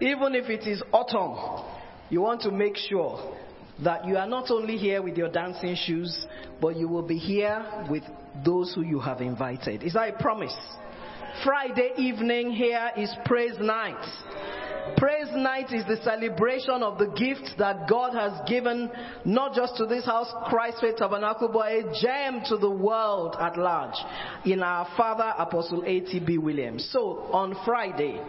even 0.00 0.34
if 0.34 0.48
it 0.48 0.66
is 0.66 0.82
autumn, 0.92 1.64
you 2.10 2.20
want 2.20 2.42
to 2.42 2.50
make 2.50 2.76
sure 2.76 3.36
that 3.84 4.04
you 4.04 4.16
are 4.16 4.26
not 4.26 4.50
only 4.50 4.76
here 4.76 5.02
with 5.02 5.16
your 5.16 5.30
dancing 5.30 5.76
shoes, 5.76 6.26
but 6.60 6.76
you 6.76 6.88
will 6.88 7.02
be 7.02 7.18
here 7.18 7.86
with 7.90 8.02
those 8.44 8.74
who 8.74 8.82
you 8.82 8.98
have 8.98 9.20
invited. 9.20 9.82
Is 9.82 9.94
that 9.94 10.14
a 10.14 10.22
promise? 10.22 10.56
Friday 11.44 11.92
evening 11.96 12.50
here 12.50 12.90
is 12.96 13.12
praise 13.24 13.56
night. 13.60 14.04
Praise 14.96 15.28
night 15.34 15.72
is 15.72 15.84
the 15.86 16.02
celebration 16.02 16.82
of 16.82 16.98
the 16.98 17.06
gift 17.08 17.56
that 17.58 17.88
God 17.88 18.14
has 18.14 18.32
given 18.48 18.90
not 19.24 19.54
just 19.54 19.76
to 19.76 19.86
this 19.86 20.04
house, 20.04 20.32
Christ 20.46 20.78
Faith 20.80 20.96
Tabernacle, 20.96 21.50
but 21.52 21.70
a 21.70 21.82
gem 22.00 22.40
to 22.46 22.56
the 22.56 22.70
world 22.70 23.36
at 23.38 23.56
large 23.56 23.94
in 24.44 24.62
our 24.62 24.88
Father 24.96 25.32
Apostle 25.38 25.84
A.T.B. 25.86 26.38
Williams. 26.38 26.88
So 26.90 27.28
on 27.32 27.54
Friday, 27.64 28.20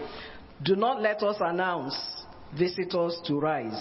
do 0.63 0.75
not 0.75 1.01
let 1.01 1.23
us 1.23 1.37
announce 1.39 1.97
visitors 2.57 3.17
to 3.25 3.39
rise. 3.39 3.79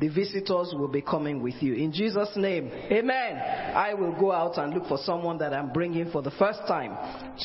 The 0.00 0.08
visitors 0.08 0.72
will 0.78 0.88
be 0.88 1.02
coming 1.02 1.42
with 1.42 1.60
you. 1.60 1.74
In 1.74 1.92
Jesus' 1.92 2.30
name, 2.36 2.68
amen. 2.68 3.36
I 3.74 3.94
will 3.94 4.12
go 4.12 4.30
out 4.30 4.56
and 4.56 4.72
look 4.72 4.86
for 4.86 4.98
someone 4.98 5.38
that 5.38 5.52
I'm 5.52 5.72
bringing 5.72 6.10
for 6.12 6.22
the 6.22 6.30
first 6.30 6.60
time 6.68 6.96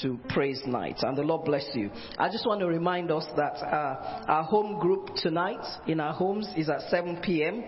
to 0.03 0.19
praise 0.30 0.61
night. 0.68 0.98
And 1.02 1.18
the 1.18 1.23
Lord 1.23 1.45
bless 1.45 1.68
you. 1.73 1.90
I 2.19 2.30
just 2.30 2.45
want 2.45 2.60
to 2.60 2.68
remind 2.68 3.10
us 3.10 3.26
that 3.35 3.56
uh, 3.56 4.26
our 4.27 4.44
home 4.44 4.80
group 4.80 5.15
tonight 5.15 5.65
in 5.88 5.99
our 5.99 6.14
homes 6.14 6.48
is 6.56 6.69
at 6.69 6.81
7 6.90 7.22
p.m. 7.23 7.64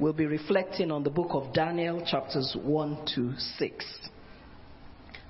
We'll 0.00 0.14
be 0.14 0.26
reflecting 0.26 0.90
on 0.90 1.02
the 1.02 1.10
book 1.10 1.28
of 1.32 1.52
Daniel, 1.52 2.02
chapters 2.04 2.56
1 2.58 3.06
to 3.14 3.34
6. 3.58 3.84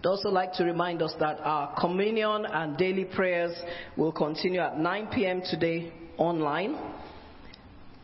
I'd 0.03 0.07
also 0.07 0.31
like 0.31 0.53
to 0.55 0.65
remind 0.65 1.01
us 1.01 1.15
that 1.21 1.39
our 1.45 1.81
communion 1.81 2.45
and 2.45 2.77
daily 2.77 3.05
prayers 3.05 3.57
will 3.97 4.11
continue 4.11 4.59
at 4.59 4.77
9 4.77 5.07
p.m. 5.15 5.43
today 5.49 5.93
online. 6.19 6.77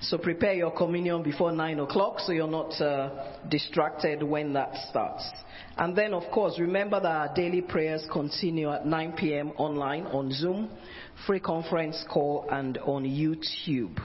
So 0.03 0.17
prepare 0.17 0.53
your 0.53 0.71
communion 0.71 1.25
before 1.25 1.51
9 1.51 1.81
o'clock 1.81 2.21
so 2.21 2.31
you're 2.31 2.47
not 2.47 2.81
uh, 2.81 3.41
distracted 3.49 4.23
when 4.23 4.53
that 4.53 4.77
starts. 4.89 5.29
And 5.77 5.99
then, 5.99 6.15
of 6.15 6.23
course, 6.31 6.61
remember 6.61 7.01
that 7.01 7.11
our 7.11 7.35
daily 7.35 7.63
prayers 7.63 8.07
continue 8.13 8.71
at 8.71 8.87
9 8.87 9.15
p.m. 9.19 9.51
online 9.57 10.07
on 10.07 10.31
Zoom, 10.31 10.71
free 11.27 11.41
conference 11.41 12.05
call, 12.09 12.47
and 12.49 12.79
on 12.79 13.03
YouTube. 13.03 13.99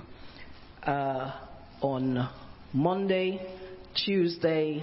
Uh, 0.81 1.31
on 1.81 2.27
Monday, 2.73 3.39
Tuesday, 4.03 4.81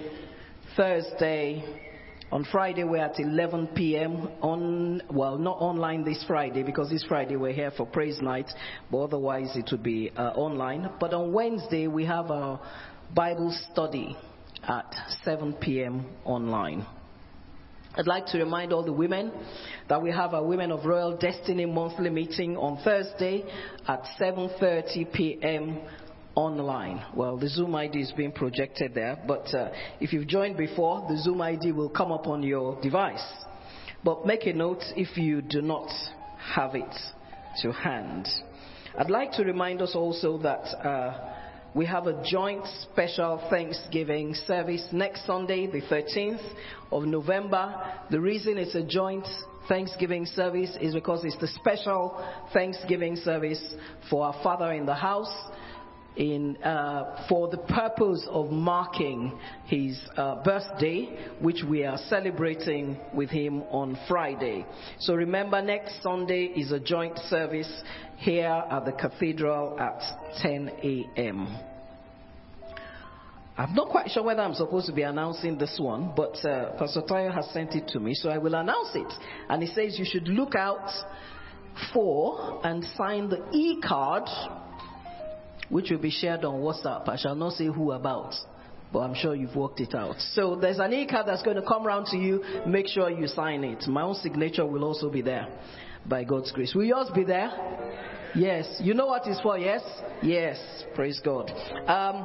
Thursday, 0.76 1.89
on 2.32 2.44
Friday, 2.52 2.84
we're 2.84 3.04
at 3.04 3.18
11 3.18 3.68
p.m. 3.74 4.28
on, 4.40 5.02
well, 5.10 5.36
not 5.36 5.56
online 5.58 6.04
this 6.04 6.24
Friday 6.28 6.62
because 6.62 6.88
this 6.88 7.04
Friday 7.04 7.34
we're 7.34 7.52
here 7.52 7.72
for 7.76 7.84
praise 7.84 8.20
night, 8.20 8.48
but 8.90 8.98
otherwise 8.98 9.56
it 9.56 9.68
would 9.72 9.82
be 9.82 10.12
uh, 10.16 10.30
online. 10.36 10.88
But 11.00 11.12
on 11.12 11.32
Wednesday, 11.32 11.88
we 11.88 12.04
have 12.06 12.30
our 12.30 12.60
Bible 13.12 13.56
study 13.72 14.16
at 14.62 14.94
7 15.24 15.54
p.m. 15.54 16.06
online. 16.24 16.86
I'd 17.96 18.06
like 18.06 18.26
to 18.26 18.38
remind 18.38 18.72
all 18.72 18.84
the 18.84 18.92
women 18.92 19.32
that 19.88 20.00
we 20.00 20.12
have 20.12 20.32
our 20.32 20.44
Women 20.44 20.70
of 20.70 20.84
Royal 20.84 21.16
Destiny 21.16 21.66
monthly 21.66 22.10
meeting 22.10 22.56
on 22.56 22.80
Thursday 22.84 23.44
at 23.88 24.04
7:30 24.20 25.12
p.m 25.12 25.80
online. 26.34 27.04
Well, 27.14 27.36
the 27.36 27.48
Zoom 27.48 27.74
ID 27.74 28.00
is 28.00 28.12
being 28.12 28.32
projected 28.32 28.94
there, 28.94 29.18
but 29.26 29.52
uh, 29.54 29.70
if 30.00 30.12
you've 30.12 30.26
joined 30.26 30.56
before, 30.56 31.06
the 31.08 31.18
Zoom 31.18 31.40
ID 31.40 31.72
will 31.72 31.90
come 31.90 32.12
up 32.12 32.26
on 32.26 32.42
your 32.42 32.80
device. 32.80 33.24
But 34.04 34.26
make 34.26 34.46
a 34.46 34.52
note 34.52 34.82
if 34.96 35.16
you 35.16 35.42
do 35.42 35.60
not 35.60 35.90
have 36.54 36.74
it 36.74 36.94
to 37.62 37.72
hand. 37.72 38.28
I'd 38.96 39.10
like 39.10 39.32
to 39.32 39.44
remind 39.44 39.82
us 39.82 39.94
also 39.94 40.38
that 40.38 40.86
uh, 40.86 41.34
we 41.74 41.86
have 41.86 42.06
a 42.06 42.22
joint 42.24 42.64
special 42.90 43.46
Thanksgiving 43.50 44.34
service 44.34 44.86
next 44.92 45.26
Sunday, 45.26 45.66
the 45.66 45.82
13th 45.82 46.42
of 46.90 47.04
November. 47.04 47.74
The 48.10 48.20
reason 48.20 48.58
it's 48.58 48.74
a 48.74 48.82
joint 48.82 49.26
Thanksgiving 49.68 50.26
service 50.26 50.76
is 50.80 50.94
because 50.94 51.24
it's 51.24 51.36
the 51.36 51.46
special 51.46 52.24
Thanksgiving 52.52 53.14
service 53.16 53.62
for 54.08 54.26
our 54.26 54.42
Father 54.42 54.72
in 54.72 54.86
the 54.86 54.94
house 54.94 55.32
in, 56.16 56.56
uh, 56.62 57.26
for 57.28 57.48
the 57.48 57.58
purpose 57.58 58.26
of 58.28 58.50
marking 58.50 59.38
his 59.66 59.98
uh, 60.16 60.42
birthday, 60.42 61.08
which 61.40 61.62
we 61.68 61.84
are 61.84 61.98
celebrating 62.08 62.98
with 63.14 63.30
him 63.30 63.62
on 63.70 63.98
Friday. 64.08 64.66
So 65.00 65.14
remember, 65.14 65.62
next 65.62 66.02
Sunday 66.02 66.44
is 66.46 66.72
a 66.72 66.80
joint 66.80 67.16
service 67.28 67.82
here 68.18 68.64
at 68.70 68.84
the 68.84 68.92
cathedral 68.92 69.78
at 69.78 70.00
10 70.42 70.70
a.m. 70.82 71.58
I'm 73.56 73.74
not 73.74 73.88
quite 73.90 74.10
sure 74.10 74.22
whether 74.22 74.40
I'm 74.40 74.54
supposed 74.54 74.86
to 74.86 74.92
be 74.92 75.02
announcing 75.02 75.58
this 75.58 75.78
one, 75.78 76.12
but 76.16 76.42
uh, 76.44 76.72
Pastor 76.78 77.02
Tayo 77.02 77.32
has 77.32 77.46
sent 77.52 77.74
it 77.74 77.88
to 77.88 78.00
me, 78.00 78.14
so 78.14 78.30
I 78.30 78.38
will 78.38 78.54
announce 78.54 78.90
it. 78.94 79.12
And 79.50 79.62
he 79.62 79.68
says 79.68 79.98
you 79.98 80.06
should 80.06 80.28
look 80.28 80.54
out 80.54 80.88
for 81.92 82.60
and 82.64 82.84
sign 82.96 83.28
the 83.28 83.46
e 83.52 83.80
card 83.86 84.24
which 85.70 85.90
will 85.90 85.98
be 85.98 86.10
shared 86.10 86.44
on 86.44 86.60
WhatsApp. 86.60 87.08
I 87.08 87.16
shall 87.16 87.34
not 87.34 87.54
say 87.54 87.66
who 87.66 87.92
about. 87.92 88.34
but 88.92 89.00
I'm 89.00 89.14
sure 89.14 89.34
you've 89.34 89.54
worked 89.56 89.80
it 89.80 89.94
out. 89.94 90.16
So 90.34 90.56
there's 90.56 90.78
an 90.80 90.92
e-card 90.92 91.26
that's 91.26 91.42
going 91.42 91.56
to 91.56 91.62
come 91.62 91.86
round 91.86 92.06
to 92.06 92.16
you. 92.16 92.42
Make 92.66 92.88
sure 92.88 93.08
you 93.08 93.26
sign 93.28 93.62
it. 93.64 93.86
My 93.86 94.02
own 94.02 94.14
signature 94.16 94.66
will 94.66 94.84
also 94.84 95.08
be 95.10 95.22
there 95.22 95.46
by 96.06 96.24
God's 96.24 96.50
grace. 96.52 96.74
Will 96.74 96.84
yours 96.84 97.08
be 97.14 97.24
there? 97.24 97.50
Yes. 98.34 98.66
You 98.80 98.94
know 98.94 99.06
what 99.06 99.26
it's 99.26 99.40
for, 99.40 99.58
yes? 99.58 99.82
Yes. 100.22 100.58
Praise 100.94 101.20
God. 101.24 101.50
Um, 101.50 102.16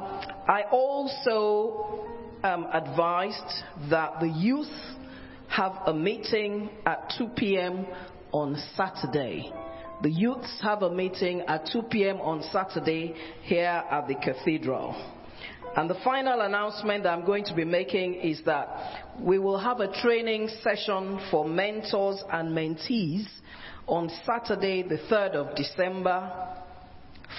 I 0.47 0.63
also 0.71 2.05
am 2.43 2.65
advised 2.73 3.63
that 3.89 4.19
the 4.19 4.29
youth 4.29 4.71
have 5.47 5.73
a 5.85 5.93
meeting 5.93 6.69
at 6.85 7.13
2 7.17 7.29
p.m. 7.35 7.85
on 8.31 8.55
Saturday. 8.75 9.51
The 10.01 10.09
youths 10.09 10.59
have 10.61 10.81
a 10.81 10.91
meeting 10.91 11.41
at 11.41 11.69
2 11.71 11.83
p.m. 11.83 12.19
on 12.21 12.43
Saturday 12.51 13.15
here 13.43 13.83
at 13.89 14.07
the 14.07 14.15
cathedral. 14.15 14.95
And 15.75 15.89
the 15.89 15.99
final 16.03 16.41
announcement 16.41 17.03
that 17.03 17.13
I'm 17.13 17.25
going 17.25 17.45
to 17.45 17.53
be 17.53 17.65
making 17.65 18.15
is 18.15 18.41
that 18.45 19.17
we 19.19 19.39
will 19.39 19.57
have 19.57 19.79
a 19.79 19.91
training 20.01 20.49
session 20.61 21.19
for 21.29 21.45
mentors 21.45 22.23
and 22.31 22.55
mentees 22.55 23.25
on 23.87 24.09
Saturday, 24.25 24.83
the 24.83 24.97
3rd 25.09 25.35
of 25.35 25.55
December, 25.55 26.31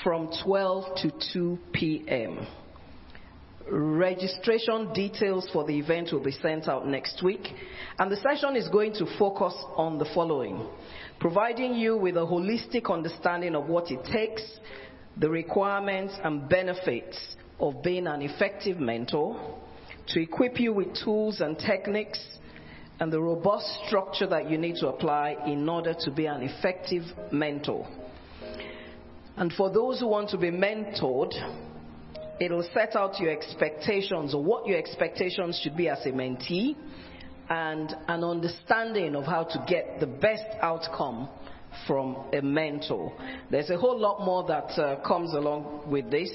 from 0.02 0.30
12 0.44 0.96
to 1.02 1.12
2 1.32 1.58
p.m. 1.72 2.46
Registration 3.68 4.92
details 4.92 5.48
for 5.52 5.64
the 5.64 5.76
event 5.76 6.12
will 6.12 6.22
be 6.22 6.30
sent 6.30 6.68
out 6.68 6.86
next 6.86 7.22
week, 7.22 7.48
and 7.98 8.12
the 8.12 8.16
session 8.16 8.54
is 8.54 8.68
going 8.68 8.92
to 8.94 9.06
focus 9.18 9.54
on 9.76 9.98
the 9.98 10.06
following 10.14 10.68
providing 11.26 11.74
you 11.74 11.96
with 11.96 12.16
a 12.16 12.20
holistic 12.20 12.88
understanding 12.88 13.56
of 13.56 13.66
what 13.66 13.90
it 13.90 13.98
takes, 14.04 14.44
the 15.16 15.28
requirements 15.28 16.14
and 16.22 16.48
benefits 16.48 17.18
of 17.58 17.82
being 17.82 18.06
an 18.06 18.22
effective 18.22 18.78
mentor, 18.78 19.58
to 20.06 20.20
equip 20.20 20.60
you 20.60 20.72
with 20.72 20.86
tools 21.02 21.40
and 21.40 21.58
techniques 21.58 22.24
and 23.00 23.12
the 23.12 23.20
robust 23.20 23.66
structure 23.88 24.28
that 24.28 24.48
you 24.48 24.56
need 24.56 24.76
to 24.76 24.86
apply 24.86 25.34
in 25.48 25.68
order 25.68 25.94
to 25.98 26.12
be 26.12 26.26
an 26.26 26.42
effective 26.42 27.02
mentor. 27.32 27.88
And 29.36 29.52
for 29.52 29.68
those 29.72 29.98
who 29.98 30.06
want 30.06 30.30
to 30.30 30.38
be 30.38 30.52
mentored, 30.52 31.34
it'll 32.38 32.68
set 32.72 32.94
out 32.94 33.18
your 33.18 33.32
expectations 33.32 34.32
or 34.32 34.44
what 34.44 34.64
your 34.68 34.78
expectations 34.78 35.58
should 35.60 35.76
be 35.76 35.88
as 35.88 36.06
a 36.06 36.10
mentee 36.12 36.76
and 37.48 37.94
an 38.08 38.24
understanding 38.24 39.14
of 39.14 39.24
how 39.24 39.44
to 39.44 39.64
get 39.68 40.00
the 40.00 40.06
best 40.06 40.44
outcome 40.60 41.28
from 41.86 42.16
a 42.32 42.40
mentor. 42.40 43.12
There's 43.50 43.70
a 43.70 43.76
whole 43.76 43.98
lot 43.98 44.24
more 44.24 44.46
that 44.46 44.80
uh, 44.80 45.00
comes 45.06 45.34
along 45.34 45.90
with 45.90 46.10
this, 46.10 46.30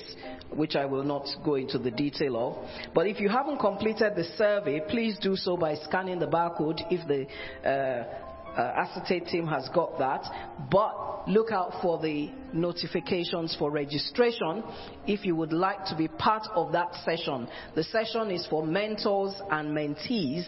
which 0.54 0.76
I 0.76 0.86
will 0.86 1.04
not 1.04 1.28
go 1.44 1.56
into 1.56 1.80
the 1.80 1.92
detail 1.92 2.38
of. 2.38 2.94
But 2.94 3.08
if 3.08 3.20
you 3.20 3.30
haven't 3.30 3.60
completed 3.60 4.14
the 4.16 4.26
survey, 4.38 4.82
please 4.88 5.18
do 5.22 5.36
so 5.36 5.58
by 5.58 5.76
scanning 5.76 6.20
the 6.20 6.28
barcode 6.28 6.82
if 6.92 7.08
the 7.08 7.26
uh, 7.68 8.28
uh, 8.58 8.74
acetate 8.76 9.28
team 9.28 9.48
has 9.48 9.70
got 9.74 9.98
that. 9.98 10.24
But 10.70 11.28
look 11.28 11.52
out 11.52 11.82
for 11.82 12.00
the 12.00 12.30
notifications 12.54 13.56
for 13.58 13.72
registration 13.72 14.64
if 15.08 15.26
you 15.26 15.36
would 15.36 15.54
like 15.54 15.86
to 15.86 15.96
be 15.96 16.08
part 16.08 16.48
of 16.54 16.72
that 16.74 16.94
session. 17.06 17.48
The 17.76 17.84
session 17.84 18.32
is 18.32 18.46
for 18.48 18.66
mentors 18.66 19.34
and 19.50 19.76
mentees 19.76 20.46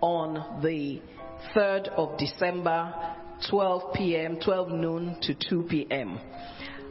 on 0.00 0.62
the 0.62 1.00
3rd 1.54 1.88
of 1.88 2.18
December 2.18 3.16
12 3.50 3.94
p.m., 3.94 4.38
12 4.44 4.70
noon 4.70 5.16
to 5.22 5.34
2 5.48 5.66
p.m. 5.70 6.18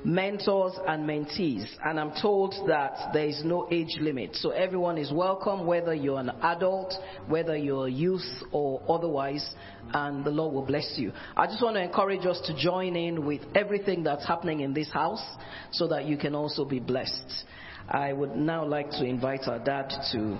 Mentors 0.03 0.73
and 0.87 1.07
mentees. 1.07 1.65
And 1.83 1.99
I'm 1.99 2.11
told 2.21 2.55
that 2.67 3.09
there 3.13 3.27
is 3.27 3.41
no 3.43 3.67
age 3.71 3.97
limit. 3.99 4.35
So 4.35 4.51
everyone 4.51 4.97
is 4.97 5.11
welcome, 5.11 5.65
whether 5.65 5.93
you're 5.93 6.19
an 6.19 6.29
adult, 6.41 6.93
whether 7.27 7.57
you're 7.57 7.87
a 7.87 7.91
youth 7.91 8.25
or 8.51 8.81
otherwise, 8.87 9.47
and 9.93 10.23
the 10.23 10.29
Lord 10.29 10.53
will 10.53 10.65
bless 10.65 10.93
you. 10.97 11.11
I 11.35 11.47
just 11.47 11.61
want 11.61 11.75
to 11.75 11.83
encourage 11.83 12.25
us 12.25 12.39
to 12.45 12.55
join 12.57 12.95
in 12.95 13.25
with 13.25 13.41
everything 13.55 14.03
that's 14.03 14.25
happening 14.25 14.61
in 14.61 14.73
this 14.73 14.89
house 14.91 15.23
so 15.71 15.87
that 15.87 16.05
you 16.05 16.17
can 16.17 16.35
also 16.35 16.63
be 16.63 16.79
blessed. 16.79 17.43
I 17.89 18.13
would 18.13 18.35
now 18.35 18.65
like 18.65 18.91
to 18.91 19.03
invite 19.03 19.47
our 19.47 19.59
dad 19.59 19.89
to 20.11 20.37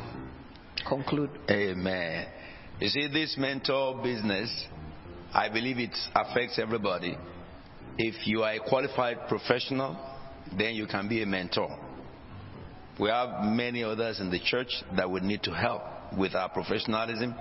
conclude. 0.87 1.31
Amen. 1.49 2.27
You 2.79 2.89
see, 2.89 3.07
this 3.07 3.35
mentor 3.39 4.03
business, 4.03 4.67
I 5.33 5.49
believe 5.49 5.79
it 5.79 5.97
affects 6.13 6.59
everybody. 6.59 7.17
If 7.97 8.27
you 8.27 8.43
are 8.43 8.53
a 8.53 8.59
qualified 8.59 9.27
professional, 9.27 9.97
then 10.55 10.75
you 10.75 10.85
can 10.85 11.09
be 11.09 11.23
a 11.23 11.25
mentor. 11.25 11.75
We 12.99 13.09
have 13.09 13.45
many 13.45 13.83
others 13.83 14.19
in 14.19 14.29
the 14.29 14.39
church 14.39 14.67
that 14.95 15.09
would 15.09 15.23
need 15.23 15.41
to 15.43 15.51
help 15.51 15.81
with 16.15 16.35
our 16.35 16.49
professionalism. 16.49 17.33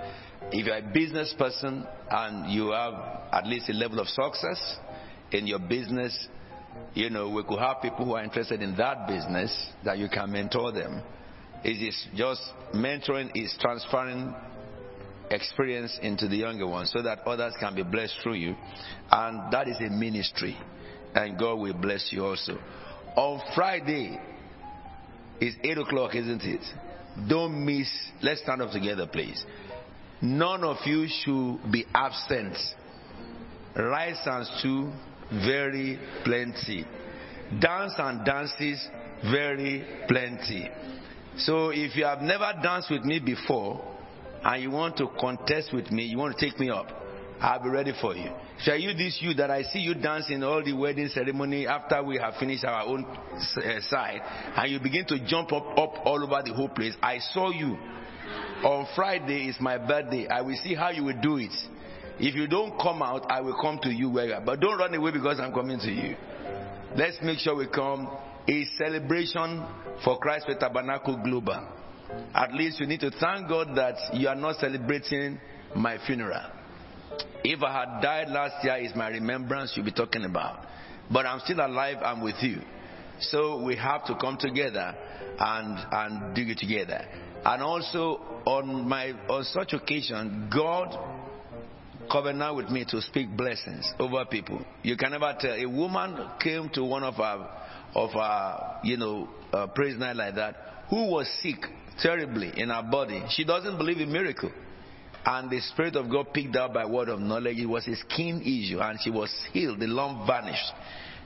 If 0.52 0.66
you're 0.66 0.78
a 0.78 0.92
business 0.94 1.34
person 1.38 1.86
and 2.10 2.50
you 2.50 2.70
have 2.70 2.94
at 3.30 3.46
least 3.46 3.68
a 3.68 3.74
level 3.74 4.00
of 4.00 4.08
success 4.08 4.78
in 5.32 5.46
your 5.46 5.58
business, 5.58 6.28
you 6.94 7.10
know, 7.10 7.28
we 7.28 7.42
could 7.44 7.58
have 7.58 7.82
people 7.82 8.06
who 8.06 8.14
are 8.14 8.24
interested 8.24 8.62
in 8.62 8.74
that 8.76 9.06
business 9.06 9.54
that 9.84 9.98
you 9.98 10.08
can 10.08 10.32
mentor 10.32 10.72
them. 10.72 11.02
It 11.62 11.86
is 11.86 12.06
just 12.14 12.40
mentoring 12.74 13.32
is 13.34 13.54
transferring 13.60 14.34
experience 15.30 15.98
into 16.02 16.28
the 16.28 16.36
younger 16.36 16.66
ones 16.66 16.90
so 16.92 17.02
that 17.02 17.20
others 17.26 17.54
can 17.58 17.74
be 17.74 17.82
blessed 17.82 18.14
through 18.22 18.34
you. 18.34 18.56
And 19.10 19.52
that 19.52 19.68
is 19.68 19.76
a 19.80 19.90
ministry. 19.90 20.56
And 21.14 21.38
God 21.38 21.54
will 21.54 21.74
bless 21.74 22.08
you 22.12 22.24
also. 22.24 22.58
On 23.16 23.40
Friday, 23.54 24.20
it's 25.40 25.56
8 25.62 25.78
o'clock, 25.78 26.14
isn't 26.14 26.42
it? 26.42 26.64
Don't 27.28 27.64
miss. 27.64 27.88
Let's 28.22 28.42
stand 28.42 28.62
up 28.62 28.72
together, 28.72 29.06
please. 29.06 29.44
None 30.20 30.64
of 30.64 30.76
you 30.84 31.06
should 31.08 31.72
be 31.72 31.86
absent. 31.94 32.56
Rice 33.74 34.20
and 34.24 34.46
stew, 34.46 34.92
very 35.30 35.98
plenty. 36.24 36.84
Dance 37.60 37.94
and 37.98 38.24
dances, 38.24 38.88
very 39.30 39.84
plenty. 40.08 40.68
So 41.38 41.70
if 41.70 41.96
you 41.96 42.04
have 42.04 42.22
never 42.22 42.52
danced 42.62 42.90
with 42.90 43.04
me 43.04 43.18
before, 43.18 43.95
and 44.44 44.62
you 44.62 44.70
want 44.70 44.96
to 44.98 45.08
contest 45.18 45.72
with 45.72 45.90
me, 45.90 46.04
you 46.04 46.18
want 46.18 46.36
to 46.36 46.48
take 46.50 46.58
me 46.58 46.70
up, 46.70 46.86
I'll 47.40 47.62
be 47.62 47.68
ready 47.68 47.92
for 48.00 48.14
you. 48.14 48.30
Shall 48.60 48.78
you 48.78 48.94
this 48.94 49.18
you 49.20 49.34
that 49.34 49.50
I 49.50 49.62
see 49.62 49.80
you 49.80 49.94
dancing 49.94 50.42
all 50.42 50.64
the 50.64 50.72
wedding 50.72 51.08
ceremony 51.08 51.66
after 51.66 52.02
we 52.02 52.18
have 52.18 52.34
finished 52.40 52.64
our 52.64 52.86
own 52.86 53.04
uh, 53.04 53.80
side, 53.90 54.20
and 54.56 54.72
you 54.72 54.80
begin 54.80 55.04
to 55.08 55.18
jump 55.26 55.52
up, 55.52 55.66
up 55.78 56.06
all 56.06 56.22
over 56.22 56.42
the 56.42 56.54
whole 56.54 56.70
place. 56.70 56.94
I 57.02 57.18
saw 57.18 57.50
you. 57.50 57.76
On 58.64 58.86
Friday 58.96 59.48
is 59.48 59.56
my 59.60 59.76
birthday. 59.76 60.26
I 60.28 60.40
will 60.40 60.56
see 60.64 60.74
how 60.74 60.90
you 60.90 61.04
will 61.04 61.20
do 61.20 61.36
it. 61.36 61.52
If 62.18 62.34
you 62.34 62.46
don't 62.46 62.80
come 62.80 63.02
out, 63.02 63.30
I 63.30 63.42
will 63.42 63.58
come 63.60 63.78
to 63.82 63.90
you 63.90 64.08
where 64.08 64.26
you 64.26 64.32
are. 64.32 64.40
But 64.40 64.60
don't 64.60 64.78
run 64.78 64.94
away 64.94 65.10
because 65.12 65.38
I'm 65.38 65.52
coming 65.52 65.78
to 65.78 65.90
you. 65.90 66.16
Let's 66.96 67.18
make 67.22 67.38
sure 67.38 67.54
we 67.54 67.66
come. 67.68 68.08
A 68.48 68.64
celebration 68.78 69.66
for 70.02 70.18
Christ 70.18 70.46
Faith 70.46 70.60
Tabernacle 70.60 71.20
Global. 71.22 71.68
At 72.34 72.52
least 72.54 72.80
you 72.80 72.86
need 72.86 73.00
to 73.00 73.10
thank 73.10 73.48
God 73.48 73.76
that 73.76 74.14
you 74.14 74.28
are 74.28 74.34
not 74.34 74.56
celebrating 74.56 75.40
my 75.74 75.98
funeral. 76.06 76.42
If 77.44 77.62
I 77.62 77.72
had 77.72 78.02
died 78.02 78.28
last 78.28 78.64
year, 78.64 78.76
it's 78.76 78.96
my 78.96 79.08
remembrance 79.08 79.72
you'll 79.74 79.84
be 79.84 79.92
talking 79.92 80.24
about. 80.24 80.66
But 81.10 81.26
I'm 81.26 81.40
still 81.40 81.60
alive, 81.60 81.98
I'm 82.02 82.22
with 82.22 82.36
you. 82.42 82.60
So 83.20 83.62
we 83.62 83.76
have 83.76 84.04
to 84.06 84.16
come 84.16 84.36
together 84.38 84.94
and, 85.38 85.78
and 85.92 86.34
do 86.34 86.42
it 86.42 86.58
together. 86.58 87.06
And 87.44 87.62
also 87.62 88.20
on 88.44 88.88
my 88.88 89.12
on 89.28 89.44
such 89.44 89.72
occasion, 89.72 90.50
God 90.52 90.96
covenant 92.10 92.56
with 92.56 92.68
me 92.70 92.84
to 92.88 93.00
speak 93.02 93.36
blessings 93.36 93.92
over 93.98 94.24
people. 94.24 94.64
You 94.82 94.96
can 94.96 95.12
never 95.12 95.34
tell. 95.38 95.52
A 95.54 95.66
woman 95.66 96.28
came 96.42 96.68
to 96.74 96.84
one 96.84 97.02
of 97.02 97.18
our 97.20 97.48
of 97.94 98.14
our 98.14 98.80
you 98.84 98.96
know 98.96 99.28
uh, 99.52 99.66
praise 99.68 99.96
night 99.98 100.16
like 100.16 100.34
that 100.34 100.56
who 100.90 101.10
was 101.10 101.28
sick 101.42 101.56
terribly 102.00 102.52
in 102.56 102.70
her 102.70 102.82
body. 102.82 103.22
She 103.30 103.44
doesn't 103.44 103.76
believe 103.76 103.98
in 103.98 104.12
miracle. 104.12 104.50
And 105.24 105.50
the 105.50 105.60
Spirit 105.60 105.96
of 105.96 106.08
God 106.08 106.32
picked 106.32 106.54
up 106.54 106.74
by 106.74 106.86
word 106.86 107.08
of 107.08 107.18
knowledge. 107.18 107.58
It 107.58 107.66
was 107.66 107.86
a 107.88 107.96
skin 107.96 108.42
issue, 108.42 108.78
and 108.78 108.98
she 109.02 109.10
was 109.10 109.32
healed. 109.52 109.80
The 109.80 109.88
lump 109.88 110.26
vanished 110.26 110.72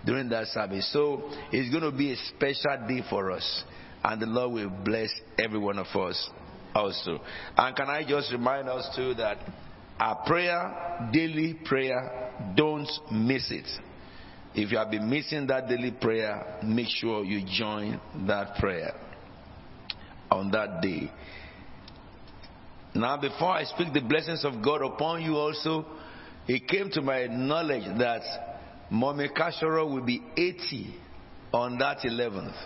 during 0.07 0.31
that 0.31 0.47
service. 0.47 0.91
So 0.91 1.31
it's 1.53 1.71
going 1.71 1.91
to 1.91 1.97
be 1.97 2.13
a 2.13 2.17
special 2.17 2.87
day 2.89 3.03
for 3.11 3.31
us. 3.31 3.65
And 4.03 4.23
the 4.23 4.27
Lord 4.27 4.53
will 4.53 4.71
bless 4.71 5.11
every 5.39 5.59
one 5.59 5.79
of 5.79 5.95
us 5.95 6.31
also. 6.75 7.21
And 7.57 7.77
can 7.77 7.91
I 7.91 8.03
just 8.09 8.33
remind 8.33 8.71
us 8.71 8.89
too 8.97 9.13
that 9.15 9.37
our 9.99 10.25
prayer, 10.25 11.11
daily 11.13 11.59
prayer, 11.67 12.55
don't 12.57 12.89
miss 13.13 13.51
it. 13.51 13.67
If 14.55 14.73
you 14.73 14.79
have 14.79 14.91
been 14.91 15.11
missing 15.11 15.47
that 15.49 15.69
daily 15.69 15.91
prayer, 15.91 16.59
make 16.65 16.89
sure 16.89 17.23
you 17.23 17.45
join 17.47 18.01
that 18.27 18.57
prayer 18.57 19.10
on 20.31 20.51
that 20.53 20.81
day. 20.81 21.11
Now, 22.95 23.21
before 23.21 23.51
I 23.51 23.65
speak 23.65 23.93
the 23.93 24.01
blessings 24.01 24.45
of 24.45 24.63
God 24.63 24.83
upon 24.83 25.23
you 25.23 25.37
also, 25.37 25.85
it 26.49 26.67
came 26.67 26.91
to 26.91 27.03
my 27.03 27.27
knowledge 27.27 27.85
that 27.99 28.23
Mommy 28.91 29.29
Kashoro 29.29 29.89
will 29.89 30.05
be 30.05 30.21
80 30.37 30.97
on 31.53 31.79
that 31.79 31.99
11th. 31.99 32.57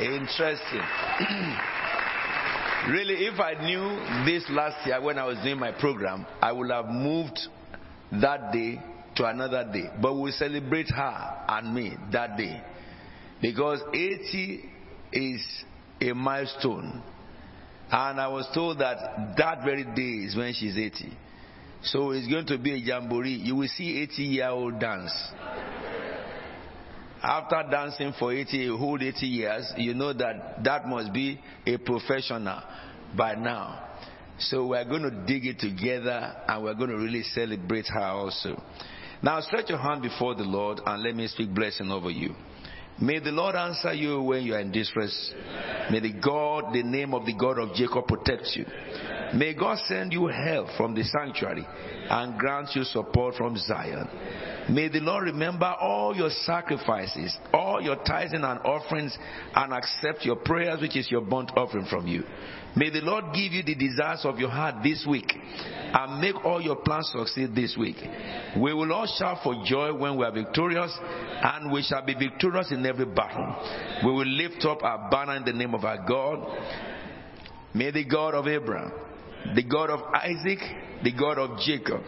Interesting. 0.00 0.80
really, 2.88 3.26
if 3.26 3.38
I 3.38 3.54
knew 3.62 4.24
this 4.24 4.44
last 4.48 4.86
year 4.86 5.02
when 5.02 5.18
I 5.18 5.26
was 5.26 5.36
doing 5.42 5.58
my 5.58 5.72
program, 5.72 6.24
I 6.40 6.52
would 6.52 6.70
have 6.70 6.86
moved 6.86 7.38
that 8.12 8.52
day 8.52 8.80
to 9.16 9.26
another 9.26 9.68
day. 9.70 9.90
But 10.00 10.14
we 10.14 10.30
celebrate 10.32 10.88
her 10.90 11.44
and 11.48 11.74
me 11.74 11.94
that 12.12 12.38
day. 12.38 12.62
Because 13.42 13.82
80 13.92 14.71
is 15.12 15.44
a 16.00 16.12
milestone. 16.12 17.02
And 17.90 18.20
I 18.20 18.28
was 18.28 18.48
told 18.54 18.78
that 18.78 19.34
that 19.36 19.64
very 19.64 19.84
day 19.84 20.26
is 20.26 20.36
when 20.36 20.54
she's 20.54 20.76
80. 20.76 21.12
So 21.84 22.12
it's 22.12 22.28
going 22.28 22.46
to 22.46 22.58
be 22.58 22.72
a 22.72 22.76
jamboree. 22.76 23.34
You 23.34 23.56
will 23.56 23.68
see 23.68 24.00
80 24.02 24.22
year 24.22 24.48
old 24.48 24.78
dance. 24.78 25.12
After 27.22 27.62
dancing 27.70 28.12
for 28.18 28.32
80, 28.32 28.68
a 28.68 28.76
whole 28.76 29.00
80 29.00 29.26
years, 29.26 29.72
you 29.76 29.94
know 29.94 30.12
that 30.12 30.64
that 30.64 30.88
must 30.88 31.12
be 31.12 31.40
a 31.66 31.76
professional 31.76 32.60
by 33.16 33.34
now. 33.34 33.90
So 34.38 34.66
we're 34.66 34.84
going 34.84 35.02
to 35.02 35.10
dig 35.26 35.46
it 35.46 35.60
together 35.60 36.34
and 36.48 36.64
we're 36.64 36.74
going 36.74 36.90
to 36.90 36.96
really 36.96 37.22
celebrate 37.22 37.86
her 37.88 38.00
also. 38.00 38.60
Now 39.22 39.40
stretch 39.40 39.68
your 39.68 39.78
hand 39.78 40.02
before 40.02 40.34
the 40.34 40.42
Lord 40.42 40.80
and 40.84 41.02
let 41.02 41.14
me 41.14 41.28
speak 41.28 41.54
blessing 41.54 41.90
over 41.92 42.10
you. 42.10 42.34
May 43.02 43.18
the 43.18 43.32
Lord 43.32 43.56
answer 43.56 43.92
you 43.92 44.22
when 44.22 44.44
you 44.44 44.54
are 44.54 44.60
in 44.60 44.70
distress. 44.70 45.34
May 45.90 45.98
the 45.98 46.12
God, 46.12 46.72
the 46.72 46.84
name 46.84 47.14
of 47.14 47.26
the 47.26 47.34
God 47.34 47.58
of 47.58 47.74
Jacob 47.74 48.06
protect 48.06 48.54
you. 48.54 48.64
May 49.34 49.54
God 49.54 49.78
send 49.86 50.12
you 50.12 50.26
help 50.26 50.68
from 50.76 50.94
the 50.94 51.04
sanctuary 51.04 51.66
and 52.10 52.38
grant 52.38 52.68
you 52.74 52.84
support 52.84 53.34
from 53.36 53.56
Zion. 53.56 54.06
May 54.70 54.88
the 54.88 55.00
Lord 55.00 55.24
remember 55.24 55.74
all 55.80 56.14
your 56.14 56.30
sacrifices, 56.30 57.36
all 57.52 57.80
your 57.80 57.96
tithes 57.96 58.32
and 58.34 58.44
offerings, 58.44 59.16
and 59.54 59.72
accept 59.72 60.24
your 60.24 60.36
prayers, 60.36 60.80
which 60.80 60.96
is 60.96 61.10
your 61.10 61.22
burnt 61.22 61.50
offering 61.56 61.86
from 61.86 62.06
you. 62.06 62.24
May 62.76 62.90
the 62.90 63.00
Lord 63.00 63.34
give 63.34 63.52
you 63.52 63.62
the 63.62 63.74
desires 63.74 64.20
of 64.24 64.38
your 64.38 64.48
heart 64.48 64.76
this 64.82 65.04
week 65.08 65.30
and 65.34 66.20
make 66.20 66.42
all 66.44 66.60
your 66.60 66.76
plans 66.76 67.10
succeed 67.12 67.54
this 67.54 67.76
week. 67.78 67.96
We 68.56 68.72
will 68.72 68.92
all 68.92 69.06
shout 69.18 69.38
for 69.42 69.62
joy 69.66 69.94
when 69.94 70.16
we 70.16 70.24
are 70.24 70.32
victorious, 70.32 70.96
and 71.00 71.72
we 71.72 71.82
shall 71.82 72.04
be 72.04 72.14
victorious 72.14 72.70
in 72.70 72.84
every 72.86 73.06
battle. 73.06 73.56
We 74.04 74.12
will 74.12 74.26
lift 74.26 74.64
up 74.64 74.82
our 74.82 75.10
banner 75.10 75.36
in 75.36 75.44
the 75.44 75.52
name 75.52 75.74
of 75.74 75.84
our 75.84 76.06
God. 76.06 76.46
May 77.74 77.90
the 77.90 78.04
God 78.04 78.34
of 78.34 78.46
Abraham, 78.46 78.92
the 79.54 79.62
God 79.62 79.90
of 79.90 80.00
Isaac, 80.14 80.58
the 81.02 81.12
God 81.12 81.38
of 81.38 81.58
Jacob, 81.60 82.02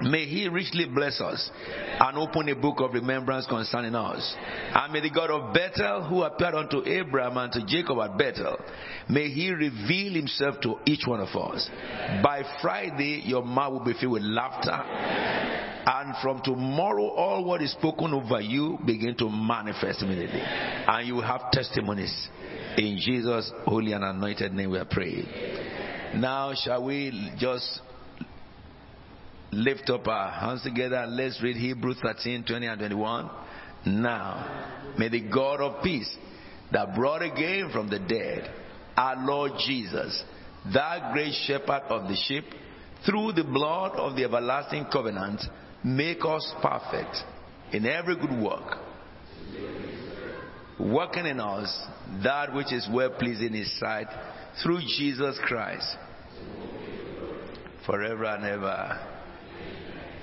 May 0.00 0.26
he 0.26 0.48
richly 0.48 0.86
bless 0.86 1.20
us 1.20 1.50
and 1.98 2.18
open 2.18 2.48
a 2.48 2.54
book 2.54 2.80
of 2.80 2.92
remembrance 2.92 3.46
concerning 3.46 3.94
us. 3.96 4.36
And 4.72 4.92
may 4.92 5.00
the 5.00 5.10
God 5.10 5.30
of 5.30 5.52
Bethel, 5.52 6.04
who 6.04 6.22
appeared 6.22 6.54
unto 6.54 6.86
Abraham 6.86 7.36
and 7.36 7.52
to 7.52 7.66
Jacob 7.66 7.98
at 7.98 8.16
Bethel, 8.16 8.58
may 9.08 9.28
he 9.28 9.50
reveal 9.50 10.14
himself 10.14 10.60
to 10.62 10.76
each 10.86 11.04
one 11.06 11.20
of 11.20 11.34
us. 11.34 11.68
By 12.22 12.42
Friday, 12.62 13.22
your 13.26 13.44
mouth 13.44 13.72
will 13.72 13.84
be 13.84 13.94
filled 13.94 14.12
with 14.12 14.22
laughter. 14.22 14.70
And 14.70 16.14
from 16.22 16.42
tomorrow, 16.44 17.08
all 17.08 17.44
what 17.44 17.62
is 17.62 17.72
spoken 17.72 18.12
over 18.14 18.40
you 18.40 18.78
begin 18.86 19.16
to 19.16 19.28
manifest 19.28 20.02
immediately. 20.02 20.42
And 20.42 21.08
you 21.08 21.14
will 21.16 21.22
have 21.22 21.50
testimonies. 21.50 22.28
In 22.76 22.98
Jesus' 22.98 23.50
holy 23.64 23.92
and 23.92 24.04
anointed 24.04 24.52
name 24.52 24.70
we 24.70 24.78
are 24.78 24.84
praying. 24.84 25.26
Now, 26.14 26.54
shall 26.54 26.84
we 26.84 27.32
just 27.38 27.80
lift 29.52 29.88
up 29.90 30.06
our 30.06 30.30
hands 30.30 30.62
together 30.62 30.96
and 30.96 31.16
let's 31.16 31.42
read 31.42 31.56
Hebrews 31.56 31.98
13, 32.02 32.44
20 32.44 32.66
and 32.66 32.78
21. 32.78 33.30
Now, 33.86 34.94
may 34.98 35.08
the 35.08 35.20
God 35.20 35.60
of 35.60 35.82
peace 35.82 36.14
that 36.72 36.94
brought 36.94 37.22
again 37.22 37.70
from 37.72 37.88
the 37.88 37.98
dead 37.98 38.50
our 38.96 39.16
Lord 39.24 39.52
Jesus, 39.64 40.22
that 40.74 41.12
great 41.12 41.32
shepherd 41.46 41.82
of 41.88 42.08
the 42.08 42.16
sheep, 42.16 42.44
through 43.06 43.32
the 43.32 43.44
blood 43.44 43.92
of 43.92 44.16
the 44.16 44.24
everlasting 44.24 44.86
covenant, 44.92 45.40
make 45.84 46.24
us 46.24 46.52
perfect 46.60 47.16
in 47.72 47.86
every 47.86 48.16
good 48.16 48.42
work, 48.42 48.78
working 50.80 51.26
in 51.26 51.38
us 51.38 51.86
that 52.24 52.52
which 52.52 52.72
is 52.72 52.88
well 52.92 53.10
pleasing 53.10 53.48
in 53.48 53.54
His 53.54 53.78
sight, 53.78 54.08
through 54.62 54.80
Jesus 54.80 55.38
Christ, 55.44 55.96
forever 57.86 58.24
and 58.24 58.44
ever. 58.44 59.00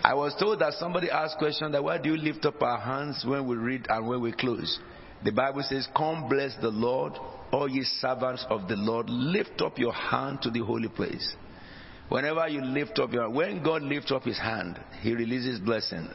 I 0.04 0.14
was 0.14 0.36
told 0.40 0.60
that 0.60 0.74
somebody 0.74 1.10
asked 1.10 1.38
question 1.38 1.72
that 1.72 1.84
why 1.84 1.98
do 1.98 2.10
you 2.10 2.18
lift 2.18 2.46
up 2.46 2.62
our 2.62 2.80
hands 2.80 3.26
when 3.28 3.48
we 3.48 3.56
read 3.56 3.88
and 3.90 4.08
when 4.08 4.22
we 4.22 4.32
close? 4.34 4.80
The 5.24 5.32
Bible 5.32 5.64
says, 5.64 5.88
Come 5.98 6.30
bless 6.30 6.56
the 6.62 6.70
Lord, 6.70 7.14
all 7.52 7.68
ye 7.68 7.84
servants 7.84 8.46
of 8.50 8.68
the 8.68 8.76
Lord, 8.76 9.10
lift 9.10 9.62
up 9.62 9.80
your 9.80 9.94
hand 9.94 10.44
to 10.44 10.52
the 10.52 10.60
holy 10.60 10.90
place. 10.90 11.36
Whenever 12.10 12.48
you 12.48 12.62
lift 12.62 13.00
up 13.00 13.12
your 13.14 13.30
when 13.32 13.64
God 13.64 13.82
lifts 13.82 14.12
up 14.12 14.24
his 14.24 14.38
hand, 14.38 14.80
he 15.02 15.14
releases 15.14 15.60
blessing. 15.60 16.08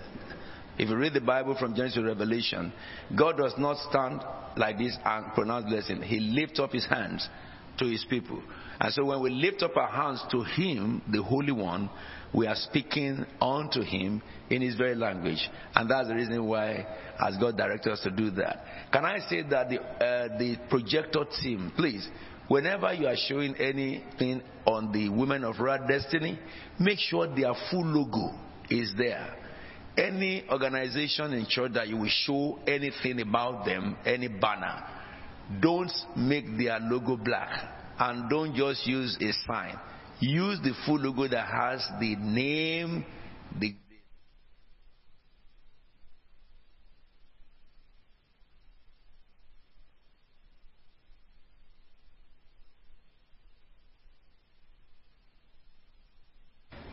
If 0.79 0.89
you 0.89 0.97
read 0.97 1.15
the 1.15 1.21
Bible 1.21 1.57
from 1.59 1.75
Genesis 1.75 1.97
to 1.97 2.05
Revelation, 2.05 2.73
God 3.19 3.37
does 3.37 3.55
not 3.59 3.77
stand 3.91 4.23
like 4.57 4.79
this 4.79 4.97
and 5.05 5.33
pronounce 5.35 5.69
blessing. 5.69 6.01
He 6.01 6.21
lifts 6.21 6.61
up 6.61 6.71
his 6.71 6.87
hands 6.87 7.29
to 7.81 7.87
his 7.87 8.05
people. 8.09 8.41
And 8.79 8.93
so 8.93 9.05
when 9.05 9.21
we 9.21 9.31
lift 9.31 9.63
up 9.63 9.77
our 9.77 9.89
hands 9.89 10.25
to 10.31 10.43
him, 10.43 11.03
the 11.11 11.23
Holy 11.23 11.53
One, 11.53 11.91
we 12.33 12.47
are 12.47 12.55
speaking 12.55 13.27
unto 13.41 13.83
him 13.83 14.23
in 14.49 14.63
his 14.63 14.77
very 14.77 14.95
language. 14.95 15.51
And 15.75 15.91
that's 15.91 16.09
the 16.09 16.15
reason 16.15 16.47
why, 16.47 16.87
as 17.19 17.37
God 17.39 17.57
directed 17.57 17.93
us 17.93 18.01
to 18.05 18.11
do 18.11 18.31
that. 18.33 18.65
Can 18.93 19.05
I 19.05 19.19
say 19.29 19.43
that 19.51 19.69
the, 19.69 19.81
uh, 19.81 20.39
the 20.39 20.57
projector 20.69 21.25
team, 21.43 21.73
please, 21.77 22.09
whenever 22.49 22.93
you 22.95 23.07
are 23.07 23.17
showing 23.29 23.57
anything 23.57 24.43
on 24.65 24.93
the 24.93 25.09
Women 25.09 25.45
of 25.45 25.59
Royal 25.59 25.87
Destiny, 25.87 26.39
make 26.79 26.99
sure 26.99 27.27
their 27.27 27.53
full 27.71 27.85
logo 27.85 28.39
is 28.71 28.93
there. 28.97 29.37
Any 29.97 30.45
organization 30.49 31.33
in 31.33 31.47
church 31.49 31.73
that 31.75 31.89
you 31.89 31.97
will 31.97 32.09
show 32.09 32.61
anything 32.67 33.21
about 33.21 33.65
them, 33.67 33.97
any 34.07 34.29
banner, 34.29 35.00
don't 35.61 35.93
make 36.17 36.45
their 36.59 36.79
logo 36.81 37.17
black 37.17 37.51
and 37.99 38.31
don't 38.31 38.55
just 38.55 38.87
use 38.87 39.17
a 39.21 39.33
sign 39.47 39.79
use 40.21 40.59
the 40.63 40.75
full 40.85 40.99
logo 40.99 41.27
that 41.29 41.47
has 41.47 41.87
the 41.99 42.15
name, 42.17 43.05
the 43.59 43.75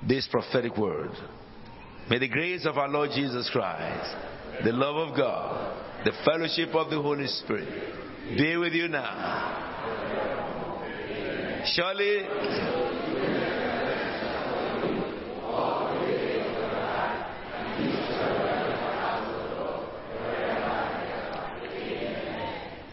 this 0.07 0.27
prophetic 0.31 0.77
word. 0.77 1.11
May 2.09 2.19
the 2.19 2.29
grace 2.29 2.65
of 2.65 2.77
our 2.77 2.88
Lord 2.88 3.09
Jesus 3.13 3.49
Christ, 3.51 4.15
the 4.63 4.71
love 4.71 5.09
of 5.09 5.17
God, 5.17 6.05
the 6.05 6.13
fellowship 6.23 6.73
of 6.73 6.89
the 6.89 7.01
Holy 7.01 7.27
Spirit 7.27 8.06
be 8.36 8.58
with 8.58 8.74
you 8.74 8.88
now. 8.88 9.64
Surely 11.66 12.26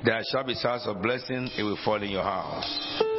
There 0.04 0.20
shall 0.30 0.44
be 0.44 0.52
source 0.52 0.82
of 0.86 1.00
blessing, 1.00 1.48
it 1.56 1.62
will 1.62 1.78
fall 1.82 2.02
in 2.02 2.10
your 2.10 2.22
house. 2.22 3.13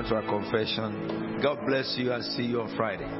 Us 0.00 0.08
to 0.08 0.14
our 0.16 0.22
confession. 0.22 1.40
God 1.42 1.66
bless 1.66 1.94
you 1.98 2.12
and 2.12 2.24
see 2.24 2.44
you 2.44 2.62
on 2.62 2.74
Friday. 2.76 3.11